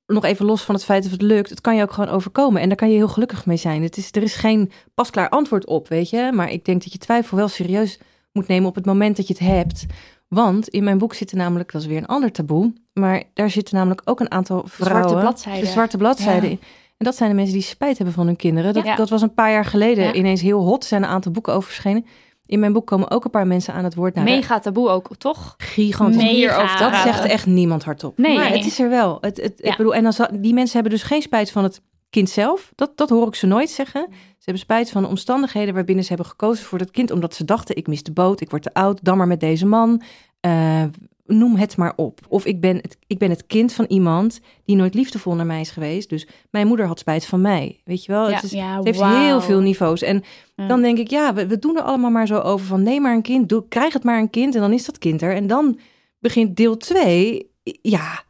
Nog 0.05 0.23
even 0.25 0.45
los 0.45 0.61
van 0.63 0.75
het 0.75 0.83
feit 0.83 1.05
of 1.05 1.11
het 1.11 1.21
lukt, 1.21 1.49
het 1.49 1.61
kan 1.61 1.75
je 1.75 1.81
ook 1.81 1.91
gewoon 1.91 2.09
overkomen 2.09 2.61
en 2.61 2.67
daar 2.67 2.77
kan 2.77 2.89
je 2.89 2.95
heel 2.95 3.07
gelukkig 3.07 3.45
mee 3.45 3.57
zijn. 3.57 3.83
Het 3.83 3.97
is, 3.97 4.09
er 4.11 4.23
is 4.23 4.35
geen 4.35 4.71
pasklaar 4.93 5.29
antwoord 5.29 5.65
op, 5.65 5.87
weet 5.87 6.09
je. 6.09 6.31
Maar 6.33 6.51
ik 6.51 6.65
denk 6.65 6.83
dat 6.83 6.91
je 6.91 6.97
twijfel 6.97 7.37
wel 7.37 7.47
serieus 7.47 7.99
moet 8.31 8.47
nemen 8.47 8.69
op 8.69 8.75
het 8.75 8.85
moment 8.85 9.17
dat 9.17 9.27
je 9.27 9.33
het 9.33 9.43
hebt. 9.43 9.85
Want 10.27 10.67
in 10.67 10.83
mijn 10.83 10.97
boek 10.97 11.13
zitten 11.13 11.37
namelijk, 11.37 11.71
dat 11.71 11.81
is 11.81 11.87
weer 11.87 11.97
een 11.97 12.05
ander 12.05 12.31
taboe, 12.31 12.73
maar 12.93 13.23
daar 13.33 13.49
zitten 13.49 13.75
namelijk 13.75 14.01
ook 14.05 14.19
een 14.19 14.31
aantal 14.31 14.63
vrouwen. 14.67 15.09
zwarte 15.09 15.25
bladzijden. 15.25 15.63
De 15.63 15.69
zwarte 15.69 15.97
bladzijden. 15.97 16.49
Ja. 16.49 16.55
in. 16.55 16.59
En 16.99 17.05
dat 17.05 17.15
zijn 17.15 17.29
de 17.29 17.35
mensen 17.35 17.53
die 17.53 17.63
spijt 17.63 17.97
hebben 17.97 18.15
van 18.15 18.25
hun 18.25 18.35
kinderen. 18.35 18.73
Dat, 18.73 18.85
Ja. 18.85 18.95
dat 18.95 19.09
was 19.09 19.21
een 19.21 19.33
paar 19.33 19.51
jaar 19.51 19.65
geleden 19.65 20.03
Ja. 20.03 20.13
ineens 20.13 20.41
heel 20.41 20.61
hot. 20.63 20.81
Er 20.81 20.87
zijn 20.87 21.03
een 21.03 21.09
aantal 21.09 21.31
boeken 21.31 21.53
over 21.53 21.69
verschenen. 21.69 22.05
In 22.45 22.59
mijn 22.59 22.73
boek 22.73 22.87
komen 22.87 23.11
ook 23.11 23.23
een 23.25 23.31
paar 23.31 23.47
mensen 23.47 23.73
aan 23.73 23.83
het 23.83 23.95
woord. 23.95 24.13
Nou, 24.15 24.25
Mega 24.27 24.59
taboe 24.59 24.89
ook, 24.89 25.09
toch? 25.17 25.53
gigantisch. 25.57 26.21
Hierover 26.21 26.79
Dat 26.79 26.95
zegt 26.95 27.25
echt 27.25 27.45
niemand 27.45 27.83
hardop. 27.83 28.17
Nee. 28.17 28.35
Maar 28.35 28.49
het 28.51 28.65
is 28.65 28.79
er 28.79 28.89
wel. 28.89 29.17
Het, 29.21 29.37
het, 29.37 29.53
Ja. 29.57 29.75
Bedoel, 29.75 29.95
en 29.95 30.03
dan, 30.03 30.13
za- 30.13 30.29
die 30.33 30.53
mensen 30.53 30.73
hebben 30.73 30.91
dus 30.91 31.03
geen 31.03 31.21
spijt 31.21 31.51
van 31.51 31.63
het 31.63 31.81
kind 32.09 32.29
zelf. 32.29 32.71
Dat, 32.75 32.91
dat 32.97 33.09
hoor 33.09 33.27
ik 33.27 33.35
ze 33.35 33.45
nooit 33.47 33.69
zeggen. 33.69 34.05
Ze 34.11 34.15
hebben 34.45 34.63
spijt 34.63 34.91
van 34.91 35.01
de 35.01 35.07
omstandigheden 35.07 35.73
waarbinnen 35.73 36.03
ze 36.03 36.09
hebben 36.09 36.29
gekozen 36.29 36.65
voor 36.65 36.77
dat 36.77 36.91
kind. 36.91 37.11
Omdat 37.11 37.35
ze 37.35 37.45
dachten, 37.45 37.75
ik 37.75 37.87
mis 37.87 38.03
de 38.03 38.11
boot, 38.11 38.41
ik 38.41 38.49
word 38.49 38.61
te 38.63 38.73
oud, 38.73 38.99
dan 39.03 39.17
maar 39.17 39.27
met 39.27 39.39
deze 39.39 39.65
man. 39.65 40.01
Eh, 40.39 40.83
noem 41.31 41.55
het 41.55 41.77
maar 41.77 41.93
op. 41.95 42.19
Of 42.27 42.45
ik 42.45 42.61
ben 42.61 42.75
het, 42.75 42.97
ik 43.07 43.17
ben 43.17 43.29
het 43.29 43.45
kind 43.45 43.73
van 43.73 43.85
iemand 43.87 44.39
die 44.65 44.75
nooit 44.75 44.93
liefdevol 44.93 45.35
naar 45.35 45.45
mij 45.45 45.61
is 45.61 45.69
geweest. 45.71 46.09
Dus 46.09 46.27
mijn 46.51 46.67
moeder 46.67 46.85
had 46.85 46.99
spijt 46.99 47.25
van 47.25 47.41
mij. 47.41 47.81
Weet 47.85 48.05
je 48.05 48.11
wel? 48.11 48.29
Ja. 48.29 48.35
Het, 48.35 48.43
is, 48.43 48.51
Ja, 48.51 48.75
het 48.75 48.85
heeft 48.85 49.03
heel 49.03 49.41
veel 49.41 49.59
niveaus. 49.59 50.01
En 50.01 50.23
Ja. 50.55 50.67
dan 50.67 50.81
denk 50.81 50.97
ik, 50.97 51.09
ja, 51.09 51.33
we, 51.33 51.47
we 51.47 51.59
doen 51.59 51.75
er 51.77 51.81
allemaal 51.83 52.11
maar 52.11 52.27
zo 52.27 52.39
over 52.39 52.65
van... 52.65 52.83
neem 52.83 53.01
maar 53.01 53.13
een 53.15 53.21
kind, 53.21 53.49
doe, 53.49 53.67
krijg 53.67 53.93
het 53.93 54.03
maar 54.03 54.19
een 54.19 54.29
kind 54.29 54.55
en 54.55 54.61
dan 54.61 54.73
is 54.73 54.85
dat 54.85 54.97
kind 54.97 55.21
er. 55.21 55.35
En 55.35 55.47
dan 55.47 55.79
begint 56.19 56.55
deel 56.55 56.77
2. 56.77 57.51
Ja, 57.81 58.23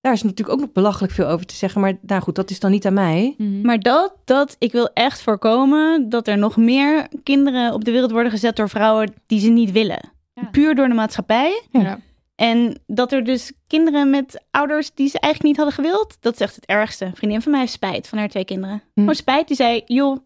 daar 0.00 0.12
is 0.12 0.22
natuurlijk 0.22 0.58
ook 0.58 0.60
nog 0.64 0.72
belachelijk 0.72 1.12
veel 1.12 1.26
over 1.26 1.46
te 1.46 1.54
zeggen. 1.54 1.80
Maar 1.80 1.98
nou 2.02 2.22
goed, 2.22 2.34
dat 2.34 2.50
is 2.50 2.60
dan 2.60 2.70
niet 2.70 2.86
aan 2.86 2.94
mij. 2.94 3.34
Mhm. 3.38 3.60
Maar 3.60 3.78
dat, 3.78 4.14
dat, 4.24 4.56
ik 4.58 4.72
wil 4.72 4.90
echt 4.94 5.22
voorkomen 5.22 6.08
dat 6.08 6.28
er 6.28 6.38
nog 6.38 6.56
meer 6.56 7.08
kinderen 7.22 7.72
op 7.72 7.84
de 7.84 7.90
wereld 7.90 8.10
worden 8.10 8.30
gezet 8.30 8.56
door 8.56 8.68
vrouwen 8.68 9.12
die 9.26 9.40
ze 9.40 9.48
niet 9.48 9.72
willen. 9.72 10.10
Ja. 10.34 10.48
Puur 10.50 10.74
door 10.74 10.88
de 10.88 10.94
maatschappij. 10.94 11.62
Ja. 11.70 11.98
En 12.36 12.80
dat 12.86 13.12
er 13.12 13.24
dus 13.24 13.52
kinderen 13.66 14.10
met 14.10 14.44
ouders 14.50 14.90
die 14.94 15.08
ze 15.08 15.18
eigenlijk 15.20 15.42
niet 15.56 15.64
hadden 15.64 15.84
gewild, 15.84 16.16
dat 16.20 16.32
is 16.34 16.40
echt 16.40 16.54
het 16.54 16.66
ergste. 16.66 17.04
Een 17.04 17.16
vriendin 17.16 17.42
van 17.42 17.50
mij 17.52 17.60
heeft 17.60 17.72
spijt 17.72 18.08
van 18.08 18.18
haar 18.18 18.28
twee 18.28 18.44
kinderen. 18.44 18.82
Hm. 18.94 19.00
Gewoon 19.00 19.14
spijt, 19.14 19.46
die 19.48 19.56
zei, 19.56 19.82
joh, 19.86 20.16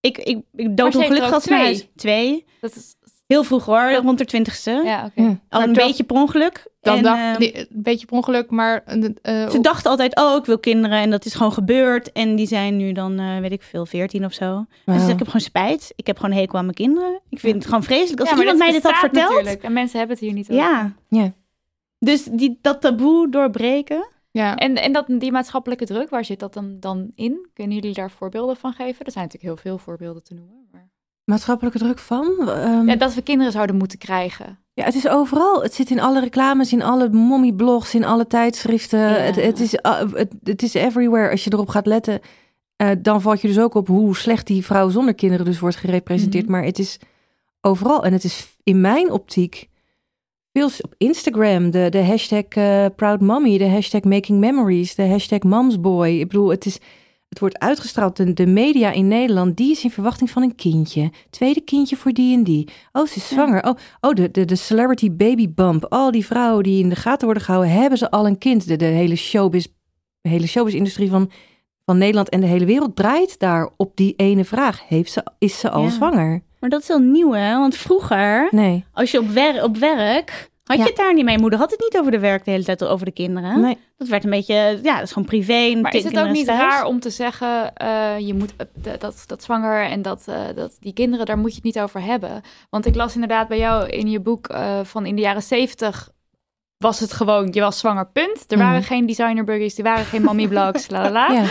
ik, 0.00 0.18
ik, 0.18 0.40
ik 0.54 0.76
doodongelukkig 0.76 1.18
er 1.18 1.26
ook 1.26 1.32
als 1.32 1.44
naar 1.46 1.58
twee? 1.58 1.64
huis. 1.72 1.88
Twee. 1.96 2.44
Dat 2.60 2.74
is, 2.76 2.94
Heel 3.26 3.44
vroeg 3.44 3.64
hoor, 3.64 3.90
Dat- 3.90 4.02
rond 4.02 4.18
de 4.18 4.24
twintigste. 4.24 4.80
ja, 4.84 5.04
oké. 5.04 5.22
Ja. 5.22 5.38
Al 5.48 5.62
een 5.62 5.72
beetje 5.72 6.04
per 6.04 6.16
ongeluk. 6.16 6.68
Dan 6.80 6.96
En, 6.96 7.02
dacht 7.02 7.18
ehm, 7.18 7.38
die- 7.38 7.58
een 7.58 7.66
beetje 7.70 8.06
per 8.06 8.16
ongeluk, 8.16 8.50
maar 8.50 8.82
eh, 9.22 9.50
Ze 9.50 9.58
dachten 9.60 9.90
altijd, 9.90 10.16
oh, 10.16 10.36
ik 10.36 10.44
wil 10.44 10.58
kinderen. 10.58 10.98
En 10.98 11.10
dat 11.10 11.24
is 11.24 11.34
gewoon 11.34 11.52
gebeurd. 11.52 12.12
En 12.12 12.36
die 12.36 12.46
zijn 12.46 12.76
nu 12.76 12.92
dan, 12.92 13.18
eh, 13.18 13.38
weet 13.38 13.52
ik 13.52 13.62
veel, 13.62 13.86
veertien 13.86 14.24
of 14.24 14.32
zo. 14.32 14.66
Zegt, 14.86 15.02
ik 15.08 15.18
heb 15.18 15.26
gewoon 15.26 15.40
spijt. 15.40 15.92
Ik 15.96 16.06
heb 16.06 16.16
gewoon 16.18 16.30
een 16.32 16.38
hekel 16.40 16.58
aan 16.58 16.64
mijn 16.64 16.76
kinderen. 16.76 17.20
Ik 17.28 17.38
vind 17.40 17.54
het 17.54 17.64
gewoon 17.64 17.82
vreselijk. 17.82 18.20
Als 18.20 18.30
Ja, 18.30 18.36
iemand 18.38 18.58
mij 18.58 18.72
dit 18.72 18.82
had 18.82 18.96
verteld. 18.96 19.28
natuurlijk. 19.30 19.62
En 19.62 19.72
mensen 19.72 19.98
hebben 19.98 20.16
het 20.16 20.24
hier 20.24 20.34
niet 20.34 20.50
over. 20.50 20.62
Ja. 20.64 20.92
Ja. 21.08 21.32
Dus 22.02 22.24
die, 22.24 22.58
dat 22.62 22.80
taboe 22.80 23.30
doorbreken. 23.30 24.08
ja. 24.30 24.56
En, 24.56 24.74
en 24.76 24.92
dat, 24.92 25.04
die 25.08 25.32
maatschappelijke 25.32 25.84
druk, 25.84 26.10
waar 26.10 26.24
zit 26.24 26.38
dat 26.40 26.54
dan, 26.54 26.76
dan 26.80 27.10
in? 27.14 27.48
Kunnen 27.54 27.76
jullie 27.76 27.94
daar 27.94 28.10
voorbeelden 28.10 28.56
van 28.56 28.72
geven? 28.72 29.04
Er 29.06 29.12
zijn 29.12 29.24
natuurlijk 29.24 29.52
heel 29.54 29.70
veel 29.72 29.78
voorbeelden 29.78 30.22
te 30.22 30.34
noemen. 30.34 30.68
Maar... 30.72 30.88
Maatschappelijke 31.24 31.78
druk 31.78 31.98
van? 31.98 32.48
Ehm, 32.48 32.88
Ja, 32.88 32.96
dat 32.96 33.14
we 33.14 33.22
kinderen 33.22 33.52
zouden 33.52 33.76
moeten 33.76 33.98
krijgen. 33.98 34.58
Ja, 34.74 34.84
het 34.84 34.94
is 34.94 35.08
overal. 35.08 35.62
Het 35.62 35.74
zit 35.74 35.90
in 35.90 36.00
alle 36.00 36.20
reclames, 36.20 36.72
in 36.72 36.82
alle 36.82 37.08
mommyblogs, 37.08 37.94
in 37.94 38.04
alle 38.04 38.26
tijdschriften. 38.26 39.24
Het, 39.24 39.36
het, 39.36 39.60
is, 39.60 39.74
uh, 39.74 39.98
het, 40.12 40.34
het 40.42 40.62
is 40.62 40.74
everywhere. 40.74 41.30
Als 41.30 41.44
je 41.44 41.52
erop 41.52 41.68
gaat 41.68 41.86
letten, 41.86 42.20
eh, 42.76 42.90
dan 42.98 43.20
valt 43.20 43.40
je 43.40 43.48
dus 43.48 43.58
ook 43.58 43.74
op 43.74 43.86
hoe 43.86 44.16
slecht 44.16 44.46
die 44.46 44.64
vrouw 44.64 44.88
zonder 44.88 45.14
kinderen 45.14 45.44
dus 45.44 45.58
wordt 45.58 45.76
gerepresenteerd. 45.76 46.44
Mhm. 46.44 46.52
Maar 46.52 46.64
het 46.64 46.78
is 46.78 46.98
overal. 47.60 48.04
En 48.04 48.12
het 48.12 48.24
is 48.24 48.56
in 48.62 48.80
mijn 48.80 49.10
optiek 49.10 49.68
veel 50.52 50.68
op 50.80 50.94
Instagram. 50.98 51.70
De, 51.70 51.86
de 51.88 52.04
hashtag 52.04 52.44
eh, 52.48 52.86
Proud 52.96 53.20
Mommy, 53.20 53.58
de 53.58 53.68
hashtag 53.68 54.02
Making 54.02 54.38
Memories, 54.38 54.94
de 54.94 55.06
hashtag 55.08 55.42
Momsboy. 55.42 56.08
Ik 56.08 56.28
bedoel, 56.28 56.48
het 56.48 56.66
is... 56.66 56.78
Het 57.28 57.38
wordt 57.38 57.58
uitgestraald. 57.58 58.16
De, 58.16 58.32
de 58.32 58.46
media 58.46 58.90
in 58.92 59.08
Nederland, 59.08 59.56
die 59.56 59.70
is 59.70 59.84
in 59.84 59.90
verwachting 59.90 60.30
van 60.30 60.42
een 60.42 60.54
kindje. 60.54 61.10
Tweede 61.30 61.60
kindje 61.60 61.96
voor 61.96 62.12
die 62.12 62.36
en 62.36 62.44
die. 62.44 62.68
Oh, 62.92 63.06
ze 63.06 63.16
is 63.16 63.28
zwanger. 63.28 63.64
Oh, 63.64 63.74
Oh, 64.00 64.14
de, 64.14 64.30
de, 64.30 64.44
de 64.44 64.56
celebrity 64.56 65.12
baby 65.12 65.48
bump. 65.54 65.84
Al 65.88 66.10
die 66.10 66.26
vrouwen 66.26 66.62
die 66.62 66.82
in 66.82 66.88
de 66.88 66.96
gaten 66.96 67.24
worden 67.24 67.42
gehouden, 67.42 67.72
hebben 67.72 67.98
ze 67.98 68.10
al 68.10 68.26
een 68.26 68.38
kind. 68.38 68.68
De, 68.68 68.76
de 68.76 68.84
hele 68.84 69.16
showbiz, 69.16 69.66
de 70.20 70.28
hele 70.28 70.46
showbiz-industrie 70.46 71.10
van, 71.10 71.30
van 71.84 71.98
Nederland 71.98 72.28
en 72.28 72.40
de 72.40 72.46
hele 72.46 72.64
wereld 72.64 72.96
draait 72.96 73.38
daar 73.38 73.70
op 73.76 73.96
die 73.96 74.14
ene 74.16 74.44
vraag. 74.44 74.88
Heeft 74.88 75.12
ze, 75.12 75.24
is 75.38 75.58
ze 75.58 75.70
al 75.70 75.82
Ja. 75.82 75.90
zwanger? 75.90 76.42
Maar 76.60 76.70
dat 76.70 76.80
is 76.80 76.88
heel 76.88 76.98
nieuw, 76.98 77.32
hè? 77.32 77.58
Want 77.58 77.76
vroeger, 77.76 78.48
Nee. 78.50 78.84
als 78.92 79.10
je 79.10 79.18
op, 79.18 79.28
wer 79.28 79.62
op 79.64 79.76
werk... 79.76 80.48
Had 80.64 80.78
je 80.78 80.84
het 80.84 80.96
daar 80.96 81.14
niet 81.14 81.24
mee? 81.24 81.38
Moeder 81.38 81.58
had 81.58 81.70
het 81.70 81.80
niet 81.80 81.98
over 81.98 82.10
de 82.10 82.18
werk 82.18 82.44
de 82.44 82.50
hele 82.50 82.64
tijd, 82.64 82.84
over 82.84 83.04
de 83.06 83.12
kinderen. 83.12 83.60
nee. 83.60 83.78
Dat 83.96 84.08
werd 84.08 84.24
een 84.24 84.30
beetje, 84.30 84.78
ja, 84.82 84.94
dat 84.94 85.02
is 85.02 85.12
gewoon 85.12 85.28
privé. 85.28 85.74
Maar 85.80 85.94
is 85.94 86.04
het 86.04 86.18
ook 86.18 86.30
niet 86.30 86.46
thuis. 86.46 86.60
raar 86.60 86.84
om 86.84 87.00
te 87.00 87.10
zeggen, 87.10 87.74
eh, 87.76 88.18
je 88.18 88.34
moet 88.34 88.52
eh, 88.56 88.92
dat, 88.98 89.24
dat 89.26 89.42
zwanger 89.42 89.84
en 89.84 90.02
dat, 90.02 90.22
eh, 90.26 90.40
dat 90.54 90.76
die 90.80 90.92
kinderen, 90.92 91.26
daar 91.26 91.38
moet 91.38 91.48
je 91.50 91.54
het 91.54 91.64
niet 91.64 91.80
over 91.80 92.02
hebben. 92.02 92.42
Want 92.70 92.86
ik 92.86 92.94
las 92.94 93.14
inderdaad 93.14 93.48
bij 93.48 93.58
jou 93.58 93.88
in 93.88 94.10
je 94.10 94.20
boek 94.20 94.46
eh, 94.48 94.80
van 94.82 95.06
in 95.06 95.14
de 95.16 95.22
jaren 95.22 95.42
zeventig 95.42 96.10
was 96.76 97.00
het 97.00 97.12
gewoon, 97.12 97.48
je 97.52 97.60
was 97.60 97.78
zwanger, 97.78 98.06
punt. 98.06 98.44
Er 98.52 98.58
waren 98.58 98.78
Mhm. 98.78 98.86
geen 98.86 99.06
designerbuggies, 99.06 99.78
er 99.78 99.84
waren 99.84 100.04
geen 100.04 100.22
mommy 100.22 100.48
blogs, 100.48 100.90
la 100.90 101.02
la 101.02 101.10
la. 101.10 101.32
Ja. 101.40 101.44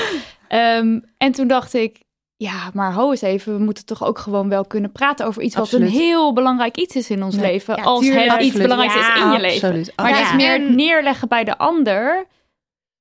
Ehm, 0.47 0.99
en 1.17 1.31
toen 1.31 1.47
dacht 1.47 1.73
ik, 1.73 2.03
ja, 2.41 2.69
maar 2.73 2.93
ho 2.93 3.09
eens 3.11 3.21
even, 3.21 3.57
we 3.57 3.63
moeten 3.63 3.85
toch 3.85 4.03
ook 4.03 4.17
gewoon 4.17 4.49
wel 4.49 4.65
kunnen 4.65 4.91
praten 4.91 5.25
over 5.25 5.41
iets 5.41 5.55
wat 5.55 5.71
een 5.71 5.87
heel 5.87 6.33
belangrijk 6.33 6.77
iets 6.77 6.95
is 6.95 7.09
in 7.09 7.23
ons 7.23 7.35
Ja. 7.35 7.41
leven. 7.41 7.75
Ja, 7.75 7.83
als 7.83 7.99
tuurlijk. 8.05 8.31
het 8.31 8.41
iets 8.41 8.57
belangrijks 8.57 8.95
is 8.95 9.21
in 9.23 9.31
je 9.31 9.39
leven. 9.39 9.67
Absoluut. 9.67 9.93
Maar 9.95 10.09
het 10.17 10.19
is 10.27 10.33
meer 10.35 10.53
En- 10.55 10.75
neerleggen 10.75 11.27
bij 11.27 11.43
de 11.43 11.57
ander 11.57 12.25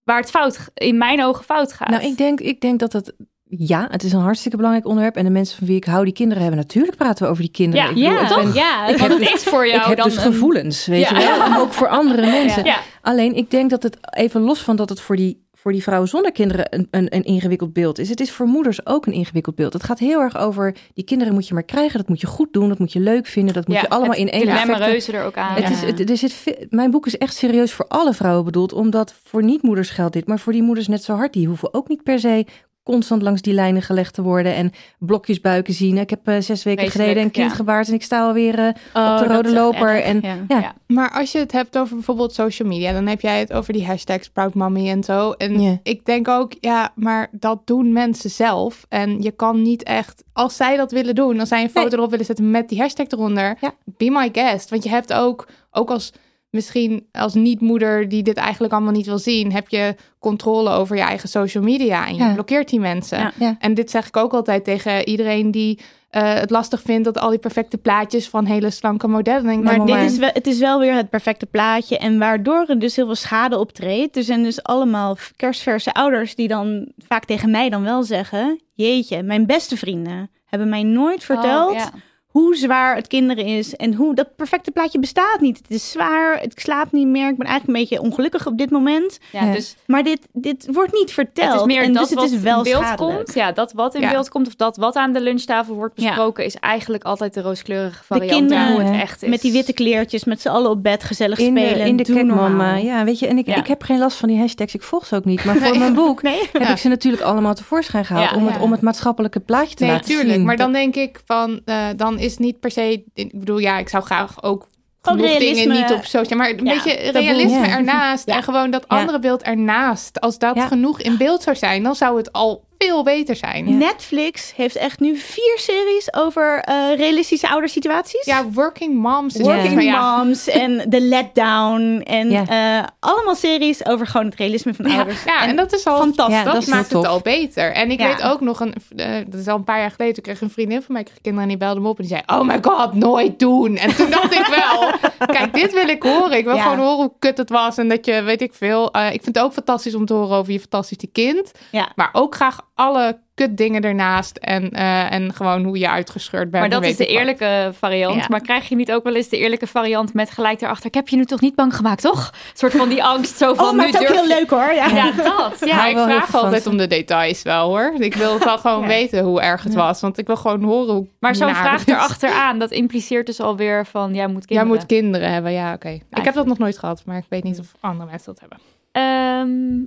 waar 0.05 0.21
het 0.21 0.31
fout, 0.31 0.69
in 0.75 0.99
mijn 0.99 1.23
ogen 1.25 1.45
fout 1.45 1.73
gaat. 1.73 1.89
Nou, 1.89 2.03
ik 2.03 2.17
denk, 2.17 2.41
ik 2.41 2.61
denk 2.61 2.79
dat 2.79 2.93
het... 2.93 3.13
Ja, 3.51 3.89
het 3.91 4.03
is 4.03 4.13
een 4.13 4.21
hartstikke 4.21 4.57
belangrijk 4.57 4.87
onderwerp. 4.87 5.17
En 5.17 5.25
de 5.25 5.31
mensen 5.31 5.59
van 5.59 5.67
wie 5.67 5.77
ik 5.77 5.85
hou, 5.85 6.05
die 6.05 6.13
kinderen 6.13 6.43
hebben... 6.43 6.61
Natuurlijk 6.61 6.97
praten 6.97 7.25
we 7.25 7.31
over 7.31 7.43
die 7.43 7.53
kinderen. 7.53 7.97
Ja, 7.97 8.11
ik 8.13 8.29
bedoel, 8.29 8.41
Ja, 8.41 8.47
ik 8.47 8.53
ben- 8.53 8.63
ja. 8.63 8.87
ik 8.87 8.99
Want 8.99 9.11
heb 9.13 9.21
het 9.21 9.35
is 9.37 9.43
voor 9.45 9.67
jou 9.67 9.81
ik 9.81 9.87
heb 9.87 9.97
dan 9.97 10.07
dus 10.09 10.17
een- 10.17 10.23
gevoelens, 10.33 10.87
weet 10.87 11.09
Ja. 11.09 11.19
je 11.19 11.25
wel. 11.27 11.43
En 11.43 11.57
ook 11.57 11.73
voor 11.73 11.89
andere 11.89 12.27
mensen. 12.41 12.65
Ja. 12.65 12.79
Alleen, 13.03 13.35
ik 13.35 13.51
denk 13.51 13.71
dat 13.71 13.83
het 13.83 13.97
even 14.11 14.41
los 14.41 14.61
van 14.61 14.77
dat 14.77 14.89
het 14.89 15.01
voor 15.01 15.17
die, 15.17 15.47
voor 15.69 15.77
die 15.77 15.87
vrouwen 15.87 16.09
zonder 16.09 16.33
kinderen 16.33 16.67
een, 16.71 16.89
een, 16.91 17.15
een 17.15 17.25
ingewikkeld 17.25 17.73
beeld 17.73 17.99
is. 17.99 18.09
Het 18.09 18.21
is 18.21 18.33
voor 18.33 18.47
moeders 18.47 18.87
ook 18.87 19.07
een 19.07 19.13
ingewikkeld 19.13 19.55
beeld. 19.55 19.73
Het 19.73 19.83
gaat 19.83 19.99
heel 19.99 20.21
erg 20.21 20.37
over, 20.37 20.77
die 20.95 21.05
kinderen 21.05 21.35
moet 21.35 21.49
je 21.49 21.55
maar 21.55 21.63
krijgen. 21.63 21.99
Dat 21.99 22.09
moet 22.09 22.21
je 22.21 22.27
goed 22.27 22.53
doen, 22.53 22.69
dat 22.69 22.79
moet 22.79 22.93
je 22.93 23.01
leuk 23.01 23.27
vinden. 23.27 23.55
Dat 23.55 23.67
moet 23.67 23.77
Ja, 23.77 23.83
je 23.83 23.89
allemaal 23.89 24.17
in 24.17 24.31
één 24.31 24.77
reuzen 24.77 25.15
er 25.15 25.25
ook 25.25 25.37
aan. 25.37 25.55
Het 25.55 25.63
ja. 25.63 25.71
is, 25.71 25.81
het, 25.81 26.11
er 26.11 26.17
zit 26.17 26.67
mijn 26.71 26.91
boek 26.91 27.07
is 27.07 27.19
echt 27.19 27.35
serieus 27.35 27.73
voor 27.73 27.87
alle 27.89 28.15
vrouwen 28.15 28.45
bedoeld. 28.45 28.73
Omdat 28.73 29.15
voor 29.25 29.43
niet-moeders 29.43 29.91
geldt 29.91 30.13
dit. 30.13 30.27
Maar 30.27 30.39
voor 30.39 30.53
die 30.53 30.63
moeders 30.63 30.89
net 30.89 31.03
zo 31.03 31.15
hard. 31.15 31.33
Die 31.33 31.47
hoeven 31.47 31.75
ook 31.75 31.89
niet 31.89 32.03
per 32.03 32.19
se 32.19 32.47
constant 32.89 33.23
langs 33.23 33.43
die 33.43 33.55
lijnen 33.55 33.83
gelegd 33.83 34.15
te 34.15 34.23
worden. 34.23 34.55
En 34.55 34.73
blokjes 34.99 35.41
buiken 35.41 35.75
zien. 35.75 35.99
Ik 35.99 36.11
heb 36.11 36.29
eh, 36.29 36.41
zes 36.41 36.63
weken 36.63 36.91
geleden 36.91 37.23
een 37.23 37.31
kind 37.31 37.51
ja. 37.51 37.57
gebaard. 37.57 37.89
En 37.89 37.95
ik 37.95 38.03
sta 38.03 38.21
alweer 38.27 38.59
Oh, 38.59 39.13
op 39.13 39.19
de 39.23 39.29
dat 39.29 39.31
rode 39.31 39.53
loper. 39.53 40.03
En 40.03 40.21
ja. 40.23 40.37
ja. 40.49 40.75
Maar 40.87 41.11
als 41.11 41.33
je 41.33 41.39
het 41.39 41.53
hebt 41.53 41.79
over 41.79 41.95
bijvoorbeeld 41.95 42.35
social 42.35 42.69
media, 42.69 42.93
dan 42.93 43.07
heb 43.07 43.21
jij 43.21 43.39
het 43.39 43.53
over 43.53 43.73
die 43.73 43.87
hashtags 43.87 44.29
Proud 44.29 44.55
Mommy 44.55 44.89
en 44.89 45.05
zo. 45.05 45.33
En 45.33 45.61
Ja. 45.61 45.79
ik 45.83 46.05
denk 46.05 46.29
ook, 46.29 46.53
ja, 46.61 46.93
maar 46.95 47.29
dat 47.33 47.61
doen 47.67 47.93
mensen 47.93 48.31
zelf. 48.31 48.87
En 48.89 49.23
je 49.23 49.31
kan 49.31 49.63
niet 49.63 49.83
echt, 49.83 50.25
als 50.33 50.57
zij 50.57 50.77
dat 50.77 50.93
willen 50.93 51.15
doen, 51.15 51.41
als 51.41 51.49
zij 51.49 51.63
een 51.63 51.71
foto 51.71 51.87
Nee. 51.89 51.97
erop 51.97 52.11
willen 52.11 52.25
zetten 52.27 52.51
met 52.51 52.69
die 52.69 52.79
hashtag 52.81 53.07
eronder, 53.07 53.57
Ja. 53.61 53.73
be 53.85 54.11
my 54.11 54.29
guest. 54.33 54.71
Want 54.71 54.83
je 54.83 54.89
hebt 54.91 55.13
ook, 55.13 55.49
ook 55.71 55.91
als 55.91 56.13
misschien 56.51 57.07
als 57.13 57.35
niet-moeder 57.35 58.09
die 58.09 58.23
dit 58.23 58.37
eigenlijk 58.37 58.73
allemaal 58.73 58.93
niet 58.93 59.07
wil 59.07 59.19
zien, 59.19 59.53
heb 59.53 59.69
je 59.69 59.95
controle 60.19 60.71
over 60.71 60.97
je 60.97 61.03
eigen 61.03 61.29
social 61.29 61.65
media 61.65 62.07
en 62.07 62.15
je 62.15 62.23
Ja. 62.23 62.33
blokkeert 62.33 62.69
die 62.69 62.81
mensen. 62.81 63.19
Ja. 63.19 63.33
Ja. 63.39 63.57
En 63.59 63.75
dit 63.75 63.91
zeg 63.91 64.07
ik 64.07 64.17
ook 64.17 64.33
altijd 64.33 64.65
tegen 64.65 65.09
iedereen 65.09 65.51
die 65.51 65.79
eh, 66.09 66.35
het 66.35 66.51
lastig 66.51 66.83
vindt 66.83 67.05
dat 67.05 67.19
al 67.19 67.31
die 67.31 67.39
perfecte 67.39 67.79
plaatjes 67.79 68.29
van 68.29 68.45
hele 68.45 68.71
slanke 68.71 69.09
modellen. 69.09 69.45
denk 69.45 69.63
Maar 69.65 69.87
dit 69.87 69.97
is 69.97 70.19
wel, 70.19 70.31
het 70.33 70.47
is 70.47 70.59
wel 70.59 70.79
weer 70.79 70.95
het 70.95 71.11
perfecte 71.11 71.47
plaatje. 71.47 71.99
En 71.99 72.19
waardoor 72.19 72.65
er 72.69 72.79
dus 72.79 72.97
heel 72.97 73.07
veel 73.07 73.15
schade 73.15 73.59
optreedt. 73.59 74.17
Er 74.17 74.23
zijn 74.23 74.43
dus 74.43 74.63
allemaal 74.63 75.17
kerstverse 75.37 75.95
ouders 75.95 76.35
die 76.35 76.49
dan 76.49 76.89
vaak 76.99 77.25
tegen 77.25 77.51
mij 77.51 77.69
dan 77.69 77.83
wel 77.83 78.03
zeggen... 78.03 78.61
Jeetje, 78.73 79.23
mijn 79.23 79.47
beste 79.47 79.77
vrienden 79.77 80.31
hebben 80.45 80.69
mij 80.69 80.83
nooit 80.83 81.25
verteld 81.25 81.71
Oh, 81.71 81.77
ja. 81.77 81.91
Hoe 82.29 82.57
zwaar 82.57 82.97
het 82.97 83.07
kinderen 83.07 83.45
is. 83.45 83.77
En 83.77 83.95
hoe 83.95 84.15
dat 84.15 84.37
perfecte 84.37 84.71
plaatje 84.71 84.99
bestaat 84.99 85.41
niet. 85.41 85.57
Het 85.59 85.71
is 85.71 85.91
zwaar, 85.91 86.43
ik 86.43 86.61
slaap 86.61 86.93
niet 86.93 87.07
meer. 87.07 87.29
Ik 87.29 87.37
ben 87.37 87.47
eigenlijk 87.47 87.79
een 87.79 87.85
beetje 87.89 88.05
ongelukkig 88.05 88.47
op 88.47 88.59
dit 88.59 88.71
moment. 88.71 89.19
Ja, 89.33 89.45
Ja. 89.45 89.53
dus 89.53 89.77
Maar 89.87 90.03
dit, 90.03 90.19
dit 90.33 90.69
wordt 90.73 90.93
niet 90.93 91.13
verteld. 91.13 91.53
het 91.53 91.61
is 91.61 91.67
meer 91.67 91.83
en 91.83 91.93
dat 91.93 92.03
dus 92.03 92.11
het 92.11 92.19
wat 92.19 92.31
is 92.31 92.41
wel 92.41 92.57
in 92.59 92.63
beeld 92.65 92.83
schadelijk. 92.85 93.17
komt. 93.17 93.35
Ja, 93.35 93.53
dat 93.53 93.73
wat 93.73 93.95
in 93.95 94.01
Ja. 94.01 94.11
beeld 94.11 94.29
komt 94.29 94.47
of 94.47 94.55
dat 94.57 94.77
wat 94.77 94.97
aan 94.97 95.13
de 95.13 95.21
lunchtafel 95.21 95.75
wordt 95.75 96.01
Ja. 96.01 96.07
besproken... 96.09 96.45
is 96.45 96.55
eigenlijk 96.57 97.05
altijd 97.05 97.35
de 97.35 97.41
rooskleurige 97.41 97.99
De 97.99 98.05
variant 98.07 98.31
kinderen 98.39 98.63
van 98.65 98.73
hoe 98.73 98.83
het 98.93 99.01
echt 99.03 99.23
is. 99.23 99.29
Met 99.29 99.41
die 99.41 99.53
witte 99.53 99.73
kleertjes, 99.73 100.25
met 100.25 100.41
z'n 100.41 100.49
allen 100.49 100.71
op 100.71 100.83
bed 100.83 101.05
gezellig 101.05 101.39
in 101.39 101.57
spelen. 101.57 101.79
de, 101.79 101.85
in 101.89 101.97
de 101.97 102.05
kekmama. 102.05 102.77
Ja, 102.77 103.05
weet 103.05 103.19
je, 103.19 103.27
en 103.27 103.39
ik, 103.39 103.47
Ja. 103.47 103.57
ik 103.57 103.67
heb 103.67 103.83
geen 103.83 103.99
last 103.99 104.17
van 104.17 104.29
die 104.29 104.39
hashtags. 104.39 104.75
Ik 104.75 104.83
volg 104.83 105.07
ze 105.07 105.17
ook 105.17 105.25
niet. 105.25 105.45
Maar 105.45 105.57
voor 105.57 105.79
mijn 105.79 105.95
boek 105.95 106.23
Nee? 106.29 106.41
heb 106.53 106.63
Ja. 106.63 106.69
ik 106.71 106.77
ze 106.79 106.89
natuurlijk 106.89 107.23
allemaal 107.23 107.55
tevoorschijn 107.55 108.05
gehaald. 108.05 108.31
Ja. 108.31 108.37
om, 108.37 108.47
het, 108.47 108.61
om 108.61 108.73
het 108.73 108.81
maatschappelijke 108.81 109.41
plaatje 109.41 109.75
te 109.75 109.85
Nee, 109.85 109.93
laten 109.93 110.07
tuurlijk. 110.11 110.31
zien. 110.35 110.45
Maar 110.45 110.57
dan 110.57 110.73
denk 110.73 110.95
ik 110.97 111.21
van, 111.25 111.61
eh, 111.65 111.87
dan 111.97 112.18
is 112.19 112.39
niet 112.39 112.61
per 112.61 112.71
se. 112.71 113.05
Ik 113.15 113.39
bedoel, 113.39 113.59
ja, 113.59 113.79
ik 113.79 113.89
zou 113.89 114.05
graag 114.05 114.43
ook. 114.43 114.69
Gewoon 115.03 115.19
genoeg 115.19 115.39
realisme. 115.39 115.65
dingen 115.73 115.83
niet 115.83 115.93
op 115.93 116.05
social, 116.05 116.39
maar 116.39 116.51
een 116.51 116.65
Ja, 116.65 116.73
beetje 116.75 116.97
taboe. 116.97 117.21
realisme 117.21 117.67
Ja. 117.67 117.69
ernaast 117.77 118.27
Ja. 118.27 118.37
en 118.37 118.43
gewoon 118.43 118.71
dat 118.71 118.85
Ja. 118.89 118.99
andere 119.01 119.19
beeld 119.19 119.43
ernaast. 119.43 120.21
Als 120.21 120.39
dat 120.39 120.55
Ja. 120.57 120.67
genoeg 120.67 121.01
in 121.01 121.17
beeld 121.17 121.43
zou 121.43 121.57
zijn, 121.57 121.83
dan 121.83 121.95
zou 121.95 122.17
het 122.17 122.33
al 122.33 122.65
veel 122.79 123.03
beter 123.03 123.37
zijn. 123.37 123.79
Netflix 123.79 124.53
heeft 124.57 124.77
echt 124.77 125.01
nu 125.01 125.17
vier 125.17 125.59
series 125.59 126.15
over 126.15 126.61
eh, 126.61 126.75
realistische 126.97 127.49
oudersituaties. 127.49 128.25
Ja, 128.25 128.45
Working 128.51 128.95
Moms. 128.95 129.35
is 129.37 129.47
Working 129.47 129.83
ja, 129.83 130.17
Moms 130.17 130.49
en 130.63 130.91
The 130.91 131.01
Letdown. 131.01 132.01
En 132.05 132.31
eh, 132.33 132.85
allemaal 133.01 133.35
series 133.35 133.87
over 133.87 134.07
gewoon 134.07 134.27
het 134.27 134.35
realisme 134.35 134.75
van 134.75 134.91
Ja, 134.91 134.97
ouders. 134.97 135.25
ja, 135.25 135.47
en 135.47 135.57
dat 135.57 135.73
is 135.73 135.87
al 135.87 135.99
fantastisch. 135.99 136.37
Ja, 136.37 136.45
dat, 136.53 136.67
maakt 136.67 136.93
het 136.93 137.07
al 137.07 137.21
beter. 137.21 137.73
En 137.73 137.91
ik 137.91 138.01
Ja. 138.01 138.07
weet 138.07 138.23
ook 138.23 138.41
nog, 138.41 138.61
een, 138.61 138.75
eh, 138.97 139.11
dat 139.29 139.41
is 139.41 139.47
al 139.49 139.57
een 139.57 139.65
paar 139.65 139.79
jaar 139.81 139.91
geleden, 139.91 140.15
toen 140.15 140.23
kreeg 140.23 140.41
een 140.41 140.51
vriendin 140.51 140.83
van 140.83 140.95
mij 140.95 141.03
kreeg 141.03 141.17
kinderen 141.21 141.43
en 141.43 141.49
die 141.59 141.67
belde 141.67 141.81
me 141.81 141.89
op 141.89 141.99
en 141.99 142.05
die 142.07 142.13
zei, 142.27 142.41
oh 142.41 142.47
my 142.47 142.59
god, 142.63 142.95
nooit 142.95 143.39
doen. 143.39 143.77
En 143.77 143.95
toen 143.97 144.11
dacht 144.11 144.33
ik 144.33 144.47
wel, 144.47 144.91
kijk, 145.37 145.55
dit 145.55 145.73
wil 145.73 145.89
ik 145.89 146.03
horen. 146.03 146.39
Ik 146.39 146.45
wil 146.45 146.55
Ja. 146.55 146.63
gewoon 146.63 146.79
horen 146.79 146.97
hoe 146.97 147.13
kut 147.19 147.39
het 147.39 147.51
was 147.51 147.77
en 147.79 147.89
dat 147.89 148.07
je, 148.07 148.23
weet 148.23 148.43
ik 148.43 148.55
veel. 148.55 148.93
eh, 148.93 149.07
ik 149.13 149.23
vind 149.23 149.37
het 149.37 149.45
ook 149.45 149.53
fantastisch 149.53 149.95
om 149.95 150.07
te 150.07 150.15
horen 150.15 150.37
over 150.37 150.53
je 150.53 150.61
fantastische 150.61 151.07
kind. 151.13 151.53
Ja. 151.71 151.93
Maar 151.95 152.09
ook 152.13 152.35
graag 152.35 152.67
alle 152.79 153.19
kut 153.35 153.57
dingen 153.57 153.83
ernaast 153.83 154.37
en, 154.37 154.71
eh, 154.71 155.13
en 155.13 155.35
gewoon 155.35 155.65
hoe 155.65 155.79
je 155.79 155.89
uitgescheurd 155.91 156.51
bent. 156.51 156.63
Maar 156.71 156.81
dat 156.81 156.91
is 156.91 156.97
de 156.97 157.07
eerlijke 157.07 157.71
variant. 157.79 158.15
Ja. 158.21 158.27
Maar 158.29 158.41
krijg 158.41 158.69
je 158.69 158.77
niet 158.77 158.93
ook 158.93 159.05
wel 159.05 159.15
eens 159.15 159.29
de 159.29 159.39
eerlijke 159.39 159.67
variant 159.67 160.15
met 160.15 160.31
gelijk 160.31 160.59
daarachter... 160.59 160.87
ik 160.87 160.95
heb 160.95 161.09
je 161.09 161.17
nu 161.17 161.25
toch 161.25 161.41
niet 161.41 161.55
bang 161.55 161.77
gemaakt, 161.77 162.03
toch? 162.03 162.27
Een 162.33 162.51
soort 162.55 162.73
van 162.75 162.89
die 162.89 163.05
angst 163.05 163.37
zo 163.37 163.55
van... 163.55 163.67
Oh, 163.67 163.73
maar 163.73 163.87
nu 163.87 163.93
het 163.93 164.01
is 164.03 164.09
ook 164.09 164.15
heel 164.15 164.27
leuk 164.27 164.51
hoor. 164.51 164.73
Ja. 164.73 164.87
Ja, 164.87 165.11
dat. 165.13 165.63
Ja, 165.65 165.77
maar 165.77 165.91
ik 165.91 165.97
vraag 165.99 166.35
altijd 166.35 166.67
om 166.67 166.77
de 166.77 166.87
details 166.87 167.43
wel 167.43 167.69
hoor. 167.69 167.95
Ik 167.99 168.15
wil 168.15 168.35
het 168.35 168.45
wel 168.45 168.59
gewoon 168.69 168.81
Ja. 168.81 168.87
weten 168.87 169.25
hoe 169.25 169.41
erg 169.41 169.63
het 169.63 169.75
was. 169.75 170.01
Want 170.01 170.19
ik 170.19 170.27
wil 170.27 170.37
gewoon 170.37 170.63
horen 170.63 170.95
hoe 170.95 171.07
Maar 171.21 171.35
zo'n 171.35 171.55
vraag 171.55 171.81
is. 171.81 171.87
erachteraan, 171.87 172.59
dat 172.59 172.71
impliceert 172.71 173.27
dus 173.27 173.41
alweer 173.41 173.87
van... 173.87 174.15
jij 174.15 174.27
moet 174.27 174.45
Jij 174.49 174.57
kinderen. 174.57 174.69
moet 174.69 174.87
kinderen 174.87 175.33
hebben, 175.33 175.53
ja, 175.53 175.73
oké. 175.73 175.89
Ik 176.11 176.25
heb 176.25 176.35
dat 176.35 176.47
nog 176.47 176.59
nooit 176.59 176.79
gehad, 176.79 177.03
maar 177.07 177.17
ik 177.17 177.27
weet 177.29 177.43
niet 177.45 177.59
of 177.59 177.67
andere 177.81 178.11
mensen 178.11 178.35
dat 178.35 178.41
hebben. 178.41 178.59
Ehm, 178.93 179.85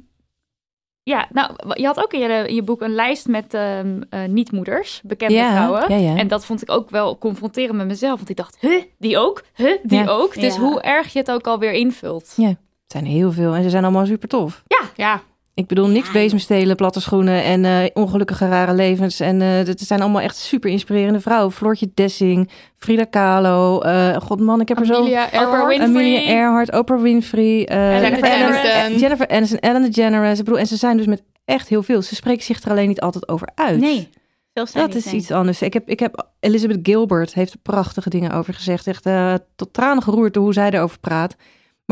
ja, 1.03 1.27
nou, 1.31 1.51
je 1.73 1.85
had 1.85 2.03
ook 2.03 2.13
in 2.13 2.19
je, 2.19 2.47
in 2.47 2.55
je 2.55 2.63
boek 2.63 2.81
een 2.81 2.93
lijst 2.95 3.27
met 3.27 3.53
ehm, 3.53 4.01
eh, 4.09 4.23
niet-moeders, 4.25 5.01
bekende 5.03 5.33
Ja, 5.35 5.51
vrouwen. 5.51 5.85
ja, 5.99 6.11
ja. 6.11 6.17
En 6.17 6.27
dat 6.27 6.45
vond 6.45 6.61
ik 6.61 6.71
ook 6.71 6.89
wel 6.89 7.17
confronterend 7.17 7.77
met 7.77 7.87
mezelf. 7.87 8.17
Want 8.17 8.29
ik 8.29 8.35
dacht, 8.35 8.57
huh, 8.59 8.81
die 8.97 9.17
ook? 9.17 9.43
Huh, 9.55 9.77
die 9.83 9.99
Ja. 9.99 10.05
ook? 10.07 10.33
Dus 10.39 10.55
Ja. 10.55 10.61
hoe 10.61 10.81
erg 10.81 11.13
je 11.13 11.19
het 11.19 11.31
ook 11.31 11.47
alweer 11.47 11.71
invult. 11.73 12.33
Het 12.35 13.01
zijn 13.01 13.05
heel 13.05 13.31
veel 13.31 13.53
en 13.53 13.63
ze 13.63 13.69
zijn 13.69 13.83
allemaal 13.83 14.05
super 14.05 14.27
tof. 14.27 14.63
Ja, 14.95 15.21
Ik 15.53 15.67
bedoel, 15.67 15.87
niks 15.87 16.11
bezemstelen, 16.11 16.75
platte 16.75 17.01
schoenen 17.01 17.43
en 17.43 17.65
eh, 17.65 17.89
ongelukkige 17.93 18.47
rare 18.47 18.73
levens. 18.73 19.19
En 19.19 19.41
eh 19.41 19.47
het 19.47 19.79
zijn 19.79 20.01
allemaal 20.01 20.21
echt 20.21 20.35
super 20.35 20.69
inspirerende 20.69 21.19
vrouwen. 21.19 21.51
Floortje 21.51 21.91
Dessing, 21.93 22.49
Frida 22.77 23.03
Kahlo. 23.03 23.79
eh 23.81 24.15
God 24.15 24.39
man, 24.39 24.61
ik 24.61 24.67
heb 24.67 24.79
er 24.79 24.85
zo... 24.85 25.01
Oprah 25.01 25.33
Earhart. 25.33 25.67
Winfrey. 25.67 25.87
Amelia 25.87 26.21
Earhart, 26.21 26.73
Oprah 26.73 27.01
Winfrey, 27.01 27.65
eh, 27.65 28.01
Jennifer 28.01 28.31
Aniston. 28.31 28.99
Jennifer 28.99 29.27
Aniston, 29.27 29.59
Ellen 29.59 29.81
DeGeneres. 29.91 30.39
Ik 30.39 30.45
bedoel, 30.45 30.59
en 30.59 30.67
ze 30.67 30.75
zijn 30.75 30.97
dus 30.97 31.05
met 31.05 31.23
echt 31.45 31.67
heel 31.67 31.83
veel. 31.83 32.01
Ze 32.01 32.15
spreken 32.15 32.43
zich 32.43 32.61
er 32.63 32.71
alleen 32.71 32.87
niet 32.87 33.01
altijd 33.01 33.27
over 33.27 33.49
uit. 33.55 33.79
Nee. 33.79 34.09
Dat 34.53 34.95
is 34.95 35.13
iets 35.13 35.31
anders. 35.31 35.61
Ik 35.61 35.73
heb, 35.73 35.89
ik 35.89 35.99
heb 35.99 36.27
Elizabeth 36.39 36.79
Gilbert 36.83 37.33
heeft 37.33 37.53
er 37.53 37.59
prachtige 37.59 38.09
dingen 38.09 38.31
over 38.31 38.53
gezegd. 38.53 38.87
Echt 38.87 39.05
eh, 39.05 39.33
tot 39.55 39.73
tranen 39.73 40.03
geroerd 40.03 40.33
door 40.33 40.43
hoe 40.43 40.53
zij 40.53 40.69
erover 40.69 40.99
praat. 40.99 41.35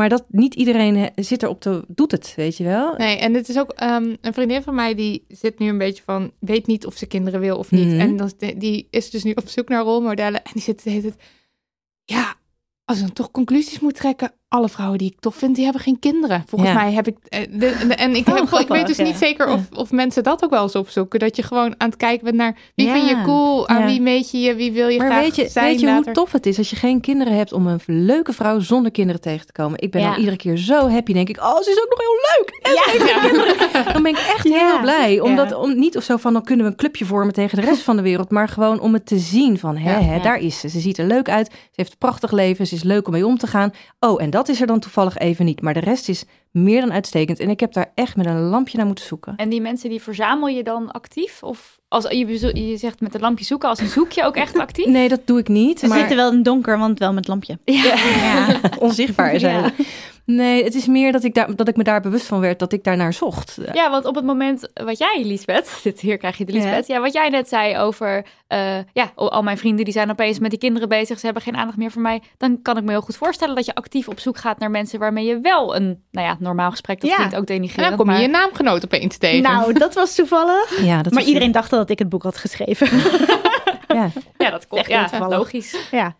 Maar 0.00 0.08
dat 0.08 0.24
niet 0.28 0.54
iedereen 0.54 0.96
he- 0.96 1.22
zit 1.22 1.42
erop 1.42 1.60
te 1.60 1.84
doet 1.88 2.10
het, 2.10 2.32
weet 2.36 2.56
je 2.56 2.64
wel? 2.64 2.94
Nee, 2.96 3.16
en 3.18 3.32
dit 3.32 3.48
is 3.48 3.58
ook 3.58 3.70
ehm, 3.70 4.14
een 4.20 4.32
vriendin 4.34 4.62
van 4.62 4.74
mij 4.74 4.94
die 4.94 5.24
zit 5.28 5.58
nu 5.58 5.68
een 5.68 5.78
beetje 5.78 6.02
van, 6.02 6.32
weet 6.38 6.66
niet 6.66 6.86
of 6.86 6.96
ze 6.96 7.06
kinderen 7.06 7.40
wil 7.40 7.58
of 7.58 7.70
niet. 7.70 7.86
Mhm. 7.86 8.00
En 8.00 8.16
dan, 8.16 8.32
die 8.56 8.88
is 8.90 9.10
dus 9.10 9.22
nu 9.22 9.32
op 9.32 9.48
zoek 9.48 9.68
naar 9.68 9.82
rolmodellen 9.82 10.44
en 10.44 10.50
die 10.52 10.62
zit 10.62 10.84
de 10.84 10.90
hele 10.90 11.02
tijd, 11.02 11.20
ja, 12.04 12.34
als 12.84 12.98
ik 12.98 13.04
dan 13.04 13.12
toch 13.12 13.30
conclusies 13.30 13.80
moet 13.80 13.94
trekken, 13.94 14.32
alle 14.50 14.68
vrouwen 14.68 14.98
die 14.98 15.10
ik 15.10 15.20
tof 15.20 15.34
vind, 15.34 15.54
die 15.54 15.64
hebben 15.64 15.82
geen 15.82 15.98
kinderen. 15.98 16.44
Volgens 16.46 16.70
Ja. 16.70 16.76
mij 16.76 16.92
heb 16.92 17.06
ik, 17.06 17.16
eh, 17.28 17.40
en 18.02 18.14
ik, 18.14 18.28
Oh, 18.28 18.34
heb, 18.34 18.60
ik 18.60 18.68
weet 18.68 18.86
dus 18.86 18.96
ja. 18.96 19.02
niet 19.04 19.16
zeker 19.16 19.48
of, 19.48 19.60
of 19.74 19.90
mensen 19.90 20.22
dat 20.22 20.44
ook 20.44 20.50
wel 20.50 20.62
eens 20.62 20.74
opzoeken. 20.74 21.18
Dat 21.18 21.36
je 21.36 21.42
gewoon 21.42 21.74
aan 21.78 21.88
het 21.88 21.96
kijken 21.96 22.24
bent 22.24 22.36
naar, 22.36 22.56
wie 22.74 22.86
Ja. 22.86 22.92
vind 22.92 23.08
je 23.08 23.22
cool, 23.24 23.68
aan 23.68 23.86
wie 23.86 24.00
meet 24.00 24.30
je 24.30 24.40
je, 24.40 24.54
wie 24.54 24.72
wil 24.72 24.88
je 24.88 24.98
Maar 24.98 25.06
graag 25.10 25.20
weet 25.22 25.36
je, 25.36 25.48
zijn 25.48 25.66
weet 25.66 25.80
je 25.80 25.92
hoe 25.92 26.12
tof 26.12 26.32
het 26.32 26.46
is 26.46 26.58
als 26.58 26.70
je 26.70 26.76
geen 26.76 27.00
kinderen 27.00 27.36
hebt 27.36 27.52
om 27.52 27.66
een 27.66 27.80
leuke 27.86 28.32
vrouw 28.32 28.60
zonder 28.60 28.90
kinderen 28.92 29.20
tegen 29.20 29.46
te 29.46 29.52
komen? 29.52 29.78
Ik 29.82 29.90
ben 29.90 30.00
Ja. 30.00 30.10
dan 30.10 30.18
iedere 30.18 30.36
keer 30.36 30.56
zo 30.56 30.88
happy, 30.88 31.12
denk 31.12 31.28
ik. 31.28 31.36
Oh, 31.40 31.60
ze 31.60 31.70
is 31.70 31.80
ook 31.82 31.88
nog 31.88 31.98
heel 31.98 32.18
leuk. 32.36 32.58
En. 32.62 33.92
Dan 33.92 34.02
ben 34.02 34.12
ik 34.12 34.18
echt 34.18 34.44
heel 34.48 34.80
blij. 34.80 35.20
Omdat, 35.20 35.54
om, 35.54 35.78
niet 35.78 35.96
of 35.96 36.02
zo 36.02 36.16
van, 36.16 36.32
dan 36.32 36.42
kunnen 36.44 36.64
we 36.64 36.70
een 36.70 36.76
clubje 36.78 37.04
vormen 37.04 37.34
tegen 37.34 37.58
de 37.60 37.64
rest 37.64 37.82
van 37.82 37.96
de 37.96 38.02
wereld. 38.02 38.30
Maar 38.30 38.48
gewoon 38.48 38.80
om 38.80 38.92
het 38.92 39.06
te 39.06 39.18
zien 39.18 39.58
van, 39.58 39.76
hè, 39.76 39.92
hè, 39.92 40.20
daar 40.22 40.38
is 40.38 40.60
ze. 40.60 40.68
Ze 40.68 40.80
ziet 40.80 40.98
er 40.98 41.06
leuk 41.06 41.28
uit. 41.28 41.46
Ze 41.52 41.56
heeft 41.74 41.90
een 41.92 41.98
prachtig 41.98 42.30
leven. 42.32 42.66
Ze 42.66 42.74
is 42.74 42.82
leuk 42.82 43.06
om 43.06 43.12
mee 43.12 43.26
om 43.26 43.38
te 43.38 43.46
gaan. 43.46 43.72
Oh, 44.00 44.22
en 44.22 44.30
dat 44.30 44.39
is 44.48 44.60
er 44.60 44.66
dan 44.66 44.80
toevallig 44.80 45.18
even 45.18 45.44
niet. 45.44 45.62
Maar 45.62 45.74
de 45.74 45.80
rest 45.80 46.08
is 46.08 46.24
meer 46.50 46.80
dan 46.80 46.92
uitstekend. 46.92 47.40
En 47.40 47.50
ik 47.50 47.60
heb 47.60 47.72
daar 47.72 47.92
echt 47.94 48.16
met 48.16 48.26
een 48.26 48.40
lampje 48.40 48.76
naar 48.76 48.86
moeten 48.86 49.04
zoeken. 49.04 49.36
En 49.36 49.48
die 49.48 49.60
mensen, 49.60 49.90
die 49.90 50.02
verzamel 50.02 50.48
je 50.48 50.62
dan 50.62 50.90
actief? 50.90 51.42
Of 51.42 51.78
als 51.88 52.06
je, 52.10 52.66
je 52.68 52.76
zegt 52.76 53.00
met 53.00 53.14
een 53.14 53.20
lampje 53.20 53.44
zoeken, 53.44 53.68
als 53.68 53.78
een 53.78 53.88
zoek 53.88 54.12
je 54.12 54.24
ook 54.24 54.36
echt 54.36 54.58
actief? 54.58 54.86
Nee, 54.86 55.08
dat 55.08 55.26
doe 55.26 55.38
ik 55.38 55.48
niet. 55.48 55.78
Ze 55.78 55.86
maar... 55.86 55.98
zitten 55.98 56.16
wel 56.16 56.28
in 56.28 56.34
het 56.34 56.44
donker, 56.44 56.78
want 56.78 56.98
wel 56.98 57.12
met 57.12 57.28
lampje. 57.28 57.58
Ja. 57.64 57.96
onzichtbaar 58.78 59.38
zijn. 59.40 59.62
Ja. 59.62 59.84
Nee, 60.34 60.64
het 60.64 60.74
is 60.74 60.86
meer 60.86 61.12
dat 61.12 61.24
ik, 61.24 61.34
daar, 61.34 61.56
dat 61.56 61.68
ik 61.68 61.76
me 61.76 61.82
daar 61.82 62.00
bewust 62.00 62.26
van 62.26 62.40
werd 62.40 62.58
dat 62.58 62.72
ik 62.72 62.84
daarnaar 62.84 63.12
zocht. 63.12 63.58
Ja, 63.72 63.90
want 63.90 64.04
op 64.04 64.14
het 64.14 64.24
moment 64.24 64.68
wat 64.74 64.98
jij, 64.98 65.22
Lisbeth, 65.24 65.78
dit 65.82 66.00
hier 66.00 66.16
krijg 66.16 66.36
je 66.38 66.44
de 66.44 66.52
Lisbeth, 66.52 66.86
ja. 66.86 67.00
wat 67.00 67.12
jij 67.12 67.28
net 67.28 67.48
zei 67.48 67.78
over, 67.78 68.26
eh, 68.46 68.76
ja, 68.92 69.12
al 69.14 69.42
mijn 69.42 69.58
vrienden 69.58 69.84
die 69.84 69.94
zijn 69.94 70.10
opeens 70.10 70.38
met 70.38 70.50
die 70.50 70.58
kinderen 70.58 70.88
bezig, 70.88 71.18
ze 71.18 71.24
hebben 71.24 71.42
geen 71.42 71.56
aandacht 71.56 71.78
meer 71.78 71.90
voor 71.90 72.02
mij, 72.02 72.22
dan 72.36 72.62
kan 72.62 72.76
ik 72.76 72.84
me 72.84 72.90
heel 72.90 73.00
goed 73.00 73.16
voorstellen 73.16 73.54
dat 73.54 73.66
je 73.66 73.74
actief 73.74 74.08
op 74.08 74.20
zoek 74.20 74.38
gaat 74.38 74.58
naar 74.58 74.70
mensen 74.70 74.98
waarmee 74.98 75.24
je 75.24 75.40
wel 75.40 75.76
een, 75.76 76.04
nou 76.10 76.26
ja, 76.26 76.36
normaal 76.38 76.70
gesprek, 76.70 77.00
dat 77.00 77.10
Ja. 77.10 77.16
klinkt 77.16 77.36
ook 77.36 77.46
En 77.48 77.60
dan 77.76 77.96
kom 77.96 78.06
je 78.06 78.12
maar- 78.12 78.20
je 78.20 78.28
naamgenoot 78.28 78.84
opeens 78.84 79.16
tegen. 79.18 79.42
Nou, 79.42 79.72
dat 79.78 79.94
was 79.94 80.14
toevallig. 80.14 80.82
Ja, 80.84 81.02
dat 81.02 81.12
maar 81.12 81.22
iedereen 81.22 81.52
dacht 81.52 81.70
dat 81.70 81.90
ik 81.90 81.98
het 81.98 82.08
boek 82.08 82.22
had 82.22 82.36
geschreven. 82.36 82.88
Ja. 83.94 84.10
Ja, 84.38 84.50
dat 84.50 84.66
klopt. 84.66 84.88
Echt 84.88 85.10
Ja, 85.10 85.28
logisch. 85.28 85.88
ja. 85.90 86.16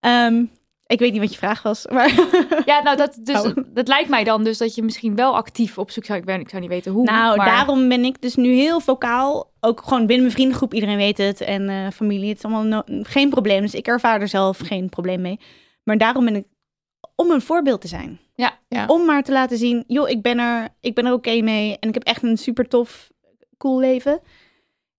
Ehm, 0.00 0.44
ik 0.88 0.98
weet 0.98 1.12
niet 1.12 1.20
wat 1.20 1.32
je 1.32 1.38
vraag 1.38 1.62
was, 1.62 1.86
maar... 1.86 2.14
Ja, 2.64 2.82
nou, 2.82 2.96
dat, 2.96 3.18
dus, 3.22 3.40
Oh. 3.42 3.56
dat 3.74 3.88
lijkt 3.88 4.08
mij 4.08 4.24
dan 4.24 4.44
dus 4.44 4.58
dat 4.58 4.74
je 4.74 4.82
misschien 4.82 5.14
wel 5.14 5.36
actief 5.36 5.78
op 5.78 5.90
zoek 5.90 6.04
zou. 6.04 6.18
Ik, 6.18 6.24
ben, 6.24 6.40
ik 6.40 6.48
zou 6.48 6.60
niet 6.60 6.70
weten 6.70 6.92
hoe. 6.92 7.04
Nou, 7.04 7.36
maar... 7.36 7.46
daarom 7.46 7.88
ben 7.88 8.04
ik 8.04 8.22
dus 8.22 8.34
nu 8.34 8.54
heel 8.54 8.80
vocaal. 8.80 9.52
Ook 9.60 9.82
gewoon 9.82 9.98
binnen 10.06 10.20
mijn 10.20 10.32
vriendengroep, 10.32 10.74
iedereen 10.74 10.96
weet 10.96 11.18
het. 11.18 11.40
En 11.40 11.68
eh, 11.68 11.90
familie, 11.90 12.28
het 12.28 12.38
is 12.38 12.44
allemaal 12.44 12.62
no- 12.64 13.02
geen 13.02 13.30
probleem. 13.30 13.60
Dus 13.60 13.74
ik 13.74 13.86
ervaar 13.86 14.20
er 14.20 14.28
zelf 14.28 14.58
geen 14.58 14.88
probleem 14.88 15.20
mee. 15.20 15.40
Maar 15.84 15.98
daarom 15.98 16.24
ben 16.24 16.36
ik 16.36 16.44
om 17.14 17.30
een 17.30 17.40
voorbeeld 17.40 17.80
te 17.80 17.88
zijn. 17.88 18.20
Ja. 18.34 18.58
Ja. 18.68 18.86
Om 18.86 19.04
maar 19.04 19.22
te 19.22 19.32
laten 19.32 19.58
zien, 19.58 19.84
joh, 19.86 20.08
ik 20.08 20.22
ben 20.22 20.38
er, 20.38 20.68
ik 20.80 20.94
ben 20.94 21.06
er 21.06 21.12
oké 21.12 21.40
mee. 21.40 21.76
En 21.78 21.88
ik 21.88 21.94
heb 21.94 22.04
echt 22.04 22.22
een 22.22 22.36
super 22.36 22.68
tof, 22.68 23.10
cool 23.56 23.78
leven. 23.78 24.20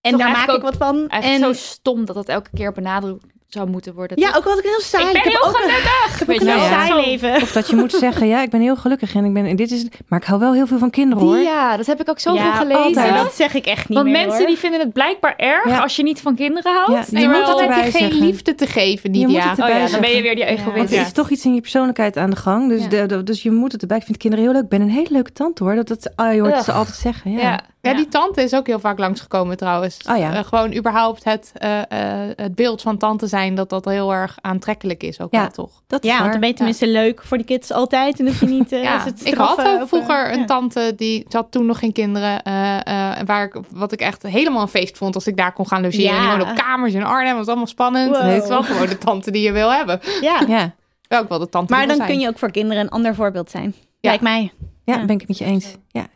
En 0.01 0.11
Toch 0.11 0.19
daar 0.21 0.31
maak 0.31 0.49
ik 0.49 0.61
wat 0.61 0.77
van. 0.77 1.07
Eigenlijk 1.07 1.43
en 1.43 1.55
zo 1.55 1.61
stom 1.61 2.05
dat 2.05 2.15
dat 2.15 2.27
elke 2.29 2.49
keer 2.53 2.71
benadrukt 2.71 3.25
zou 3.49 3.69
moeten 3.69 3.93
worden. 3.93 4.19
ja, 4.19 4.27
toch? 4.27 4.37
ook 4.37 4.43
al 4.43 4.49
had 4.49 4.59
ik 4.59 4.65
een 4.65 4.69
heel 4.71 4.81
saai. 4.81 5.05
ik 5.05 5.11
ben 5.13 5.21
heb 5.21 5.31
heel 5.31 5.41
ook 5.43 5.53
een, 5.55 5.61
gelukkig. 5.61 6.11
ik 6.13 6.19
heb 6.19 6.27
een 6.27 6.33
je 6.33 6.51
heel. 6.51 6.59
Ja. 6.59 6.85
saai 6.87 7.05
leven. 7.05 7.35
Of 7.41 7.51
dat 7.51 7.69
je 7.69 7.75
moet 7.75 7.91
zeggen, 7.91 8.27
ja, 8.27 8.41
ik 8.41 8.49
ben 8.49 8.61
heel 8.61 8.75
gelukkig 8.75 9.15
en 9.15 9.25
ik 9.25 9.33
ben 9.33 9.45
en 9.45 9.55
dit 9.55 9.71
is. 9.71 9.85
Maar 10.07 10.19
ik 10.19 10.25
hou 10.25 10.39
wel 10.39 10.53
heel 10.53 10.67
veel 10.67 10.77
van 10.77 10.89
kinderen 10.89 11.23
hoor. 11.23 11.35
Die, 11.35 11.43
ja, 11.43 11.77
dat 11.77 11.85
heb 11.85 12.01
ik 12.01 12.09
ook 12.09 12.19
zoveel 12.19 12.39
Ja, 12.45 12.55
gelezen. 12.55 12.83
altijd. 12.83 13.13
Dat 13.15 13.33
zeg 13.33 13.53
ik 13.53 13.65
echt 13.65 13.89
niet 13.89 13.97
Want 13.97 14.09
meer, 14.09 14.17
mensen 14.19 14.37
hoor. 14.37 14.47
die 14.47 14.57
vinden 14.57 14.79
het 14.79 14.93
blijkbaar 14.93 15.33
erg 15.37 15.65
Ja. 15.69 15.79
als 15.79 15.95
je 15.95 16.03
niet 16.03 16.21
van 16.21 16.35
kinderen 16.35 16.73
houdt. 16.73 16.91
Ja, 17.11 17.17
En 17.17 17.21
je 17.21 17.27
moet 17.27 17.37
je 17.75 17.81
geen 17.81 17.91
zeggen. 17.91 18.19
liefde 18.25 18.55
te 18.55 18.67
geven, 18.67 19.13
Je 19.13 19.19
moet 19.19 19.27
Nidia. 19.27 19.49
het 19.49 19.59
Oh 19.59 19.65
erbij 19.65 19.81
ja, 19.81 19.87
dan 19.89 20.01
ben 20.01 20.09
je 20.15 20.21
weer 20.21 20.35
die 20.35 20.45
Want 20.45 20.59
egoïst. 20.59 20.93
er 20.93 21.01
is 21.01 21.11
toch 21.11 21.29
iets 21.29 21.45
in 21.45 21.53
je 21.53 21.61
persoonlijkheid 21.61 22.17
aan 22.17 22.29
de 22.29 22.35
gang. 22.35 22.69
Dus, 22.69 22.81
Ja. 22.81 22.87
de, 22.87 23.05
de- 23.05 23.23
dus 23.23 23.43
je 23.43 23.51
moet 23.51 23.71
het 23.71 23.81
erbij. 23.81 23.97
Ik 23.97 24.03
vind 24.03 24.17
kinderen 24.17 24.45
heel 24.45 24.53
leuk. 24.53 24.63
Ik 24.63 24.69
ben 24.69 24.81
een 24.81 24.89
hele 24.89 25.09
leuke 25.11 25.31
tante 25.31 25.63
hoor. 25.63 25.75
Dat, 25.75 25.87
dat, 25.87 26.11
ah, 26.15 26.33
je 26.33 26.39
hoort 26.41 26.53
Ugh. 26.53 26.63
ze 26.63 26.71
altijd 26.71 26.95
zeggen. 26.97 27.31
Ja. 27.31 27.59
Ja. 27.81 27.89
Ja, 27.89 27.95
die 27.97 28.07
tante 28.07 28.41
is 28.43 28.53
ook 28.55 28.67
heel 28.67 28.79
vaak 28.79 28.99
langsgekomen 28.99 29.57
trouwens. 29.57 29.97
Oh 30.09 30.17
ja. 30.17 30.33
Eh, 30.33 30.43
gewoon 30.43 30.75
überhaupt 30.75 31.23
het, 31.23 31.51
eh, 31.53 31.79
eh, 32.23 32.29
het 32.35 32.55
beeld 32.55 32.81
van 32.81 32.97
tante 32.97 33.27
zijn, 33.27 33.55
dat 33.55 33.69
dat 33.69 33.85
heel 33.85 34.13
erg 34.13 34.37
aantrekkelijk 34.41 35.03
is 35.03 35.21
ook 35.21 35.33
Ja. 35.33 35.39
wel, 35.41 35.49
toch? 35.49 35.81
Dat 35.87 36.03
is 36.03 36.09
Ja, 36.09 36.19
want 36.19 36.31
dan 36.31 36.39
ben 36.39 36.49
je 36.49 36.55
tenminste 36.55 36.87
leuk 36.87 37.21
voor 37.23 37.37
die 37.37 37.45
kids 37.45 37.71
altijd. 37.71 38.19
En 38.19 38.25
hoef 38.27 38.39
je 38.39 38.45
niet 38.45 38.69
Ja, 38.69 39.03
ze 39.03 39.13
te 39.13 39.25
ik 39.25 39.33
straffen 39.33 39.65
had 39.71 39.81
ook 39.81 39.87
vroeger 39.87 40.33
een 40.33 40.45
tante, 40.45 40.93
die 40.95 41.25
had 41.29 41.51
toen 41.51 41.65
nog 41.65 41.79
geen 41.79 41.91
kinderen, 41.91 42.43
eh, 42.43 42.77
eh, 43.19 43.25
waar 43.25 43.43
ik, 43.43 43.55
wat 43.71 43.91
ik 43.91 43.99
echt 43.99 44.23
helemaal 44.23 44.61
een 44.61 44.67
feest 44.67 44.97
vond 44.97 45.15
als 45.15 45.27
ik 45.27 45.37
daar 45.37 45.53
kon 45.53 45.67
gaan 45.67 45.81
logeren. 45.81 46.03
Ja. 46.05 46.11
En 46.15 46.19
die 46.19 46.29
woonde 46.29 46.45
op 46.51 46.55
kamers 46.57 46.93
in 46.93 47.03
Arnhem, 47.03 47.35
was 47.35 47.47
allemaal 47.47 47.67
spannend. 47.67 48.09
Wow. 48.17 48.21
Het 48.21 48.43
is 48.43 48.49
wel 48.49 48.63
gewoon 48.63 48.87
de 48.87 48.97
tante 48.97 49.31
die 49.31 49.41
je 49.41 49.51
wil 49.51 49.71
hebben. 49.71 49.99
Ja. 50.21 50.41
Ja. 50.47 50.73
Wel 51.07 51.19
ook 51.21 51.29
wel 51.29 51.39
de 51.39 51.49
tante 51.49 51.73
Maar 51.73 51.87
dan 51.87 52.05
kun 52.05 52.19
je 52.19 52.27
ook 52.27 52.37
voor 52.37 52.51
kinderen 52.51 52.83
een 52.83 52.89
ander 52.89 53.15
voorbeeld 53.15 53.49
zijn. 53.51 53.73
Ja. 53.77 54.09
Lijkt 54.09 54.23
mij. 54.23 54.51
ja, 54.85 54.93
Ja. 54.93 55.05
ben 55.05 55.09
ik 55.15 55.19
het 55.19 55.27
met 55.27 55.37
je 55.37 55.45
eens. 55.45 55.75
Ja. 55.87 56.07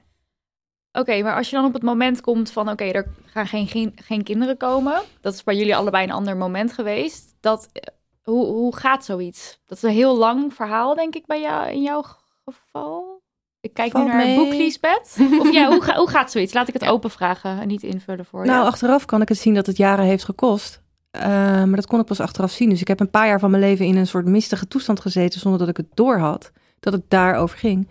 Oké, 0.93 1.21
maar 1.21 1.35
als 1.35 1.49
je 1.49 1.55
dan 1.55 1.65
op 1.65 1.73
het 1.73 1.83
moment 1.83 2.21
komt 2.21 2.51
van... 2.51 2.69
oké, 2.69 2.83
er 2.83 3.07
gaan 3.25 3.47
geen, 3.47 3.67
geen, 3.67 3.93
geen 3.95 4.23
kinderen 4.23 4.57
komen. 4.57 5.01
Dat 5.21 5.33
is 5.33 5.43
bij 5.43 5.55
jullie 5.55 5.75
allebei 5.75 6.03
een 6.03 6.11
ander 6.11 6.37
moment 6.37 6.73
geweest. 6.73 7.33
Dat, 7.39 7.69
eh, 7.73 7.93
hoe, 8.23 8.45
hoe 8.45 8.75
gaat 8.75 9.05
zoiets? 9.05 9.59
Dat 9.65 9.77
is 9.77 9.83
een 9.83 9.89
heel 9.89 10.17
lang 10.17 10.53
verhaal, 10.53 10.95
denk 10.95 11.15
ik, 11.15 11.25
bij 11.25 11.41
jou, 11.41 11.69
in 11.71 11.81
jouw 11.81 12.03
geval. 12.45 13.21
Ik 13.59 13.73
kijk 13.73 13.91
Valt 13.91 14.05
nu 14.05 14.11
naar 14.11 14.25
het 14.25 14.35
boek, 14.35 14.53
Liesbeth. 14.53 15.17
Of 15.39 15.51
ja, 15.51 15.67
hoe, 15.67 15.81
ga, 15.81 15.95
hoe 15.95 16.09
gaat 16.09 16.31
zoiets? 16.31 16.53
Laat 16.53 16.67
ik 16.67 16.73
het 16.73 16.85
open 16.85 17.09
vragen 17.09 17.59
en 17.59 17.67
niet 17.67 17.83
invullen 17.83 18.25
voor 18.25 18.45
Nou, 18.45 18.61
je. 18.61 18.67
achteraf 18.67 19.05
kan 19.05 19.21
ik 19.21 19.29
het 19.29 19.37
zien 19.37 19.53
dat 19.53 19.65
het 19.65 19.77
jaren 19.77 20.05
heeft 20.05 20.23
gekost. 20.23 20.81
Eh, 21.11 21.23
maar 21.63 21.75
dat 21.75 21.87
kon 21.87 21.99
ik 21.99 22.05
pas 22.05 22.19
achteraf 22.19 22.51
zien. 22.51 22.69
Dus 22.69 22.81
ik 22.81 22.87
heb 22.87 22.99
een 22.99 23.09
paar 23.09 23.27
jaar 23.27 23.39
van 23.39 23.51
mijn 23.51 23.63
leven 23.63 23.85
in 23.85 23.97
een 23.97 24.07
soort 24.07 24.25
mistige 24.25 24.67
toestand 24.67 24.99
gezeten 24.99 25.39
zonder 25.39 25.59
dat 25.59 25.69
ik 25.69 25.77
het 25.77 25.89
door 25.93 26.17
had. 26.17 26.51
Dat 26.79 26.93
het 26.93 27.03
daarover 27.07 27.57
ging. 27.57 27.87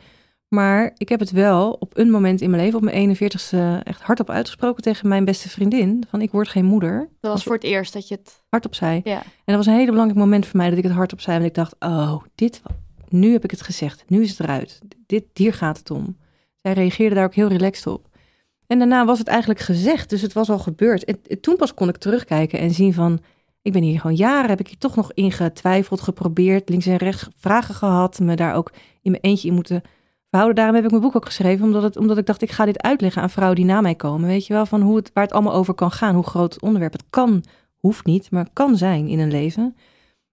Maar 0.55 0.92
ik 0.96 1.09
heb 1.09 1.20
het 1.20 1.30
wel 1.30 1.76
op 1.78 1.98
een 1.98 2.11
moment 2.11 2.40
in 2.40 2.50
mijn 2.50 2.62
leven, 2.62 2.78
op 2.78 2.84
mijn 2.84 3.16
41ste, 3.16 3.82
echt 3.82 4.03
hardop 4.03 4.30
uitgesproken 4.30 4.82
tegen 4.82 5.09
mijn 5.09 5.24
beste 5.24 5.48
vriendin. 5.48 6.05
Van 6.09 6.20
ik 6.20 6.30
word 6.30 6.48
geen 6.48 6.64
moeder. 6.64 7.09
Dat 7.20 7.32
was 7.32 7.42
voor 7.42 7.55
het 7.55 7.64
eerst 7.64 7.92
dat 7.92 8.09
je 8.09 8.14
het... 8.14 8.42
Hardop 8.48 8.74
zei. 8.74 9.00
Ja. 9.05 9.22
En 9.22 9.24
dat 9.44 9.57
was 9.57 9.66
een 9.66 9.72
hele 9.72 9.90
belangrijk 9.90 10.18
moment 10.18 10.46
voor 10.46 10.57
mij 10.57 10.68
dat 10.68 10.78
ik 10.78 10.84
het 10.84 10.92
hardop 10.92 11.20
zei. 11.20 11.36
Want 11.36 11.48
ik 11.48 11.55
dacht, 11.55 11.74
oh, 11.78 12.22
dit, 12.34 12.62
nu 13.09 13.32
heb 13.32 13.44
ik 13.44 13.50
het 13.50 13.62
gezegd. 13.62 14.05
Nu 14.07 14.22
is 14.22 14.30
het 14.30 14.40
eruit. 14.40 14.80
Dit, 15.07 15.24
hier 15.34 15.55
gaat 15.55 15.78
het 15.78 15.90
om. 15.90 16.16
Zij 16.62 16.72
reageerde 16.72 17.14
daar 17.14 17.24
ook 17.24 17.34
heel 17.34 17.48
relaxed 17.48 17.86
op. 17.86 18.09
En 18.66 18.78
daarna 18.78 19.05
was 19.05 19.18
het 19.18 19.28
eigenlijk 19.28 19.61
gezegd, 19.61 20.11
dus 20.11 20.22
het 20.22 20.32
was 20.32 20.50
al 20.50 20.59
gebeurd. 20.59 21.05
En, 21.05 21.18
en 21.26 21.40
toen 21.40 21.57
pas 21.57 21.74
kon 21.74 21.88
ik 21.88 21.96
terugkijken 21.96 22.59
en 22.59 22.70
zien 22.70 22.94
van, 22.94 23.20
ik 23.62 23.72
ben 23.72 23.82
hier 23.82 24.00
gewoon 24.00 24.16
jaren, 24.16 24.50
heb 24.50 24.61
ik 24.61 24.68
hier 24.68 24.78
toch 24.78 24.96
nog 24.96 25.12
in 25.12 25.32
getwijfeld, 25.32 26.00
geprobeerd, 26.00 26.68
links 26.68 26.86
en 26.86 26.96
rechts 26.96 27.28
vragen 27.36 27.74
gehad, 27.74 28.18
me 28.18 28.36
daar 28.36 28.55
ook 28.55 28.72
in 29.03 29.11
mijn 29.11 29.22
eentje 29.22 29.48
in 29.48 29.55
moeten 29.55 29.82
verhouden. 30.33 30.55
Daarom 30.55 30.74
heb 30.74 30.85
ik 30.85 30.91
mijn 30.91 31.03
boek 31.03 31.16
ook 31.16 31.26
geschreven, 31.26 31.64
omdat, 31.64 31.83
het, 31.83 31.97
omdat 31.97 32.18
ik 32.18 32.26
dacht, 32.26 32.43
ik 32.43 32.51
ga 32.51 32.64
dit 32.64 32.83
uitleggen 32.83 33.22
aan 33.22 33.30
vrouwen 33.30 33.57
die 33.57 33.64
na 33.66 33.80
mij 33.80 33.95
komen. 33.95 34.28
Weet 34.28 34.47
je 34.47 34.53
wel, 34.53 34.66
van 34.66 34.80
hoe 34.80 34.97
het, 34.97 35.11
waar 35.14 35.24
het 35.24 35.33
allemaal 35.33 35.53
over 35.55 35.74
kan 35.74 35.91
gaan, 35.91 36.14
hoe 36.14 36.24
groot 36.26 36.55
het 36.55 36.62
onderwerp 36.62 36.93
het 36.93 37.05
kan, 37.11 37.45
hoeft 37.76 38.05
niet, 38.05 38.30
maar 38.30 38.47
kan 38.53 38.76
zijn 38.76 39.09
in 39.09 39.18
een 39.18 39.30
leven. 39.30 39.76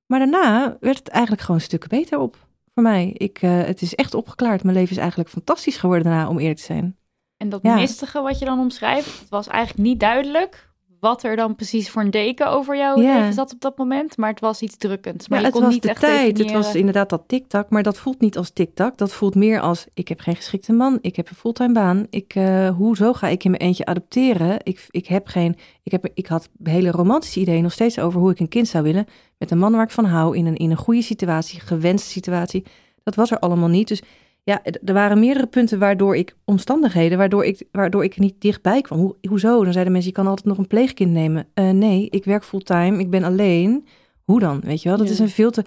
Maar 0.05 0.19
daarna 0.19 0.77
werd 0.79 0.97
het 0.97 1.07
eigenlijk 1.07 1.43
gewoon 1.43 1.61
stukken 1.61 1.89
beter 1.89 2.19
op 2.19 2.37
voor 2.73 2.83
mij. 2.83 3.09
Ik, 3.13 3.41
eh, 3.41 3.63
het 3.63 3.81
is 3.81 3.95
echt 3.95 4.13
opgeklaard. 4.13 4.63
Mijn 4.63 4.75
leven 4.75 4.91
is 4.91 4.97
eigenlijk 4.97 5.29
fantastisch 5.29 5.77
geworden 5.77 6.03
daarna, 6.05 6.27
om 6.29 6.39
eerlijk 6.39 6.59
te 6.59 6.65
zijn. 6.65 6.97
En 7.37 7.49
dat 7.49 7.59
Ja. 7.63 7.75
mistige 7.75 8.21
wat 8.21 8.39
je 8.39 8.45
dan 8.45 8.59
omschrijft, 8.59 9.19
het 9.19 9.29
was 9.29 9.47
eigenlijk 9.47 9.87
niet 9.87 9.99
duidelijk 9.99 10.68
wat 10.99 11.23
er 11.23 11.35
dan 11.35 11.55
precies 11.55 11.89
voor 11.89 12.01
een 12.01 12.11
deken 12.11 12.49
over 12.51 12.97
leven 12.97 13.33
zat 13.33 13.53
op 13.53 13.61
dat 13.61 13.77
moment, 13.77 14.17
maar 14.17 14.29
het 14.29 14.39
was 14.39 14.61
iets 14.61 14.77
drukkends. 14.77 15.27
Maar 15.27 15.39
Ja, 15.39 15.47
je 15.47 15.51
het 15.53 15.63
was 15.63 15.73
niet 15.73 15.81
de 15.81 15.89
echt 15.89 15.99
tijd. 15.99 16.37
Het 16.37 16.51
was 16.51 16.75
inderdaad 16.75 17.09
dat 17.09 17.23
tiktak, 17.27 17.69
maar 17.69 17.83
dat 17.83 17.97
voelt 17.97 18.21
niet 18.21 18.37
als 18.37 18.49
tiktak. 18.49 18.97
Dat 18.97 19.13
voelt 19.13 19.35
meer 19.35 19.59
als 19.59 19.85
ik 19.93 20.07
heb 20.07 20.19
geen 20.19 20.35
geschikte 20.35 20.73
man, 20.73 20.97
ik 21.01 21.15
heb 21.15 21.29
een 21.29 21.35
fulltime 21.35 21.73
baan. 21.73 22.07
Ik, 22.09 22.35
eh, 22.35 22.69
hoezo 22.69 23.13
ga 23.13 23.27
ik 23.27 23.43
in 23.43 23.51
mijn 23.51 23.63
eentje 23.63 23.85
adopteren? 23.85 24.59
Ik, 24.63 24.87
ik 24.89 25.07
heb 25.07 25.27
geen, 25.27 25.55
ik, 25.83 25.91
heb, 25.91 26.07
ik 26.13 26.27
had 26.27 26.49
hele 26.63 26.91
romantische 26.91 27.39
ideeën 27.39 27.63
nog 27.63 27.71
steeds 27.71 27.99
over 27.99 28.19
hoe 28.19 28.31
ik 28.31 28.39
een 28.39 28.47
kind 28.47 28.67
zou 28.67 28.83
willen 28.83 29.05
met 29.37 29.51
een 29.51 29.57
man 29.57 29.71
waar 29.71 29.83
ik 29.83 29.91
van 29.91 30.05
hou 30.05 30.37
in 30.37 30.45
een, 30.45 30.55
in 30.55 30.71
een 30.71 30.77
goede 30.77 31.01
situatie, 31.01 31.59
gewenste 31.59 32.09
situatie. 32.09 32.63
Dat 33.03 33.15
was 33.15 33.31
er 33.31 33.39
allemaal 33.39 33.69
niet. 33.69 33.87
Dus 33.87 34.01
ja, 34.49 34.61
er 34.85 34.93
waren 34.93 35.19
meerdere 35.19 35.47
punten 35.47 35.79
waardoor 35.79 36.15
ik 36.15 36.35
omstandigheden, 36.45 37.17
waardoor 37.17 37.45
ik, 37.45 37.67
waardoor 37.71 38.03
ik 38.03 38.17
niet 38.19 38.41
dichtbij 38.41 38.81
kwam. 38.81 38.99
Hoe, 38.99 39.15
hoezo? 39.29 39.63
Dan 39.63 39.71
zeiden 39.73 39.93
mensen, 39.93 40.11
je 40.11 40.17
kan 40.17 40.27
altijd 40.27 40.47
nog 40.47 40.57
een 40.57 40.67
pleegkind 40.67 41.11
nemen. 41.11 41.47
Eh, 41.53 41.69
nee, 41.69 42.07
ik 42.09 42.25
werk 42.25 42.43
fulltime, 42.43 42.99
ik 42.99 43.09
ben 43.09 43.23
alleen. 43.23 43.87
Hoe 44.23 44.39
dan? 44.39 44.59
Weet 44.59 44.81
je 44.81 44.89
wel? 44.89 44.97
Dat 44.97 45.07
Ja. 45.07 45.13
is 45.13 45.19
een 45.19 45.29
veel 45.29 45.51
te. 45.51 45.63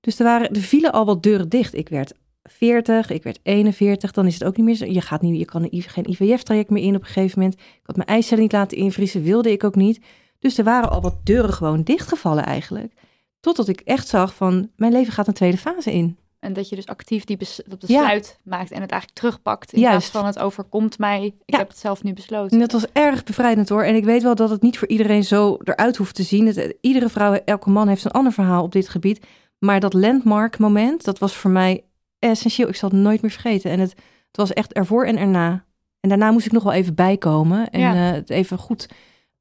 Dus 0.00 0.18
er, 0.18 0.24
waren, 0.24 0.50
er 0.50 0.60
vielen 0.60 0.92
al 0.92 1.04
wat 1.04 1.22
deuren 1.22 1.48
dicht. 1.48 1.74
Ik 1.74 1.88
werd 1.88 2.12
40, 2.42 3.10
ik 3.10 3.22
werd 3.22 3.40
41, 3.42 4.10
dan 4.12 4.26
is 4.26 4.34
het 4.34 4.44
ook 4.44 4.56
niet 4.56 4.66
meer 4.66 4.74
zo. 4.74 4.84
Je, 4.84 5.00
gaat 5.00 5.22
niet, 5.22 5.38
je 5.38 5.44
kan 5.44 5.68
geen 5.70 6.10
IVF-traject 6.10 6.70
meer 6.70 6.82
in 6.82 6.94
op 6.94 7.00
een 7.00 7.06
gegeven 7.06 7.38
moment. 7.38 7.60
Ik 7.60 7.82
had 7.82 7.96
mijn 7.96 8.08
eicellen 8.08 8.42
niet 8.42 8.52
laten 8.52 8.76
invriezen, 8.78 9.22
wilde 9.22 9.52
ik 9.52 9.64
ook 9.64 9.74
niet. 9.74 10.00
Dus 10.38 10.58
er 10.58 10.64
waren 10.64 10.90
al 10.90 11.00
wat 11.00 11.16
deuren 11.24 11.52
gewoon 11.52 11.82
dichtgevallen 11.82 12.44
eigenlijk. 12.44 12.92
Totdat 13.40 13.68
ik 13.68 13.80
echt 13.80 14.08
zag 14.08 14.34
van, 14.34 14.70
mijn 14.76 14.92
leven 14.92 15.12
gaat 15.12 15.26
een 15.26 15.34
tweede 15.34 15.56
fase 15.56 15.92
in. 15.92 16.16
En 16.44 16.52
dat 16.52 16.68
je 16.68 16.76
dus 16.76 16.86
actief 16.86 17.24
die 17.24 17.36
bes 17.36 17.60
dat 17.66 17.78
besluit 17.78 18.38
maakt 18.42 18.70
en 18.70 18.80
het 18.80 18.90
eigenlijk 18.90 19.20
terugpakt. 19.20 19.72
In 19.72 19.80
Juist. 19.80 19.96
plaats 20.10 20.10
van 20.10 20.26
het 20.26 20.38
overkomt 20.38 20.98
mij, 20.98 21.24
ik 21.24 21.34
Ja. 21.46 21.58
heb 21.58 21.68
het 21.68 21.78
zelf 21.78 22.02
nu 22.02 22.12
besloten. 22.12 22.50
En 22.50 22.58
dat 22.58 22.72
was 22.72 22.84
erg 22.92 23.24
bevrijdend 23.24 23.68
hoor. 23.68 23.82
En 23.82 23.94
ik 23.94 24.04
weet 24.04 24.22
wel 24.22 24.34
dat 24.34 24.50
het 24.50 24.62
niet 24.62 24.78
voor 24.78 24.88
iedereen 24.88 25.24
zo 25.24 25.58
eruit 25.64 25.96
hoeft 25.96 26.14
te 26.14 26.22
zien. 26.22 26.46
Het, 26.46 26.74
iedere 26.80 27.08
vrouw, 27.08 27.32
elke 27.44 27.70
man 27.70 27.88
heeft 27.88 28.04
een 28.04 28.10
ander 28.10 28.32
verhaal 28.32 28.62
op 28.62 28.72
dit 28.72 28.88
gebied. 28.88 29.26
Maar 29.58 29.80
dat 29.80 29.92
landmark 29.94 30.58
moment, 30.58 31.04
dat 31.04 31.18
was 31.18 31.34
voor 31.36 31.50
mij 31.50 31.84
essentieel. 32.18 32.68
Ik 32.68 32.76
zal 32.76 32.88
het 32.88 32.98
nooit 32.98 33.22
meer 33.22 33.30
vergeten. 33.30 33.70
En 33.70 33.80
het, 33.80 33.90
het 34.26 34.36
was 34.36 34.52
echt 34.52 34.72
ervoor 34.72 35.04
en 35.04 35.16
erna. 35.18 35.64
En 36.00 36.08
daarna 36.08 36.30
moest 36.30 36.46
ik 36.46 36.52
nog 36.52 36.62
wel 36.62 36.72
even 36.72 36.94
bijkomen. 36.94 37.70
En 37.70 37.80
Ja. 37.80 37.94
eh, 38.08 38.12
het 38.12 38.30
even 38.30 38.58
goed 38.58 38.88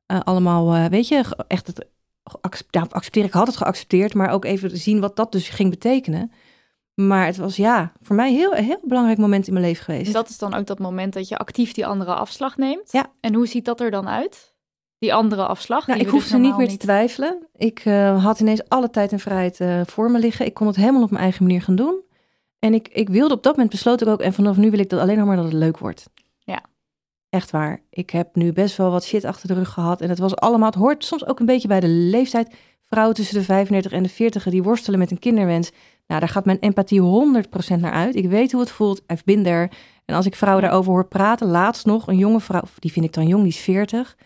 eh, 0.05 0.19
allemaal, 0.19 0.73
eh, 0.73 0.85
weet 0.85 1.07
je, 1.07 1.23
echt 1.47 1.67
het 1.67 1.85
accepteren. 2.89 3.27
Ik 3.27 3.33
had 3.33 3.47
het 3.47 3.57
geaccepteerd, 3.57 4.13
maar 4.13 4.29
ook 4.29 4.45
even 4.45 4.77
zien 4.77 4.99
wat 4.99 5.15
dat 5.15 5.31
dus 5.31 5.49
ging 5.49 5.69
betekenen. 5.69 6.31
Maar 6.93 7.25
het 7.25 7.37
was 7.37 7.55
ja, 7.55 7.91
voor 8.01 8.15
mij 8.15 8.27
een 8.29 8.35
heel, 8.35 8.55
een 8.55 8.63
heel 8.63 8.81
belangrijk 8.83 9.17
moment 9.17 9.47
in 9.47 9.53
mijn 9.53 9.65
leven 9.65 9.83
geweest. 9.83 10.03
Dus 10.03 10.13
dat 10.13 10.29
is 10.29 10.37
dan 10.37 10.53
ook 10.53 10.65
dat 10.65 10.79
moment 10.79 11.13
dat 11.13 11.27
je 11.27 11.37
actief 11.37 11.73
die 11.73 11.85
andere 11.85 12.13
afslag 12.13 12.57
neemt. 12.57 12.91
Ja. 12.91 13.11
En 13.19 13.33
hoe 13.33 13.47
ziet 13.47 13.65
dat 13.65 13.81
er 13.81 13.91
dan 13.91 14.07
uit? 14.07 14.53
Die 14.97 15.13
andere 15.13 15.45
afslag? 15.45 15.87
Nou, 15.87 15.99
die 15.99 16.07
ik 16.07 16.13
we 16.13 16.17
hoefde 16.17 16.37
dus 16.37 16.47
niet 16.47 16.57
meer 16.57 16.67
te 16.67 16.77
twijfelen. 16.77 17.47
Ik 17.55 17.79
eh, 17.79 18.23
had 18.23 18.39
ineens 18.39 18.69
alle 18.69 18.89
tijd 18.89 19.11
en 19.11 19.19
vrijheid 19.19 19.59
eh, 19.59 19.81
voor 19.85 20.11
me 20.11 20.19
liggen. 20.19 20.45
Ik 20.45 20.53
kon 20.53 20.67
het 20.67 20.75
helemaal 20.75 21.01
op 21.01 21.09
mijn 21.09 21.23
eigen 21.23 21.43
manier 21.43 21.61
gaan 21.61 21.75
doen. 21.75 22.01
En 22.59 22.73
ik, 22.73 22.87
ik 22.87 23.09
wilde 23.09 23.33
op 23.33 23.43
dat 23.43 23.53
moment 23.53 23.71
besloot 23.71 24.01
ik 24.01 24.07
ook, 24.07 24.21
en 24.21 24.33
vanaf 24.33 24.57
nu 24.57 24.69
wil 24.69 24.79
ik 24.79 24.89
dat 24.89 24.99
alleen 24.99 25.17
nog 25.17 25.27
maar 25.27 25.35
dat 25.35 25.45
het 25.45 25.53
leuk 25.53 25.77
wordt. 25.77 26.09
Ja. 26.39 26.63
Echt 27.29 27.51
waar. 27.51 27.81
Ik 27.89 28.09
heb 28.09 28.35
nu 28.35 28.53
best 28.53 28.77
wel 28.77 28.91
wat 28.91 29.03
shit 29.03 29.25
achter 29.25 29.47
de 29.47 29.53
rug 29.53 29.69
gehad. 29.69 30.01
En 30.01 30.09
het 30.09 30.19
was 30.19 30.35
allemaal, 30.35 30.69
het 30.69 30.79
hoort 30.79 31.05
soms 31.05 31.25
ook 31.25 31.39
een 31.39 31.45
beetje 31.45 31.67
bij 31.67 31.79
de 31.79 31.87
leeftijd. 31.87 32.55
Vrouwen 32.85 33.15
tussen 33.15 33.37
de 33.37 33.43
35 33.43 33.91
en 33.91 34.03
de 34.03 34.09
40 34.09 34.43
die 34.43 34.63
worstelen 34.63 34.99
met 34.99 35.11
een 35.11 35.19
kinderwens. 35.19 35.71
Nou, 36.13 36.25
daar 36.25 36.33
gaat 36.33 36.45
mijn 36.45 36.59
empathie 36.59 37.01
100% 37.01 37.79
naar 37.79 37.91
uit. 37.91 38.15
Ik 38.15 38.29
weet 38.29 38.51
hoe 38.51 38.61
het 38.61 38.71
voelt. 38.71 39.01
I've 39.07 39.23
been 39.25 39.43
there. 39.43 39.69
En 40.05 40.15
als 40.15 40.25
ik 40.25 40.35
vrouwen 40.35 40.63
daarover 40.63 40.91
hoor 40.91 41.07
praten, 41.07 41.47
laatst 41.47 41.85
nog, 41.85 42.07
een 42.07 42.17
jonge 42.17 42.39
vrouw, 42.39 42.61
die 42.79 42.91
vind 42.91 43.05
ik 43.05 43.13
dan 43.13 43.27
jong, 43.27 43.43
die 43.43 43.51
is 43.51 43.59
40. 43.59 44.17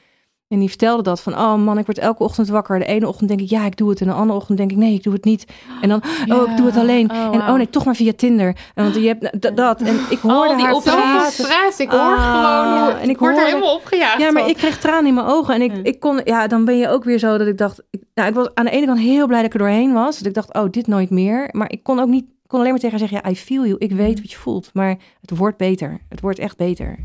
En 0.48 0.60
die 0.60 0.68
vertelde 0.70 1.04
dat 1.04 1.22
van, 1.22 1.34
oh 1.34 1.56
man, 1.56 1.78
ik 1.78 1.86
word 1.86 1.98
elke 1.98 2.24
ochtend 2.24 2.48
wakker. 2.48 2.80
De 2.80 2.86
ene 2.86 3.08
ochtend 3.08 3.28
denk 3.30 3.42
ik, 3.42 3.50
ja, 3.50 3.66
ik 3.66 3.78
doe 3.78 3.90
het. 3.90 4.02
En 4.02 4.08
de 4.08 4.14
andere 4.14 4.40
ochtend 4.40 4.58
denk 4.58 4.72
ik, 4.72 4.78
nee, 4.78 4.94
ik 4.94 5.04
doe 5.04 5.14
het 5.14 5.24
niet. 5.24 5.46
En 5.82 5.90
dan, 5.90 6.02
oh, 6.28 6.50
ik 6.52 6.58
doe 6.58 6.66
het 6.66 6.78
alleen. 6.78 7.12
Oh, 7.12 7.18
en 7.18 7.42
oh 7.42 7.54
nee, 7.54 7.70
toch 7.70 7.86
maar 7.86 7.96
via 7.96 8.12
Tinder. 8.16 8.48
En 8.74 8.84
want 8.84 8.96
je 8.96 9.08
hebt 9.08 9.56
dat. 9.58 9.82
En 9.82 10.00
ik 10.10 10.18
hoorde 10.20 10.50
Al 10.50 10.56
die 10.56 10.66
haar 10.66 10.82
praten. 10.82 11.32
stress. 11.46 11.80
Ik 11.80 11.90
hoor 11.92 12.00
Ah, 12.00 12.32
gewoon 12.32 12.84
hoe, 12.84 12.92
en 13.02 13.10
ik 13.10 13.18
word 13.18 13.38
er 13.38 13.46
helemaal 13.46 13.76
opgejaagd. 13.76 14.20
Ja, 14.20 14.32
maar 14.32 14.42
van. 14.42 14.52
ik 14.52 14.58
kreeg 14.58 14.80
tranen 14.80 15.06
in 15.08 15.14
mijn 15.14 15.28
ogen. 15.28 15.54
En 15.54 15.62
ik, 15.62 15.72
Ja. 15.76 15.84
ik 15.84 16.00
kon, 16.00 16.22
ja, 16.24 16.48
dan 16.48 16.66
ben 16.66 16.78
je 16.78 16.88
ook 16.90 17.04
weer 17.04 17.20
zo 17.20 17.38
dat 17.38 17.48
ik 17.48 17.58
dacht, 17.58 17.84
ik, 17.90 18.02
nou, 18.14 18.30
ik 18.30 18.36
was 18.36 18.50
aan 18.54 18.66
de 18.66 18.72
ene 18.72 18.86
kant 18.86 19.00
heel 19.00 19.28
blij 19.28 19.38
dat 19.42 19.48
ik 19.48 19.54
er 19.54 19.60
doorheen 19.68 19.94
was. 19.94 20.18
Dat 20.18 20.28
ik 20.28 20.34
dacht, 20.34 20.54
oh, 20.54 20.70
dit 20.72 20.88
nooit 20.88 21.10
meer. 21.10 21.50
Maar 21.52 21.72
ik 21.72 21.84
kon 21.84 22.00
ook 22.00 22.08
niet, 22.08 22.24
ik 22.24 22.48
kon 22.48 22.60
alleen 22.60 22.72
maar 22.72 22.82
tegen 22.82 23.00
haar 23.00 23.08
zeggen, 23.08 23.30
ja, 23.30 23.32
I 23.32 23.36
feel 23.36 23.66
you. 23.66 23.76
Ik 23.80 23.92
weet 23.92 24.20
wat 24.22 24.32
je 24.32 24.38
voelt. 24.38 24.70
Maar 24.74 24.98
het 25.22 25.38
wordt 25.38 25.58
beter. 25.58 26.00
Het 26.10 26.22
wordt 26.22 26.40
echt 26.40 26.58
beter. 26.58 27.00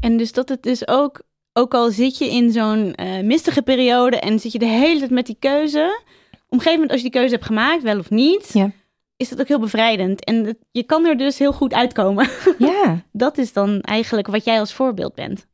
En 0.00 0.16
dus 0.16 0.32
dat 0.32 0.48
het 0.48 0.62
dus 0.62 0.88
ook, 0.88 1.20
ook 1.56 1.74
al 1.74 1.90
zit 1.90 2.18
je 2.18 2.30
in 2.30 2.50
zo'n 2.52 2.94
eh, 2.94 3.22
mistige 3.22 3.62
periode 3.62 4.18
en 4.20 4.38
zit 4.40 4.52
je 4.52 4.58
de 4.58 4.64
hele 4.66 4.98
tijd 4.98 5.10
met 5.10 5.26
die 5.26 5.36
keuze. 5.38 6.00
Op 6.32 6.38
een 6.52 6.58
gegeven 6.58 6.72
moment, 6.72 6.90
als 6.90 7.00
je 7.00 7.10
die 7.10 7.18
keuze 7.20 7.34
hebt 7.34 7.46
gemaakt, 7.46 7.82
wel 7.82 7.98
of 7.98 8.10
niet, 8.10 8.50
Ja. 8.52 8.70
is 9.16 9.28
dat 9.28 9.40
ook 9.40 9.48
heel 9.48 9.58
bevrijdend. 9.60 10.24
En 10.24 10.58
je 10.70 10.82
kan 10.82 11.06
er 11.06 11.16
dus 11.16 11.38
heel 11.38 11.52
goed 11.52 11.74
uitkomen. 11.74 12.28
Ja. 12.58 13.02
Dat 13.12 13.38
is 13.38 13.52
dan 13.52 13.80
eigenlijk 13.80 14.26
wat 14.26 14.44
jij 14.44 14.58
als 14.60 14.72
voorbeeld 14.72 15.14
bent. 15.14 15.46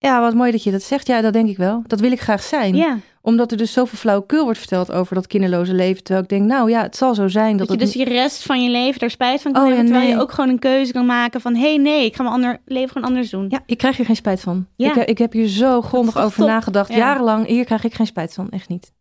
Ja, 0.00 0.20
wat 0.20 0.34
mooi 0.34 0.50
dat 0.50 0.62
je 0.62 0.70
dat 0.70 0.82
zegt. 0.82 1.06
Ja, 1.06 1.20
dat 1.20 1.32
denk 1.32 1.48
ik 1.48 1.56
wel. 1.56 1.82
Dat 1.86 2.00
wil 2.00 2.12
ik 2.12 2.20
graag 2.20 2.42
zijn. 2.42 2.74
Ja, 2.76 2.98
Omdat 3.28 3.50
er 3.50 3.56
dus 3.56 3.72
zoveel 3.72 3.98
flauwekul 3.98 4.44
wordt 4.44 4.58
verteld 4.58 4.92
over 4.92 5.14
dat 5.14 5.26
kinderloze 5.26 5.74
leven. 5.74 6.02
Terwijl 6.02 6.24
ik 6.24 6.30
denk, 6.30 6.46
nou 6.46 6.70
ja, 6.70 6.82
het 6.82 6.96
zal 6.96 7.14
zo 7.14 7.28
zijn 7.28 7.56
dat, 7.56 7.68
dat 7.68 7.78
je 7.78 7.84
het 7.84 7.92
dus 7.94 8.02
je 8.02 8.08
rest 8.08 8.42
van 8.42 8.62
je 8.64 8.70
leven 8.70 9.00
daar 9.00 9.10
spijt 9.10 9.42
van 9.42 9.52
kan 9.52 9.62
Oh, 9.62 9.68
ja, 9.68 9.74
hebben. 9.74 9.92
Terwijl 9.92 10.08
nee. 10.10 10.18
je 10.18 10.22
ook 10.28 10.32
gewoon 10.32 10.50
een 10.50 10.58
keuze 10.58 10.92
kan 10.92 11.06
maken 11.06 11.40
van... 11.40 11.54
hé, 11.54 11.60
hey, 11.68 11.76
nee, 11.76 12.04
ik 12.04 12.16
ga 12.16 12.22
mijn 12.22 12.34
ander, 12.34 12.60
leven 12.64 12.90
gewoon 12.90 13.08
anders 13.08 13.30
doen. 13.30 13.46
Ja, 13.48 13.62
ik 13.66 13.78
krijg 13.78 13.96
hier 13.96 14.06
geen 14.06 14.16
spijt 14.16 14.40
van. 14.40 14.66
Ja. 14.76 14.88
Ik, 14.88 14.94
heb- 14.94 15.08
ik 15.08 15.18
heb 15.18 15.32
hier 15.32 15.48
zo 15.48 15.80
grondig 15.82 16.18
over 16.18 16.38
top? 16.38 16.48
nagedacht. 16.48 16.88
Ja. 16.88 16.96
Jarenlang. 16.96 17.46
Hier 17.46 17.64
krijg 17.64 17.84
ik 17.84 17.94
geen 17.94 18.06
spijt 18.06 18.34
van. 18.34 18.50
Echt 18.50 18.68
niet. 18.68 18.92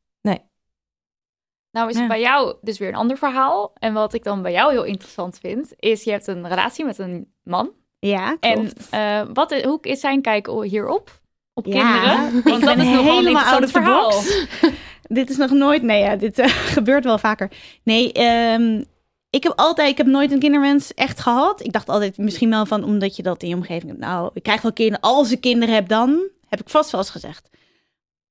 Nou 1.72 1.90
is 1.90 1.96
Ja. 1.96 2.00
het 2.02 2.10
bij 2.10 2.20
jou 2.22 2.56
dus 2.62 2.78
weer 2.78 2.88
een 2.88 2.96
ander 2.96 3.18
verhaal. 3.18 3.72
En 3.80 3.94
wat 3.94 4.14
ik 4.14 4.24
dan 4.24 4.42
bij 4.42 4.52
jou 4.52 4.72
heel 4.72 4.84
interessant 4.84 5.38
vind, 5.40 5.74
is 5.76 6.04
je 6.04 6.12
hebt 6.12 6.28
een 6.28 6.48
relatie 6.48 6.86
met 6.86 6.98
een 6.98 7.34
man. 7.44 7.72
Ja, 8.00 8.38
En 8.40 8.54
klopt. 8.54 8.88
eh, 8.90 9.22
wat 9.34 9.52
is, 9.52 9.64
hoe 9.64 9.78
is 9.82 10.00
zijn 10.00 10.22
kijk 10.22 10.48
hierop? 10.64 11.22
Op 11.58 11.66
Ja, 11.66 12.00
kinderen? 12.02 12.38
ik 12.38 12.44
Want 12.44 12.64
dat 12.64 12.78
is 12.78 12.84
nogal 12.84 13.18
een 13.18 13.26
helemaal 13.26 13.60
the 13.60 13.68
verhaal. 13.68 14.10
box. 14.10 14.48
dit 15.18 15.30
is 15.30 15.38
nog 15.38 15.52
nooit... 15.52 15.82
Nee, 15.82 16.02
ja, 16.04 16.16
dit 16.16 16.40
eh, 16.40 16.48
gebeurt 16.76 17.04
wel 17.04 17.18
vaker. 17.18 17.52
Nee, 17.84 18.12
ehm, 18.12 18.84
ik 19.30 19.44
heb 19.44 19.54
altijd... 19.56 19.90
Ik 19.92 19.98
heb 19.98 20.08
nooit 20.08 20.32
een 20.32 20.40
kinderwens 20.40 20.94
echt 20.94 21.20
gehad. 21.20 21.66
Ik 21.66 21.72
dacht 21.72 21.90
altijd 21.90 22.18
misschien 22.18 22.50
wel 22.50 22.66
van... 22.66 22.84
Omdat 22.84 23.16
je 23.16 23.24
dat 23.24 23.42
in 23.44 23.50
je 23.50 23.56
omgeving 23.56 23.88
hebt. 23.88 24.00
Nou, 24.04 24.30
ik 24.34 24.44
krijg 24.44 24.62
wel 24.62 24.74
kinderen. 24.74 25.02
Als 25.02 25.32
ik 25.32 25.42
kinderen 25.42 25.76
heb, 25.76 25.88
dan... 25.88 26.20
Heb 26.50 26.60
ik 26.60 26.70
vast 26.70 26.92
wel 26.92 27.02
eens 27.02 27.10
gezegd. 27.10 27.50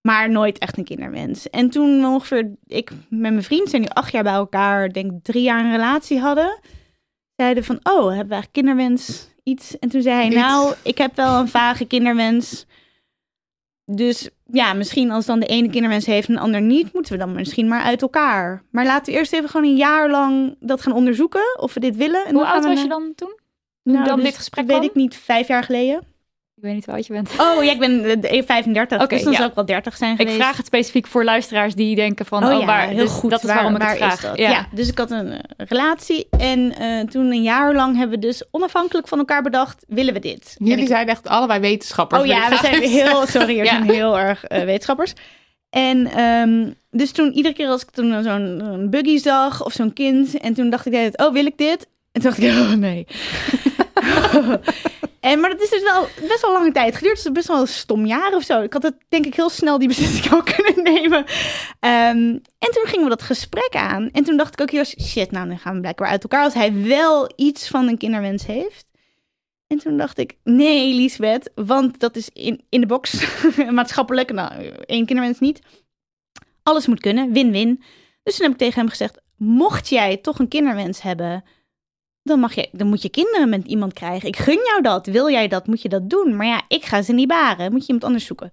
Maar 0.00 0.30
nooit 0.30 0.58
echt 0.58 0.78
een 0.78 0.84
kinderwens. 0.84 1.50
En 1.50 1.70
toen 1.70 2.04
ongeveer... 2.04 2.50
Ik 2.66 2.90
met 2.90 3.32
mijn 3.32 3.42
vriend 3.42 3.70
zijn 3.70 3.82
nu 3.82 3.88
acht 3.88 4.12
jaar 4.12 4.22
bij 4.22 4.32
elkaar... 4.32 4.92
Denk 4.92 5.12
drie 5.22 5.42
jaar 5.42 5.64
een 5.64 5.70
relatie 5.70 6.18
hadden. 6.18 6.58
Zeiden 7.36 7.64
van... 7.64 7.76
Oh, 7.82 8.06
hebben 8.08 8.28
we 8.28 8.34
eigenlijk 8.34 8.52
kinderwens? 8.52 9.28
Iets. 9.42 9.78
En 9.78 9.88
toen 9.88 10.02
zei 10.02 10.16
hij... 10.16 10.28
Nou, 10.28 10.74
ik 10.82 10.98
heb 10.98 11.16
wel 11.16 11.38
een 11.40 11.48
vage 11.48 11.84
kinderwens... 11.84 12.66
Dus 13.92 14.28
ja, 14.46 14.72
misschien 14.72 15.10
als 15.10 15.26
dan 15.26 15.40
de 15.40 15.46
ene 15.46 15.70
kinderwens 15.70 16.06
heeft 16.06 16.28
en 16.28 16.34
de 16.34 16.40
ander 16.40 16.60
niet, 16.60 16.92
moeten 16.92 17.12
we 17.12 17.18
dan 17.18 17.32
misschien 17.32 17.68
maar 17.68 17.82
uit 17.82 18.02
elkaar. 18.02 18.62
Maar 18.70 18.84
laten 18.84 19.12
we 19.12 19.18
eerst 19.18 19.32
even 19.32 19.48
gewoon 19.48 19.66
een 19.66 19.76
jaar 19.76 20.10
lang 20.10 20.56
dat 20.60 20.82
gaan 20.82 20.92
onderzoeken 20.92 21.58
of 21.60 21.74
we 21.74 21.80
dit 21.80 21.96
willen. 21.96 22.26
En 22.26 22.34
Hoe 22.34 22.42
dan 22.44 22.52
oud 22.52 22.62
we 22.62 22.68
was 22.68 22.82
je 22.82 22.88
dan 22.88 23.12
toen? 23.14 23.34
Nou, 23.82 24.04
dan 24.04 24.16
dus 24.16 24.24
dit 24.24 24.36
gesprek 24.36 24.66
Weet 24.66 24.76
kwam? 24.76 24.88
ik 24.88 24.94
niet, 24.94 25.16
vijf 25.16 25.48
jaar 25.48 25.62
geleden. 25.62 26.02
Ik 26.56 26.62
weet 26.62 26.74
niet 26.74 26.84
hoe 26.84 26.94
oud 26.94 27.06
je 27.06 27.12
bent. 27.12 27.30
Oh, 27.38 27.64
ja, 27.64 27.72
ik 27.72 27.78
ben 27.78 28.22
eh, 28.22 28.42
35, 28.46 29.00
Oké, 29.02 29.14
dus 29.14 29.22
dan 29.22 29.32
ja. 29.32 29.38
zou 29.38 29.48
ik 29.50 29.54
wel 29.54 29.64
30 29.66 29.96
zijn 29.96 30.12
Ik 30.12 30.16
geweest. 30.18 30.36
vraag 30.36 30.56
het 30.56 30.66
specifiek 30.66 31.06
voor 31.06 31.24
luisteraars 31.24 31.74
die 31.74 31.96
denken 31.96 32.26
van, 32.26 32.44
oh, 32.44 32.60
ja, 32.60 32.66
waar, 32.66 32.88
heel 32.88 32.96
dus 32.98 33.10
goed. 33.10 33.30
Dat 33.30 33.38
is 33.42 33.46
waar, 33.46 33.54
waarom 33.54 33.74
ik 33.74 33.78
waar 33.82 33.88
het 33.90 33.98
vraag. 33.98 34.20
dat? 34.20 34.38
Ja. 34.38 34.66
dus 34.72 34.88
ik 34.88 34.98
had 34.98 35.10
een 35.10 35.30
eh, 35.32 35.38
relatie 35.56 36.26
en 36.38 36.74
eh, 36.78 37.00
toen 37.00 37.26
een 37.30 37.42
jaar 37.42 37.74
lang 37.74 37.96
hebben 37.96 38.20
we 38.20 38.26
dus 38.26 38.44
onafhankelijk 38.50 39.08
van 39.08 39.18
elkaar 39.18 39.42
bedacht, 39.42 39.84
willen 39.88 40.14
we 40.14 40.20
dit? 40.20 40.56
En 40.58 40.66
Jullie 40.66 40.82
ik- 40.82 40.88
zijn 40.88 41.08
echt 41.08 41.28
allebei 41.28 41.60
wetenschappers. 41.60 42.20
Oh 42.20 42.26
ja, 42.26 42.44
ik 42.44 42.50
we 42.50 42.56
zijn 42.66 42.82
heel, 42.82 43.26
sorry, 43.36 43.46
we 43.58 43.64
Ja. 43.64 43.70
zijn 43.70 43.90
heel 43.90 44.18
erg 44.18 44.44
eh, 44.44 44.64
wetenschappers. 44.64 45.12
En 45.70 46.06
ehm, 46.06 46.70
dus 46.90 47.12
toen, 47.12 47.32
iedere 47.32 47.54
keer 47.54 47.68
als 47.68 47.82
ik 47.82 47.90
toen 47.90 48.22
zo'n 48.22 48.86
buggy 48.90 49.18
zag 49.18 49.64
of 49.64 49.72
zo'n 49.72 49.92
kind, 49.92 50.38
en 50.38 50.54
toen 50.54 50.70
dacht 50.70 50.86
ik, 50.86 51.20
oh, 51.20 51.32
wil 51.32 51.46
ik 51.46 51.58
dit? 51.58 51.86
En 52.12 52.20
toen 52.20 52.30
dacht 52.30 52.42
ik, 52.42 52.50
oh 52.62 52.72
nee. 52.72 53.06
en, 55.26 55.40
maar 55.40 55.50
dat 55.50 55.60
is 55.60 55.70
dus 55.70 55.82
wel 55.82 56.08
best 56.28 56.40
wel 56.40 56.52
lange 56.52 56.72
tijd 56.72 56.96
geduurd. 56.96 57.22
Dus 57.22 57.32
best 57.32 57.48
wel 57.48 57.60
een 57.60 57.68
stom 57.68 58.06
jaar 58.06 58.34
of 58.34 58.42
zo. 58.42 58.62
Ik 58.62 58.72
had 58.72 58.82
het 58.82 58.94
denk 59.08 59.26
ik 59.26 59.34
heel 59.34 59.48
snel 59.48 59.78
die 59.78 59.88
beslissing 59.88 60.32
ook 60.34 60.54
kunnen 60.54 60.94
nemen. 60.94 61.24
Ehm, 61.80 62.38
en 62.58 62.70
toen 62.70 62.84
gingen 62.84 63.04
we 63.04 63.08
dat 63.08 63.22
gesprek 63.22 63.74
aan. 63.74 64.10
En 64.10 64.24
toen 64.24 64.36
dacht 64.36 64.52
ik 64.52 64.60
ook 64.60 64.70
heel 64.70 64.84
shit, 64.84 65.30
nou 65.30 65.48
dan 65.48 65.58
gaan 65.58 65.74
we 65.74 65.80
blijkbaar 65.80 66.08
uit 66.08 66.22
elkaar 66.22 66.44
als 66.44 66.54
hij 66.54 66.82
wel 66.82 67.32
iets 67.36 67.68
van 67.68 67.88
een 67.88 67.98
kinderwens 67.98 68.46
heeft. 68.46 68.86
En 69.66 69.78
toen 69.78 69.96
dacht 69.96 70.18
ik, 70.18 70.36
nee, 70.44 70.94
Liesbeth, 70.94 71.50
want 71.54 72.00
dat 72.00 72.16
is 72.16 72.28
in, 72.32 72.64
in 72.68 72.80
de 72.80 72.86
box 72.86 73.26
maatschappelijk. 73.70 74.32
Nou, 74.32 74.68
één 74.68 75.06
kinderwens 75.06 75.38
niet. 75.38 75.60
Alles 76.62 76.86
moet 76.86 77.00
kunnen, 77.00 77.32
win-win. 77.32 77.82
Dus 78.22 78.36
toen 78.36 78.44
heb 78.44 78.54
ik 78.54 78.60
tegen 78.60 78.80
hem 78.80 78.88
gezegd, 78.88 79.20
mocht 79.36 79.88
jij 79.88 80.16
toch 80.16 80.38
een 80.38 80.48
kinderwens 80.48 81.02
hebben, 81.02 81.44
dan, 82.26 82.40
mag 82.40 82.54
je, 82.54 82.68
dan 82.72 82.86
moet 82.86 83.02
je 83.02 83.08
kinderen 83.08 83.48
met 83.48 83.66
iemand 83.66 83.92
krijgen. 83.92 84.28
Ik 84.28 84.36
gun 84.36 84.60
jou 84.64 84.82
dat. 84.82 85.06
Wil 85.06 85.30
jij 85.30 85.48
dat, 85.48 85.66
moet 85.66 85.82
je 85.82 85.88
dat 85.88 86.10
doen. 86.10 86.36
Maar 86.36 86.46
ja, 86.46 86.62
ik 86.68 86.84
ga 86.84 87.02
ze 87.02 87.12
niet 87.12 87.28
baren. 87.28 87.72
Moet 87.72 87.80
je 87.80 87.86
iemand 87.86 88.04
anders 88.04 88.26
zoeken. 88.26 88.50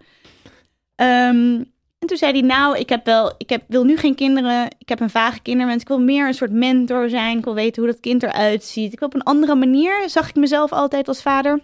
Ehm, 0.95 1.61
en 1.99 2.07
toen 2.07 2.17
zei 2.17 2.31
hij, 2.31 2.41
nou, 2.41 2.77
ik 2.77 2.89
heb 2.89 3.05
wel, 3.05 3.33
ik 3.37 3.49
heb, 3.49 3.63
wil 3.67 3.83
nu 3.83 3.97
geen 3.97 4.15
kinderen. 4.15 4.67
Ik 4.77 4.89
heb 4.89 4.99
een 4.99 5.09
vage 5.09 5.41
kinderwens. 5.41 5.81
Ik 5.81 5.87
wil 5.87 5.99
meer 5.99 6.27
een 6.27 6.33
soort 6.33 6.51
mentor 6.51 7.09
zijn. 7.09 7.37
Ik 7.37 7.43
wil 7.43 7.55
weten 7.55 7.83
hoe 7.83 7.91
dat 7.91 8.01
kind 8.01 8.23
eruit 8.23 8.63
ziet. 8.63 8.93
Ik 8.93 8.99
wil 8.99 9.07
op 9.07 9.13
een 9.13 9.23
andere 9.23 9.55
manier, 9.55 10.09
zag 10.09 10.29
ik 10.29 10.35
mezelf 10.35 10.71
altijd 10.71 11.07
als 11.07 11.21
vader. 11.21 11.59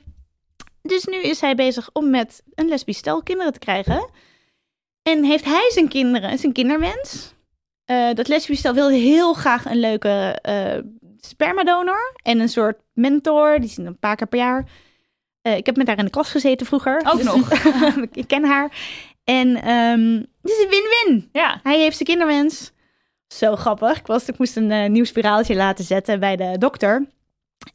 Dus 0.82 1.06
nu 1.06 1.18
is 1.18 1.42
hij 1.42 1.56
bezig 1.56 1.90
om 1.94 2.10
met 2.10 2.44
een 2.56 2.68
lesbisch 2.68 2.98
stel 2.98 3.24
kinderen 3.24 3.54
te 3.54 3.60
krijgen. 3.60 4.10
En 5.04 5.24
heeft 5.24 5.46
hij 5.46 5.70
zijn 5.74 5.88
kinderen, 5.88 6.38
zijn 6.38 6.54
kinderwens. 6.54 7.34
Eh, 7.86 8.14
dat 8.14 8.28
lesbisch 8.28 8.60
stel 8.60 8.74
wil 8.74 8.90
heel 8.90 9.34
graag 9.34 9.66
een 9.66 9.80
leuke 9.80 10.40
eh, 10.42 10.78
spermadonor 11.22 12.14
en 12.24 12.40
een 12.40 12.50
soort 12.50 12.78
mentor. 12.94 13.60
Die 13.60 13.70
zien 13.70 13.86
een 13.86 14.00
paar 14.00 14.16
keer 14.16 14.28
per 14.28 14.40
jaar. 14.40 14.70
Eh, 15.42 15.58
ik 15.58 15.66
heb 15.66 15.76
met 15.76 15.88
haar 15.88 15.98
in 15.98 16.06
de 16.06 16.12
klas 16.12 16.32
gezeten 16.32 16.66
vroeger. 16.66 17.02
Ook 17.06 17.24
nog. 17.24 17.52
ik 18.12 18.28
ken 18.28 18.44
haar. 18.44 18.72
En 19.24 19.62
ehm 19.62 20.24
het 20.42 20.52
is 20.52 20.64
een 20.64 20.70
win-win. 20.70 21.30
Ja. 21.32 21.60
Hij 21.64 21.80
heeft 21.80 21.96
zijn 21.96 22.10
kinderwens. 22.10 22.72
Zo 23.28 23.56
grappig. 23.56 23.98
Ik, 23.98 24.08
was, 24.08 24.26
ik 24.26 24.38
moest 24.38 24.56
een 24.56 24.72
eh, 24.72 24.90
nieuw 24.90 25.04
spiraaltje 25.04 25.56
laten 25.56 25.86
zetten 25.86 26.20
bij 26.20 26.36
de 26.36 26.56
dokter. 26.58 27.08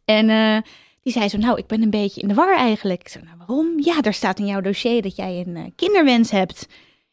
En 0.04 0.30
eh, 0.30 0.58
die 1.00 1.12
zei 1.12 1.28
zo, 1.28 1.38
nou, 1.38 1.58
ik 1.58 1.66
ben 1.66 1.82
een 1.82 1.90
beetje 1.90 2.20
in 2.20 2.28
de 2.28 2.34
war 2.34 2.56
eigenlijk. 2.56 3.00
Ik 3.00 3.08
zei, 3.08 3.24
nou, 3.24 3.36
waarom? 3.38 3.72
Ja, 3.76 4.00
daar 4.00 4.14
staat 4.14 4.38
in 4.38 4.46
jouw 4.46 4.60
dossier 4.60 5.02
dat 5.02 5.16
jij 5.16 5.44
een 5.46 5.72
kinderwens 5.76 6.30
hebt. 6.30 6.62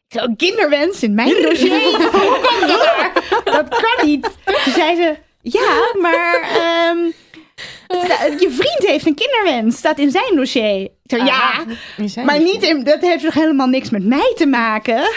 Ik 0.08 0.18
zei, 0.18 0.26
een 0.26 0.36
kinderwens 0.36 1.04
in 1.04 1.14
mijn 1.14 1.42
dossier? 1.48 1.82
Hoe 2.12 2.50
komt 2.50 2.72
dat 2.72 2.82
daar? 2.82 3.14
Dat 3.44 3.70
kan 3.70 4.06
niet. 4.08 4.24
Toen 4.64 4.74
zei 4.74 4.96
ze, 4.96 5.18
ja, 5.42 5.92
maar 6.02 6.42
ehm, 6.42 6.98
je 8.40 8.48
vriend 8.50 8.92
heeft 8.92 9.06
een 9.06 9.16
kinderwens. 9.16 9.78
Staat 9.78 10.00
in 10.00 10.12
zijn 10.12 10.36
dossier. 10.36 10.88
Ja, 11.04 11.64
maar 12.24 12.40
niet 12.40 12.64
in, 12.64 12.84
dat 12.84 13.02
heeft 13.02 13.24
toch 13.24 13.34
helemaal 13.34 13.68
niks 13.68 13.90
met 13.90 14.06
mij 14.06 14.34
te 14.36 14.46
maken? 14.46 15.10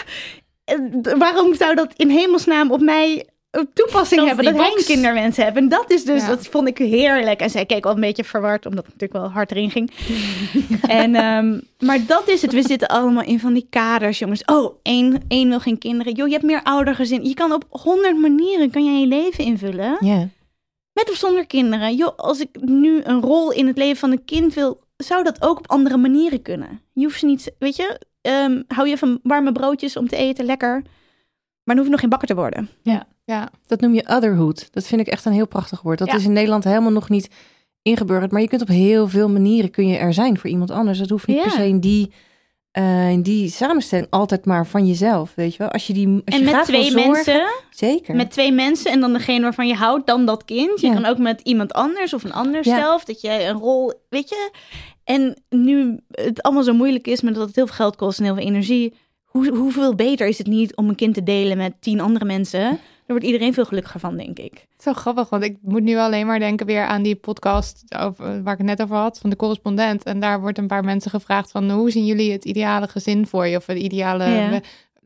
Eh, 0.65 0.79
Waarom 1.19 1.55
zou 1.55 1.75
dat 1.75 1.93
in 1.97 2.09
hemelsnaam 2.11 2.71
op 2.71 2.81
mij 2.81 3.27
toepassing 3.73 4.21
Dat 4.21 4.27
hebben? 4.29 4.45
Dat 4.45 4.55
hij 4.55 4.65
een 4.65 4.71
box. 4.75 4.87
kinderwens 4.87 5.37
heeft. 5.37 5.57
En 5.57 5.69
dat 5.69 5.91
is 5.91 6.05
dus, 6.05 6.23
Ja. 6.23 6.29
dat 6.29 6.47
vond 6.47 6.69
ik 6.69 6.79
heerlijk. 6.79 7.41
En 7.41 7.51
zij 7.51 7.67
keek 7.67 7.87
al 7.87 7.95
een 7.95 8.01
beetje 8.01 8.25
verward, 8.25 8.67
omdat 8.67 8.85
het 8.87 8.93
natuurlijk 8.93 9.21
wel 9.21 9.31
hard 9.31 9.51
erin 9.51 9.71
ging. 9.71 9.91
en, 11.01 11.15
ehm, 11.15 11.61
maar 11.79 12.07
dat 12.07 12.29
is 12.29 12.43
het. 12.43 12.53
We 12.53 12.63
zitten 12.63 12.89
allemaal 12.89 13.25
in 13.25 13.41
van 13.41 13.53
die 13.55 13.67
kaders, 13.71 14.19
jongens. 14.19 14.45
Oh, 14.45 14.75
één, 14.83 15.23
één 15.29 15.49
wil 15.49 15.61
geen 15.61 15.79
kinderen. 15.79 16.13
Joh, 16.15 16.27
je 16.27 16.33
hebt 16.33 16.45
meer 16.47 16.63
oudergezin. 16.63 17.25
Je 17.25 17.35
kan 17.35 17.53
op 17.53 17.65
honderd 17.71 18.19
manieren 18.19 18.71
kan 18.71 18.85
jij 18.85 19.01
je 19.01 19.07
leven 19.07 19.45
invullen. 19.45 19.97
Ja. 20.01 20.29
Met 20.93 21.11
of 21.11 21.17
zonder 21.17 21.47
kinderen. 21.47 21.95
Joh, 21.95 22.17
als 22.17 22.41
ik 22.41 22.49
nu 22.61 23.01
een 23.03 23.21
rol 23.21 23.53
in 23.53 23.67
het 23.67 23.77
leven 23.79 23.97
van 23.97 24.11
een 24.11 24.25
kind 24.25 24.55
wil, 24.55 24.81
zou 24.97 25.23
dat 25.25 25.43
ook 25.43 25.59
op 25.59 25.71
andere 25.71 25.97
manieren 25.97 26.43
kunnen. 26.43 26.81
Je 26.93 27.05
hoeft 27.05 27.19
ze 27.19 27.27
niet, 27.27 27.53
weet 27.59 27.77
je, 27.77 28.01
ehm, 28.21 28.63
hou 28.69 28.89
je 28.89 28.99
van 28.99 29.21
warme 29.23 29.53
broodjes 29.53 29.97
om 29.97 30.09
te 30.09 30.17
eten, 30.17 30.45
lekker. 30.45 30.73
Maar 31.65 31.75
dan 31.75 31.77
hoef 31.77 31.85
je 31.85 31.91
nog 31.91 32.01
geen 32.01 32.09
bakker 32.09 32.29
te 32.29 32.35
worden. 32.35 32.69
Ja, 32.83 33.07
Dat 33.67 33.81
noem 33.81 33.95
je 33.95 34.09
otherhood. 34.09 34.69
Dat 34.73 34.87
vind 34.87 35.01
ik 35.01 35.07
echt 35.07 35.25
een 35.25 35.33
heel 35.33 35.47
prachtig 35.47 35.81
woord. 35.83 35.99
Dat 35.99 36.09
Ja. 36.09 36.15
is 36.15 36.25
in 36.25 36.33
Nederland 36.33 36.65
helemaal 36.65 36.91
nog 36.93 37.09
niet 37.09 37.29
ingeburgerd. 37.83 38.31
Maar 38.31 38.41
je 38.41 38.49
kunt 38.49 38.63
op 38.63 38.69
heel 38.69 39.09
veel 39.09 39.29
manieren 39.29 39.71
kun 39.71 39.89
je 39.89 39.97
er 39.97 40.15
zijn 40.15 40.39
voor 40.39 40.51
iemand 40.51 40.71
anders. 40.71 40.99
Dat 40.99 41.09
hoeft 41.09 41.27
niet 41.27 41.37
Ja. 41.37 41.43
per 41.43 41.51
se 41.53 41.67
in 41.69 41.81
die, 41.81 42.13
eh, 42.71 43.11
in 43.11 43.23
die 43.23 43.49
samenstelling 43.51 44.07
altijd 44.11 44.45
maar 44.45 44.67
van 44.67 44.87
jezelf. 44.87 45.33
Weet 45.37 45.53
je 45.53 45.59
wel? 45.59 45.71
Als 45.71 45.87
je 45.87 45.93
die 45.93 46.07
als 46.09 46.21
en 46.25 46.39
je 46.39 46.45
met 46.53 46.65
twee 46.65 46.91
zorgen- 46.91 47.11
mensen, 47.13 47.43
Zeker. 47.71 48.15
met 48.17 48.31
twee 48.31 48.53
mensen 48.53 48.91
en 48.91 49.01
dan 49.01 49.13
degene 49.13 49.43
waarvan 49.43 49.67
je 49.69 49.75
houdt, 49.75 50.07
dan 50.07 50.27
dat 50.27 50.45
kind. 50.45 50.81
Je 50.81 50.87
Ja. 50.87 50.93
kan 50.93 51.05
ook 51.05 51.19
met 51.19 51.41
iemand 51.41 51.73
anders 51.73 52.15
of 52.15 52.25
een 52.25 52.33
ander 52.33 52.61
Ja. 52.69 52.77
zelf, 52.79 53.05
dat 53.05 53.21
je 53.21 53.45
een 53.45 53.59
rol, 53.59 53.93
weet 54.09 54.29
je. 54.29 54.51
En 55.05 55.37
nu 55.49 55.99
het 56.11 56.43
allemaal 56.43 56.63
zo 56.63 56.75
moeilijk 56.75 57.07
is, 57.07 57.21
met 57.21 57.35
dat 57.35 57.47
het 57.47 57.57
heel 57.57 57.67
veel 57.67 57.75
geld 57.77 57.97
kost 57.97 58.19
en 58.19 58.25
heel 58.25 58.35
veel 58.35 58.45
energie. 58.47 58.95
Hoe, 59.25 59.49
hoeveel 59.57 59.95
beter 59.95 60.27
is 60.27 60.39
het 60.39 60.47
niet 60.47 60.77
om 60.77 60.89
een 60.89 60.95
kind 60.95 61.15
te 61.15 61.23
delen 61.23 61.57
met 61.57 61.73
tien 61.81 62.01
andere 62.01 62.25
mensen? 62.25 62.79
Wordt 63.07 63.25
iedereen 63.25 63.55
veel 63.55 63.65
gelukkiger 63.65 64.01
van, 64.01 64.17
denk 64.17 64.39
ik. 64.39 64.67
zo 64.79 64.93
grappig, 64.93 65.29
want 65.29 65.45
ik 65.45 65.57
moet 65.63 65.83
nu 65.83 65.97
alleen 65.97 66.27
maar 66.27 66.39
denken 66.39 66.67
weer 66.67 66.85
aan 66.85 67.03
die 67.03 67.15
podcast 67.15 67.85
over, 67.99 68.43
waar 68.43 68.53
ik 68.53 68.59
het 68.59 68.67
net 68.69 68.83
over 68.83 68.97
had, 68.97 69.19
van 69.19 69.31
de 69.31 69.37
correspondent. 69.37 70.03
En 70.03 70.21
daar 70.21 70.41
wordt 70.41 70.59
een 70.59 70.67
paar 70.67 70.85
mensen 70.85 71.11
gevraagd 71.11 71.51
van, 71.51 71.71
hoe 71.71 71.91
zien 71.91 72.07
jullie 72.07 72.33
het 72.33 72.45
ideale 72.45 72.89
gezin 72.89 73.27
voor 73.27 73.47
je? 73.47 73.57
Of 73.57 73.67
het 73.67 73.79
ideale, 73.79 74.25
Ja. 74.29 74.61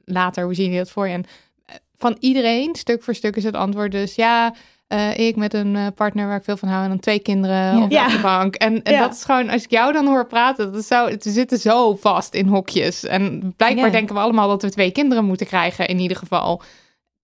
later, 0.05 0.45
hoe 0.45 0.55
zien 0.55 0.65
jullie 0.65 0.79
dat 0.81 0.91
voor 0.91 1.07
je? 1.09 1.13
En 1.13 1.25
eh, 1.67 1.75
van 1.97 2.17
iedereen, 2.21 2.75
stuk 2.75 3.03
voor 3.03 3.15
stuk 3.15 3.37
is 3.37 3.45
het 3.45 3.55
antwoord 3.55 3.93
dus, 3.93 4.15
ja, 4.15 4.55
eh, 4.87 5.19
ik 5.19 5.37
met 5.37 5.55
een 5.55 5.77
eh, 5.77 5.87
partner 5.95 6.27
waar 6.27 6.37
ik 6.37 6.45
veel 6.45 6.57
van 6.57 6.69
hou 6.69 6.83
en 6.83 6.89
dan 6.89 7.01
twee 7.01 7.19
kinderen 7.19 7.57
Ja. 7.77 7.83
op 7.83 7.91
de 7.91 8.01
achterbank. 8.01 8.55
En, 8.55 8.83
en 8.83 8.93
Ja. 8.93 9.01
dat 9.01 9.13
is 9.15 9.25
gewoon, 9.25 9.51
als 9.51 9.63
ik 9.65 9.71
jou 9.71 9.93
dan 9.93 10.07
hoor 10.07 10.27
praten, 10.27 10.73
dat 10.73 10.81
is 10.81 10.87
zo, 10.87 11.09
ze 11.21 11.31
zitten 11.31 11.59
zo 11.59 11.95
vast 11.95 12.35
in 12.35 12.47
hokjes. 12.47 13.05
En 13.05 13.53
blijkbaar 13.57 13.85
Ja. 13.87 13.91
denken 13.93 14.15
we 14.15 14.21
allemaal 14.21 14.49
dat 14.49 14.63
we 14.63 14.71
twee 14.71 14.91
kinderen 14.91 15.25
moeten 15.25 15.47
krijgen 15.47 15.89
in 15.89 15.99
ieder 15.99 16.17
geval. 16.17 16.63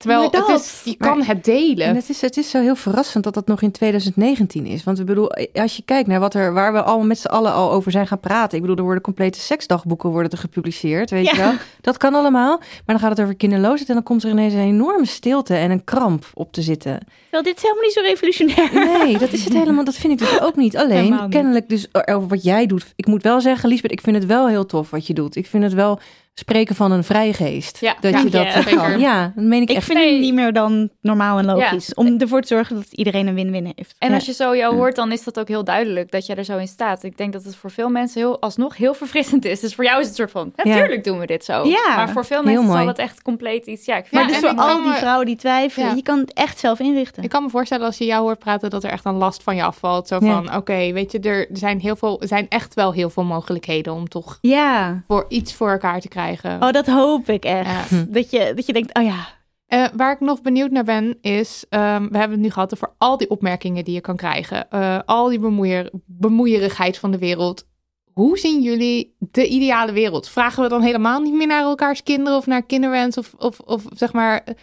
Terwijl 0.04 0.30
Maar 0.30 0.40
het 0.40 0.48
dat- 0.48 0.60
is, 0.60 0.80
je 0.84 0.94
maar- 0.98 1.08
kan 1.08 1.22
het 1.22 1.44
delen. 1.44 1.86
En 1.86 1.94
het 1.96 2.08
is, 2.08 2.20
het 2.20 2.36
is 2.36 2.50
zo 2.50 2.60
heel 2.60 2.76
verrassend 2.76 3.24
dat 3.24 3.34
dat 3.34 3.46
nog 3.46 3.62
in 3.62 3.70
2019 3.70 4.66
is. 4.66 4.84
Want 4.84 4.98
ik 4.98 5.06
bedoel, 5.06 5.30
als 5.52 5.76
je 5.76 5.82
kijkt 5.84 6.08
naar 6.08 6.20
wat 6.20 6.34
er, 6.34 6.52
waar 6.52 6.72
we 6.72 6.82
allemaal 6.82 7.06
met 7.06 7.18
z'n 7.18 7.26
allen 7.26 7.52
al 7.52 7.72
over 7.72 7.90
zijn 7.92 8.06
gaan 8.06 8.20
praten. 8.20 8.54
Ik 8.56 8.60
bedoel, 8.60 8.76
er 8.76 8.82
worden 8.82 9.02
complete 9.02 9.40
seksdagboeken 9.40 10.10
worden 10.10 10.30
er 10.32 10.38
gepubliceerd, 10.38 11.10
weet 11.10 11.30
je 11.30 11.36
wel. 11.36 11.52
Dat 11.80 11.96
kan 11.96 12.14
allemaal. 12.14 12.56
Maar 12.58 12.82
dan 12.86 12.98
gaat 12.98 13.10
het 13.10 13.20
over 13.20 13.34
kinderloosheid 13.36 13.88
en 13.88 13.94
dan 13.94 14.02
komt 14.02 14.22
er 14.22 14.30
ineens 14.30 14.52
een 14.52 14.58
enorme 14.60 15.06
stilte 15.06 15.54
en 15.54 15.70
een 15.70 15.84
kramp 15.84 16.26
op 16.34 16.52
te 16.52 16.62
zitten. 16.62 16.98
Wel, 17.30 17.42
dit 17.42 17.56
is 17.56 17.62
helemaal 17.62 17.82
niet 17.82 17.92
zo 17.92 18.00
revolutionair. 18.00 18.72
Nee, 19.04 19.18
dat 19.18 19.32
is 19.32 19.44
het 19.44 19.52
helemaal. 19.52 19.84
Dat 19.84 19.94
vind 19.96 20.12
ik 20.12 20.18
dus 20.18 20.40
ook 20.40 20.56
niet. 20.56 20.76
Alleen, 20.76 21.10
niet. 21.10 21.28
kennelijk 21.30 21.68
dus 21.68 21.88
over 22.06 22.28
wat 22.28 22.42
jij 22.42 22.66
doet. 22.66 22.92
Ik 22.96 23.06
moet 23.06 23.22
wel 23.22 23.40
zeggen, 23.40 23.68
Liesbeth, 23.68 23.92
ik 23.92 24.00
vind 24.00 24.16
het 24.16 24.26
wel 24.26 24.48
heel 24.48 24.66
tof 24.66 24.90
wat 24.90 25.06
je 25.06 25.14
doet. 25.14 25.36
Ik 25.36 25.46
vind 25.46 25.62
het 25.62 25.72
wel 25.72 25.98
spreken 26.34 26.74
van 26.74 26.92
een 26.92 27.04
vrijgeest. 27.04 27.78
Ja, 27.80 27.96
dat 28.00 28.12
ja, 28.12 28.18
je 28.18 28.28
dat 28.30 28.44
ja, 28.44 28.62
zeker. 28.62 28.76
kan. 28.76 28.98
Ja, 29.00 29.32
dat 29.34 29.44
meen 29.44 29.62
ik, 29.62 29.70
Ik 29.70 29.76
echt. 29.76 29.86
vind 29.86 29.98
Nee. 29.98 30.12
het 30.12 30.20
niet 30.20 30.34
meer 30.34 30.52
dan 30.52 30.88
normaal 31.00 31.38
en 31.38 31.44
logisch. 31.44 31.94
Om 31.94 32.18
ervoor 32.20 32.40
te 32.40 32.46
zorgen 32.46 32.76
dat 32.76 32.86
iedereen 32.90 33.26
een 33.26 33.34
win-win 33.34 33.72
heeft. 33.76 33.94
En 33.98 34.08
Ja. 34.08 34.14
als 34.14 34.26
je 34.26 34.32
zo 34.32 34.56
jou 34.56 34.74
hoort, 34.74 34.96
dan 34.96 35.12
is 35.12 35.24
dat 35.24 35.38
ook 35.38 35.48
heel 35.48 35.64
duidelijk 35.64 36.10
dat 36.10 36.26
je 36.26 36.34
er 36.34 36.44
zo 36.44 36.58
in 36.58 36.68
staat. 36.68 37.02
Ik 37.02 37.16
denk 37.16 37.32
dat 37.32 37.44
het 37.44 37.56
voor 37.56 37.70
veel 37.70 37.88
mensen 37.88 38.20
heel, 38.20 38.40
alsnog 38.40 38.76
heel 38.76 38.94
verfrissend 38.94 39.44
is. 39.44 39.60
Dus 39.60 39.74
voor 39.74 39.84
jou 39.84 40.00
is 40.00 40.06
het 40.06 40.16
soort 40.16 40.30
van, 40.30 40.52
natuurlijk 40.56 41.04
doen 41.04 41.18
we 41.18 41.26
dit 41.26 41.44
zo. 41.44 41.64
Ja, 41.66 41.96
maar 41.96 42.10
voor 42.10 42.24
veel 42.24 42.42
mensen 42.42 42.66
zal 42.72 42.86
het 42.86 42.98
echt 42.98 43.22
compleet 43.22 43.66
iets... 43.66 43.84
Ja, 43.84 43.96
ik 43.96 44.06
vind 44.06 44.12
Maar 44.22 44.30
Ja, 44.32 44.40
dus 44.40 44.50
voor 44.50 44.58
al 44.58 44.82
die 44.82 44.92
vrouwen 44.92 45.26
die 45.26 45.36
twijfelen, 45.36 45.88
Ja. 45.88 45.94
je 45.94 46.02
kan 46.02 46.18
het 46.18 46.32
echt 46.32 46.58
zelf 46.58 46.78
inrichten. 46.80 47.22
Ik 47.22 47.30
kan 47.30 47.42
me 47.42 47.48
voorstellen 47.50 47.86
als 47.86 47.98
je 47.98 48.04
jou 48.04 48.22
hoort 48.22 48.38
praten 48.38 48.70
dat 48.70 48.84
er 48.84 48.90
echt 48.90 49.04
een 49.04 49.14
last 49.14 49.42
van 49.42 49.56
je 49.56 49.62
afvalt. 49.62 50.08
Zo 50.08 50.18
Ja. 50.20 50.42
van, 50.42 50.56
oké, 50.56 50.92
weet 50.92 51.12
je, 51.12 51.18
er 51.20 51.46
zijn, 51.52 51.80
heel 51.80 51.96
veel, 51.96 52.22
zijn 52.24 52.46
echt 52.48 52.74
wel 52.74 52.92
heel 52.92 53.10
veel 53.10 53.24
mogelijkheden 53.24 53.92
om 53.92 54.08
toch 54.08 54.38
Ja. 54.40 55.02
voor 55.06 55.24
iets 55.28 55.54
voor 55.54 55.70
elkaar 55.70 56.00
te 56.00 56.08
krijgen. 56.08 56.22
Oh, 56.62 56.70
dat 56.70 56.86
hoop 56.86 57.28
ik 57.28 57.44
echt. 57.44 57.90
Ja. 57.90 58.04
Dat, 58.08 58.30
je, 58.30 58.52
dat 58.54 58.66
je 58.66 58.72
denkt, 58.72 58.98
oh 58.98 59.04
ja. 59.04 59.26
Eh, 59.66 59.86
waar 59.96 60.12
ik 60.12 60.20
nog 60.20 60.42
benieuwd 60.42 60.70
naar 60.70 60.84
ben, 60.84 61.18
is, 61.20 61.64
ehm, 61.68 62.08
we 62.08 62.18
hebben 62.18 62.30
het 62.30 62.40
nu 62.46 62.50
gehad 62.50 62.74
over 62.74 62.90
al 62.98 63.16
die 63.16 63.30
opmerkingen 63.30 63.84
die 63.84 63.94
je 63.94 64.00
kan 64.00 64.16
krijgen. 64.16 64.70
Eh, 64.70 64.98
al 65.04 65.28
die 65.28 65.38
bemoeier, 65.38 65.90
bemoeierigheid 66.06 66.98
van 66.98 67.10
de 67.10 67.18
wereld. 67.18 67.66
Hoe 68.12 68.38
zien 68.38 68.62
jullie 68.62 69.14
de 69.18 69.46
ideale 69.48 69.92
wereld? 69.92 70.28
Vragen 70.28 70.62
we 70.62 70.68
dan 70.68 70.82
helemaal 70.82 71.20
niet 71.20 71.34
meer 71.34 71.46
naar 71.46 71.62
elkaars 71.62 72.02
kinderen 72.02 72.38
of 72.38 72.46
naar 72.46 72.62
kinderwens 72.62 73.16
of, 73.18 73.34
of, 73.38 73.58
of 73.58 73.84
zeg 73.94 74.12
maar... 74.12 74.42
eh, 74.44 74.54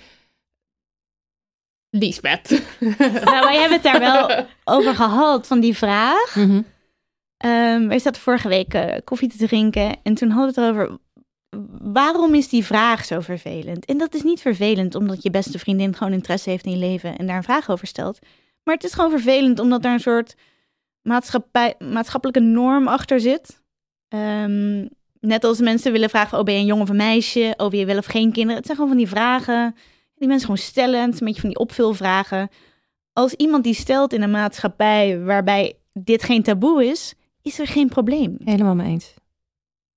Liesbeth. 1.90 2.50
Nou, 3.26 3.46
wij 3.46 3.58
hebben 3.60 3.82
het 3.82 3.84
daar 3.84 4.00
wel 4.00 4.46
over 4.64 4.96
gehad, 4.96 5.48
van 5.48 5.60
die 5.60 5.78
vraag. 5.78 6.36
Mhm. 6.36 6.62
Ehm 7.38 7.88
wij 7.88 8.00
zaten 8.00 8.22
vorige 8.22 8.48
week 8.48 9.02
koffie 9.04 9.30
te 9.30 9.48
drinken 9.48 9.96
en 10.04 10.14
toen 10.14 10.30
hadden 10.30 10.56
we 10.56 10.62
het 10.62 10.76
erover... 10.76 10.98
Waarom 11.82 12.34
is 12.34 12.50
die 12.50 12.66
vraag 12.66 13.06
zo 13.06 13.20
vervelend? 13.20 13.86
En 13.86 13.98
dat 13.98 14.14
is 14.14 14.24
niet 14.24 14.42
vervelend 14.42 14.96
omdat 14.96 15.24
je 15.24 15.30
beste 15.30 15.60
vriendin 15.60 15.96
gewoon 15.96 16.14
interesse 16.14 16.50
heeft 16.50 16.66
in 16.66 16.72
je 16.72 16.78
leven 16.78 17.18
en 17.18 17.28
daar 17.28 17.38
een 17.38 17.44
vraag 17.44 17.70
over 17.70 17.88
stelt. 17.88 18.20
Maar 18.64 18.76
het 18.76 18.84
is 18.84 18.94
gewoon 18.94 19.10
vervelend 19.10 19.60
omdat 19.60 19.82
daar 19.82 19.94
een 19.94 20.00
soort 20.00 20.36
maatschappelijke 21.80 22.40
norm 22.40 22.88
achter 22.88 23.20
zit. 23.20 23.62
Ehm, 24.08 24.88
net 25.20 25.44
als 25.44 25.60
mensen 25.60 25.92
willen 25.92 26.10
vragen, 26.10 26.38
oh 26.38 26.44
ben 26.44 26.54
je 26.54 26.60
een 26.60 26.66
jongen 26.66 26.84
of 26.84 26.90
een 26.90 26.96
meisje? 26.96 27.54
Oh 27.58 27.72
je 27.74 27.86
wel 27.86 27.98
of 27.98 28.06
geen 28.06 28.32
kinderen? 28.32 28.58
Het 28.58 28.66
zijn 28.66 28.78
gewoon 28.78 28.92
van 28.92 29.02
die 29.02 29.10
vragen 29.10 29.76
die 30.16 30.28
mensen 30.28 30.48
gewoon 30.48 30.66
stellen. 30.66 31.02
Het 31.02 31.14
is 31.14 31.20
een 31.20 31.26
beetje 31.26 31.42
van 31.42 31.50
die 31.50 31.60
opvulvragen. 31.60 32.50
Als 33.14 33.34
iemand 33.34 33.64
die 33.64 33.74
stelt 33.74 34.14
in 34.14 34.22
een 34.22 34.32
maatschappij 34.32 35.20
waarbij 35.20 35.78
dit 35.94 36.24
geen 36.24 36.44
taboe 36.44 36.86
is, 36.86 37.14
is 37.42 37.60
er 37.60 37.68
geen 37.68 37.88
probleem. 37.88 38.38
Helemaal 38.44 38.76
mee 38.76 38.88
eens. 38.88 39.14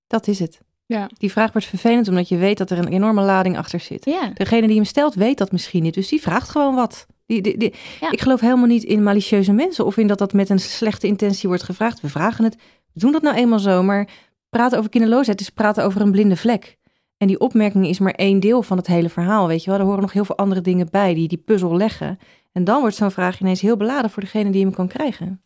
Dat 0.07 0.27
is 0.27 0.39
het. 0.39 0.64
Ja. 0.85 1.09
Die 1.17 1.31
vraag 1.31 1.51
wordt 1.51 1.67
vervelend 1.67 2.07
omdat 2.07 2.29
je 2.29 2.37
weet 2.37 2.57
dat 2.57 2.69
er 2.71 2.77
een 2.77 2.87
enorme 2.87 3.21
lading 3.21 3.57
achter 3.57 3.79
zit. 3.79 4.05
Ja. 4.05 4.31
Degene 4.33 4.67
die 4.67 4.75
hem 4.75 4.85
stelt 4.85 5.13
weet 5.13 5.37
dat 5.37 5.51
misschien 5.51 5.83
niet, 5.83 5.93
dus 5.93 6.07
die 6.07 6.21
vraagt 6.21 6.49
gewoon 6.49 6.75
wat. 6.75 7.05
Die, 7.25 7.41
die, 7.41 7.57
die- 7.57 7.73
Ja. 8.01 8.11
Ik 8.11 8.21
geloof 8.21 8.39
helemaal 8.39 8.65
niet 8.65 8.83
in 8.83 9.03
malicieuze 9.03 9.51
mensen 9.51 9.85
of 9.85 9.97
in 9.97 10.07
dat 10.07 10.17
dat 10.17 10.33
met 10.33 10.49
een 10.49 10.59
slechte 10.59 11.07
intentie 11.07 11.47
wordt 11.47 11.63
gevraagd. 11.63 12.01
We 12.01 12.09
vragen 12.09 12.43
het, 12.43 12.55
we 12.93 12.99
doen 12.99 13.11
dat 13.11 13.21
nou 13.21 13.35
eenmaal 13.35 13.59
zo, 13.59 13.83
maar 13.83 14.07
praten 14.49 14.77
over 14.77 14.89
kinderloosheid 14.89 15.41
is 15.41 15.49
praten 15.49 15.83
over 15.83 16.01
een 16.01 16.11
blinde 16.11 16.35
vlek. 16.37 16.77
En 17.17 17.27
die 17.27 17.39
opmerking 17.39 17.87
is 17.87 17.99
maar 17.99 18.13
één 18.13 18.39
deel 18.39 18.61
van 18.63 18.77
het 18.77 18.87
hele 18.87 19.09
verhaal, 19.09 19.47
weet 19.47 19.63
je 19.63 19.69
wel. 19.69 19.79
Er 19.79 19.85
horen 19.85 20.01
nog 20.01 20.13
heel 20.13 20.25
veel 20.25 20.37
andere 20.37 20.61
dingen 20.61 20.87
bij 20.91 21.13
die 21.13 21.27
die 21.27 21.37
puzzel 21.37 21.77
leggen. 21.77 22.19
En 22.51 22.63
dan 22.63 22.79
wordt 22.81 22.95
zo'n 22.95 23.11
vraag 23.11 23.39
ineens 23.39 23.61
heel 23.61 23.77
beladen 23.77 24.09
voor 24.09 24.23
degene 24.23 24.49
die 24.49 24.61
hem 24.61 24.73
kan 24.73 24.87
krijgen. 24.87 25.41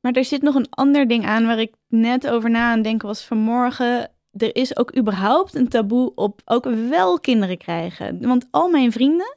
Maar 0.00 0.12
er 0.12 0.24
zit 0.24 0.42
nog 0.42 0.54
een 0.54 0.66
ander 0.70 1.08
ding 1.08 1.26
aan 1.26 1.46
waar 1.46 1.58
ik 1.58 1.72
net 1.88 2.28
over 2.28 2.50
na 2.50 2.70
aan 2.70 2.82
denken 2.82 3.08
was 3.08 3.24
vanmorgen. 3.24 4.10
Er 4.38 4.56
is 4.56 4.76
ook 4.76 4.96
überhaupt 4.96 5.54
een 5.54 5.68
taboe 5.68 6.12
op 6.14 6.40
ook 6.44 6.64
wel 6.64 7.20
kinderen 7.20 7.58
krijgen. 7.58 8.26
Want 8.26 8.46
al 8.50 8.68
mijn 8.68 8.92
vrienden, 8.92 9.36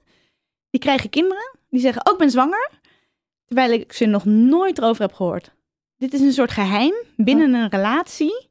die 0.70 0.82
krijgen 0.82 1.10
kinderen. 1.10 1.56
Die 1.70 1.82
zeggen, 1.82 2.06
ook 2.06 2.14
ik 2.14 2.20
ben 2.20 2.32
zwanger. 2.32 2.70
Terwijl 3.46 3.72
ik 3.72 3.94
ze 3.94 4.06
nog 4.06 4.26
nooit 4.26 4.78
erover 4.78 5.02
heb 5.02 5.14
gehoord. 5.14 5.52
Dit 5.98 6.14
is 6.14 6.22
een 6.22 6.34
soort 6.34 6.52
geheim 6.52 6.94
binnen 7.16 7.54
een 7.54 7.70
relatie. 7.70 8.50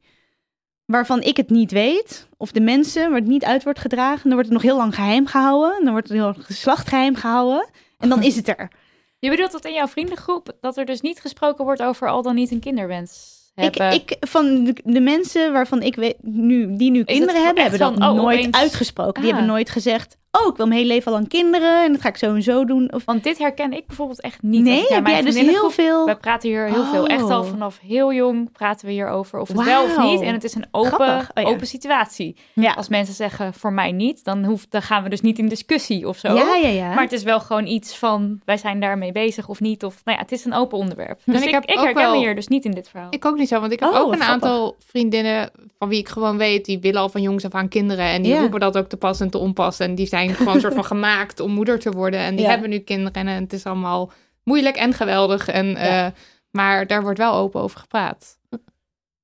Waarvan 0.85 1.23
ik 1.23 1.37
het 1.37 1.51
niet 1.51 1.73
weet. 1.73 2.29
Of 2.37 2.53
de 2.53 2.61
mensen 2.61 3.11
waar 3.11 3.19
het 3.19 3.29
niet 3.29 3.45
uit 3.45 3.65
wordt 3.65 3.79
gedragen. 3.79 4.23
Dan 4.23 4.33
wordt 4.33 4.49
het 4.49 4.53
nog 4.53 4.63
heel 4.63 4.77
lang 4.77 4.95
geheim 4.95 5.27
gehouden. 5.27 5.85
Dan 5.85 5.93
wordt 5.93 6.09
het 6.09 6.17
heel 6.17 6.35
geslacht 6.39 6.89
geheim 6.89 7.15
gehouden. 7.15 7.69
En 7.99 8.09
dan 8.09 8.23
is 8.23 8.37
het 8.37 8.49
er. 8.49 8.69
Je 9.19 9.31
bedoelt 9.31 9.53
dat 9.53 9.65
in 9.65 9.73
jouw 9.73 9.89
vriendengroep 9.89 10.57
dat 10.61 10.77
er 10.77 10.85
dus 10.85 11.01
niet 11.01 11.21
gesproken 11.21 11.65
wordt 11.65 11.83
over 11.83 12.09
al 12.09 12.23
dan 12.23 12.35
niet 12.35 12.51
een 12.51 12.61
kinderwens 12.61 13.40
hebben? 13.55 13.93
ik, 13.93 14.17
van 14.21 14.65
de, 14.65 14.75
de 14.85 15.01
mensen 15.01 15.53
waarvan 15.53 15.83
ik 15.83 15.95
weet, 15.97 16.17
nu, 16.23 16.77
die 16.77 16.91
nu 16.91 17.05
kinderen 17.05 17.45
hebben, 17.45 17.63
hebben 17.63 17.81
dat 17.81 17.93
oh, 17.93 18.13
nooit 18.15 18.39
opeens- 18.39 18.57
uitgesproken. 18.57 19.23
Die 19.23 19.31
Ah. 19.31 19.37
hebben 19.37 19.55
nooit 19.55 19.71
gezegd, 19.71 20.17
oh, 20.33 20.47
ik 20.51 20.57
wil 20.57 20.67
mijn 20.67 20.79
hele 20.81 20.93
leven 20.93 21.07
al 21.07 21.13
lang 21.19 21.29
kinderen 21.29 21.85
en 21.85 21.93
dat 21.93 22.01
ga 22.01 22.09
ik 22.09 22.17
zo 22.17 22.35
en 22.35 22.43
zo 22.43 22.65
doen. 22.65 22.93
Of, 22.93 23.05
Want 23.05 23.23
dit 23.25 23.39
herken 23.39 23.73
ik 23.73 23.87
bijvoorbeeld 23.87 24.21
echt 24.21 24.43
niet. 24.43 24.63
Nee, 24.63 24.85
heb 24.89 25.07
jij 25.07 25.23
dus 25.23 25.39
heel 25.39 25.71
veel... 25.71 26.05
Wij 26.07 26.17
praten 26.17 26.49
hier 26.49 26.65
heel 26.65 26.85
veel. 26.85 27.07
Echt 27.07 27.31
al 27.31 27.41
Oh. 27.41 27.49
vanaf 27.49 27.79
heel 27.83 28.13
jong 28.13 28.53
praten 28.53 28.87
we 28.87 28.93
hierover. 28.93 29.39
Of 29.39 29.49
het 29.49 29.65
wel 29.65 29.83
of 29.85 29.99
niet. 29.99 30.21
En 30.21 30.33
het 30.33 30.45
is 30.45 30.55
een 30.55 30.67
open. 30.71 31.09
Oh 31.19 31.25
ja. 31.35 31.43
open 31.43 31.67
situatie. 31.67 32.37
Ja. 32.53 32.73
Als 32.73 32.89
mensen 32.89 33.15
zeggen 33.15 33.55
voor 33.55 33.73
mij 33.73 33.93
niet, 33.93 34.25
dan, 34.25 34.45
hoeft, 34.45 34.71
dan 34.71 34.83
gaan 34.83 35.03
we 35.03 35.09
dus 35.09 35.21
niet 35.21 35.39
in 35.39 35.49
discussie 35.49 36.09
of 36.09 36.17
zo. 36.19 36.35
Ja, 36.35 36.55
ja, 36.55 36.69
ja. 36.69 36.89
Maar 36.95 37.03
het 37.03 37.13
is 37.13 37.23
wel 37.23 37.41
gewoon 37.41 37.67
iets 37.67 37.97
van 37.97 38.41
wij 38.45 38.57
zijn 38.57 38.81
daarmee 38.81 39.13
bezig 39.13 39.49
of 39.49 39.61
niet. 39.61 39.85
Of 39.85 40.01
nou 40.05 40.17
ja, 40.17 40.23
het 40.23 40.33
is 40.33 40.45
een 40.45 40.55
open 40.55 40.79
onderwerp. 40.79 41.21
Dus 41.25 41.41
ik 41.41 41.47
ik, 41.47 41.53
heb 41.55 41.65
ik 41.65 41.79
ook 41.79 41.85
herken 41.85 42.03
wel- 42.03 42.13
me 42.13 42.19
hier 42.19 42.35
dus 42.35 42.49
niet 42.49 42.65
in 42.65 42.71
dit 42.71 42.89
verhaal. 42.89 43.09
Ik 43.11 43.25
ook 43.25 43.37
niet 43.37 43.49
zo, 43.49 43.61
want 43.61 43.73
ik 43.73 43.81
heb 43.81 43.89
Oh, 43.89 43.97
ook 43.99 44.13
een 44.13 44.23
aantal 44.23 44.77
vriendinnen 44.87 45.51
van 45.79 45.89
wie 45.89 45.99
ik 45.99 46.09
gewoon 46.09 46.37
weet, 46.37 46.65
die 46.65 46.79
willen 46.81 47.01
al 47.01 47.09
van 47.09 47.23
jongs 47.23 47.45
af 47.45 47.53
aan 47.55 47.69
kinderen. 47.69 48.05
En 48.05 48.23
die 48.23 48.39
roepen 48.39 48.61
dat 48.61 48.79
ook 48.79 48.89
te 48.89 48.97
pas 48.97 49.21
en 49.21 49.31
te 49.31 49.39
onpas. 49.39 49.79
En 49.79 49.95
die 49.95 50.07
zijn 50.07 50.20
gewoon 50.29 50.55
een 50.55 50.61
soort 50.61 50.75
van 50.75 50.85
gemaakt 50.95 51.41
om 51.41 51.51
moeder 51.53 51.79
te 51.79 51.91
worden. 51.91 52.21
En 52.21 52.35
die 52.37 52.45
Ja. 52.45 52.51
hebben 52.51 52.71
nu 52.71 52.79
kinderen 52.79 53.27
en 53.29 53.43
het 53.43 53.53
is 53.53 53.65
allemaal 53.67 54.13
moeilijk 54.45 54.77
en 54.77 54.93
geweldig. 54.93 55.49
En, 55.49 55.77
eh, 55.77 56.07
maar 56.51 56.87
daar 56.87 57.03
wordt 57.03 57.19
wel 57.19 57.35
open 57.35 57.61
over 57.61 57.81
gepraat. 57.81 58.39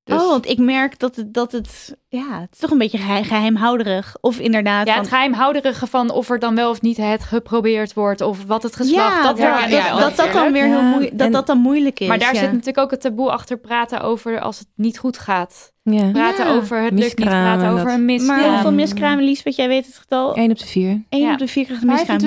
Dus, 0.05 0.20
Oh, 0.23 0.28
want 0.28 0.48
ik 0.48 0.59
merk 0.59 0.98
dat 0.98 1.16
het, 1.16 1.35
dat 1.35 1.52
het, 1.52 1.97
ja, 2.09 2.41
het 2.41 2.49
is 2.53 2.59
toch 2.59 2.70
een 2.70 2.78
beetje 2.78 2.99
geheim, 2.99 3.24
geheimhouderig. 3.24 4.16
Of 4.20 4.39
inderdaad 4.39 4.87
Ja, 4.87 4.93
van, 4.93 5.03
het 5.03 5.11
geheimhouderige 5.12 5.87
van 5.87 6.11
of 6.11 6.31
er 6.31 6.39
dan 6.39 6.55
wel 6.55 6.70
of 6.70 6.81
niet 6.83 6.97
het 6.97 7.23
geprobeerd 7.24 7.95
wordt. 7.95 8.20
Of 8.20 8.45
wat 8.45 8.62
het 8.62 8.77
geslacht. 8.77 9.16
ja, 9.16 9.23
dat 9.23 9.37
dat, 9.37 9.47
herken 9.47 9.91
dat, 9.91 10.01
dat, 10.01 10.16
dat 10.16 10.33
dan 10.33 10.53
weer 10.53 10.65
heel 10.65 10.77
Ja, 10.77 10.89
moeilijk, 10.91 11.19
dat 11.19 11.27
en- 11.27 11.33
dat 11.33 11.47
dan 11.47 11.59
moeilijk 11.59 12.01
is. 12.01 12.09
Maar 12.09 12.19
daar 12.19 12.35
ja. 12.35 12.41
zit 12.41 12.51
natuurlijk 12.51 12.78
ook 12.78 12.91
het 12.91 13.01
taboe 13.01 13.31
achter 13.31 13.59
praten 13.59 14.01
over 14.01 14.41
als 14.41 14.59
het 14.59 14.69
niet 14.74 14.99
goed 14.99 15.19
gaat. 15.19 15.73
Ja, 15.83 16.11
Praten 16.11 16.45
Ja. 16.47 16.55
over 16.55 16.83
het 16.83 16.93
lukt 16.99 17.19
niet, 17.19 17.28
praten 17.28 17.65
en 17.66 17.73
over 17.73 17.85
dat. 17.85 17.95
een 17.95 18.05
miskraam. 18.05 18.41
Maar 18.41 18.51
hoeveel 18.53 18.73
miskramen, 18.73 19.24
Lies, 19.24 19.43
wat 19.43 19.57
jij 19.57 19.69
weet 19.69 19.87
het 19.87 19.97
getal? 19.97 20.35
1 20.37 20.51
op 20.51 20.59
de 20.59 20.66
4. 20.66 21.03
1 21.09 21.23
Ja. 21.23 21.33
op 21.33 21.39
de 21.39 21.49
4 21.49 21.65
krijgt 21.65 21.83
een 21.83 21.89
miskraam. 21.89 22.19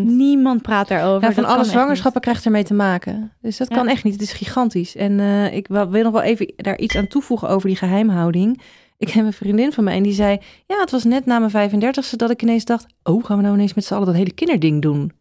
25%. 0.00 0.04
Niemand 0.04 0.62
praat 0.62 0.88
daarover. 0.88 1.20
Nou, 1.20 1.34
van 1.34 1.44
alle 1.44 1.64
zwangerschappen 1.64 2.20
krijgt 2.20 2.44
ermee 2.44 2.64
te 2.64 2.74
maken. 2.74 3.32
Dus 3.42 3.56
dat 3.56 3.68
Ja. 3.68 3.76
kan 3.76 3.88
echt 3.88 4.04
niet. 4.04 4.12
Het 4.12 4.22
is 4.22 4.32
gigantisch. 4.32 4.96
En 4.96 5.20
eh, 5.20 5.54
ik 5.54 5.66
wil 5.68 5.86
nog 6.02 6.12
wel 6.12 6.22
even 6.22 6.52
daar 6.56 6.78
iets 6.78 6.96
aan 6.96 7.06
toevoegen 7.06 7.48
over 7.48 7.68
die 7.68 7.76
geheimhouding. 7.76 8.60
Ik 8.98 9.08
heb 9.08 9.24
een 9.24 9.32
vriendin 9.32 9.72
van 9.72 9.84
mij 9.84 9.96
en 9.96 10.02
die 10.02 10.12
zei... 10.12 10.38
Ja, 10.66 10.80
het 10.80 10.90
was 10.90 11.04
net 11.04 11.26
na 11.26 11.38
mijn 11.38 11.70
35ste 11.70 12.16
dat 12.16 12.30
ik 12.30 12.42
ineens 12.42 12.64
dacht... 12.64 12.86
Oh, 13.02 13.24
gaan 13.24 13.36
we 13.36 13.42
nou 13.42 13.54
ineens 13.54 13.74
met 13.74 13.84
z'n 13.84 13.94
allen 13.94 14.06
dat 14.06 14.14
hele 14.14 14.32
kinderding 14.32 14.82
doen? 14.82 15.12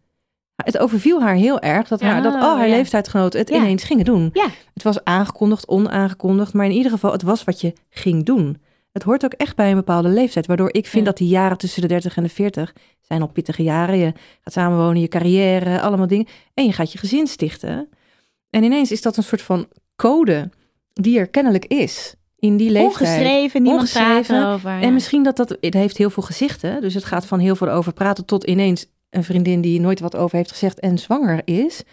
Het 0.55 0.77
overviel 0.77 1.21
haar 1.21 1.35
heel 1.35 1.59
erg 1.59 1.87
dat, 1.87 2.01
haar, 2.01 2.21
dat 2.21 2.33
al 2.33 2.57
haar 2.57 2.67
ja. 2.67 2.75
leeftijdsgenoten 2.75 3.39
het 3.39 3.49
Ja. 3.49 3.55
ineens 3.55 3.83
gingen 3.83 4.05
doen. 4.05 4.29
Ja. 4.33 4.47
Het 4.73 4.83
was 4.83 5.03
aangekondigd, 5.03 5.67
onaangekondigd. 5.67 6.53
Maar 6.53 6.65
in 6.65 6.71
ieder 6.71 6.91
geval, 6.91 7.11
het 7.11 7.21
was 7.21 7.43
wat 7.43 7.61
je 7.61 7.73
ging 7.89 8.25
doen. 8.25 8.57
Het 8.91 9.03
hoort 9.03 9.25
ook 9.25 9.33
echt 9.33 9.55
bij 9.55 9.69
een 9.69 9.75
bepaalde 9.75 10.09
leeftijd. 10.09 10.45
Waardoor 10.45 10.73
ik 10.73 10.85
vind 10.87 11.05
dat 11.05 11.17
die 11.17 11.27
jaren 11.27 11.57
tussen 11.57 11.81
de 11.81 11.87
30 11.87 12.17
en 12.17 12.23
de 12.23 12.29
40 12.29 12.73
zijn 13.01 13.21
al 13.21 13.27
pittige 13.27 13.63
jaren. 13.63 13.97
Je 13.97 14.13
gaat 14.41 14.53
samenwonen, 14.53 15.01
je 15.01 15.07
carrière, 15.07 15.81
allemaal 15.81 16.07
dingen. 16.07 16.27
En 16.53 16.65
je 16.65 16.73
gaat 16.73 16.91
je 16.91 16.97
gezin 16.97 17.27
stichten. 17.27 17.89
En 18.49 18.63
ineens 18.63 18.91
is 18.91 19.01
dat 19.01 19.17
een 19.17 19.23
soort 19.23 19.41
van 19.41 19.67
code 19.95 20.49
die 20.93 21.19
er 21.19 21.27
kennelijk 21.27 21.65
is 21.65 22.15
in 22.39 22.57
die 22.57 22.69
leeftijd. 22.71 23.01
Ongeschreven, 23.01 23.61
niemand 23.61 23.91
praat 23.91 24.11
Ongeschreven. 24.17 24.71
ja. 24.71 24.81
En 24.81 24.93
misschien 24.93 25.23
dat 25.23 25.35
dat, 25.37 25.57
het 25.61 25.73
heeft 25.73 25.97
heel 25.97 26.09
veel 26.09 26.23
gezichten. 26.23 26.81
Dus 26.81 26.93
het 26.93 27.03
gaat 27.05 27.25
van 27.25 27.39
heel 27.39 27.55
veel 27.55 27.69
over 27.69 27.93
praten 27.93 28.25
tot 28.25 28.43
ineens 28.43 28.85
een 29.09 29.23
vriendin 29.23 29.61
die 29.61 29.79
nooit 29.79 29.99
wat 29.99 30.15
over 30.15 30.37
heeft 30.37 30.51
gezegd 30.51 30.79
en 30.79 30.97
zwanger 30.97 31.41
is. 31.45 31.83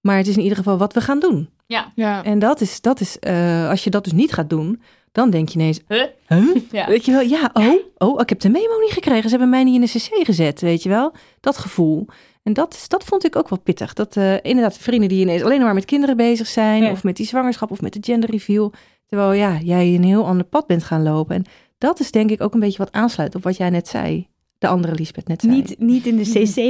Maar 0.00 0.16
het 0.16 0.26
is 0.26 0.36
in 0.36 0.42
ieder 0.42 0.58
geval 0.58 0.78
wat 0.78 0.92
we 0.92 1.00
gaan 1.00 1.18
doen. 1.20 1.48
Ja. 1.66 1.92
ja. 1.94 2.24
En 2.24 2.38
dat 2.38 2.60
is, 2.60 2.80
dat 2.80 3.00
is 3.00 3.18
eh, 3.18 3.68
als 3.68 3.84
je 3.84 3.90
dat 3.90 4.04
dus 4.04 4.12
niet 4.12 4.32
gaat 4.32 4.50
doen, 4.50 4.82
dan 5.12 5.30
denk 5.30 5.48
je 5.48 5.58
ineens, 5.58 5.80
Huh? 5.88 6.02
huh? 6.28 6.56
Ja. 6.70 6.86
Weet 6.86 7.04
je 7.04 7.12
wel, 7.12 7.20
ja, 7.20 7.50
oh, 7.52 7.72
oh, 7.98 8.20
ik 8.20 8.28
heb 8.28 8.40
de 8.40 8.48
memo 8.48 8.78
niet 8.80 8.92
gekregen. 8.92 9.22
Ze 9.22 9.28
hebben 9.28 9.48
mij 9.48 9.64
niet 9.64 9.74
in 9.74 9.80
de 9.80 9.86
cc 9.86 10.26
gezet, 10.26 10.60
weet 10.60 10.82
je 10.82 10.88
wel. 10.88 11.12
Dat 11.40 11.56
gevoel. 11.58 12.06
En 12.42 12.52
dat, 12.52 12.74
is, 12.74 12.88
dat 12.88 13.04
vond 13.04 13.24
ik 13.24 13.36
ook 13.36 13.48
wel 13.48 13.58
pittig. 13.60 13.92
Dat 13.92 14.16
eh, 14.16 14.34
inderdaad 14.42 14.78
vrienden 14.78 15.08
die 15.08 15.20
ineens 15.20 15.42
alleen 15.42 15.60
maar 15.60 15.74
met 15.74 15.84
kinderen 15.84 16.16
bezig 16.16 16.46
zijn. 16.46 16.82
Ja. 16.82 16.90
Of 16.90 17.02
met 17.04 17.16
die 17.16 17.26
zwangerschap 17.26 17.70
of 17.70 17.80
met 17.80 17.92
de 17.92 17.98
gender 18.02 18.30
reveal. 18.30 18.72
Terwijl 19.14 19.32
ja, 19.32 19.58
jij 19.58 19.94
een 19.94 20.04
heel 20.04 20.26
ander 20.26 20.46
pad 20.46 20.66
bent 20.66 20.84
gaan 20.84 21.02
lopen. 21.02 21.36
En 21.36 21.44
dat 21.78 22.00
is 22.00 22.10
denk 22.10 22.30
ik 22.30 22.40
ook 22.40 22.54
een 22.54 22.60
beetje 22.60 22.78
wat 22.78 22.92
aansluit 22.92 23.34
op 23.34 23.42
wat 23.42 23.56
jij 23.56 23.70
net 23.70 23.88
zei. 23.88 24.28
De 24.58 24.66
andere 24.68 24.94
Lisbeth 24.94 25.28
net 25.28 25.40
zei. 25.40 25.54
niet, 25.54 25.78
niet 25.78 26.06
in 26.06 26.16
de 26.16 26.22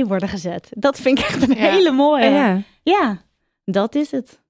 cc 0.02 0.08
worden 0.08 0.28
gezet. 0.28 0.68
Dat 0.76 0.98
vind 1.00 1.18
ik 1.18 1.24
echt 1.24 1.42
een 1.48 1.56
Ja. 1.56 1.70
hele 1.70 1.90
mooie. 1.92 2.24
Ja, 2.24 2.62
Ja, 2.82 3.22
dat 3.64 3.94
is 3.94 4.10
het. 4.10 4.40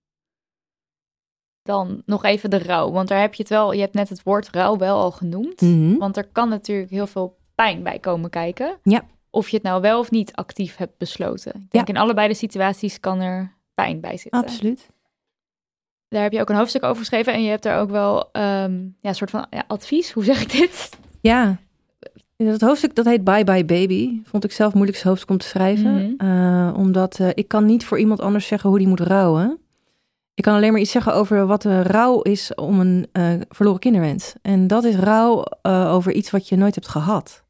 Dan 1.62 2.02
nog 2.06 2.24
even 2.24 2.50
de 2.50 2.58
rouw. 2.58 2.90
Want 2.90 3.08
daar 3.08 3.20
heb 3.20 3.34
je 3.34 3.42
het 3.42 3.50
wel, 3.50 3.72
je 3.72 3.80
hebt 3.80 3.94
net 3.94 4.08
het 4.08 4.22
woord 4.22 4.48
rouw 4.50 4.76
wel 4.76 4.98
al 4.98 5.10
genoemd. 5.10 5.60
Mhm. 5.60 5.96
Want 5.96 6.16
er 6.16 6.28
kan 6.32 6.48
natuurlijk 6.48 6.90
heel 6.90 7.06
veel 7.06 7.36
pijn 7.54 7.82
bij 7.82 7.98
komen 7.98 8.30
kijken. 8.30 8.78
Ja. 8.82 9.02
Of 9.30 9.48
je 9.48 9.56
het 9.56 9.64
nou 9.64 9.80
wel 9.80 9.98
of 9.98 10.10
niet 10.10 10.32
actief 10.34 10.76
hebt 10.76 10.98
besloten. 10.98 11.52
Ik 11.54 11.70
denk 11.70 11.86
Ja. 11.88 11.94
in 11.94 12.00
allebei 12.00 12.28
de 12.28 12.34
situaties 12.34 13.00
kan 13.00 13.20
er 13.20 13.52
pijn 13.74 14.00
bij 14.00 14.16
zitten. 14.16 14.40
absoluut. 14.42 14.90
Daar 16.14 16.22
heb 16.22 16.32
je 16.32 16.40
ook 16.40 16.50
een 16.50 16.56
hoofdstuk 16.56 16.82
over 16.82 16.98
geschreven. 16.98 17.32
En 17.32 17.42
je 17.42 17.50
hebt 17.50 17.62
daar 17.62 17.80
ook 17.80 17.90
wel 17.90 18.28
ehm, 18.32 18.72
ja, 19.00 19.08
een 19.08 19.14
soort 19.14 19.30
van 19.30 19.46
ja, 19.50 19.64
advies. 19.66 20.12
Hoe 20.12 20.24
zeg 20.24 20.42
ik 20.42 20.50
dit? 20.52 20.90
Ja, 21.20 21.56
dat 22.36 22.60
hoofdstuk 22.60 22.94
dat 22.94 23.04
heet 23.04 23.24
Bye 23.24 23.44
Bye 23.44 23.64
Baby. 23.64 24.20
Vond 24.24 24.44
ik 24.44 24.52
zelf 24.52 24.66
het 24.66 24.74
moeilijkste 24.74 25.08
hoofdstuk 25.08 25.30
om 25.30 25.38
te 25.38 25.46
schrijven. 25.46 25.94
Mhm. 25.94 26.30
Eh, 26.30 26.74
omdat 26.76 27.18
eh, 27.18 27.28
ik 27.34 27.48
kan 27.48 27.64
niet 27.64 27.84
voor 27.84 27.98
iemand 27.98 28.20
anders 28.20 28.46
zeggen 28.46 28.68
hoe 28.68 28.78
die 28.78 28.88
moet 28.88 29.00
rouwen. 29.00 29.58
Ik 30.34 30.42
kan 30.42 30.54
alleen 30.54 30.72
maar 30.72 30.80
iets 30.80 30.90
zeggen 30.90 31.14
over 31.14 31.46
wat 31.46 31.64
een 31.64 31.82
rouw 31.82 32.20
is 32.20 32.54
om 32.54 32.80
een 32.80 33.06
eh, 33.12 33.32
verloren 33.48 33.80
kinderwens. 33.80 34.34
En 34.42 34.66
dat 34.66 34.84
is 34.84 34.96
rouw 34.96 35.44
over 35.62 36.12
iets 36.12 36.30
wat 36.30 36.48
je 36.48 36.56
nooit 36.56 36.74
hebt 36.74 36.88
gehad. 36.88 37.42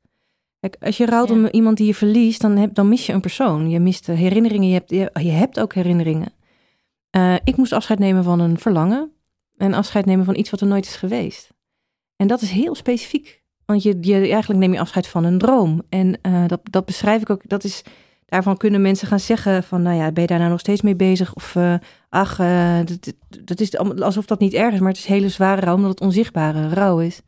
Kijk, 0.60 0.76
als 0.80 0.96
je 0.96 1.06
rouwt 1.06 1.28
Ja. 1.28 1.34
om 1.34 1.46
iemand 1.46 1.76
die 1.76 1.86
je 1.86 1.94
verliest, 1.94 2.40
dan, 2.40 2.56
heb, 2.56 2.74
dan 2.74 2.88
mis 2.88 3.06
je 3.06 3.12
een 3.12 3.20
persoon. 3.20 3.70
Je 3.70 3.80
mist 3.80 4.06
herinneringen, 4.06 4.68
je 4.68 4.74
hebt, 4.74 4.90
je, 4.90 5.10
je 5.22 5.30
hebt 5.30 5.60
ook 5.60 5.74
herinneringen. 5.74 6.32
Eh, 7.14 7.34
ik 7.44 7.56
moest 7.56 7.72
afscheid 7.72 7.98
nemen 7.98 8.24
van 8.24 8.40
een 8.40 8.58
verlangen. 8.58 9.10
En 9.56 9.74
afscheid 9.74 10.06
nemen 10.06 10.24
van 10.24 10.36
iets 10.36 10.50
wat 10.50 10.60
er 10.60 10.66
nooit 10.66 10.84
is 10.84 10.96
geweest. 10.96 11.52
En 12.16 12.26
dat 12.26 12.42
is 12.42 12.50
heel 12.50 12.74
specifiek. 12.74 13.42
Want 13.64 13.82
je, 13.82 13.98
je, 14.00 14.14
eigenlijk 14.14 14.60
neem 14.60 14.72
je 14.72 14.80
afscheid 14.80 15.08
van 15.08 15.24
een 15.24 15.38
droom. 15.38 15.82
En 15.88 16.18
eh, 16.22 16.46
dat, 16.46 16.60
dat 16.70 16.84
beschrijf 16.84 17.22
ik 17.22 17.30
ook. 17.30 17.48
Dat 17.48 17.64
is, 17.64 17.82
daarvan 18.26 18.56
kunnen 18.56 18.82
mensen 18.82 19.08
gaan 19.08 19.20
zeggen 19.20 19.62
van... 19.62 19.82
nou 19.82 19.96
ja, 19.96 20.12
ben 20.12 20.22
je 20.22 20.28
daar 20.28 20.38
nou 20.38 20.50
nog 20.50 20.60
steeds 20.60 20.82
mee 20.82 20.96
bezig? 20.96 21.34
Of 21.34 21.56
eh, 21.56 21.74
ach, 22.08 22.36
dat, 22.84 23.12
dat 23.44 23.60
is 23.60 23.78
alsof 23.78 24.26
dat 24.26 24.40
niet 24.40 24.54
erg 24.54 24.74
is, 24.74 24.80
maar 24.80 24.88
het 24.88 24.98
is 24.98 25.06
hele 25.06 25.28
zware 25.28 25.60
rouw, 25.60 25.74
omdat 25.74 25.90
het 25.90 26.00
onzichtbare 26.00 26.68
rouw 26.68 27.00
is. 27.00 27.20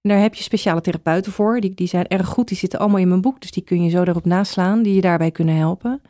En 0.00 0.10
daar 0.10 0.20
heb 0.20 0.34
je 0.34 0.42
speciale 0.42 0.80
therapeuten 0.80 1.32
voor, 1.32 1.60
die, 1.60 1.74
die 1.74 1.88
zijn 1.88 2.08
erg 2.08 2.26
goed, 2.26 2.48
die 2.48 2.56
zitten 2.56 2.78
allemaal 2.78 3.00
in 3.00 3.08
mijn 3.08 3.20
boek, 3.20 3.40
dus 3.40 3.50
die 3.50 3.64
kun 3.64 3.82
je 3.84 3.90
zo 3.90 4.04
daarop 4.04 4.24
naslaan, 4.24 4.82
die 4.82 4.94
je 4.94 5.00
daarbij 5.00 5.30
kunnen 5.30 5.56
helpen. 5.56 6.02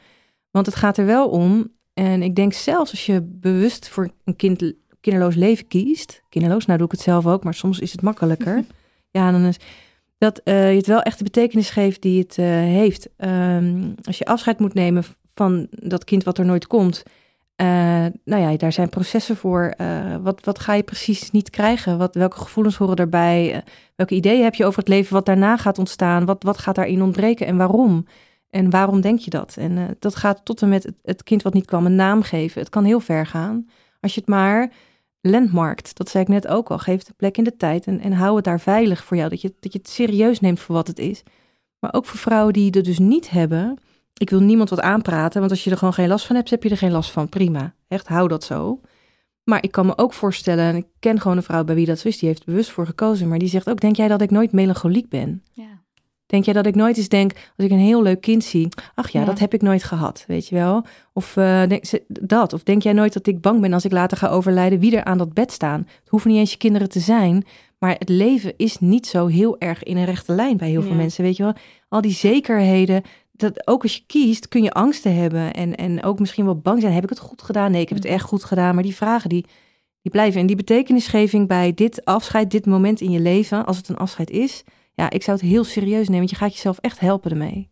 Want 0.51 0.67
het 0.67 0.75
gaat 0.75 0.97
er 0.97 1.07
wel 1.07 1.29
om, 1.29 1.71
en 1.95 2.23
ik 2.23 2.35
denk 2.35 2.53
zelfs 2.53 2.91
als 2.91 3.07
je 3.07 3.23
bewust 3.23 3.89
voor 3.89 4.09
een 4.25 4.37
kind, 4.37 4.73
kinderloos 5.01 5.35
leven 5.35 5.67
kiest, 5.67 6.23
kinderloos, 6.29 6.67
nou 6.67 6.79
doe 6.79 6.87
ik 6.87 6.93
het 6.93 7.03
zelf 7.03 7.27
ook, 7.27 7.45
maar 7.45 7.55
soms 7.55 7.79
is 7.79 7.93
het 7.93 8.03
makkelijker. 8.03 8.65
ja, 9.11 9.31
dan 9.31 9.45
is 9.45 9.59
dat 10.23 10.41
eh, 10.45 10.71
je 10.71 10.77
het 10.77 10.87
wel 10.87 11.03
echt 11.03 11.19
de 11.19 11.25
betekenis 11.25 11.71
geeft 11.71 12.03
die 12.03 12.19
het 12.19 12.39
eh, 12.39 12.47
heeft. 12.47 13.09
Ehm, 13.17 13.91
als 14.03 14.19
je 14.19 14.25
afscheid 14.25 14.59
moet 14.59 14.75
nemen 14.75 15.05
van 15.35 15.67
dat 15.71 16.05
kind 16.05 16.25
wat 16.25 16.39
er 16.39 16.45
nooit 16.45 16.67
komt, 16.67 17.03
eh, 17.57 17.67
nou 18.25 18.43
ja, 18.43 18.57
daar 18.57 18.73
zijn 18.73 18.89
processen 18.89 19.37
voor. 19.37 19.75
Wat, 20.23 20.45
wat 20.45 20.59
ga 20.59 20.75
je 20.75 20.83
precies 20.83 21.31
niet 21.31 21.51
krijgen? 21.51 21.99
Wat, 21.99 22.15
welke 22.15 22.39
gevoelens 22.39 22.77
horen 22.77 22.97
daarbij? 22.97 23.63
Welke 23.97 24.15
ideeën 24.15 24.43
heb 24.43 24.55
je 24.55 24.65
over 24.65 24.79
het 24.79 24.89
leven 24.89 25.15
wat 25.15 25.27
daarna 25.27 25.57
gaat 25.57 25.79
ontstaan? 25.79 26.25
Wat, 26.25 26.43
wat 26.43 26.59
gaat 26.59 26.75
daarin 26.75 27.03
ontbreken 27.03 27.47
en 27.47 27.57
waarom? 27.57 28.07
En 28.53 28.71
waarom 28.71 29.01
denk 29.01 29.19
je 29.19 29.31
dat? 29.31 29.57
En 29.57 29.79
eh, 29.79 29.85
dat 29.99 30.17
gaat 30.17 30.45
tot 30.45 30.63
en 30.63 30.69
met 30.69 30.83
het, 30.83 30.95
het 31.03 31.23
kind 31.23 31.43
wat 31.43 31.55
niet 31.55 31.67
kwam 31.67 31.87
een 31.87 31.95
naam 31.95 32.23
geven. 32.23 32.61
Het 32.61 32.71
kan 32.71 32.85
heel 32.85 33.01
ver 33.01 33.27
gaan. 33.27 33.69
Als 34.01 34.15
je 34.15 34.21
het 34.21 34.29
maar 34.29 34.73
landmarkt, 35.21 35.97
dat 35.97 36.09
zei 36.09 36.23
ik 36.23 36.29
net 36.29 36.49
ook 36.49 36.71
al, 36.71 36.79
geef 36.79 37.09
een 37.09 37.15
plek 37.17 37.37
in 37.37 37.45
de 37.45 37.57
tijd 37.57 37.87
en, 37.87 38.01
en 38.01 38.13
hou 38.13 38.37
het 38.37 38.45
daar 38.45 38.61
veilig 38.61 39.05
voor 39.05 39.17
jou. 39.17 39.29
Dat 39.29 39.41
je, 39.41 39.55
dat 39.61 39.73
je 39.73 39.79
het 39.79 39.89
serieus 39.89 40.41
neemt 40.41 40.61
voor 40.61 40.75
wat 40.75 40.87
het 40.87 40.99
is. 40.99 41.23
Maar 41.79 41.95
ook 41.95 42.07
voor 42.07 42.19
vrouwen 42.19 42.53
die 42.53 42.71
het 42.71 42.85
dus 42.85 42.99
niet 42.99 43.31
hebben. 43.31 43.79
Ik 44.15 44.31
wil 44.31 44.41
niemand 44.41 44.71
wat 44.71 44.81
aanpraten, 44.81 45.41
want 45.41 45.51
als 45.51 45.65
je 45.65 45.71
er 45.71 45.77
gewoon 45.77 45.95
geen 45.95 46.09
last 46.09 46.27
van 46.27 46.37
hebt, 46.37 46.51
heb 46.51 46.63
je 46.63 46.71
er 46.71 46.77
geen 46.77 46.93
last 46.93 47.11
van. 47.11 47.29
Prima. 47.29 47.75
Echt, 47.89 48.09
hou 48.09 48.29
dat 48.29 48.45
zo. 48.45 48.81
Maar 49.45 49.63
ik 49.63 49.73
kan 49.73 49.87
me 49.87 49.99
ook 49.99 50.13
voorstellen, 50.13 50.65
en 50.65 50.77
ik 50.77 50.87
ken 50.99 51.21
gewoon 51.21 51.37
een 51.37 51.43
vrouw 51.43 51.65
bij 51.65 51.75
wie 51.75 51.87
dat 51.87 51.99
zo 51.99 52.09
is, 52.09 52.19
die 52.19 52.29
heeft 52.29 52.45
bewust 52.45 52.71
voor 52.71 52.87
gekozen. 52.87 53.29
Maar 53.29 53.39
die 53.39 53.49
zegt 53.49 53.71
ook, 53.71 53.81
denk 53.81 53.97
jij 53.97 54.09
dat 54.09 54.21
ik 54.21 54.31
nooit 54.31 54.53
melancholiek 54.53 55.09
ben? 55.09 55.43
Ja. 55.53 55.83
Denk 56.33 56.45
jij 56.45 56.55
dat 56.55 56.67
ik 56.67 56.75
nooit 56.75 56.97
eens 56.97 57.09
denk, 57.09 57.33
als 57.57 57.67
ik 57.67 57.71
een 57.73 57.79
heel 57.79 58.03
leuk 58.03 58.21
kind 58.21 58.45
zie, 58.45 58.69
ach 58.95 59.09
ja, 59.11 59.21
Ja. 59.21 59.27
dat 59.27 59.39
heb 59.39 59.55
ik 59.55 59.63
nooit 59.63 59.83
gehad, 59.85 60.25
weet 60.27 60.49
je 60.49 60.55
wel? 60.55 60.85
Of 61.13 61.37
eh, 61.37 61.67
denk, 61.69 61.85
ze- 61.85 62.03
dat. 62.09 62.53
Of 62.53 62.63
denk 62.63 62.83
jij 62.83 62.93
nooit 62.93 63.13
dat 63.13 63.27
ik 63.27 63.41
bang 63.41 63.61
ben 63.61 63.73
als 63.73 63.85
ik 63.85 63.93
later 63.93 64.17
ga 64.17 64.29
overlijden, 64.29 64.79
wie 64.79 64.97
er 64.97 65.05
aan 65.05 65.19
dat 65.19 65.33
bed 65.35 65.53
staan? 65.53 65.79
Het 66.01 66.09
hoeven 66.09 66.31
niet 66.31 66.39
eens 66.39 66.51
je 66.51 66.57
kinderen 66.57 66.89
te 66.89 67.01
zijn, 67.01 67.45
maar 67.79 67.97
het 67.99 68.09
leven 68.09 68.53
is 68.57 68.79
niet 68.79 69.07
zo 69.07 69.27
heel 69.27 69.59
erg 69.59 69.83
in 69.83 69.97
een 69.97 70.05
rechte 70.05 70.33
lijn 70.33 70.57
bij 70.57 70.69
heel 70.69 70.83
veel 70.83 70.91
Ja. 70.91 70.97
mensen, 70.97 71.25
weet 71.25 71.37
je 71.37 71.43
wel? 71.43 71.55
Al 71.89 72.01
die 72.01 72.13
zekerheden, 72.13 73.03
dat 73.33 73.67
ook 73.67 73.83
als 73.83 73.95
je 73.97 74.03
kiest, 74.07 74.49
kun 74.49 74.63
je 74.63 74.73
angsten 74.73 75.15
hebben 75.17 75.53
en, 75.53 75.75
en 75.75 76.03
ook 76.03 76.19
misschien 76.19 76.45
wel 76.45 76.57
bang 76.59 76.81
zijn. 76.81 76.93
Heb 76.93 77.03
ik 77.05 77.09
het 77.11 77.19
goed 77.19 77.43
gedaan? 77.43 77.71
Nee, 77.71 77.81
ik 77.83 77.89
heb 77.89 77.99
het 77.99 78.07
echt 78.07 78.25
goed 78.25 78.45
gedaan. 78.45 78.75
Maar 78.75 78.83
die 78.85 78.95
vragen, 78.95 79.29
die, 79.29 79.45
die 80.03 80.13
blijven. 80.13 80.41
En 80.41 80.47
die 80.47 80.57
betekenisgeving 80.57 81.49
bij 81.49 81.75
dit 81.75 82.05
afscheid, 82.05 82.51
dit 82.51 82.67
moment 82.67 83.01
in 83.01 83.11
je 83.11 83.21
leven, 83.21 83.67
als 83.67 83.77
het 83.77 83.89
een 83.89 83.97
afscheid 83.97 84.31
is, 84.31 84.65
ja, 84.95 85.11
ik 85.11 85.23
zou 85.23 85.37
het 85.39 85.47
heel 85.47 85.65
serieus 85.65 86.05
nemen, 86.07 86.19
want 86.19 86.31
je 86.31 86.37
gaat 86.37 86.53
jezelf 86.55 86.79
echt 86.79 87.01
helpen 87.01 87.31
ermee. 87.31 87.71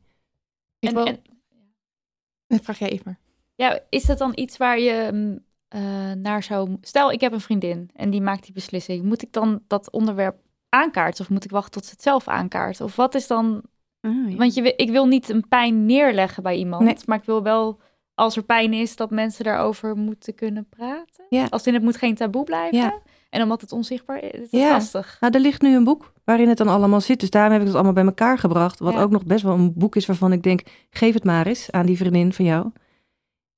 Ik 0.79 0.89
En, 0.89 0.95
wil- 0.95 1.05
en- 1.07 2.63
Vraag 2.63 2.79
jij 2.79 2.91
even 2.91 3.03
maar. 3.05 3.19
ja, 3.55 3.81
is 3.89 4.05
dat 4.05 4.19
dan 4.19 4.33
iets 4.35 4.57
waar 4.57 4.79
je 4.81 5.09
mm, 5.13 5.45
eh, 5.69 6.13
naar 6.13 6.43
zou... 6.43 6.77
Stel, 6.81 7.13
ik 7.13 7.21
heb 7.21 7.33
een 7.33 7.41
vriendin 7.41 7.91
en 7.95 8.11
die 8.11 8.21
maakt 8.21 8.45
die 8.45 8.53
beslissing. 8.55 9.05
Moet 9.05 9.23
ik 9.23 9.33
dan 9.33 9.63
dat 9.67 9.91
onderwerp 9.91 10.37
aankaarten 10.69 11.25
of 11.25 11.31
moet 11.31 11.45
ik 11.45 11.51
wachten 11.51 11.73
tot 11.73 11.85
ze 11.85 11.91
het 11.91 12.03
zelf 12.03 12.29
aankaart? 12.29 12.81
Of 12.81 12.97
wat 12.97 13.15
is 13.15 13.27
dan... 13.27 13.63
Oh, 14.01 14.31
ja. 14.31 14.37
Want 14.37 14.55
je, 14.55 14.77
ik 14.77 14.91
wil 14.91 15.07
niet 15.07 15.29
een 15.29 15.49
pijn 15.49 15.87
neerleggen 15.87 16.43
bij 16.43 16.57
iemand, 16.57 16.83
Nee. 16.85 16.97
maar 17.07 17.19
ik 17.19 17.25
wil 17.25 17.43
wel, 17.43 17.81
als 18.15 18.37
er 18.37 18.43
pijn 18.43 18.73
is, 18.73 18.97
dat 18.97 19.11
mensen 19.11 19.45
daarover 19.45 19.97
moeten 19.97 20.35
kunnen 20.35 20.69
praten. 20.69 21.25
Ja. 21.29 21.47
Als 21.51 21.67
in 21.67 21.75
het 21.75 21.83
moet 21.83 21.97
geen 21.97 22.15
taboe 22.15 22.45
blijven. 22.45 22.79
Ja. 22.79 22.99
En 23.31 23.43
omdat 23.43 23.61
het 23.61 23.73
onzichtbaar 23.73 24.23
is, 24.25 24.31
het 24.33 24.53
is 24.53 24.61
Ja. 24.61 24.71
lastig. 24.71 25.17
Nou, 25.21 25.35
er 25.35 25.41
ligt 25.41 25.63
nu 25.63 25.75
een 25.77 25.85
boek 25.85 26.13
waarin 26.25 26.49
het 26.49 26.59
dan 26.59 26.69
allemaal 26.69 27.01
zit. 27.01 27.21
Dus 27.21 27.31
daarom 27.31 27.53
heb 27.53 27.61
ik 27.61 27.67
het 27.67 27.77
allemaal 27.77 27.93
bij 27.95 28.05
elkaar 28.05 28.39
gebracht. 28.39 28.79
Wat 28.79 28.93
Ja. 28.95 29.03
ook 29.03 29.11
nog 29.11 29.25
best 29.25 29.43
wel 29.43 29.55
een 29.55 29.73
boek 29.77 29.97
is 29.97 30.07
waarvan 30.07 30.33
ik 30.33 30.43
denk, 30.43 30.61
geef 30.91 31.15
het 31.15 31.25
maar 31.25 31.47
eens 31.47 31.71
aan 31.71 31.87
die 31.87 31.97
vriendin 31.97 32.33
van 32.33 32.45
jou. 32.45 32.67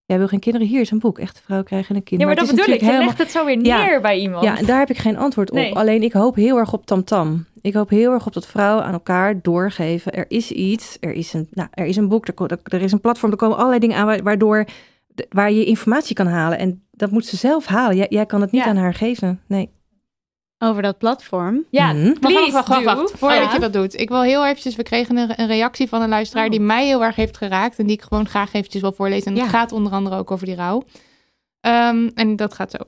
Jij 0.04 0.18
wil 0.18 0.28
geen 0.28 0.40
kinderen, 0.40 0.68
hier 0.68 0.80
is 0.80 0.90
een 0.90 0.98
boek. 0.98 1.18
Echte 1.18 1.40
vrouw 1.42 1.62
krijgen 1.62 1.96
een 1.96 2.02
kind. 2.02 2.20
Ja, 2.20 2.26
maar, 2.26 2.36
dat 2.36 2.46
bedoel 2.46 2.60
ik. 2.64 2.68
Je 2.68 2.72
natuurlijk 2.86 3.04
legt 3.04 3.18
het 3.18 3.30
zo 3.30 3.44
weer 3.44 3.64
Ja. 3.64 3.84
neer 3.84 4.00
bij 4.00 4.18
iemand. 4.18 4.44
Ja, 4.44 4.58
en 4.58 4.66
daar 4.66 4.78
heb 4.78 4.90
ik 4.90 4.98
geen 4.98 5.16
antwoord 5.16 5.50
op. 5.50 5.56
Nee. 5.56 5.74
Alleen 5.74 6.02
ik 6.02 6.12
hoop 6.12 6.34
heel 6.34 6.56
erg 6.58 6.72
op 6.72 6.86
tamtam. 6.86 7.44
Ik 7.60 7.74
hoop 7.74 7.88
heel 7.88 8.12
erg 8.12 8.26
op 8.26 8.32
dat 8.32 8.46
vrouwen 8.46 8.84
aan 8.84 8.92
elkaar 8.92 9.40
doorgeven. 9.42 10.12
Er 10.12 10.24
is 10.28 10.50
iets, 10.50 10.96
er 11.00 11.12
is 11.12 11.32
een, 11.32 11.48
nou, 11.50 11.68
er 11.72 11.86
is 11.86 11.96
een 11.96 12.08
boek, 12.08 12.26
er, 12.28 12.58
er 12.62 12.82
is 12.82 12.92
een 12.92 13.00
platform, 13.00 13.30
er 13.32 13.38
komen 13.38 13.56
allerlei 13.56 13.80
dingen 13.80 13.96
aan 13.96 14.06
wa- 14.06 14.22
waardoor 14.22 14.64
waar 15.28 15.52
je 15.52 15.64
informatie 15.64 16.14
kan 16.14 16.26
halen. 16.26 16.58
En 16.58 16.82
dat 17.02 17.10
moet 17.10 17.26
ze 17.26 17.36
zelf 17.36 17.66
halen. 17.66 17.96
Jij, 17.96 18.06
jij 18.08 18.26
kan 18.26 18.40
het 18.40 18.50
niet 18.52 18.62
Ja. 18.62 18.68
aan 18.68 18.76
haar 18.76 18.94
geven. 18.94 19.40
Nee. 19.46 19.70
Over 20.58 20.82
dat 20.82 20.98
platform. 20.98 21.64
Ja, 21.70 21.92
Mhm. 21.92 22.04
Wacht, 22.06 22.20
please 22.20 22.52
wacht, 22.52 22.68
wacht, 22.68 22.80
do. 22.84 22.94
wacht. 22.94 23.10
Voordat 23.18 23.38
Ja. 23.42 23.52
je 23.52 23.58
dat 23.60 23.72
doet. 23.72 24.00
Ik 24.00 24.08
wil 24.08 24.22
heel 24.22 24.46
eventjes, 24.46 24.76
we 24.76 24.82
kregen 24.82 25.16
een, 25.16 25.40
een 25.40 25.46
reactie 25.46 25.88
van 25.88 26.02
een 26.02 26.08
luisteraar 26.08 26.50
die 26.50 26.60
mij 26.60 26.86
heel 26.86 27.04
erg 27.04 27.16
heeft 27.16 27.36
geraakt. 27.36 27.78
En 27.78 27.86
die 27.86 27.96
ik 27.96 28.02
gewoon 28.02 28.28
graag 28.28 28.52
eventjes 28.52 28.82
wil 28.82 28.92
voorlezen. 28.92 29.26
En 29.30 29.36
Ja. 29.36 29.42
het 29.42 29.50
gaat 29.50 29.72
onder 29.72 29.92
andere 29.92 30.16
ook 30.16 30.30
over 30.30 30.46
die 30.46 30.54
rouw. 30.54 30.82
Ehm, 31.60 32.10
en 32.14 32.36
dat 32.36 32.54
gaat 32.54 32.70
zo. 32.70 32.78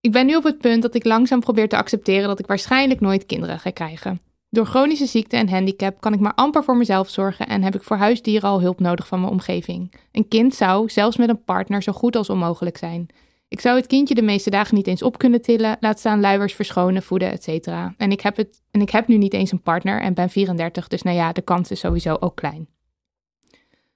Ik 0.00 0.12
ben 0.12 0.26
nu 0.26 0.36
op 0.36 0.44
het 0.44 0.58
punt 0.58 0.82
dat 0.82 0.94
ik 0.94 1.04
langzaam 1.04 1.40
probeer 1.40 1.68
te 1.68 1.76
accepteren 1.76 2.28
dat 2.28 2.38
ik 2.38 2.46
waarschijnlijk 2.46 3.00
nooit 3.00 3.26
kinderen 3.26 3.58
ga 3.58 3.70
krijgen. 3.70 4.20
Door 4.50 4.66
chronische 4.66 5.06
ziekte 5.06 5.36
en 5.36 5.48
handicap 5.48 6.00
kan 6.00 6.12
ik 6.12 6.20
maar 6.20 6.34
amper 6.34 6.64
voor 6.64 6.76
mezelf 6.76 7.08
zorgen 7.08 7.46
en 7.48 7.62
heb 7.62 7.74
ik 7.74 7.82
voor 7.82 7.96
huisdieren 7.96 8.48
al 8.48 8.60
hulp 8.60 8.80
nodig 8.80 9.06
van 9.06 9.20
mijn 9.20 9.32
omgeving. 9.32 9.94
Een 10.12 10.28
kind 10.28 10.54
zou, 10.54 10.88
zelfs 10.90 11.16
met 11.16 11.28
een 11.28 11.44
partner, 11.44 11.82
zo 11.82 11.92
goed 11.92 12.16
als 12.16 12.30
onmogelijk 12.30 12.76
zijn. 12.76 13.06
Ik 13.48 13.60
zou 13.60 13.76
het 13.76 13.86
kindje 13.86 14.14
de 14.14 14.22
meeste 14.22 14.50
dagen 14.50 14.74
niet 14.74 14.86
eens 14.86 15.02
op 15.02 15.18
kunnen 15.18 15.42
tillen, 15.42 15.76
laat 15.80 15.98
staan 15.98 16.20
luiers 16.20 16.54
verschonen, 16.54 17.02
voeden, 17.02 17.30
etc. 17.30 17.66
En 17.96 18.10
ik 18.10 18.20
heb 18.20 18.36
het 18.36 18.62
en 18.70 18.80
ik 18.80 18.90
heb 18.90 19.08
nu 19.08 19.16
niet 19.16 19.34
eens 19.34 19.52
een 19.52 19.62
partner 19.62 20.00
en 20.00 20.14
ben 20.14 20.30
34, 20.30 20.88
dus 20.88 21.02
nou 21.02 21.16
ja, 21.16 21.32
de 21.32 21.42
kans 21.42 21.70
is 21.70 21.80
sowieso 21.80 22.16
ook 22.20 22.36
klein. 22.36 22.68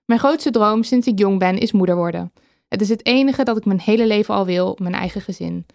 Mijn 0.05 0.21
grootste 0.21 0.51
droom 0.51 0.83
sinds 0.83 1.07
ik 1.07 1.19
jong 1.19 1.39
ben 1.39 1.59
is 1.59 1.73
moeder 1.73 1.97
worden. 1.97 2.33
Het 2.69 2.81
is 2.81 2.89
het 2.89 3.07
enige 3.07 3.45
dat 3.45 3.57
ik 3.57 3.65
mijn 3.65 3.81
hele 3.81 4.07
leven 4.07 4.35
al 4.35 4.47
wil, 4.47 4.79
mijn 4.81 4.95
eigen 4.95 5.21
gezin. 5.21 5.67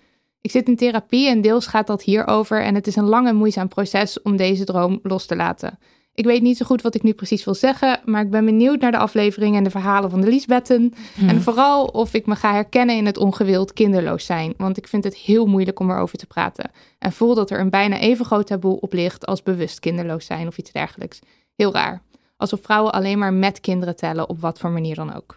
Ik 0.41 0.52
zit 0.52 0.68
in 0.68 0.76
therapie 0.76 1.30
en 1.30 1.41
deels 1.41 1.68
gaat 1.68 1.88
dat 1.88 2.04
hierover 2.04 2.64
en 2.64 2.76
het 2.76 2.88
is 2.88 2.95
een 2.95 3.08
lang 3.08 3.28
en 3.28 3.36
moeizaam 3.36 3.68
proces 3.68 4.22
om 4.22 4.38
deze 4.38 4.66
droom 4.66 4.99
los 5.04 5.26
te 5.26 5.36
laten. 5.36 5.80
Ik 6.18 6.26
weet 6.26 6.41
niet 6.41 6.57
zo 6.57 6.65
goed 6.65 6.81
wat 6.81 6.95
ik 6.95 7.03
nu 7.03 7.14
precies 7.14 7.44
wil 7.44 7.53
zeggen, 7.53 7.99
maar 8.06 8.22
ik 8.22 8.30
ben 8.30 8.45
benieuwd 8.45 8.80
naar 8.80 8.91
de 8.91 8.98
aflevering 8.98 9.56
en 9.56 9.64
de 9.64 9.69
verhalen 9.69 10.10
van 10.10 10.22
de 10.22 10.27
Liesbetten. 10.27 10.94
En 11.27 11.41
vooral 11.41 11.85
of 11.85 12.14
ik 12.14 12.26
me 12.26 12.35
ga 12.35 12.53
herkennen 12.53 12.95
in 12.95 13.06
het 13.06 13.18
ongewild 13.18 13.73
kinderloos 13.73 14.26
zijn, 14.26 14.53
want 14.57 14.77
ik 14.77 14.88
vind 14.88 15.03
het 15.03 15.15
heel 15.15 15.45
moeilijk 15.45 15.80
om 15.80 15.91
erover 15.91 16.18
te 16.18 16.26
praten. 16.26 16.72
En 16.99 17.11
voel 17.11 17.35
dat 17.35 17.49
er 17.49 17.60
een 17.60 17.69
bijna 17.69 17.98
even 17.99 18.26
groot 18.26 18.48
taboe 18.48 18.80
op 18.80 18.94
ligt 18.94 19.26
als 19.26 19.44
bewust 19.44 19.80
kinderloos 19.80 20.26
zijn 20.26 20.48
of 20.48 20.57
iets 20.57 20.72
dergelijks. 20.72 21.19
Heel 21.56 21.73
raar. 21.73 22.02
Alsof 22.38 22.60
vrouwen 22.61 22.91
alleen 22.94 23.18
maar 23.19 23.34
met 23.34 23.60
kinderen 23.60 23.95
tellen, 23.95 24.30
op 24.30 24.39
wat 24.39 24.60
voor 24.60 24.69
manier 24.72 24.95
dan 24.95 25.14
ook. 25.15 25.35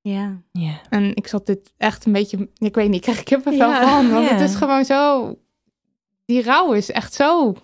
Ja. 0.00 0.42
Ja. 0.52 0.80
En 0.90 1.14
ik 1.16 1.26
zat 1.26 1.46
dit 1.46 1.72
echt 1.76 2.06
een 2.06 2.12
beetje, 2.12 2.48
ik 2.58 2.74
weet 2.74 2.86
niet, 2.86 2.96
ik 2.96 3.02
krijg 3.02 3.18
ik 3.18 3.24
kippenvel 3.24 3.68
Ja. 3.70 3.88
van, 3.88 4.10
want 4.10 4.24
Ja. 4.28 4.34
het 4.34 4.50
is 4.50 4.54
gewoon 4.54 4.84
zo, 4.84 5.34
die 6.24 6.42
rouw 6.42 6.72
is 6.72 6.90
echt 6.90 7.14
zo. 7.14 7.54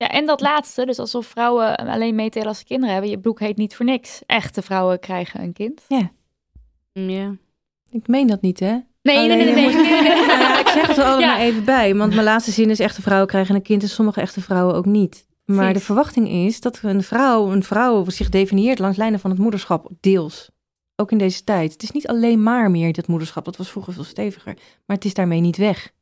Ja, 0.00 0.08
en 0.08 0.26
dat 0.26 0.40
laatste, 0.40 0.86
dus 0.86 0.98
alsof 0.98 1.26
vrouwen 1.26 1.76
alleen 1.76 2.14
meetellen 2.14 2.48
als 2.48 2.58
ze 2.58 2.64
kinderen 2.64 2.92
hebben. 2.92 3.10
Je 3.10 3.18
boek 3.18 3.40
heet 3.40 3.56
niet 3.56 3.74
voor 3.76 3.84
niks. 3.86 4.22
Echte 4.26 4.62
vrouwen 4.62 5.00
krijgen 5.00 5.40
een 5.42 5.52
kind. 5.52 5.82
Ja. 5.88 7.34
Ik 7.90 8.06
meen 8.08 8.26
dat 8.26 8.40
niet, 8.40 8.60
hè? 8.60 8.66
Nee, 8.66 8.82
nee, 9.02 9.16
Alleen, 9.18 9.38
nee, 9.54 9.54
nee. 9.54 9.86
ja, 9.86 10.58
ik 10.64 10.68
zeg 10.68 10.86
het 10.86 10.96
er 10.98 11.20
Ja. 11.20 11.26
maar 11.26 11.38
even 11.40 11.64
bij. 11.64 11.94
Want 11.94 12.12
mijn 12.14 12.24
laatste 12.24 12.50
zin 12.50 12.70
is 12.70 12.78
echte 12.78 13.02
vrouwen 13.02 13.28
krijgen 13.28 13.54
een 13.54 13.62
kind 13.62 13.82
en 13.82 13.88
sommige 13.88 14.20
echte 14.20 14.40
vrouwen 14.40 14.74
ook 14.74 14.86
niet. 14.86 15.26
Maar 15.44 15.56
Precies. 15.56 15.74
de 15.78 15.84
verwachting 15.84 16.28
is 16.28 16.60
dat 16.60 16.78
een 16.82 17.02
vrouw, 17.02 17.52
een 17.52 17.62
vrouw 17.62 18.08
zich 18.10 18.28
definieert 18.28 18.78
langs 18.78 18.96
lijnen 18.96 19.20
van 19.20 19.30
het 19.30 19.38
moederschap, 19.38 19.88
deels. 20.00 20.50
Ook 20.96 21.10
in 21.12 21.18
deze 21.18 21.44
tijd. 21.44 21.72
Het 21.72 21.82
is 21.82 21.90
niet 21.90 22.08
alleen 22.08 22.42
maar 22.42 22.70
meer 22.70 22.92
dat 22.92 23.06
moederschap. 23.06 23.44
Dat 23.44 23.56
was 23.56 23.70
vroeger 23.70 23.92
veel 23.92 24.04
steviger. 24.04 24.54
Maar 24.86 24.96
het 24.96 25.04
is 25.04 25.14
daarmee 25.14 25.40
niet 25.40 25.56
weg. 25.56 25.92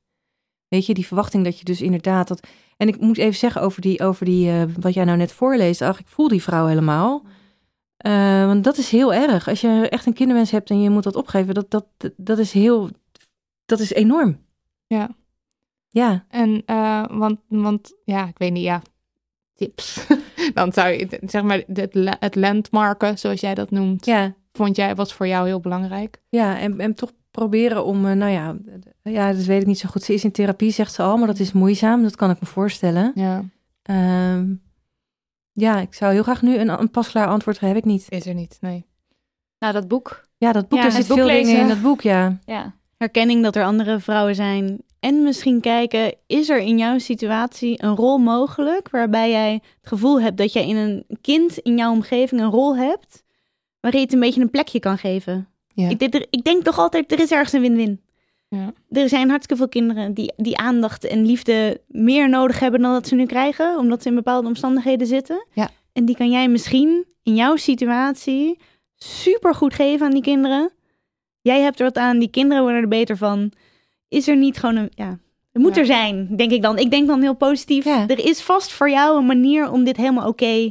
Weet 0.69 0.87
je, 0.87 0.95
die 0.95 1.07
verwachting 1.07 1.45
dat 1.45 1.59
je 1.59 1.65
dus 1.65 1.81
inderdaad 1.81 2.29
dat. 2.29 2.47
En 2.79 2.89
ik 2.89 3.01
moet 3.01 3.19
even 3.19 3.39
zeggen 3.39 3.63
over 3.63 3.81
die, 3.81 4.01
over 4.01 4.25
die 4.25 4.51
eh, 4.51 4.63
wat 4.81 4.95
jij 4.95 5.05
nou 5.05 5.19
net 5.19 5.33
voorleest. 5.33 5.83
Ach, 5.83 5.99
ik 6.01 6.09
voel 6.09 6.29
die 6.29 6.43
vrouw 6.43 6.67
helemaal. 6.67 7.25
Eh, 7.97 8.47
want 8.47 8.65
dat 8.65 8.77
is 8.77 8.91
heel 8.91 9.15
erg. 9.15 9.49
Als 9.49 9.61
je 9.61 9.89
echt 9.89 10.07
een 10.07 10.13
kinderwens 10.13 10.51
hebt 10.51 10.71
en 10.71 10.83
je 10.83 10.91
moet 10.91 11.03
dat 11.03 11.17
opgeven, 11.17 11.55
dat, 11.55 11.71
dat, 11.71 11.87
dat 12.17 12.39
is 12.39 12.53
heel. 12.53 12.89
Dat 13.67 13.81
is 13.81 13.93
enorm. 13.93 14.41
Ja. 14.87 15.11
Ja. 15.89 16.25
En, 16.29 16.63
eh, 16.67 17.05
want, 17.11 17.39
want, 17.49 17.93
ja, 18.05 18.27
ik 18.27 18.39
weet 18.39 18.53
niet, 18.53 18.65
ja, 18.65 18.83
tips. 19.55 20.07
Dan 20.55 20.73
zou 20.73 20.89
je, 20.89 21.21
zeg 21.27 21.43
maar, 21.43 21.63
het, 21.73 22.17
het 22.21 22.35
landmarken, 22.35 23.19
zoals 23.19 23.41
jij 23.41 23.55
dat 23.55 23.71
noemt, 23.71 24.05
Ja. 24.07 24.35
vond 24.53 24.77
jij, 24.77 24.95
was 24.95 25.13
voor 25.13 25.27
jou 25.27 25.47
heel 25.47 25.61
belangrijk. 25.61 26.23
Ja, 26.29 26.59
en, 26.59 26.81
en 26.81 26.95
toch 26.95 27.13
proberen 27.39 27.85
om, 27.85 28.07
eh, 28.07 28.13
nou 28.13 28.31
ja, 28.33 28.57
ja, 29.03 29.33
dat 29.33 29.45
weet 29.45 29.61
ik 29.61 29.67
niet 29.67 29.79
zo 29.79 29.89
goed. 29.89 30.03
Ze 30.03 30.15
is 30.15 30.25
in 30.25 30.31
therapie, 30.33 30.71
zegt 30.71 30.93
ze 30.95 31.03
al, 31.03 31.17
maar 31.17 31.27
dat 31.27 31.39
is 31.39 31.53
moeizaam. 31.53 32.03
Dat 32.03 32.17
kan 32.17 32.31
ik 32.31 32.41
me 32.41 32.47
voorstellen. 32.47 33.13
Ja, 33.15 33.45
Ehm, 33.83 34.55
ja, 35.53 35.81
ik 35.81 35.95
zou 35.95 36.13
heel 36.13 36.23
graag 36.23 36.43
nu 36.43 36.57
een, 36.57 36.69
een 36.81 36.91
pasklaar 36.91 37.27
antwoord 37.27 37.61
heb 37.61 37.77
ik 37.77 37.85
niet. 37.85 38.07
is 38.09 38.27
er 38.27 38.35
niet, 38.35 38.59
nee. 38.61 38.87
Nou, 39.59 39.73
dat 39.73 39.89
boek. 39.89 40.25
Ja, 40.37 40.53
dat 40.53 40.69
boek, 40.69 40.79
Ja, 40.79 40.85
er 40.85 40.93
zit 40.93 41.07
boek 41.07 41.17
veel 41.17 41.27
lezen. 41.27 41.45
dingen 41.47 41.61
in 41.63 41.69
dat 41.69 41.83
boek, 41.83 42.01
ja. 42.01 42.39
Ja. 42.45 42.75
herkenning 42.97 43.43
dat 43.43 43.57
er 43.57 43.65
andere 43.65 44.01
vrouwen 44.01 44.35
zijn. 44.35 44.79
En 45.01 45.23
misschien 45.23 45.61
kijken, 45.61 46.15
is 46.27 46.49
er 46.49 46.59
in 46.59 46.79
jouw 46.79 46.99
situatie 46.99 47.83
een 47.83 47.97
rol 47.97 48.19
mogelijk 48.19 48.91
waarbij 48.91 49.31
jij 49.31 49.53
het 49.53 49.89
gevoel 49.89 50.21
hebt 50.21 50.37
dat 50.37 50.53
jij 50.53 50.69
in 50.69 50.77
een 50.77 51.05
kind 51.21 51.59
in 51.59 51.77
jouw 51.77 51.93
omgeving 51.93 52.41
een 52.41 52.51
rol 52.51 52.77
hebt, 52.77 53.25
waarin 53.81 54.01
je 54.01 54.07
het 54.07 54.15
een 54.15 54.21
beetje 54.21 54.41
een 54.41 54.51
plekje 54.51 54.79
kan 54.81 54.99
geven. 54.99 55.49
Ja. 55.83 55.89
Ik, 55.89 55.99
dit- 55.99 56.27
ik 56.31 56.45
denk 56.45 56.63
toch 56.65 56.79
altijd, 56.79 57.13
er 57.13 57.21
is 57.21 57.31
ergens 57.31 57.53
een 57.53 57.61
win-win. 57.61 58.01
Ja. 58.49 58.73
Er 58.91 59.09
zijn 59.09 59.29
hartstikke 59.29 59.57
veel 59.63 59.69
kinderen 59.83 60.15
die, 60.15 60.33
die 60.37 60.57
aandacht 60.59 61.05
en 61.05 61.27
liefde 61.27 61.81
meer 61.87 62.29
nodig 62.29 62.59
hebben 62.61 62.81
dan 62.81 62.93
dat 62.93 63.09
ze 63.09 63.15
nu 63.15 63.27
krijgen, 63.27 63.79
omdat 63.79 64.03
ze 64.03 64.09
in 64.09 64.15
bepaalde 64.15 64.49
omstandigheden 64.49 65.07
zitten. 65.07 65.47
Ja. 65.53 65.71
En 65.93 66.05
die 66.05 66.17
kan 66.17 66.31
jij 66.31 66.49
misschien 66.49 67.05
in 67.23 67.35
jouw 67.35 67.57
situatie 67.57 68.59
super 68.97 69.55
goed 69.55 69.75
geven 69.75 70.07
aan 70.07 70.13
die 70.13 70.23
kinderen. 70.23 70.71
Jij 71.41 71.61
hebt 71.61 71.79
er 71.79 71.85
wat 71.85 71.97
aan, 71.99 72.19
die 72.19 72.31
kinderen 72.31 72.63
worden 72.63 72.83
er 72.83 72.89
beter 72.89 73.17
van. 73.17 73.53
Is 74.09 74.29
er 74.29 74.37
niet 74.37 74.59
gewoon 74.59 74.77
een, 74.77 74.91
ja, 74.95 75.19
het 75.53 75.63
moet 75.63 75.75
Ja. 75.75 75.81
er 75.81 75.87
zijn, 75.87 76.37
denk 76.37 76.51
ik 76.51 76.63
dan. 76.63 76.79
Ik 76.79 76.91
denk 76.91 77.07
dan 77.07 77.21
heel 77.21 77.35
positief. 77.37 77.85
Ja. 77.85 78.05
Er 78.09 78.19
is 78.27 78.41
vast 78.43 78.73
voor 78.73 78.91
jou 78.91 79.19
een 79.19 79.27
manier 79.27 79.71
om 79.71 79.85
dit 79.85 79.97
helemaal 79.97 80.29
oké 80.29 80.71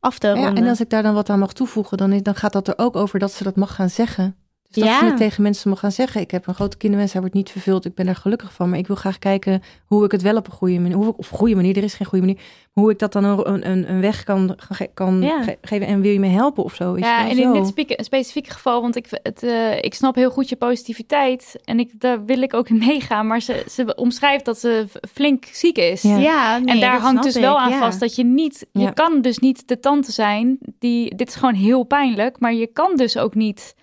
af 0.00 0.18
te 0.18 0.26
Ja, 0.26 0.32
ronden. 0.34 0.62
en 0.62 0.68
als 0.68 0.80
ik 0.80 0.90
daar 0.90 1.02
dan 1.02 1.14
wat 1.14 1.30
aan 1.30 1.38
mag 1.38 1.52
toevoegen, 1.52 1.96
dan, 1.96 2.12
is- 2.12 2.22
dan 2.22 2.34
gaat 2.34 2.52
dat 2.52 2.68
er 2.68 2.74
ook 2.78 2.96
over 2.96 3.18
dat 3.18 3.32
ze 3.32 3.44
dat 3.44 3.56
mag 3.56 3.74
gaan 3.74 3.90
zeggen. 3.90 4.36
Dus 4.70 4.82
dat 4.82 4.92
Ja. 4.92 4.98
ze 4.98 5.04
het 5.04 5.16
tegen 5.16 5.42
mensen 5.42 5.70
mag 5.70 5.78
gaan 5.78 5.92
zeggen. 5.92 6.20
Ik 6.20 6.30
heb 6.30 6.46
een 6.46 6.54
grote 6.54 6.76
kinderwens, 6.76 7.12
hij 7.12 7.20
wordt 7.20 7.36
niet 7.36 7.50
vervuld. 7.50 7.84
Ik 7.84 7.94
ben 7.94 8.06
daar 8.06 8.16
gelukkig 8.16 8.52
van. 8.52 8.68
Maar 8.70 8.78
ik 8.78 8.86
wil 8.86 8.96
graag 8.96 9.18
kijken 9.18 9.62
hoe 9.86 10.04
ik 10.04 10.10
het 10.12 10.22
wel 10.22 10.36
op 10.36 10.46
een 10.46 10.52
goede 10.52 10.78
manier... 10.78 10.96
Hoe 10.96 11.08
ik, 11.08 11.18
of 11.18 11.28
goede 11.28 11.54
manier, 11.54 11.76
er 11.76 11.82
is 11.82 11.94
geen 11.94 12.06
goede 12.06 12.26
manier. 12.26 12.40
Maar 12.72 12.84
hoe 12.84 12.92
ik 12.92 12.98
dat 12.98 13.12
dan 13.12 13.24
een, 13.24 13.70
een, 13.70 13.90
een 13.90 14.00
weg 14.00 14.24
kan, 14.24 14.56
kan 14.94 15.22
Ja. 15.22 15.42
ge- 15.42 15.58
geven. 15.62 15.86
En 15.86 16.00
wil 16.00 16.10
je 16.12 16.20
me 16.20 16.26
helpen 16.26 16.64
of 16.64 16.74
zo? 16.74 16.94
Je 16.96 17.00
Ja, 17.00 17.28
en 17.28 17.38
in 17.38 17.52
dit 17.52 17.96
specifieke 18.04 18.50
geval, 18.50 18.80
want 18.82 18.96
ik, 18.96 19.06
het, 19.22 19.42
eh, 19.42 19.76
ik 19.82 19.94
snap 19.94 20.14
heel 20.14 20.30
goed 20.30 20.48
je 20.48 20.56
positiviteit. 20.56 21.58
En 21.64 21.78
ik, 21.78 21.90
daar 22.00 22.24
wil 22.24 22.42
ik 22.42 22.54
ook 22.54 22.68
in 22.68 22.78
meegaan. 22.78 23.26
Maar 23.26 23.40
ze, 23.40 23.64
ze 23.70 23.94
omschrijft 23.94 24.44
dat 24.44 24.58
ze 24.58 24.86
flink 25.12 25.44
ziek 25.52 25.76
is. 25.78 26.02
Ja. 26.02 26.16
ja, 26.16 26.58
nee, 26.58 26.74
en 26.74 26.80
daar 26.80 26.92
dat 26.92 27.00
hangt 27.00 27.20
snap 27.22 27.32
dus 27.32 27.42
wel 27.42 27.58
aan 27.58 27.70
ja. 27.70 27.78
vast 27.78 28.00
dat 28.00 28.14
je 28.14 28.24
niet, 28.24 28.66
je 28.72 28.80
Ja. 28.80 28.90
kan 28.90 29.20
dus 29.20 29.38
niet 29.38 29.68
de 29.68 29.80
tante 29.80 30.12
zijn 30.12 30.58
die, 30.78 31.14
dit 31.16 31.28
is 31.28 31.34
gewoon 31.34 31.54
heel 31.54 31.82
pijnlijk, 31.84 32.40
maar 32.40 32.54
je 32.54 32.66
kan 32.66 32.96
dus 32.96 33.16
ook 33.18 33.34
niet. 33.34 33.74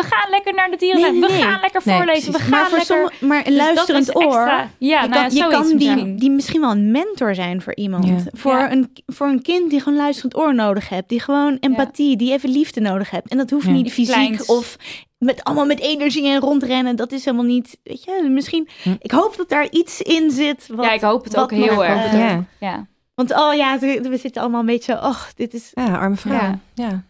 We 0.00 0.06
gaan 0.10 0.30
lekker 0.30 0.54
naar 0.54 0.70
de 0.70 0.76
dieren, 0.76 1.00
Nee, 1.00 1.10
nee, 1.12 1.20
we 1.20 1.28
gaan 1.42 1.60
lekker 1.60 1.80
Nee, 1.84 1.96
voorlezen, 1.96 2.32
we 2.32 2.38
gaan 2.38 2.50
Maar, 2.50 2.68
voor 2.68 2.78
lekker. 2.78 2.96
sommige, 2.96 3.24
maar 3.26 3.38
een 3.38 3.44
Dus 3.52 3.56
luisterend 3.62 4.08
is 4.08 4.14
oor. 4.16 4.22
extra- 4.24 4.70
Ja, 4.78 5.02
je 5.02 5.08
nou, 5.08 5.26
kan, 5.26 5.34
je 5.36 5.48
kan 5.48 5.66
die, 5.66 5.74
misschien. 5.74 6.16
die 6.16 6.30
misschien 6.30 6.60
wel 6.60 6.70
een 6.70 6.90
mentor 6.90 7.34
zijn 7.34 7.62
voor 7.62 7.74
iemand. 7.76 8.06
Ja. 8.06 8.16
Voor, 8.32 8.52
Ja. 8.58 8.72
een, 8.72 8.92
voor 9.06 9.26
een 9.26 9.42
kind 9.42 9.70
die 9.70 9.80
gewoon 9.80 9.98
luisterend 9.98 10.36
oor 10.36 10.54
nodig 10.54 10.88
hebt. 10.88 11.08
Die 11.08 11.20
gewoon 11.20 11.56
empathie, 11.60 12.16
die 12.16 12.32
even 12.32 12.50
liefde 12.50 12.80
nodig 12.80 13.10
hebt. 13.10 13.28
En 13.28 13.36
dat 13.36 13.50
hoeft 13.50 13.66
Ja. 13.66 13.72
niet 13.72 13.92
fysiek 13.92 14.14
Kleins. 14.14 14.46
of 14.46 14.76
met 15.18 15.44
allemaal 15.44 15.66
met 15.66 15.80
energie 15.80 16.26
en 16.28 16.40
rondrennen. 16.40 16.96
Dat 16.96 17.12
is 17.12 17.24
helemaal 17.24 17.46
niet, 17.46 17.78
weet 17.82 18.04
je. 18.04 18.28
Misschien, 18.30 18.68
Hm. 18.82 18.94
ik 18.98 19.10
hoop 19.10 19.36
dat 19.36 19.48
daar 19.48 19.66
iets 19.70 20.00
in 20.00 20.30
zit. 20.30 20.68
Wat, 20.72 20.84
ja, 20.84 20.92
ik 20.92 21.00
hoop 21.00 21.24
het 21.24 21.36
ook 21.36 21.50
heel 21.50 21.84
erg. 21.84 22.04
eh, 22.04 22.18
Ja. 22.18 22.44
Ja. 22.60 22.86
Want 23.14 23.34
oh 23.34 23.54
ja, 23.54 23.78
we 23.78 24.16
zitten 24.20 24.42
allemaal 24.42 24.60
een 24.60 24.66
beetje, 24.66 24.94
oh, 24.94 25.20
dit 25.34 25.54
is... 25.54 25.70
ja, 25.74 25.84
arme 25.96 26.16
vrouw. 26.16 26.34
Ja. 26.34 26.58
Ja. 26.74 27.02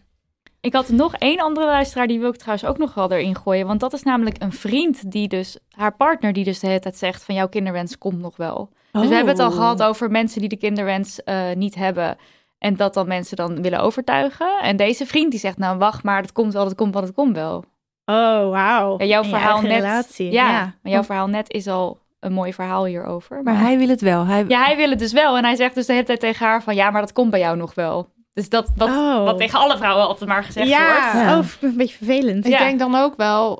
Ik 0.61 0.73
had 0.73 0.89
nog 0.89 1.15
één 1.15 1.39
andere 1.39 1.65
luisteraar, 1.65 2.07
die 2.07 2.19
wil 2.19 2.29
ik 2.29 2.35
trouwens 2.37 2.65
ook 2.65 2.77
nog 2.77 2.93
wel 2.93 3.11
erin 3.11 3.35
gooien. 3.35 3.67
Want 3.67 3.79
dat 3.79 3.93
is 3.93 4.03
namelijk 4.03 4.35
een 4.43 4.53
vriend 4.53 5.11
die 5.11 5.27
dus, 5.27 5.57
haar 5.69 5.95
partner 5.95 6.33
die 6.33 6.43
dus 6.43 6.59
de 6.59 6.67
hele 6.67 6.79
tijd 6.79 6.97
zegt 6.97 7.23
van 7.23 7.35
jouw 7.35 7.47
kinderwens 7.47 7.97
komt 7.97 8.19
nog 8.19 8.37
wel. 8.37 8.69
Dus 8.91 9.07
we 9.07 9.15
hebben 9.15 9.33
het 9.33 9.43
al 9.43 9.49
Oh. 9.49 9.55
gehad 9.55 9.83
over 9.83 10.11
mensen 10.11 10.39
die 10.39 10.49
de 10.49 10.57
kinderwens 10.57 11.23
eh, 11.23 11.51
niet 11.55 11.75
hebben. 11.75 12.17
En 12.57 12.75
dat 12.75 12.93
dan 12.93 13.07
mensen 13.07 13.35
dan 13.35 13.61
willen 13.61 13.79
overtuigen. 13.79 14.59
En 14.61 14.75
deze 14.75 15.05
vriend 15.05 15.31
die 15.31 15.39
zegt 15.39 15.57
nou 15.57 15.77
wacht 15.77 16.03
maar, 16.03 16.21
het 16.21 16.31
komt 16.31 16.53
wel, 16.53 16.65
het 16.65 16.75
komt 16.75 16.93
wel, 16.93 17.03
het 17.03 17.13
komt 17.13 17.35
wel. 17.35 17.55
Oh, 18.05 18.49
wauw. 18.49 18.95
Ja, 18.97 19.05
jouw 19.05 19.23
verhaal 19.23 19.61
net, 19.61 19.71
relatie. 19.71 20.31
Ja, 20.31 20.49
ja. 20.49 20.75
maar 20.81 20.91
jouw 20.91 21.03
verhaal 21.03 21.27
net 21.27 21.51
is 21.51 21.67
al 21.67 21.99
een 22.19 22.33
mooi 22.33 22.53
verhaal 22.53 22.85
hierover. 22.85 23.43
Maar 23.43 23.59
hij 23.59 23.77
wil 23.77 23.87
het 23.87 24.01
wel. 24.01 24.25
Hij, 24.25 24.45
Ja, 24.47 24.63
hij 24.63 24.75
wil 24.75 24.89
het 24.89 24.99
dus 24.99 25.11
wel. 25.13 25.37
En 25.37 25.43
hij 25.43 25.55
zegt 25.55 25.75
dus 25.75 25.85
de 25.85 25.93
hele 25.93 26.05
tijd 26.05 26.19
tegen 26.19 26.45
haar 26.45 26.63
van 26.63 26.75
ja, 26.75 26.89
maar 26.89 27.01
dat 27.01 27.13
komt 27.13 27.31
bij 27.31 27.39
jou 27.39 27.57
nog 27.57 27.73
wel. 27.73 28.07
Dus 28.33 28.49
dat 28.49 28.71
wat, 28.75 28.89
Oh. 28.89 29.23
wat 29.23 29.37
tegen 29.37 29.59
alle 29.59 29.77
vrouwen 29.77 30.07
altijd 30.07 30.29
maar 30.29 30.43
gezegd 30.43 30.67
wordt. 30.67 30.81
Ja, 30.81 31.21
Ja. 31.21 31.37
oh, 31.39 31.45
een 31.61 31.77
beetje 31.77 31.95
vervelend. 31.97 32.45
Ik 32.45 32.51
Ja. 32.51 32.57
denk 32.59 32.79
dan 32.79 32.95
ook 32.95 33.15
wel, 33.15 33.51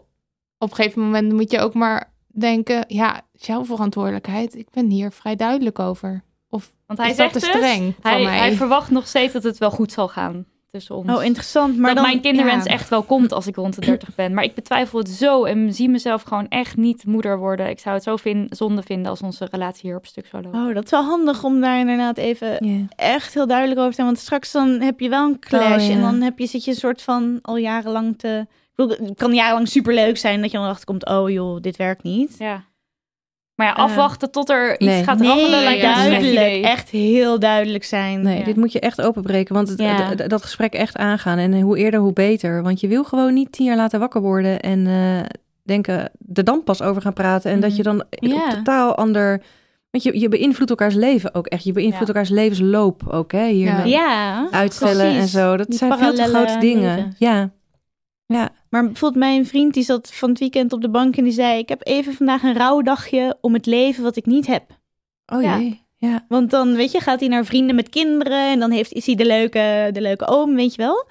op 0.57 0.69
een 0.69 0.76
gegeven 0.76 1.02
moment 1.02 1.31
moet 1.34 1.52
je 1.52 1.60
ook 1.60 1.73
maar 1.73 2.14
denken, 2.27 2.84
ja, 2.88 3.14
het 3.15 3.41
is 3.41 3.48
jouw 3.48 3.65
verantwoordelijkheid. 3.65 4.56
Ik 4.56 4.69
ben 4.69 4.89
hier 4.89 5.11
vrij 5.11 5.35
duidelijk 5.35 5.80
over. 5.80 6.23
Of 6.49 6.72
Want 6.88 6.99
hij 6.99 7.10
is 7.10 7.15
dat 7.18 7.31
zegt 7.31 7.45
te 7.45 7.52
dus, 7.52 7.61
streng 7.61 7.95
van 8.02 8.11
hij, 8.11 8.23
mij? 8.23 8.38
hij 8.38 8.52
verwacht 8.53 8.91
nog 8.91 9.07
steeds 9.07 9.34
dat 9.34 9.43
het 9.43 9.57
wel 9.57 9.72
goed 9.72 9.91
zal 9.91 10.07
gaan 10.07 10.45
tussen 10.72 10.95
ons. 10.95 11.10
Oh, 11.11 11.23
interessant. 11.23 11.77
Maar 11.77 11.88
dat 11.88 11.95
dan, 11.95 12.11
mijn 12.11 12.22
kinderwens 12.22 12.65
ja. 12.65 12.72
echt 12.72 12.89
wel 12.89 13.03
komt 13.03 13.31
als 13.31 13.48
ik 13.48 13.56
rond 13.56 13.76
de 13.76 13.81
30 13.81 14.15
ben. 14.15 14.34
Maar 14.34 14.43
ik 14.43 14.56
betwijfel 14.56 14.99
het 14.99 15.10
zo 15.10 15.43
en 15.43 15.73
zie 15.73 15.89
mezelf 15.89 16.22
gewoon 16.22 16.48
echt 16.48 16.77
niet 16.77 17.06
moeder 17.06 17.38
worden. 17.38 17.69
Ik 17.69 17.80
zou 17.80 17.95
het 17.95 18.03
zo 18.03 18.15
vin- 18.15 18.48
zonde 18.49 18.81
vinden 18.81 19.10
als 19.10 19.22
onze 19.22 19.48
relatie 19.52 19.89
hier 19.89 19.98
op 19.98 20.06
stuk 20.06 20.26
zou 20.26 20.43
lopen. 20.43 20.68
Oh, 20.68 20.73
dat 20.73 20.84
is 20.84 20.91
wel 20.91 21.03
handig 21.03 21.43
om 21.43 21.61
daar 21.61 21.80
inderdaad 21.80 22.18
even 22.18 22.89
echt 22.95 23.34
heel 23.34 23.48
duidelijk 23.48 23.77
over 23.80 23.89
te 23.89 23.95
zijn. 23.95 24.07
Want 24.07 24.19
straks 24.19 24.52
dan 24.52 24.69
heb 24.69 24.99
je 24.99 25.10
wel 25.10 25.27
een 25.27 25.39
clash. 25.39 25.81
Oh, 25.81 25.88
ja. 25.88 25.93
En 25.93 26.02
dan 26.02 26.22
heb 26.22 26.39
je, 26.39 26.45
zit 26.45 26.64
je 26.65 26.72
een 26.72 26.77
soort 26.77 27.02
van 27.02 27.39
al 27.41 27.57
jarenlang 27.57 28.18
te... 28.18 28.45
Ik 28.49 28.88
bedoel, 28.88 29.07
het 29.07 29.18
kan 29.18 29.34
jarenlang 29.34 29.68
superleuk 29.68 30.18
zijn 30.18 30.41
dat 30.41 30.52
je 30.52 30.57
dan 30.57 30.68
achterkomt... 30.68 31.06
Oh 31.06 31.30
joh, 31.30 31.61
dit 31.61 31.76
werkt 31.76 32.03
niet. 32.03 32.35
Ja. 32.38 32.64
Maar 33.61 33.69
ja, 33.69 33.75
Eh, 33.75 33.83
afwachten 33.83 34.31
tot 34.31 34.49
er 34.49 34.71
iets 34.71 34.91
nee. 34.91 35.03
gaat 35.03 35.19
Nee, 35.19 35.27
rammelen 35.27 35.63
lijkt 35.63 35.81
slecht 35.81 35.95
duidelijk. 36.09 36.65
Echt 36.65 36.89
heel 36.89 37.39
duidelijk 37.39 37.83
zijn. 37.83 38.21
Nee, 38.21 38.38
Ja. 38.38 38.43
dit 38.43 38.55
moet 38.55 38.71
je 38.71 38.79
echt 38.79 39.01
openbreken. 39.01 39.55
Want 39.55 39.69
het, 39.69 39.79
Ja. 39.79 40.15
dat 40.15 40.41
gesprek 40.41 40.73
echt 40.73 40.97
aangaan. 40.97 41.38
En 41.38 41.59
hoe 41.61 41.77
eerder, 41.77 41.99
hoe 41.99 42.13
beter. 42.13 42.63
Want 42.63 42.79
je 42.79 42.88
wil 42.88 43.03
gewoon 43.03 43.33
niet 43.33 43.51
tien 43.51 43.65
jaar 43.65 43.75
later 43.75 43.99
wakker 43.99 44.21
worden. 44.21 44.59
En 44.59 44.88
eh, 44.88 45.19
denken, 45.63 46.11
er 46.33 46.43
dan 46.43 46.63
pas 46.63 46.81
over 46.81 47.01
gaan 47.01 47.13
praten. 47.13 47.51
En 47.51 47.59
dat 47.59 47.75
je 47.75 47.83
dan 47.83 48.03
Ja. 48.09 48.35
op 48.35 48.49
totaal 48.49 48.95
ander... 48.95 49.41
Want 49.91 50.03
je, 50.03 50.19
je 50.19 50.27
beïnvloedt 50.29 50.69
elkaars 50.69 50.95
leven 50.95 51.35
ook 51.35 51.47
echt. 51.47 51.63
Je 51.63 51.71
beïnvloedt 51.71 52.07
elkaars 52.07 52.29
levensloop 52.29 53.03
ook. 53.09 53.31
Hè? 53.31 53.47
Hier 53.47 53.88
Ja. 53.88 54.47
uitstellen 54.51 55.05
en 55.05 55.27
zo. 55.27 55.57
Dat 55.57 55.67
Die 55.67 55.77
zijn 55.77 55.97
veel 55.97 56.13
te 56.13 56.23
grote 56.23 56.57
dingen. 56.59 57.15
Ja. 57.17 57.49
Ja. 58.25 58.49
Maar 58.72 58.85
bijvoorbeeld 58.85 59.23
mijn 59.23 59.45
vriend 59.45 59.73
die 59.73 59.84
zat 59.84 60.14
van 60.14 60.30
het 60.30 60.39
weekend 60.39 60.73
op 60.73 60.81
de 60.81 60.89
bank 60.89 61.18
en 61.18 61.23
die 61.23 61.34
zei... 61.34 61.57
Ik 61.60 61.69
heb 61.69 61.88
even 61.88 62.14
vandaag 62.14 62.43
een 62.43 62.53
rouwdagje 62.57 63.38
om 63.41 63.53
het 63.53 63.65
leven 63.65 64.03
wat 64.03 64.15
ik 64.15 64.26
niet 64.26 64.48
heb. 64.48 64.64
Oh 65.26 65.41
Ja. 65.41 65.57
jee. 65.57 65.81
Ja. 65.98 66.26
Want 66.27 66.49
dan, 66.52 66.76
weet 66.76 66.91
je, 66.91 66.99
gaat 66.99 67.19
hij 67.19 67.30
naar 67.30 67.45
vrienden 67.45 67.76
met 67.76 67.89
kinderen 67.89 68.52
en 68.52 68.60
dan 68.60 68.72
heeft, 68.72 68.91
is 68.93 69.06
hij 69.06 69.15
de 69.15 69.26
leuke, 69.26 69.89
de 69.91 70.02
leuke 70.02 70.27
oom, 70.27 70.56
weet 70.56 70.76
je 70.76 70.81
wel. 70.81 71.06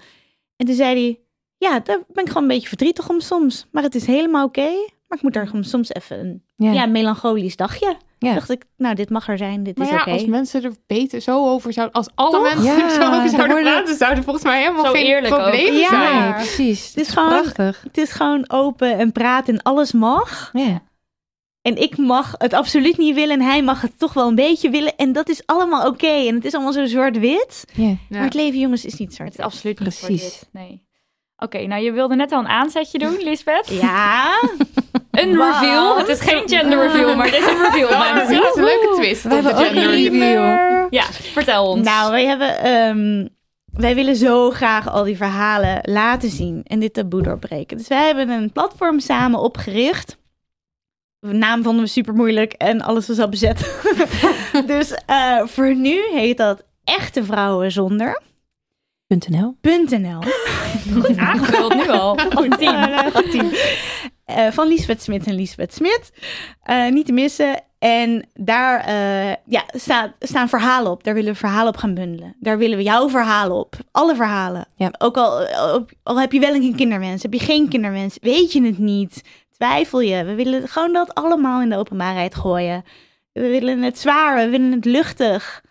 En 0.56 0.66
toen 0.66 0.74
zei 0.74 0.94
hij, 1.00 1.18
ja, 1.56 1.80
daar 1.80 1.98
ben 2.12 2.24
ik 2.24 2.28
gewoon 2.28 2.42
een 2.42 2.54
beetje 2.54 2.68
verdrietig 2.68 3.08
om 3.08 3.20
soms. 3.20 3.66
Maar 3.70 3.82
het 3.82 3.94
is 3.94 4.06
helemaal 4.06 4.46
oké. 4.46 4.70
maar 5.08 5.18
ik 5.18 5.22
moet 5.22 5.32
daar 5.32 5.46
gewoon 5.46 5.64
soms 5.64 5.92
even 5.92 6.18
een 6.18 6.42
Ja. 6.56 6.72
ja. 6.72 6.86
melancholisch 6.86 7.56
dagje. 7.56 7.96
Ja. 8.28 8.34
dacht 8.34 8.50
ik, 8.50 8.64
nou, 8.76 8.94
dit 8.94 9.10
mag 9.10 9.28
er 9.28 9.38
zijn, 9.38 9.62
dit 9.62 9.76
Maar 9.78 9.86
is 9.86 9.92
ja, 9.92 10.00
oké. 10.00 10.10
als 10.10 10.24
mensen 10.26 10.62
er 10.64 10.72
beter 10.86 11.20
zo 11.20 11.48
over 11.48 11.72
zouden... 11.72 11.94
Als 11.96 12.08
alle 12.14 12.30
Toch? 12.30 12.42
mensen 12.42 12.64
Ja, 12.64 12.84
er 12.84 12.90
zo 12.90 12.96
over 13.12 13.28
zouden 13.28 13.50
worden- 13.50 13.72
praten... 13.72 13.96
zouden 13.96 14.24
volgens 14.24 14.44
mij 14.44 14.60
helemaal 14.60 14.84
Zo 14.84 14.90
geen 14.92 15.06
eerlijk 15.06 15.34
ook. 15.34 15.40
problemen 15.40 15.74
Ja. 15.80 15.88
zijn. 15.88 16.20
Nee, 16.22 16.32
precies. 16.32 16.86
Het 16.88 16.96
is 16.96 17.08
gewoon- 17.08 17.28
prachtig. 17.28 17.80
Het 17.82 17.98
is 17.98 18.10
gewoon 18.12 18.44
open 18.50 18.98
en 18.98 19.12
praten 19.12 19.54
en 19.54 19.62
alles 19.62 19.92
mag. 19.92 20.50
Ja. 20.52 20.82
En 21.62 21.76
ik 21.82 21.96
mag 21.96 22.34
het 22.38 22.52
absoluut 22.52 22.96
niet 22.98 23.14
willen 23.14 23.38
en 23.40 23.46
hij 23.46 23.62
mag 23.62 23.80
het 23.80 23.98
toch 23.98 24.12
wel 24.12 24.28
een 24.28 24.34
beetje 24.34 24.70
willen. 24.70 24.96
En 24.96 25.12
dat 25.12 25.28
is 25.28 25.42
allemaal 25.46 25.86
oké. 25.86 26.06
En 26.26 26.34
het 26.34 26.44
is 26.44 26.54
allemaal 26.54 26.72
zo 26.72 26.84
zwart-wit. 26.86 27.64
Ja. 27.74 27.84
Ja. 27.86 27.96
Maar 28.08 28.22
het 28.22 28.34
leven, 28.34 28.58
jongens, 28.60 28.84
is 28.84 28.94
niet 28.96 29.08
Het 29.08 29.16
zwart. 29.16 29.38
is 29.38 29.44
absoluut 29.44 29.78
niet 29.80 29.88
Precies. 29.88 30.20
zwart-wit, 30.20 30.48
Nee. 30.52 30.88
Oké, 31.36 31.66
nou 31.66 31.82
je 31.82 31.92
wilde 31.92 32.14
net 32.16 32.32
al 32.32 32.38
een 32.38 32.48
aanzetje 32.48 32.98
doen, 32.98 33.16
Lisbeth. 33.22 33.68
Ja, 33.80 34.40
Een 35.10 35.28
reveal. 35.28 35.98
Het 35.98 36.08
is 36.08 36.20
geen 36.20 36.48
gender 36.48 36.86
reveal, 36.86 37.16
maar 37.16 37.26
het 37.26 37.34
is 37.34 37.46
een 37.46 37.62
reveal, 37.70 38.14
mensen. 38.14 38.42
is 38.42 38.56
een 38.56 38.64
leuke 38.64 38.92
twist. 38.96 39.22
We 39.22 39.28
op 39.28 39.42
de 39.42 39.48
hebben 39.48 39.66
ook 39.66 39.74
een 39.74 39.80
gender 39.80 39.90
review. 39.90 40.86
Ja, 40.90 41.02
vertel 41.12 41.66
ons. 41.66 41.86
Nou, 41.86 42.10
wij 42.10 42.26
hebben. 42.26 42.58
ehm, 42.58 43.26
wij 43.72 43.94
willen 43.94 44.16
zo 44.16 44.50
graag 44.50 44.88
al 44.88 45.04
die 45.04 45.16
verhalen 45.16 45.78
laten 45.82 46.30
zien 46.30 46.60
en 46.64 46.80
dit 46.80 46.94
taboe 46.94 47.22
doorbreken. 47.22 47.76
Dus 47.76 47.88
wij 47.88 48.06
hebben 48.06 48.28
een 48.28 48.52
platform 48.52 49.00
samen 49.00 49.40
opgericht. 49.40 50.18
De 51.18 51.32
naam 51.32 51.62
vonden 51.62 51.84
we 51.84 51.90
super 51.90 52.14
moeilijk 52.14 52.52
en 52.52 52.80
alles 52.80 53.06
was 53.08 53.18
al 53.18 53.28
bezet. 53.28 53.82
dus 54.66 54.94
eh, 55.06 55.42
voor 55.44 55.74
nu 55.74 56.00
heet 56.12 56.36
dat 56.36 56.64
Echte 56.84 57.24
Vrouwen 57.24 57.72
Zonder. 57.72 58.20
.nl. 59.18 59.56
.nl. 59.60 60.22
Goed 61.02 61.16
aangevuld 61.16 61.74
nu 61.74 61.88
al. 61.88 62.18
Goed 62.36 62.58
team. 62.58 62.74
Ja, 62.74 63.10
goed 63.10 63.30
team. 63.30 63.50
Eh, 64.24 64.50
van 64.50 64.68
Liesbeth 64.68 65.02
Smit 65.02 65.26
en 65.26 65.34
Liesbeth 65.34 65.74
Smit. 65.74 66.12
Eh, 66.62 66.88
niet 66.88 67.06
te 67.06 67.12
missen. 67.12 67.62
En 67.78 68.28
daar 68.34 68.80
eh, 68.80 69.36
ja, 69.46 69.64
staat, 69.66 70.12
staan 70.18 70.48
verhalen 70.48 70.90
op. 70.90 71.04
Daar 71.04 71.14
willen 71.14 71.32
we 71.32 71.38
verhalen 71.38 71.68
op 71.68 71.76
gaan 71.76 71.94
bundelen. 71.94 72.36
Daar 72.40 72.58
willen 72.58 72.76
we 72.76 72.82
jouw 72.82 73.08
verhalen 73.08 73.56
op. 73.56 73.76
Alle 73.90 74.14
verhalen. 74.14 74.66
Ja. 74.74 74.92
Ook 74.98 75.16
al, 75.16 75.46
al, 75.46 75.86
al 76.02 76.20
heb 76.20 76.32
je 76.32 76.40
wel 76.40 76.54
een 76.54 76.74
kinderwens, 76.76 77.22
heb 77.22 77.32
je 77.32 77.38
geen 77.38 77.68
kinderwens, 77.68 78.18
weet 78.20 78.52
je 78.52 78.62
het 78.62 78.78
niet, 78.78 79.22
twijfel 79.56 80.00
je. 80.00 80.24
We 80.24 80.34
willen 80.34 80.68
gewoon 80.68 80.92
dat 80.92 81.14
allemaal 81.14 81.62
in 81.62 81.68
de 81.68 81.76
openbaarheid 81.76 82.34
gooien. 82.34 82.84
We 83.32 83.48
willen 83.48 83.82
het 83.82 83.98
zwaar, 83.98 84.36
we 84.36 84.48
willen 84.50 84.72
het 84.72 84.84
luchtig. 84.84 85.62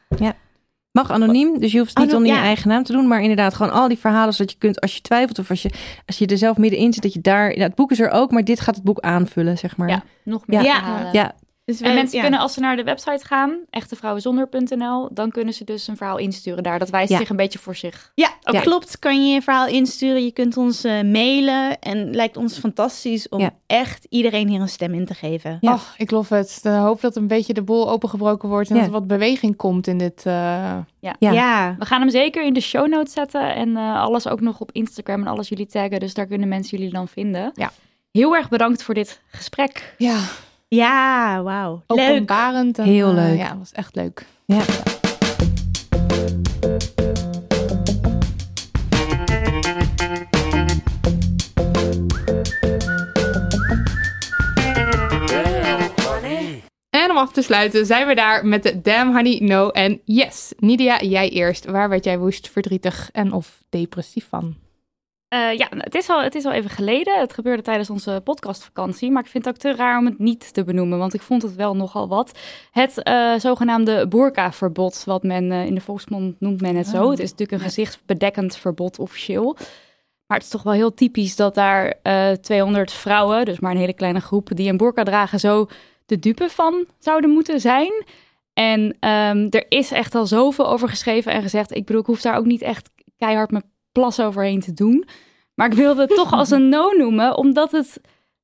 Mag 1.08 1.12
anoniem, 1.12 1.60
dus 1.60 1.72
je 1.72 1.78
hoeft 1.78 1.90
het 1.90 1.98
niet 2.00 2.08
Ano- 2.10 2.18
onder 2.18 2.36
je 2.36 2.42
eigen 2.42 2.68
naam 2.70 2.84
te 2.84 2.92
doen. 2.92 3.08
Maar 3.08 3.22
inderdaad, 3.22 3.54
gewoon 3.54 3.72
al 3.72 3.88
die 3.88 3.98
verhalen, 3.98 4.34
zodat 4.34 4.52
je 4.52 4.58
kunt, 4.58 4.82
als 4.82 4.96
je 4.96 5.02
twijfelt 5.02 5.40
of 5.40 5.50
als 5.50 5.62
je, 5.62 5.70
als 6.06 6.18
je 6.18 6.26
er 6.26 6.38
zelf 6.38 6.58
middenin 6.58 6.94
zit, 6.94 7.04
dat 7.04 7.14
je 7.14 7.22
daar. 7.22 7.58
Ja, 7.58 7.64
het 7.64 7.76
boek 7.76 7.92
is 7.92 8.00
er 8.00 8.10
ook, 8.10 8.32
maar 8.32 8.44
dit 8.44 8.60
gaat 8.60 8.76
het 8.76 8.84
boek 8.84 9.00
aanvullen, 9.00 9.58
zeg 9.58 9.78
maar. 9.78 9.90
Ja, 9.90 10.04
nog 10.24 10.48
meer 10.48 10.62
Ja. 10.64 10.74
verhalen. 10.76 11.10
Ja, 11.14 11.32
Dus 11.70 11.82
En 11.82 11.94
mensen 11.94 12.16
ja. 12.16 12.22
kunnen, 12.22 12.40
als 12.40 12.54
ze 12.54 12.60
naar 12.60 12.76
de 12.76 12.84
website 12.84 13.26
gaan, 13.26 13.58
echtevrouwenzonder.nl, 13.70 15.10
dan 15.12 15.32
kunnen 15.32 15.54
ze 15.54 15.64
dus 15.64 15.88
een 15.88 15.98
verhaal 15.98 16.18
insturen 16.18 16.64
daar. 16.64 16.80
Dat 16.80 16.90
wijst 16.90 17.12
Ja. 17.12 17.18
zich 17.18 17.30
een 17.30 17.36
beetje 17.36 17.60
voor 17.60 17.76
zich. 17.76 18.12
Ja, 18.16 18.30
Ja. 18.42 18.60
klopt. 18.60 19.00
Kan 19.00 19.26
je 19.28 19.34
je 19.34 19.42
verhaal 19.42 19.68
insturen. 19.68 20.24
Je 20.24 20.32
kunt 20.32 20.58
ons 20.58 20.84
eh, 20.84 21.02
mailen. 21.02 21.80
En 21.80 21.98
het 21.98 22.16
lijkt 22.16 22.38
ons 22.38 22.58
fantastisch 22.60 23.30
om 23.30 23.40
Ja. 23.40 23.52
echt 23.68 24.06
iedereen 24.10 24.48
hier 24.48 24.62
een 24.62 24.70
stem 24.70 24.94
in 24.94 25.06
te 25.06 25.14
geven. 25.14 25.58
Ja. 25.62 25.74
Oh, 25.74 25.82
ik 25.98 26.12
lof 26.12 26.30
het. 26.30 26.60
Ik 26.64 26.72
hoop 26.72 27.02
dat 27.02 27.16
een 27.16 27.28
beetje 27.28 27.54
de 27.54 27.62
boel 27.64 27.90
opengebroken 27.90 28.50
wordt 28.50 28.70
en 28.70 28.76
Ja. 28.76 28.82
dat 28.82 28.90
er 28.94 28.98
wat 29.00 29.08
beweging 29.08 29.56
komt 29.56 29.88
in 29.88 29.98
dit. 29.98 30.26
eh, 30.26 30.34
Ja. 31.00 31.16
Ja. 31.20 31.32
Ja. 31.32 31.76
We 31.80 31.86
gaan 31.86 32.00
hem 32.02 32.10
zeker 32.10 32.46
in 32.46 32.54
de 32.54 32.62
show 32.62 32.88
notes 32.88 33.14
zetten 33.14 33.56
en 33.56 33.78
eh, 33.78 34.02
alles 34.02 34.28
ook 34.28 34.42
nog 34.42 34.60
op 34.60 34.72
Instagram 34.72 35.22
en 35.22 35.28
alles 35.28 35.50
jullie 35.50 35.66
taggen. 35.68 36.00
Dus 36.00 36.14
daar 36.14 36.26
kunnen 36.28 36.48
mensen 36.48 36.78
jullie 36.78 36.94
dan 36.94 37.08
vinden. 37.08 37.52
Ja. 37.56 37.72
Heel 38.12 38.36
erg 38.36 38.50
bedankt 38.50 38.84
voor 38.84 38.94
dit 38.94 39.22
gesprek. 39.32 39.94
ja, 39.98 40.20
Ja, 40.76 41.42
wauw. 41.44 41.84
Leuk. 41.88 42.10
openbarend. 42.10 42.78
en, 42.78 42.86
Heel 42.86 43.08
eh, 43.10 43.14
leuk. 43.16 43.38
ja, 43.38 43.58
was 43.58 43.72
echt 43.72 43.96
leuk. 43.96 44.26
ja. 44.46 44.62
En 56.90 57.12
om 57.12 57.18
af 57.18 57.32
te 57.32 57.42
sluiten 57.42 57.86
zijn 57.86 58.08
we 58.08 58.16
daar 58.16 58.46
met 58.46 58.64
de 58.64 58.82
Damn 58.82 59.14
Honey 59.14 59.40
No 59.44 59.70
en 59.70 60.02
Yes. 60.06 60.54
Nidia, 60.58 61.02
jij 61.02 61.30
eerst. 61.30 61.66
Waar 61.66 61.90
werd 61.90 62.04
jij 62.04 62.18
woest, 62.20 62.50
verdrietig 62.50 63.10
en 63.12 63.32
of 63.32 63.64
depressief 63.70 64.28
van? 64.30 64.56
Eh, 65.30 65.54
ja, 65.58 65.68
het 65.70 65.96
is, 65.96 66.10
al, 66.10 66.22
het 66.22 66.36
is 66.36 66.46
al 66.46 66.52
even 66.52 66.70
geleden. 66.70 67.20
Het 67.20 67.34
gebeurde 67.34 67.62
tijdens 67.62 67.90
onze 67.90 68.22
podcastvakantie. 68.24 69.12
Maar 69.12 69.24
ik 69.24 69.30
vind 69.30 69.46
het 69.46 69.54
ook 69.54 69.62
te 69.62 69.76
raar 69.76 69.98
om 69.98 70.06
het 70.06 70.20
niet 70.20 70.54
te 70.54 70.64
benoemen. 70.64 70.98
Want 70.98 71.14
ik 71.14 71.22
vond 71.22 71.42
het 71.42 71.56
wel 71.56 71.76
nogal 71.76 72.08
wat. 72.08 72.40
Het 72.72 73.04
eh, 73.04 73.34
zogenaamde 73.36 74.08
boerkaverbod. 74.08 75.04
Wat 75.06 75.24
men 75.24 75.52
eh, 75.52 75.66
in 75.66 75.76
de 75.76 75.82
volksmond 75.82 76.40
noemt 76.40 76.62
men 76.62 76.76
het 76.76 76.88
zo. 76.88 77.10
Het 77.10 77.20
is 77.20 77.32
natuurlijk 77.32 77.62
een 77.62 77.68
gezichtsbedekkend 77.68 78.58
verbod 78.58 79.00
officieel. 79.00 79.58
Maar 80.28 80.38
het 80.38 80.46
is 80.46 80.52
toch 80.52 80.64
wel 80.64 80.74
heel 80.74 80.94
typisch 80.94 81.36
dat 81.36 81.56
daar 81.56 81.94
eh 82.02 82.32
200 82.32 82.92
vrouwen, 82.92 83.46
dus 83.46 83.60
maar 83.60 83.72
een 83.72 83.78
hele 83.78 83.94
kleine 83.94 84.20
groep, 84.20 84.50
die 84.54 84.70
een 84.70 84.78
boerka 84.78 85.04
dragen, 85.04 85.40
zo 85.40 85.68
de 86.06 86.20
dupe 86.20 86.50
van 86.50 86.86
zouden 87.00 87.30
moeten 87.30 87.60
zijn. 87.60 88.06
En 88.54 88.98
ehm, 89.00 89.48
er 89.50 89.66
is 89.70 89.92
echt 89.92 90.16
al 90.16 90.26
zoveel 90.26 90.68
over 90.68 90.90
geschreven 90.90 91.32
en 91.32 91.42
gezegd. 91.42 91.76
Ik 91.76 91.86
bedoel, 91.86 92.02
ik 92.02 92.08
hoef 92.08 92.22
daar 92.22 92.38
ook 92.38 92.46
niet 92.46 92.62
echt 92.62 92.90
keihard 93.18 93.52
mijn 93.52 93.64
plas 93.92 94.20
overheen 94.20 94.60
te 94.60 94.74
doen. 94.74 95.08
Maar 95.56 95.68
ik 95.68 95.74
wilde 95.74 96.02
het 96.02 96.16
toch 96.16 96.34
als 96.34 96.50
een 96.52 96.70
no 96.76 96.92
noemen, 96.98 97.38
omdat 97.38 97.72
het 97.72 98.02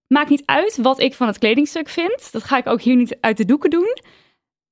maakt 0.07 0.29
niet 0.29 0.43
uit 0.45 0.77
wat 0.81 0.99
ik 0.99 1.13
van 1.13 1.27
het 1.27 1.37
kledingstuk 1.37 1.89
vind. 1.89 2.31
Dat 2.31 2.43
ga 2.43 2.57
ik 2.57 2.67
ook 2.67 2.81
hier 2.81 2.95
niet 2.95 3.17
uit 3.21 3.37
de 3.37 3.45
doeken 3.45 3.69
doen. 3.69 3.97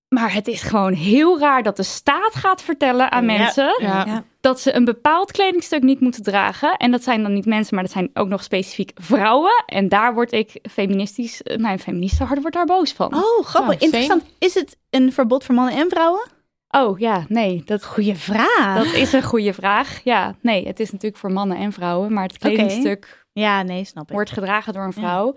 Maar 0.08 0.34
het 0.34 0.48
is 0.48 0.62
gewoon 0.62 0.94
heel 0.94 1.40
raar 1.40 1.64
dat 1.64 1.76
de 1.78 1.84
staat 1.84 2.36
gaat 2.36 2.62
vertellen 2.62 3.12
aan 3.12 3.26
Ja. 3.26 3.38
mensen 3.38 3.76
Ja. 3.80 4.06
Ja. 4.06 4.24
dat 4.41 4.60
ze 4.60 4.76
een 4.76 4.86
bepaald 4.86 5.32
kledingstuk 5.32 5.82
niet 5.84 6.00
moeten 6.00 6.24
dragen. 6.24 6.78
En 6.78 6.91
dat 6.91 7.04
zijn 7.04 7.24
dan 7.24 7.34
niet 7.34 7.45
mensen, 7.45 7.76
maar 7.76 7.84
dat 7.84 7.94
zijn 7.94 8.10
ook 8.14 8.28
nog 8.28 8.44
specifiek 8.44 8.91
vrouwen. 8.95 9.64
En 9.66 9.90
daar 9.90 10.14
word 10.14 10.32
ik 10.32 10.60
feministisch, 10.72 11.41
eh, 11.41 11.58
mijn 11.58 11.80
feministenhart 11.80 12.41
wordt 12.41 12.56
daar 12.56 12.66
boos 12.66 12.91
van. 12.94 13.16
Oh, 13.16 13.45
grappig. 13.45 13.74
Ja, 13.80 13.86
Interessant. 13.86 14.24
Is 14.40 14.54
het 14.54 14.78
een 14.90 15.14
verbod 15.14 15.44
voor 15.44 15.56
mannen 15.56 15.76
en 15.76 15.90
vrouwen? 15.90 16.28
Oh 16.76 17.00
ja, 17.00 17.26
nee, 17.28 17.62
dat, 17.66 17.86
Goeie 17.86 18.16
vraag. 18.16 18.78
dat 18.84 18.94
is 18.94 19.14
een 19.14 19.24
goede 19.24 19.54
vraag. 19.54 20.00
Ja, 20.04 20.36
nee, 20.41 20.68
het 20.68 20.80
is 20.80 20.91
natuurlijk 20.91 21.22
voor 21.22 21.32
mannen 21.32 21.58
en 21.58 21.72
vrouwen, 21.72 22.14
maar 22.14 22.24
het 22.24 22.38
kledingstuk 22.38 23.26
Ja, 23.34 23.62
nee, 23.62 23.86
snap 23.86 24.04
ik. 24.08 24.14
wordt 24.14 24.32
gedragen 24.32 24.74
door 24.74 24.84
een 24.84 24.94
vrouw. 24.94 25.36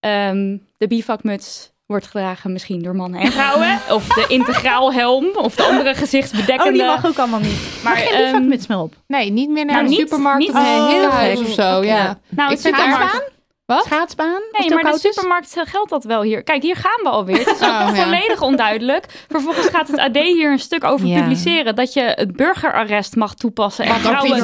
Ehm, 0.00 0.56
de 0.76 0.86
bivakmuts 0.86 1.72
wordt 1.86 2.06
gedragen 2.06 2.52
misschien 2.52 2.82
door 2.82 2.96
mannen 2.96 3.20
en 3.20 3.32
vrouwen. 3.38 3.78
of 3.90 4.08
de 4.08 4.24
integraal 4.28 4.92
helm, 4.92 5.26
of 5.36 5.54
de 5.54 5.62
andere 5.62 5.94
gezichtsbedekkende. 5.94 6.64
Oh, 6.64 6.72
die 6.72 6.82
mag 7.02 7.06
ook 7.06 7.18
allemaal 7.18 7.40
niet. 7.40 7.80
Maar, 7.84 7.92
Maar 7.94 8.02
geen 8.02 8.12
ehm, 8.14 8.24
bivakmuts 8.24 8.66
meer 8.66 8.78
op. 8.78 8.94
Nee, 9.06 9.30
niet 9.30 9.50
meer 9.50 9.64
naar 9.64 9.74
Nou, 9.74 9.84
de 9.88 9.90
niet- 9.90 9.98
supermarkt 10.00 10.38
niet- 10.38 10.50
of 10.50 10.56
Oh, 10.56 11.18
gek. 11.20 11.38
of 11.38 11.48
zo. 11.48 11.82
Ja. 11.84 12.18
nou, 12.28 12.52
Ik 12.52 12.58
vind 12.58 12.60
zit 12.60 12.76
daar- 12.76 12.98
daar- 12.98 13.28
Wat? 13.74 13.84
Schaatsbaan? 13.84 14.42
Nee, 14.58 14.70
maar 14.74 14.82
de 14.82 14.88
is? 14.88 15.00
supermarkt 15.00 15.56
geldt 15.64 15.90
dat 15.90 16.04
wel 16.04 16.22
hier. 16.22 16.42
Kijk, 16.42 16.62
hier 16.62 16.76
gaan 16.76 17.02
we 17.02 17.08
alweer. 17.08 17.38
Het 17.38 17.46
is 17.46 17.60
Oh, 17.68 17.68
ja. 17.68 17.94
volledig 17.94 18.42
onduidelijk. 18.42 19.24
Vervolgens 19.28 19.66
gaat 19.68 19.88
het 19.88 19.98
AD 19.98 20.16
hier 20.16 20.50
een 20.52 20.58
stuk 20.58 20.84
over 20.84 21.06
Ja. 21.06 21.20
publiceren. 21.20 21.74
Dat 21.76 21.92
je 21.92 22.00
het 22.00 22.36
burgerarrest 22.36 23.16
mag 23.16 23.34
toepassen. 23.34 23.84
En 23.84 23.94
vrouwen, 23.94 24.38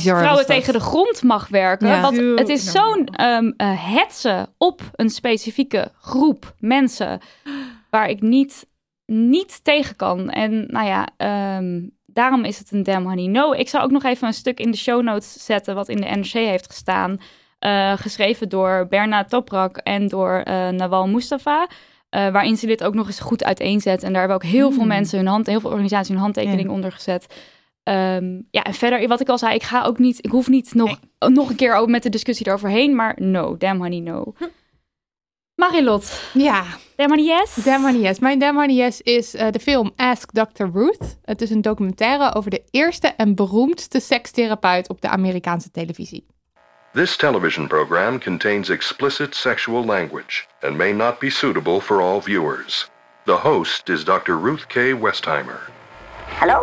vrouwen 0.00 0.46
tegen 0.46 0.72
de 0.72 0.80
grond 0.80 1.22
mag 1.22 1.48
werken. 1.48 1.88
Ja. 1.88 2.00
Want 2.00 2.16
het 2.38 2.48
is 2.48 2.70
zo'n 2.70 3.06
ehm 3.06 3.52
eh, 3.56 3.94
hetze 3.94 4.48
op 4.58 4.80
een 4.92 5.10
specifieke 5.10 5.92
groep 6.00 6.54
mensen. 6.58 7.20
Waar 7.90 8.08
ik 8.08 8.20
niet, 8.20 8.66
niet 9.06 9.64
tegen 9.64 9.96
kan. 9.96 10.30
En 10.30 10.66
nou 10.68 10.86
ja, 10.86 11.08
ehm, 11.16 11.80
daarom 12.06 12.44
is 12.44 12.58
het 12.58 12.70
een 12.70 12.82
damn 12.82 13.06
honey 13.06 13.26
no. 13.26 13.52
Ik 13.52 13.68
zal 13.68 13.80
ook 13.82 13.90
nog 13.90 14.04
even 14.04 14.26
een 14.26 14.34
stuk 14.34 14.60
in 14.60 14.70
de 14.70 14.76
show 14.76 15.02
notes 15.02 15.44
zetten. 15.44 15.74
Wat 15.74 15.88
in 15.88 15.96
de 16.00 16.06
NRC 16.08 16.32
heeft 16.32 16.66
gestaan. 16.66 17.18
Eh, 17.62 17.92
geschreven 17.96 18.48
door 18.48 18.86
Berna 18.88 19.24
Toprak 19.24 19.76
en 19.76 20.08
door 20.08 20.32
eh, 20.44 20.68
Nawal 20.68 21.08
Mustafa. 21.08 21.66
eh, 22.08 22.28
waarin 22.30 22.56
ze 22.56 22.66
dit 22.66 22.84
ook 22.84 22.94
nog 22.94 23.06
eens 23.06 23.20
goed 23.20 23.44
uiteenzet. 23.44 24.02
En 24.02 24.10
daar 24.10 24.18
hebben 24.18 24.36
ook 24.36 24.50
heel 24.50 24.72
veel 24.72 24.84
mensen 24.84 25.18
hun 25.18 25.26
hand, 25.26 25.46
heel 25.46 25.60
veel 25.60 25.70
organisaties 25.70 26.08
hun 26.08 26.18
handtekening 26.18 26.68
onder 26.70 26.92
gezet. 26.92 27.26
Ehm, 27.82 28.40
ja, 28.50 28.62
en 28.62 28.74
verder, 28.74 29.08
wat 29.08 29.20
ik 29.20 29.28
al 29.28 29.38
zei, 29.38 29.54
ik 29.54 29.62
ga 29.62 29.82
ook 29.82 29.98
niet, 29.98 30.18
ik 30.24 30.30
hoef 30.30 30.48
niet 30.48 30.74
nog, 30.74 30.98
nog 31.18 31.48
een 31.50 31.56
keer 31.56 31.74
ook 31.74 31.88
met 31.88 32.02
de 32.02 32.08
discussie 32.08 32.46
eroverheen, 32.46 32.96
maar 32.96 33.16
no, 33.20 33.56
damn 33.56 33.80
honey, 33.80 33.98
no. 34.00 34.32
Marilot, 35.54 36.30
Ja, 36.34 36.64
damn 36.96 37.10
honey, 37.14 37.24
yes? 37.38 37.54
Damn 37.64 37.84
Honey 37.84 38.00
Yes. 38.00 38.18
Mijn 38.18 38.38
Damn 38.38 38.58
Honey 38.58 38.74
Yes 38.76 39.00
is 39.00 39.34
eh, 39.34 39.50
de 39.50 39.60
film 39.60 39.92
Ask 39.96 40.30
Dr. 40.32 40.64
Ruth. 40.72 41.18
Het 41.24 41.42
is 41.42 41.50
een 41.50 41.62
documentaire 41.62 42.34
over 42.34 42.50
de 42.50 42.62
eerste 42.70 43.06
en 43.08 43.34
beroemdste 43.34 44.00
sekstherapeut 44.00 44.88
op 44.88 45.00
de 45.00 45.08
Amerikaanse 45.08 45.70
televisie. 45.70 46.26
This 46.94 47.16
television 47.16 47.70
program 47.70 48.18
contains 48.20 48.68
explicit 48.68 49.34
sexual 49.34 49.82
language 49.82 50.46
and 50.62 50.76
may 50.76 50.92
not 50.92 51.20
be 51.20 51.30
suitable 51.30 51.80
for 51.80 52.02
all 52.02 52.20
viewers. 52.20 52.90
The 53.24 53.38
host 53.38 53.88
is 53.88 54.04
Dr. 54.04 54.36
Ruth 54.36 54.68
K. 54.68 54.92
Westheimer. 54.92 55.70
Hello? 56.26 56.60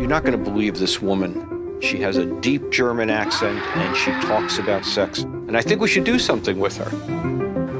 You're 0.00 0.08
not 0.08 0.24
going 0.24 0.36
to 0.36 0.50
believe 0.50 0.78
this 0.78 1.00
woman. 1.00 1.78
She 1.80 2.00
has 2.00 2.16
a 2.16 2.26
deep 2.40 2.72
German 2.72 3.08
accent 3.08 3.60
and 3.76 3.96
she 3.96 4.10
talks 4.26 4.58
about 4.58 4.84
sex. 4.84 5.22
And 5.22 5.56
I 5.56 5.60
think 5.60 5.80
we 5.80 5.86
should 5.86 6.02
do 6.02 6.18
something 6.18 6.58
with 6.58 6.76
her. 6.78 6.90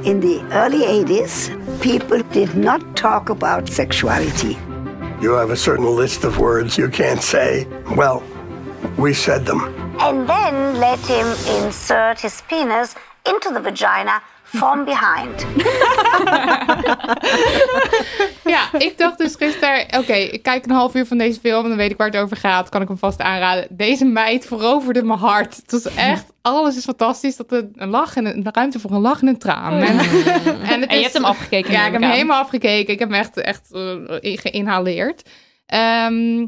In 0.09 0.21
the 0.21 0.39
early 0.53 0.83
80s, 1.03 1.51
people 1.81 2.21
did 2.31 2.55
not 2.55 2.95
talk 2.95 3.27
about 3.27 3.67
sexuality. 3.67 4.57
You 5.21 5.33
have 5.33 5.49
a 5.49 5.57
certain 5.57 5.97
list 5.97 6.23
of 6.23 6.37
words 6.39 6.77
you 6.77 6.87
can't 6.87 7.21
say. 7.21 7.67
Well, 7.93 8.23
we 8.97 9.13
said 9.13 9.45
them. 9.45 9.84
And 9.97 10.27
then 10.27 10.77
let 10.79 10.99
him 11.07 11.27
insert 11.63 12.21
his 12.21 12.41
penis 12.47 12.93
into 13.23 13.51
the 13.53 13.61
vagina 13.61 14.21
from 14.43 14.85
behind. 14.85 15.45
Ja, 18.45 18.67
ik 18.77 18.97
dacht 18.97 19.17
dus 19.17 19.35
gisteren, 19.35 19.85
oké, 19.99 20.13
ik 20.13 20.43
kijk 20.43 20.65
een 20.65 20.71
half 20.71 20.95
uur 20.95 21.05
van 21.05 21.17
deze 21.17 21.39
film 21.39 21.61
en 21.63 21.67
dan 21.69 21.77
weet 21.77 21.91
ik 21.91 21.97
waar 21.97 22.07
het 22.07 22.17
over 22.17 22.37
gaat. 22.37 22.69
Kan 22.69 22.81
ik 22.81 22.87
hem 22.87 22.97
vast 22.97 23.21
aanraden. 23.21 23.67
Deze 23.69 24.05
meid 24.05 24.45
veroverde 24.45 25.03
mijn 25.03 25.19
hart. 25.19 25.55
Het 25.55 25.71
was 25.71 25.85
echt, 25.95 26.25
alles 26.41 26.77
is 26.77 26.83
fantastisch. 26.83 27.35
Dat 27.35 27.51
er 27.51 27.67
een 27.75 27.89
lach 27.89 28.15
en 28.15 28.25
een, 28.25 28.47
ruimte 28.51 28.79
voor 28.79 28.91
een 28.91 29.01
lach 29.01 29.21
en 29.21 29.27
een 29.27 29.37
traan. 29.37 29.73
En, 29.73 29.99
en, 30.71 30.81
het 30.81 30.89
En 30.89 30.89
je 30.89 30.95
is- 30.95 31.01
hebt 31.01 31.13
hem 31.13 31.25
afgekeken, 31.25 31.71
Ja, 31.71 31.85
ik 31.85 31.91
heb 31.91 32.01
hem 32.01 32.11
helemaal 32.11 32.41
afgekeken. 32.41 32.93
Ik 32.93 32.99
heb 32.99 33.09
hem 33.09 33.19
echt, 33.19 33.37
echt 33.37 33.71
eh, 33.73 34.37
geïnhaleerd. 34.37 35.29
Ehm, 35.65 36.45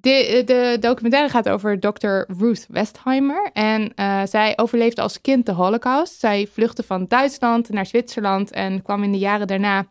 de, 0.00 0.42
de 0.44 0.76
documentaire 0.80 1.28
gaat 1.28 1.48
over 1.48 1.80
Dr. 1.80 2.32
Ruth 2.38 2.66
Westheimer. 2.68 3.50
En 3.52 3.94
eh, 3.94 4.22
zij 4.24 4.52
overleefde 4.56 5.02
als 5.02 5.20
kind 5.20 5.46
de 5.46 5.52
Holocaust. 5.52 6.18
Zij 6.20 6.48
vluchtte 6.52 6.82
van 6.82 7.04
Duitsland 7.08 7.68
naar 7.68 7.86
Zwitserland 7.86 8.50
en 8.50 8.82
kwam 8.82 9.02
in 9.02 9.12
de 9.12 9.18
jaren 9.18 9.46
daarna 9.46 9.86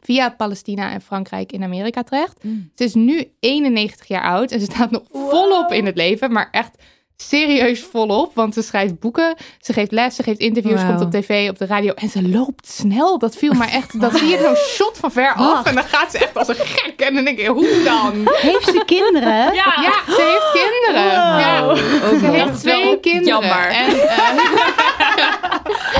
via 0.00 0.30
Palestina 0.30 0.92
en 0.92 1.00
Frankrijk 1.00 1.52
in 1.52 1.62
Amerika 1.62 2.02
terecht. 2.02 2.40
Ze 2.74 2.84
is 2.84 2.94
nu 2.94 3.32
91 3.40 4.06
jaar 4.06 4.22
oud 4.22 4.50
en 4.50 4.60
ze 4.60 4.66
staat 4.66 4.90
nog 4.90 5.02
volop 5.08 5.72
in 5.72 5.86
het 5.86 5.96
leven, 5.96 6.32
maar 6.32 6.48
echt 6.50 6.82
serieus 7.16 7.80
volop. 7.90 8.34
Want 8.34 8.54
ze 8.54 8.62
schrijft 8.62 8.98
boeken, 9.00 9.36
ze 9.60 9.72
geeft 9.72 9.90
les, 9.92 10.14
ze 10.14 10.22
geeft 10.22 10.38
interviews, 10.38 10.80
komt 10.86 11.00
op 11.00 11.10
tv, 11.10 11.48
op 11.50 11.58
de 11.58 11.66
radio 11.66 11.92
en 11.92 12.08
ze 12.08 12.28
loopt 12.28 12.68
snel. 12.68 13.18
Dat 13.18 13.36
viel 13.36 13.52
mij 13.52 13.68
echt, 13.70 14.00
dat 14.00 14.16
zie 14.18 14.28
je 14.28 14.38
zo'n 14.38 14.56
shot 14.56 14.98
van 14.98 15.12
ver 15.12 15.32
af 15.34 15.66
en 15.66 15.74
dan 15.74 15.84
gaat 15.84 16.10
ze 16.10 16.18
echt 16.18 16.36
als 16.36 16.48
een 16.48 16.54
gek. 16.54 17.00
En 17.00 17.14
dan 17.14 17.24
denk 17.24 17.38
ik, 17.38 17.46
hoe 17.46 17.82
dan? 17.84 18.28
Heeft 18.50 18.64
ze 18.64 18.82
kinderen? 18.86 19.54
Ja, 19.54 19.74
Ja, 19.82 20.14
ze 20.14 20.22
heeft 20.52 20.64
kinderen. 20.64 21.12
Ja, 21.12 21.74
ze 22.18 22.26
heeft 22.30 22.60
twee 22.60 23.00
kinderen. 23.00 23.26
Jammer. 23.26 23.66
En, 23.68 24.08
eh, 24.08 24.28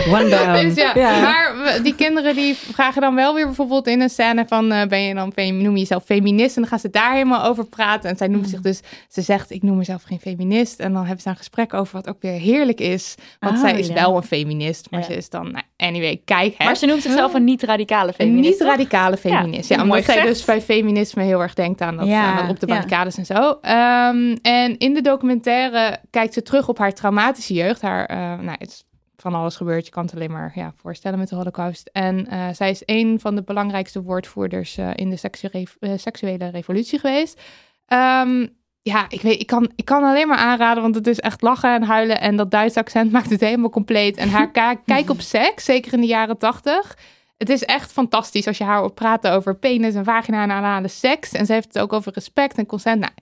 One 0.09 0.29
down. 0.29 0.53
dus 0.67 0.75
ja, 0.75 0.93
Ja. 0.95 1.21
Maar 1.21 1.53
die 1.83 1.95
kinderen 1.95 2.35
die 2.35 2.55
vragen 2.55 3.01
dan 3.01 3.15
wel 3.15 3.35
weer 3.35 3.45
bijvoorbeeld 3.47 3.87
in 3.87 4.01
een 4.01 4.11
scène 4.11 4.45
van... 4.49 4.73
eh, 4.73 4.87
ben 4.87 5.01
je 5.01 5.15
dan, 5.15 5.33
noem 5.37 5.73
je 5.73 5.79
jezelf 5.79 6.05
feminist? 6.05 6.55
En 6.57 6.63
dan 6.63 6.71
gaan 6.71 6.79
ze 6.79 6.91
daar 6.91 7.13
helemaal 7.13 7.45
over 7.45 7.65
praten. 7.67 8.11
En 8.11 8.17
zij 8.17 8.29
noemt 8.29 8.49
zich 8.49 8.61
dus... 8.61 8.81
Ze 9.09 9.21
zegt, 9.23 9.51
ik 9.51 9.63
noem 9.63 9.77
mezelf 9.77 10.03
geen 10.03 10.21
feminist. 10.21 10.81
En 10.81 10.93
dan 10.93 11.03
hebben 11.05 11.23
ze 11.23 11.29
een 11.29 11.37
gesprek 11.37 11.75
over 11.75 11.93
wat 11.97 12.09
ook 12.09 12.17
weer 12.21 12.33
heerlijk 12.41 12.81
is. 12.81 13.15
Want 13.41 13.55
Ah, 13.55 13.61
zij 13.61 13.79
is 13.79 13.87
ja. 13.87 13.95
wel 13.95 14.17
een 14.17 14.23
feminist. 14.23 14.91
Maar 14.91 15.03
ze 15.03 15.17
is 15.17 15.29
dan... 15.31 15.51
Nou, 15.53 15.65
anyway, 15.77 16.21
kijk 16.25 16.55
hè. 16.59 16.65
Maar 16.65 16.77
ze 16.77 16.87
noemt 16.87 17.03
zichzelf 17.03 17.35
een 17.35 17.45
niet-radicale 17.45 18.09
Een 18.09 18.15
feminist. 18.15 18.59
toch? 18.59 18.69
niet-radicale 18.69 19.17
feminist. 19.17 19.69
Ja, 19.69 19.83
omdat 19.83 20.05
zij 20.05 20.23
dus 20.23 20.45
bij 20.45 20.61
feminisme 20.63 21.23
heel 21.23 21.41
erg 21.43 21.55
denkt 21.55 21.81
aan 21.81 21.97
dat, 21.97 22.07
Ja, 22.07 22.23
aan 22.25 22.37
dat 22.37 22.51
op 22.51 22.61
de 22.61 22.67
barricades 22.67 23.17
en 23.17 23.27
zo. 23.27 23.59
Ehm, 23.63 24.37
en 24.43 24.79
in 24.79 24.95
de 24.95 25.01
documentaire 25.01 25.99
kijkt 26.11 26.35
ze 26.35 26.43
terug 26.43 26.69
op 26.69 26.79
haar 26.79 26.93
traumatische 26.93 27.55
jeugd. 27.55 27.83
Haar, 27.83 28.05
eh, 28.07 28.17
nou, 28.19 28.57
het 28.59 28.69
is 28.69 28.85
van 29.25 29.35
alles 29.35 29.57
gebeurd. 29.57 29.85
Je 29.85 29.91
kan 29.91 30.05
het 30.05 30.15
alleen 30.15 30.31
maar 30.31 30.53
ja, 30.55 30.73
voorstellen 30.77 31.19
met 31.19 31.29
de 31.29 31.35
holocaust. 31.35 31.91
En 31.93 32.27
eh, 32.27 32.49
zij 32.53 32.71
is 32.71 32.83
een 32.85 33.21
van 33.21 33.35
de 33.35 33.43
belangrijkste 33.43 34.03
woordvoerders 34.03 34.77
eh, 34.77 34.91
in 34.95 35.11
de 35.11 35.17
seksu- 35.17 35.49
eh, 35.81 35.93
seksuele 35.97 36.49
revolutie 36.49 36.99
geweest. 36.99 37.41
Ehm, 37.87 38.47
ja, 38.83 39.07
ik, 39.09 39.21
weet, 39.21 39.41
ik, 39.41 39.47
kan, 39.47 39.71
ik 39.77 39.85
kan 39.85 40.05
alleen 40.05 40.29
maar 40.29 40.39
aanraden, 40.39 40.83
want 40.83 40.95
het 40.95 41.07
is 41.07 41.21
echt 41.21 41.43
lachen 41.43 41.75
en 41.75 41.83
huilen. 41.83 42.21
En 42.21 42.37
dat 42.37 42.51
Duitse 42.51 42.79
accent 42.79 43.13
maakt 43.17 43.31
het 43.31 43.41
helemaal 43.41 43.71
compleet. 43.71 44.17
En 44.17 44.29
haar 44.29 44.51
kijk 44.85 45.11
op 45.11 45.21
seks, 45.21 45.65
zeker 45.65 45.93
in 45.93 46.01
de 46.01 46.07
jaren 46.07 46.39
tachtig. 46.39 46.99
Het 47.37 47.49
is 47.49 47.65
echt 47.65 47.93
fantastisch 47.93 48.47
als 48.47 48.59
je 48.59 48.65
haar 48.65 48.79
hoort 48.79 48.95
praten 48.95 49.33
over 49.33 49.57
penis 49.57 49.95
en 49.95 50.05
vagina 50.05 50.43
en 50.43 50.51
anale 50.51 50.89
seks. 50.89 51.33
En 51.33 51.47
ze 51.47 51.53
heeft 51.53 51.73
het 51.73 51.79
ook 51.83 51.93
over 51.93 52.13
respect 52.13 52.59
en 52.59 52.67
consent. 52.67 53.01
Nou, 53.01 53.13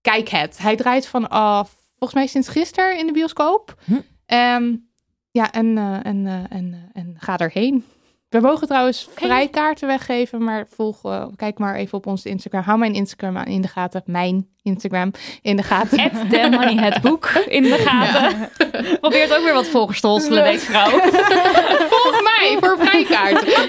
kijk 0.00 0.28
het. 0.28 0.58
Hij 0.58 0.76
draait 0.76 1.06
vanaf, 1.06 1.74
volgens 1.88 2.14
mij 2.14 2.26
sinds 2.26 2.48
gisteren 2.48 2.98
in 2.98 3.06
de 3.06 3.12
bioscoop. 3.12 3.74
Ehm, 4.26 4.74
ja, 5.30 5.52
en, 5.52 5.78
eh, 5.78 6.06
en, 6.06 6.26
eh, 6.26 6.56
en, 6.58 6.72
eh, 6.72 7.02
en 7.02 7.14
ga 7.18 7.38
erheen. 7.38 7.84
We 8.28 8.40
mogen 8.40 8.66
trouwens 8.66 9.08
vrijkaarten 9.14 9.86
weggeven, 9.88 10.44
maar 10.44 10.66
volg, 10.68 11.00
kijk 11.36 11.58
maar 11.58 11.74
even 11.74 11.98
op 11.98 12.06
onze 12.06 12.28
Instagram. 12.28 12.62
Hou 12.62 12.78
mijn 12.78 12.94
Instagram 12.94 13.36
aan- 13.36 13.46
in 13.46 13.60
de 13.60 13.68
gaten. 13.68 14.02
Mijn 14.06 14.48
Instagram 14.62 15.10
in 15.42 15.56
de 15.56 15.62
gaten. 15.62 15.98
At 15.98 16.30
Damn 16.30 16.54
Honey 16.54 16.84
het 16.84 17.02
boek 17.02 17.26
in 17.58 17.62
de 17.62 17.78
gaten. 17.78 18.50
Probeert 19.00 19.36
ook 19.36 19.42
weer 19.44 19.52
wat 19.52 19.66
volgers 19.66 20.00
te 20.00 20.06
hosselen, 20.06 20.44
deze 20.44 20.66
vrouw. 20.66 20.90
volg 21.94 22.22
mij 22.22 22.56
voor 22.60 22.78
vrijkaarten. 22.78 23.68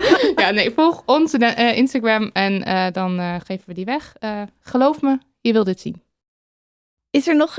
ja, 0.42 0.50
nee, 0.50 0.70
volg 0.70 1.02
onze 1.06 1.54
Instagram 1.74 2.30
en 2.32 2.64
eh, 2.64 2.86
dan 2.92 3.18
eh, 3.18 3.34
geven 3.44 3.64
we 3.66 3.74
die 3.74 3.84
weg. 3.84 4.14
Eh, 4.18 4.42
geloof 4.60 5.00
me, 5.00 5.18
je 5.40 5.52
wil 5.52 5.64
dit 5.64 5.80
zien. 5.80 6.02
Is 7.10 7.28
er 7.28 7.36
nog... 7.36 7.58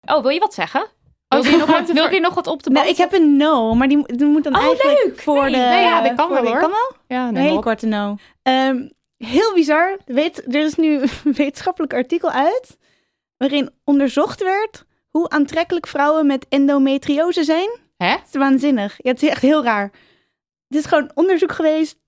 Oh, 0.00 0.22
wil 0.22 0.30
je 0.30 0.40
wat 0.40 0.54
zeggen? 0.54 0.86
Oh, 1.28 1.40
Wil 1.42 1.50
je 1.50 1.56
nog, 1.56 1.70
wat, 1.78 1.90
wil 1.92 2.10
je 2.12 2.20
nog 2.20 2.34
wat 2.34 2.46
op 2.46 2.62
de 2.62 2.70
Nou, 2.70 2.84
band? 2.86 2.98
ik 2.98 3.02
heb 3.10 3.12
een 3.20 3.36
no, 3.36 3.74
maar 3.74 3.88
die, 3.88 3.96
mo- 3.96 4.06
die 4.06 4.26
moet 4.26 4.44
dan 4.44 4.56
Oh, 4.56 4.62
eigenlijk 4.62 5.04
leuk. 5.04 5.20
voor 5.20 5.42
Nee, 5.42 5.50
de... 5.52 5.56
nee, 5.58 5.82
ja, 5.82 6.00
dat 6.02 6.14
kan 6.14 6.28
wel, 6.30 6.44
hoor. 6.46 6.58
Kan 6.58 6.70
wel? 6.70 6.92
Ja, 7.08 7.28
Een 7.28 7.36
hele 7.36 7.56
op. 7.56 7.62
korte 7.62 7.86
no. 7.86 8.16
Ehm, 8.42 8.88
heel 9.16 9.54
bizar. 9.54 9.98
Weet, 10.06 10.54
er 10.54 10.60
is 10.64 10.74
nu 10.74 11.00
een 11.00 11.32
wetenschappelijk 11.42 11.94
artikel 11.94 12.30
uit... 12.30 12.78
waarin 13.36 13.70
onderzocht 13.84 14.42
werd 14.42 14.84
hoe 15.08 15.28
aantrekkelijk 15.28 15.86
vrouwen 15.86 16.26
met 16.26 16.46
endometriose 16.48 17.44
zijn. 17.44 17.68
Hè? 17.96 18.06
Het 18.10 18.24
is 18.32 18.38
waanzinnig. 18.40 18.94
Ja, 19.02 19.10
het 19.10 19.22
is 19.22 19.28
echt 19.28 19.42
heel 19.42 19.64
raar. 19.64 19.90
Het 20.68 20.78
is 20.78 20.84
gewoon 20.84 21.10
onderzoek 21.14 21.52
geweest... 21.52 21.98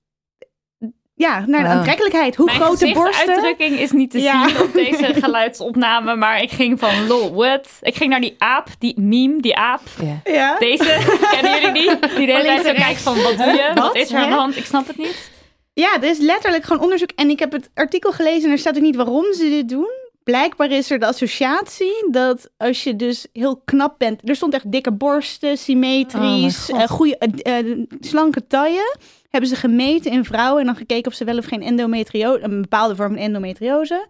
Ja, 1.20 1.44
naar 1.46 1.62
de 1.62 1.68
aantrekkelijkheid. 1.68 2.36
Hoe 2.36 2.46
Mijn 2.46 2.58
grote 2.60 2.90
borsten... 2.92 3.04
gezichtsuitdrukking 3.12 3.78
is 3.78 3.90
niet 3.90 4.10
te 4.10 4.20
Ja. 4.20 4.48
zien 4.48 4.60
op 4.60 4.72
deze 4.72 5.14
geluidsopname, 5.24 6.14
maar 6.16 6.42
ik 6.42 6.50
ging 6.50 6.78
van 6.78 7.06
lol, 7.06 7.34
what? 7.34 7.68
Ik 7.80 7.94
ging 7.96 8.10
naar 8.10 8.20
die 8.20 8.34
aap, 8.38 8.68
die 8.78 9.00
meme, 9.00 9.40
die 9.40 9.56
aap. 9.56 9.80
Ja. 10.02 10.32
Ja. 10.32 10.58
Deze, 10.58 10.98
kennen 11.40 11.60
jullie 11.60 11.72
die? 11.72 11.98
Die 12.16 12.26
de 12.26 12.32
hele 12.32 12.42
tijd 12.44 12.66
zo 12.66 12.72
kijkt 12.72 13.00
van, 13.00 13.22
wat 13.22 13.36
doe 13.36 13.46
je? 13.46 13.70
Wat, 13.74 13.84
Wat? 13.84 13.96
is 13.96 14.10
er 14.12 14.18
aan 14.18 14.28
de 14.30 14.34
hand? 14.36 14.56
Ik 14.56 14.64
snap 14.64 14.86
het 14.86 14.96
niet. 14.96 15.30
Ja, 15.72 15.94
er 15.94 16.08
is 16.08 16.18
letterlijk 16.18 16.64
gewoon 16.64 16.82
onderzoek. 16.82 17.10
En 17.16 17.30
ik 17.30 17.38
heb 17.38 17.52
het 17.52 17.70
artikel 17.74 18.12
gelezen 18.12 18.44
en 18.44 18.50
er 18.50 18.58
staat 18.58 18.76
ook 18.76 18.82
niet 18.82 18.96
waarom 18.96 19.32
ze 19.32 19.48
dit 19.48 19.68
doen. 19.68 19.90
Blijkbaar 20.24 20.70
is 20.70 20.90
er 20.90 20.98
de 20.98 21.06
associatie 21.06 22.06
dat 22.10 22.50
als 22.56 22.82
je 22.84 22.96
dus 22.96 23.26
heel 23.32 23.62
knap 23.64 23.94
bent... 23.98 24.28
Er 24.28 24.36
stond 24.36 24.54
echt 24.54 24.72
dikke 24.72 24.92
borsten, 24.92 25.58
symmetrisch, 25.58 26.70
Oh 26.72 26.82
eh 26.82 26.88
goede, 26.88 27.18
eh, 27.18 27.58
eh, 27.58 27.78
slanke 28.00 28.46
taille. 28.46 28.96
Hebben 29.30 29.48
ze 29.50 29.56
gemeten 29.56 30.12
in 30.12 30.24
vrouwen 30.24 30.60
en 30.60 30.66
dan 30.66 30.76
gekeken 30.76 31.10
of 31.10 31.16
ze 31.16 31.24
wel 31.24 31.38
of 31.38 31.44
geen 31.44 31.62
endometriose... 31.62 32.42
Een 32.42 32.60
bepaalde 32.60 32.96
vorm 32.96 33.12
van 33.12 33.18
endometriose. 33.22 34.06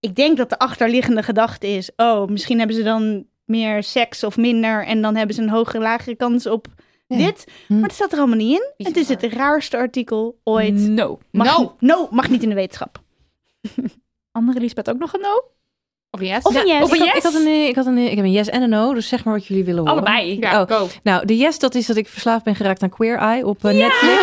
Ik 0.00 0.14
denk 0.14 0.36
dat 0.36 0.48
de 0.48 0.58
achterliggende 0.58 1.22
gedachte 1.22 1.66
is... 1.66 1.90
Oh, 1.96 2.28
misschien 2.28 2.58
hebben 2.58 2.76
ze 2.76 2.82
dan 2.82 3.26
meer 3.44 3.82
seks 3.82 4.24
of 4.24 4.36
minder... 4.36 4.86
En 4.86 5.02
dan 5.02 5.16
hebben 5.16 5.34
ze 5.36 5.42
een 5.42 5.48
hogere, 5.50 5.78
lagere 5.82 6.16
kans 6.16 6.46
op 6.46 6.66
Ja. 7.06 7.16
dit. 7.16 7.44
Hm. 7.66 7.72
Maar 7.78 7.88
dat 7.88 7.92
staat 7.96 8.12
er 8.12 8.18
allemaal 8.18 8.36
niet 8.36 8.58
in. 8.76 8.86
Het 8.86 8.96
is 8.96 9.08
het 9.08 9.22
raarste 9.22 9.76
artikel 9.76 10.40
ooit. 10.44 10.74
No. 10.88 11.18
Mag, 11.30 11.58
No. 11.58 11.76
no, 11.80 12.08
mag 12.10 12.28
niet 12.30 12.42
in 12.42 12.48
de 12.48 12.54
wetenschap. 12.54 13.02
Andere 14.32 14.60
Lisbeth 14.60 14.90
ook 14.90 14.98
nog 14.98 15.12
een 15.14 15.20
no? 15.20 15.42
Of 16.14 16.20
yes? 16.20 16.42
Of 16.42 16.54
een 16.54 16.66
yes. 16.66 16.82
Of 16.82 16.90
een 16.90 16.96
Ik 16.96 17.00
had, 17.02 17.08
yes? 17.08 17.16
ik, 17.16 17.22
had 17.22 17.34
een, 17.34 17.46
eh, 17.46 17.66
ik, 17.66 17.74
had 17.76 17.86
een, 17.86 17.96
eh, 17.98 18.04
ik 18.10 18.16
heb 18.16 18.24
een 18.24 18.30
yes 18.32 18.48
en 18.48 18.62
een 18.62 18.68
no, 18.68 18.94
dus 18.94 19.08
zeg 19.08 19.24
maar 19.24 19.34
wat 19.34 19.46
jullie 19.46 19.64
willen 19.64 19.80
horen. 19.88 19.92
Allebei. 20.04 20.36
Ja, 20.40 20.62
Oh. 20.70 20.80
Nou, 21.02 21.26
de 21.26 21.36
yes, 21.36 21.58
dat 21.58 21.74
is 21.74 21.86
dat 21.86 21.96
ik 21.96 22.08
verslaafd 22.08 22.44
ben 22.44 22.54
geraakt 22.54 22.82
aan 22.82 22.88
Queer 22.88 23.16
Eye 23.18 23.46
op 23.46 23.64
eh, 23.64 23.72
Netflix. 23.74 24.14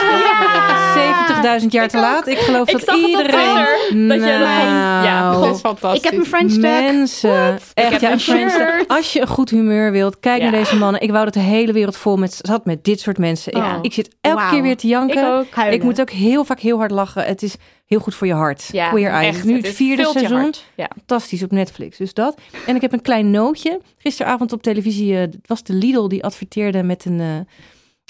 70.000 1.61 1.67
jaar 1.71 1.87
te 1.87 1.97
laat. 1.99 2.27
Ik 2.27 2.37
geloof 2.37 2.67
Ik 2.67 2.73
dat 2.73 2.83
zag 2.83 2.95
het 2.95 3.03
op 3.03 3.09
iedereen... 3.09 4.07
Dat 4.07 4.17
je 4.17 4.37
dat 4.39 4.47
van- 4.47 4.67
ja, 4.67 5.29
Nou, 5.31 5.43
Dat 5.45 5.55
is 5.55 5.59
fantastisch. 5.61 5.99
Ik 6.03 6.09
heb 6.09 6.19
een 6.19 6.25
French 6.25 6.51
tag. 6.51 6.61
Mensen, 6.61 7.59
echt 7.73 7.91
heb 7.91 8.01
ja, 8.01 8.07
een 8.07 8.13
een 8.13 8.19
French 8.19 8.51
tag. 8.51 8.67
shirt. 8.69 8.87
Als 8.87 9.13
je 9.13 9.21
een 9.21 9.27
goed 9.27 9.49
humeur 9.49 9.91
wilt, 9.91 10.19
kijk 10.19 10.41
Ja. 10.41 10.49
naar 10.49 10.59
deze 10.59 10.75
mannen. 10.75 11.01
Ik 11.01 11.11
wou 11.11 11.23
dat 11.25 11.33
de 11.33 11.39
hele 11.39 11.73
wereld 11.73 11.97
vol 11.97 12.17
met, 12.17 12.39
zat 12.41 12.65
met 12.65 12.83
dit 12.83 12.99
soort 12.99 13.17
mensen. 13.17 13.57
Ja. 13.57 13.75
Ik, 13.77 13.83
ik 13.85 13.93
zit 13.93 14.15
elke 14.21 14.43
keer 14.49 14.61
weer 14.61 14.77
te 14.77 14.87
janken. 14.87 15.17
Ik 15.41 15.57
ook. 15.57 15.65
Ik 15.71 15.83
moet 15.83 16.01
ook 16.01 16.09
heel 16.09 16.43
vaak 16.45 16.59
heel 16.59 16.77
hard 16.77 16.91
lachen. 16.91 17.23
Het 17.23 17.43
is 17.43 17.55
heel 17.89 17.99
goed 17.99 18.15
voor 18.15 18.27
je 18.27 18.33
hart. 18.33 18.69
Ja, 18.71 18.89
Queer 18.89 19.09
Eye. 19.11 19.27
echt. 19.27 19.43
nu 19.43 19.55
Het 19.55 19.67
vierde 19.67 20.05
seizoen. 20.05 20.53
Ja. 20.75 20.89
Fantastisch 20.95 21.43
op 21.43 21.51
Netflix. 21.51 21.97
Dus 21.97 22.13
dat. 22.13 22.39
En 22.67 22.75
ik 22.75 22.81
heb 22.81 22.93
een 22.93 23.01
klein 23.01 23.31
nootje. 23.31 23.81
Gisteravond 23.97 24.53
op 24.53 24.61
televisie. 24.61 25.13
eh, 25.13 25.19
het 25.19 25.37
was 25.45 25.63
de 25.63 25.73
Lidl 25.73 26.07
die 26.07 26.23
adverteerde 26.23 26.83
met 26.83 27.05
een 27.05 27.19
eh, 27.19 27.39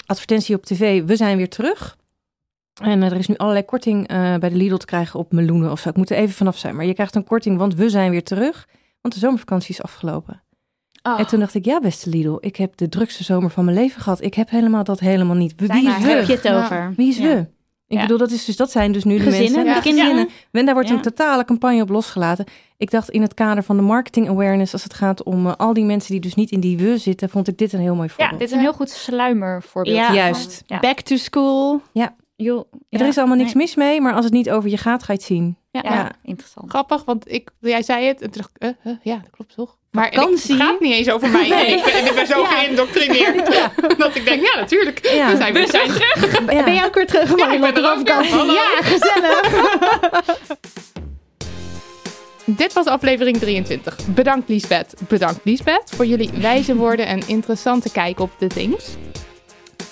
advertentie 0.06 0.54
op 0.56 0.64
tv. 0.64 1.04
We 1.04 1.16
zijn 1.16 1.36
weer 1.36 1.48
terug. 1.48 1.96
En 2.82 3.02
eh, 3.02 3.10
er 3.10 3.18
is 3.18 3.26
nu 3.26 3.36
allerlei 3.36 3.64
korting 3.64 4.06
bij 4.08 4.38
de 4.48 4.56
Lidl 4.56 4.76
te 4.76 4.86
krijgen 4.86 5.18
op 5.20 5.32
meloenen 5.32 5.70
of 5.70 5.80
zo. 5.80 5.88
Ik 5.88 5.96
moet 5.96 6.10
er 6.10 6.16
even 6.16 6.34
vanaf 6.34 6.58
zijn. 6.58 6.76
Maar 6.76 6.84
je 6.84 6.94
krijgt 6.94 7.14
een 7.14 7.24
korting, 7.24 7.58
want 7.58 7.74
we 7.74 7.88
zijn 7.88 8.10
weer 8.10 8.24
terug. 8.24 8.68
Want 9.00 9.14
de 9.14 9.20
zomervakantie 9.20 9.70
is 9.74 9.82
afgelopen. 9.82 10.42
Oh. 11.02 11.18
En 11.20 11.26
toen 11.26 11.38
dacht 11.40 11.54
ik, 11.54 11.64
ja 11.64 11.80
beste 11.80 12.10
Lidl, 12.10 12.36
ik 12.40 12.56
heb 12.56 12.76
de 12.76 12.88
drukste 12.88 13.24
zomer 13.24 13.50
van 13.50 13.64
mijn 13.64 13.76
leven 13.76 14.00
gehad. 14.02 14.22
Ik 14.22 14.34
heb 14.34 14.50
helemaal 14.50 14.84
dat 14.84 15.00
helemaal 15.00 15.36
niet. 15.36 15.52
Wie 15.56 15.66
Zijn 15.66 15.86
is 15.86 15.98
we? 16.02 16.08
heb 16.10 16.26
je 16.26 16.32
het 16.32 16.42
Ja. 16.42 16.64
over? 16.64 16.92
Wie 16.96 17.08
is 17.08 17.16
Ja. 17.16 17.22
we? 17.24 17.46
Ik 17.90 17.96
Ja. 17.96 18.02
bedoel, 18.02 18.18
dat, 18.18 18.30
is 18.30 18.44
dus, 18.44 18.56
dat 18.56 18.70
zijn 18.70 18.92
dus 18.92 19.04
nu 19.04 19.16
de 19.16 19.22
Gezinnen, 19.22 19.64
mensen. 19.64 19.64
de 19.64 19.88
Ja, 19.88 20.02
kinderen. 20.04 20.28
En 20.52 20.64
daar 20.64 20.74
wordt 20.74 20.88
Ja. 20.88 20.94
een 20.94 21.00
totale 21.00 21.44
campagne 21.44 21.82
op 21.82 21.88
losgelaten. 21.88 22.44
Ik 22.76 22.90
dacht 22.90 23.10
in 23.10 23.22
het 23.22 23.34
kader 23.34 23.62
van 23.62 23.76
de 23.76 23.82
marketing 23.82 24.28
awareness, 24.28 24.72
als 24.72 24.82
het 24.82 24.94
gaat 24.94 25.22
om 25.22 25.46
eh, 25.46 25.52
al 25.56 25.72
die 25.72 25.84
mensen 25.84 26.10
die 26.12 26.20
dus 26.20 26.34
niet 26.34 26.50
in 26.50 26.60
die 26.60 26.76
we 26.78 26.98
zitten, 26.98 27.28
vond 27.28 27.48
ik 27.48 27.58
dit 27.58 27.72
een 27.72 27.80
heel 27.80 27.94
mooi 27.94 28.08
Ja, 28.08 28.14
voorbeeld. 28.14 28.38
dit 28.40 28.48
is 28.48 28.54
een 28.54 28.60
heel 28.60 28.72
goed 28.72 28.90
sluimervoorbeeld. 28.90 29.96
Ja. 29.96 30.12
Juist. 30.14 30.62
Ja. 30.66 30.80
Back 30.80 31.00
to 31.00 31.16
school. 31.16 31.80
Ja. 31.92 32.14
Joh, 32.36 32.64
Ja, 32.88 32.98
Er 32.98 33.06
is 33.06 33.18
allemaal 33.18 33.36
niks 33.36 33.54
mis 33.54 33.74
mee, 33.74 34.00
maar 34.00 34.14
als 34.14 34.24
het 34.24 34.34
niet 34.34 34.50
over 34.50 34.70
je 34.70 34.76
gaat, 34.76 35.02
ga 35.02 35.12
je 35.12 35.18
het 35.18 35.26
zien. 35.26 35.56
Ja, 35.70 35.80
Ja. 35.84 36.10
interessant. 36.22 36.70
Grappig, 36.70 37.04
want 37.04 37.32
ik, 37.32 37.50
jij 37.60 37.82
zei 37.82 38.06
het 38.06 38.22
en 38.22 38.30
eh, 38.58 38.68
eh, 38.82 38.96
ja, 39.02 39.14
dat 39.16 39.30
klopt 39.30 39.54
toch? 39.54 39.76
Maar 39.90 40.10
Vakantie? 40.12 40.54
het 40.54 40.62
gaat 40.62 40.80
niet 40.80 40.92
eens 40.92 41.10
over 41.10 41.28
mij. 41.28 41.50
En 41.66 41.66
ik, 41.66 41.84
ben, 41.84 42.06
ik 42.06 42.14
ben 42.14 42.26
zo 42.26 42.44
geïndoctrineerd. 42.44 43.46
Dat 43.98 44.14
ik 44.14 44.24
denk, 44.24 44.42
ja, 44.42 44.60
natuurlijk. 44.60 45.08
Ja. 45.12 45.30
We 45.30 45.36
zijn 45.36 45.52
weer 45.52 45.68
zijn 45.68 45.88
terug. 45.92 46.44
Ben, 46.44 46.64
ben 46.64 46.74
jij 46.74 46.84
ook 46.84 46.94
weer 46.94 47.06
terug, 47.06 47.36
Ja, 47.36 47.52
ik 47.52 47.60
ben 47.60 47.76
er 47.76 47.90
ook 47.90 48.06
weer. 48.06 48.52
Ja, 48.52 48.68
gezellig. 48.80 49.50
Dit 52.44 52.72
was 52.72 52.86
aflevering 52.86 53.38
23. 53.38 53.96
Bedankt 54.06 54.48
Liesbeth. 54.48 54.94
Bedankt 55.08 55.40
Liesbeth 55.42 55.92
voor 55.96 56.06
jullie 56.06 56.30
wijze 56.34 56.76
woorden 56.76 57.06
en 57.06 57.22
interessante 57.26 57.90
kijk 57.92 58.20
op 58.20 58.30
de 58.38 58.46
things. 58.46 58.84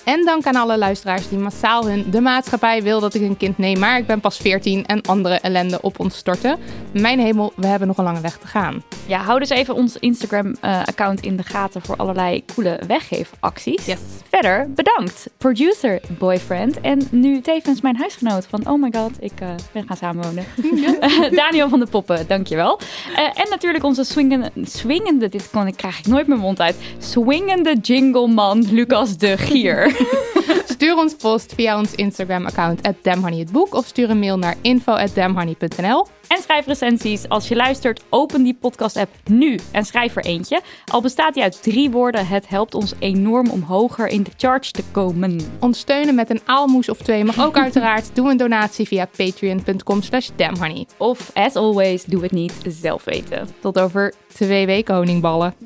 En 0.09 0.25
dank 0.25 0.45
aan 0.45 0.55
alle 0.55 0.77
luisteraars 0.77 1.29
die 1.29 1.37
massaal 1.37 1.87
hun 1.87 2.11
de 2.11 2.21
maatschappij 2.21 2.83
wil 2.83 2.99
dat 2.99 3.13
ik 3.13 3.21
een 3.21 3.37
kind 3.37 3.57
neem, 3.57 3.79
maar 3.79 3.97
ik 3.97 4.05
ben 4.05 4.19
pas 4.19 4.37
14 4.37 4.85
en 4.85 5.01
andere 5.01 5.35
ellende 5.35 5.81
op 5.81 5.99
ons 5.99 6.17
storten. 6.17 6.59
Mijn 6.93 7.19
hemel, 7.19 7.53
we 7.55 7.67
hebben 7.67 7.87
nog 7.87 7.97
een 7.97 8.03
lange 8.03 8.21
weg 8.21 8.37
te 8.37 8.47
gaan. 8.47 8.83
Ja, 9.07 9.19
hou 9.19 9.39
dus 9.39 9.49
even 9.49 9.75
ons 9.75 9.97
Instagram-account 9.97 11.21
in 11.21 11.35
de 11.35 11.43
gaten 11.43 11.81
voor 11.81 11.95
allerlei 11.95 12.43
coole 12.55 12.79
weggeefacties. 12.87 13.85
Yes. 13.85 13.99
Verder, 14.29 14.69
bedankt, 14.75 15.29
producer, 15.37 16.01
boyfriend 16.17 16.81
en 16.81 17.07
nu 17.11 17.41
tevens 17.41 17.81
mijn 17.81 17.95
huisgenoot 17.95 18.45
van 18.45 18.69
Oh 18.69 18.81
my 18.81 18.89
god, 18.91 19.11
ik 19.19 19.39
eh, 19.39 19.47
ben 19.71 19.87
gaan 19.87 19.97
samenwonen. 19.97 20.45
Daniel 21.41 21.69
van 21.69 21.79
de 21.79 21.87
Poppen, 21.87 22.27
dankjewel. 22.27 22.79
Eh 23.15 23.23
en 23.23 23.49
natuurlijk 23.49 23.83
onze 23.83 24.03
swingende, 24.03 24.51
swingende, 24.63 25.29
dit 25.29 25.49
kon 25.51 25.67
ik, 25.67 25.75
krijg 25.75 25.99
ik 25.99 26.07
nooit 26.07 26.27
mijn 26.27 26.39
mond 26.39 26.61
uit, 26.61 26.75
swingende 26.97 27.75
jingleman 27.81 28.65
Lucas 28.71 29.17
de 29.17 29.37
Gier. 29.37 29.98
Stuur 30.79 30.95
ons 30.95 31.15
post 31.15 31.53
via 31.53 31.77
ons 31.77 31.95
Instagram-account 31.95 32.81
at 32.87 32.95
damhoneyhetboek 33.01 33.73
of 33.73 33.85
stuur 33.85 34.09
een 34.09 34.19
mail 34.19 34.37
naar 34.37 34.55
info@damhoney.nl. 34.61 36.07
en 36.27 36.41
schrijf 36.41 36.65
recensies. 36.65 37.29
Als 37.29 37.47
je 37.47 37.55
luistert, 37.55 38.03
open 38.09 38.43
die 38.43 38.57
podcast-app 38.61 39.11
nu 39.29 39.59
en 39.71 39.85
schrijf 39.85 40.15
er 40.15 40.23
eentje. 40.25 40.61
Al 40.91 41.01
bestaat 41.01 41.33
die 41.33 41.43
uit 41.43 41.63
drie 41.63 41.91
woorden, 41.91 42.27
het 42.27 42.49
helpt 42.49 42.75
ons 42.75 42.93
enorm 42.99 43.49
om 43.49 43.61
hoger 43.61 44.07
in 44.07 44.23
de 44.23 44.31
charts 44.37 44.71
te 44.71 44.83
komen. 44.91 45.39
Ons 45.59 45.79
steunen 45.79 46.15
met 46.15 46.29
een 46.29 46.41
aalmoes 46.45 46.89
of 46.89 46.97
twee 46.97 47.23
mag 47.23 47.39
ook 47.45 47.57
uiteraard. 47.57 48.09
Doe 48.13 48.29
een 48.29 48.37
donatie 48.37 48.87
via 48.87 49.07
patreon.com 49.17 50.01
slash 50.01 50.29
damnhoney. 50.35 50.87
Of, 50.97 51.31
as 51.33 51.55
always, 51.55 52.03
doe 52.05 52.21
het 52.21 52.31
niet 52.31 52.53
zelf 52.67 53.03
weten. 53.03 53.47
Tot 53.59 53.79
over 53.79 54.13
twee 54.33 54.65
weken 54.65 54.95
honingballen. 54.95 55.53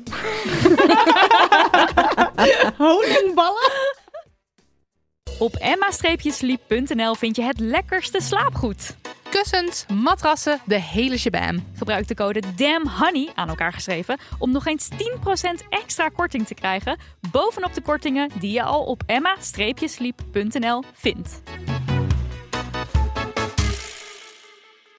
Honingballen? 2.78 4.02
Op 5.38 5.54
emma-sleep.nl 5.54 7.14
vind 7.14 7.36
je 7.36 7.42
het 7.42 7.60
lekkerste 7.60 8.20
slaapgoed. 8.20 8.96
Kussens, 9.30 9.86
matrassen, 9.86 10.60
de 10.66 10.80
hele 10.80 11.18
shabam. 11.18 11.66
Gebruik 11.74 12.08
de 12.08 12.14
code 12.14 12.42
DAMNHONEY, 12.56 13.30
aan 13.34 13.48
elkaar 13.48 13.72
geschreven, 13.72 14.18
om 14.38 14.52
nog 14.52 14.66
eens 14.66 14.88
10% 14.90 14.96
extra 15.68 16.08
korting 16.08 16.46
te 16.46 16.54
krijgen 16.54 16.98
bovenop 17.30 17.74
de 17.74 17.82
kortingen 17.82 18.30
die 18.38 18.52
je 18.52 18.62
al 18.62 18.84
op 18.84 19.02
emma-sleep.nl 19.06 20.82
vindt. 20.92 21.42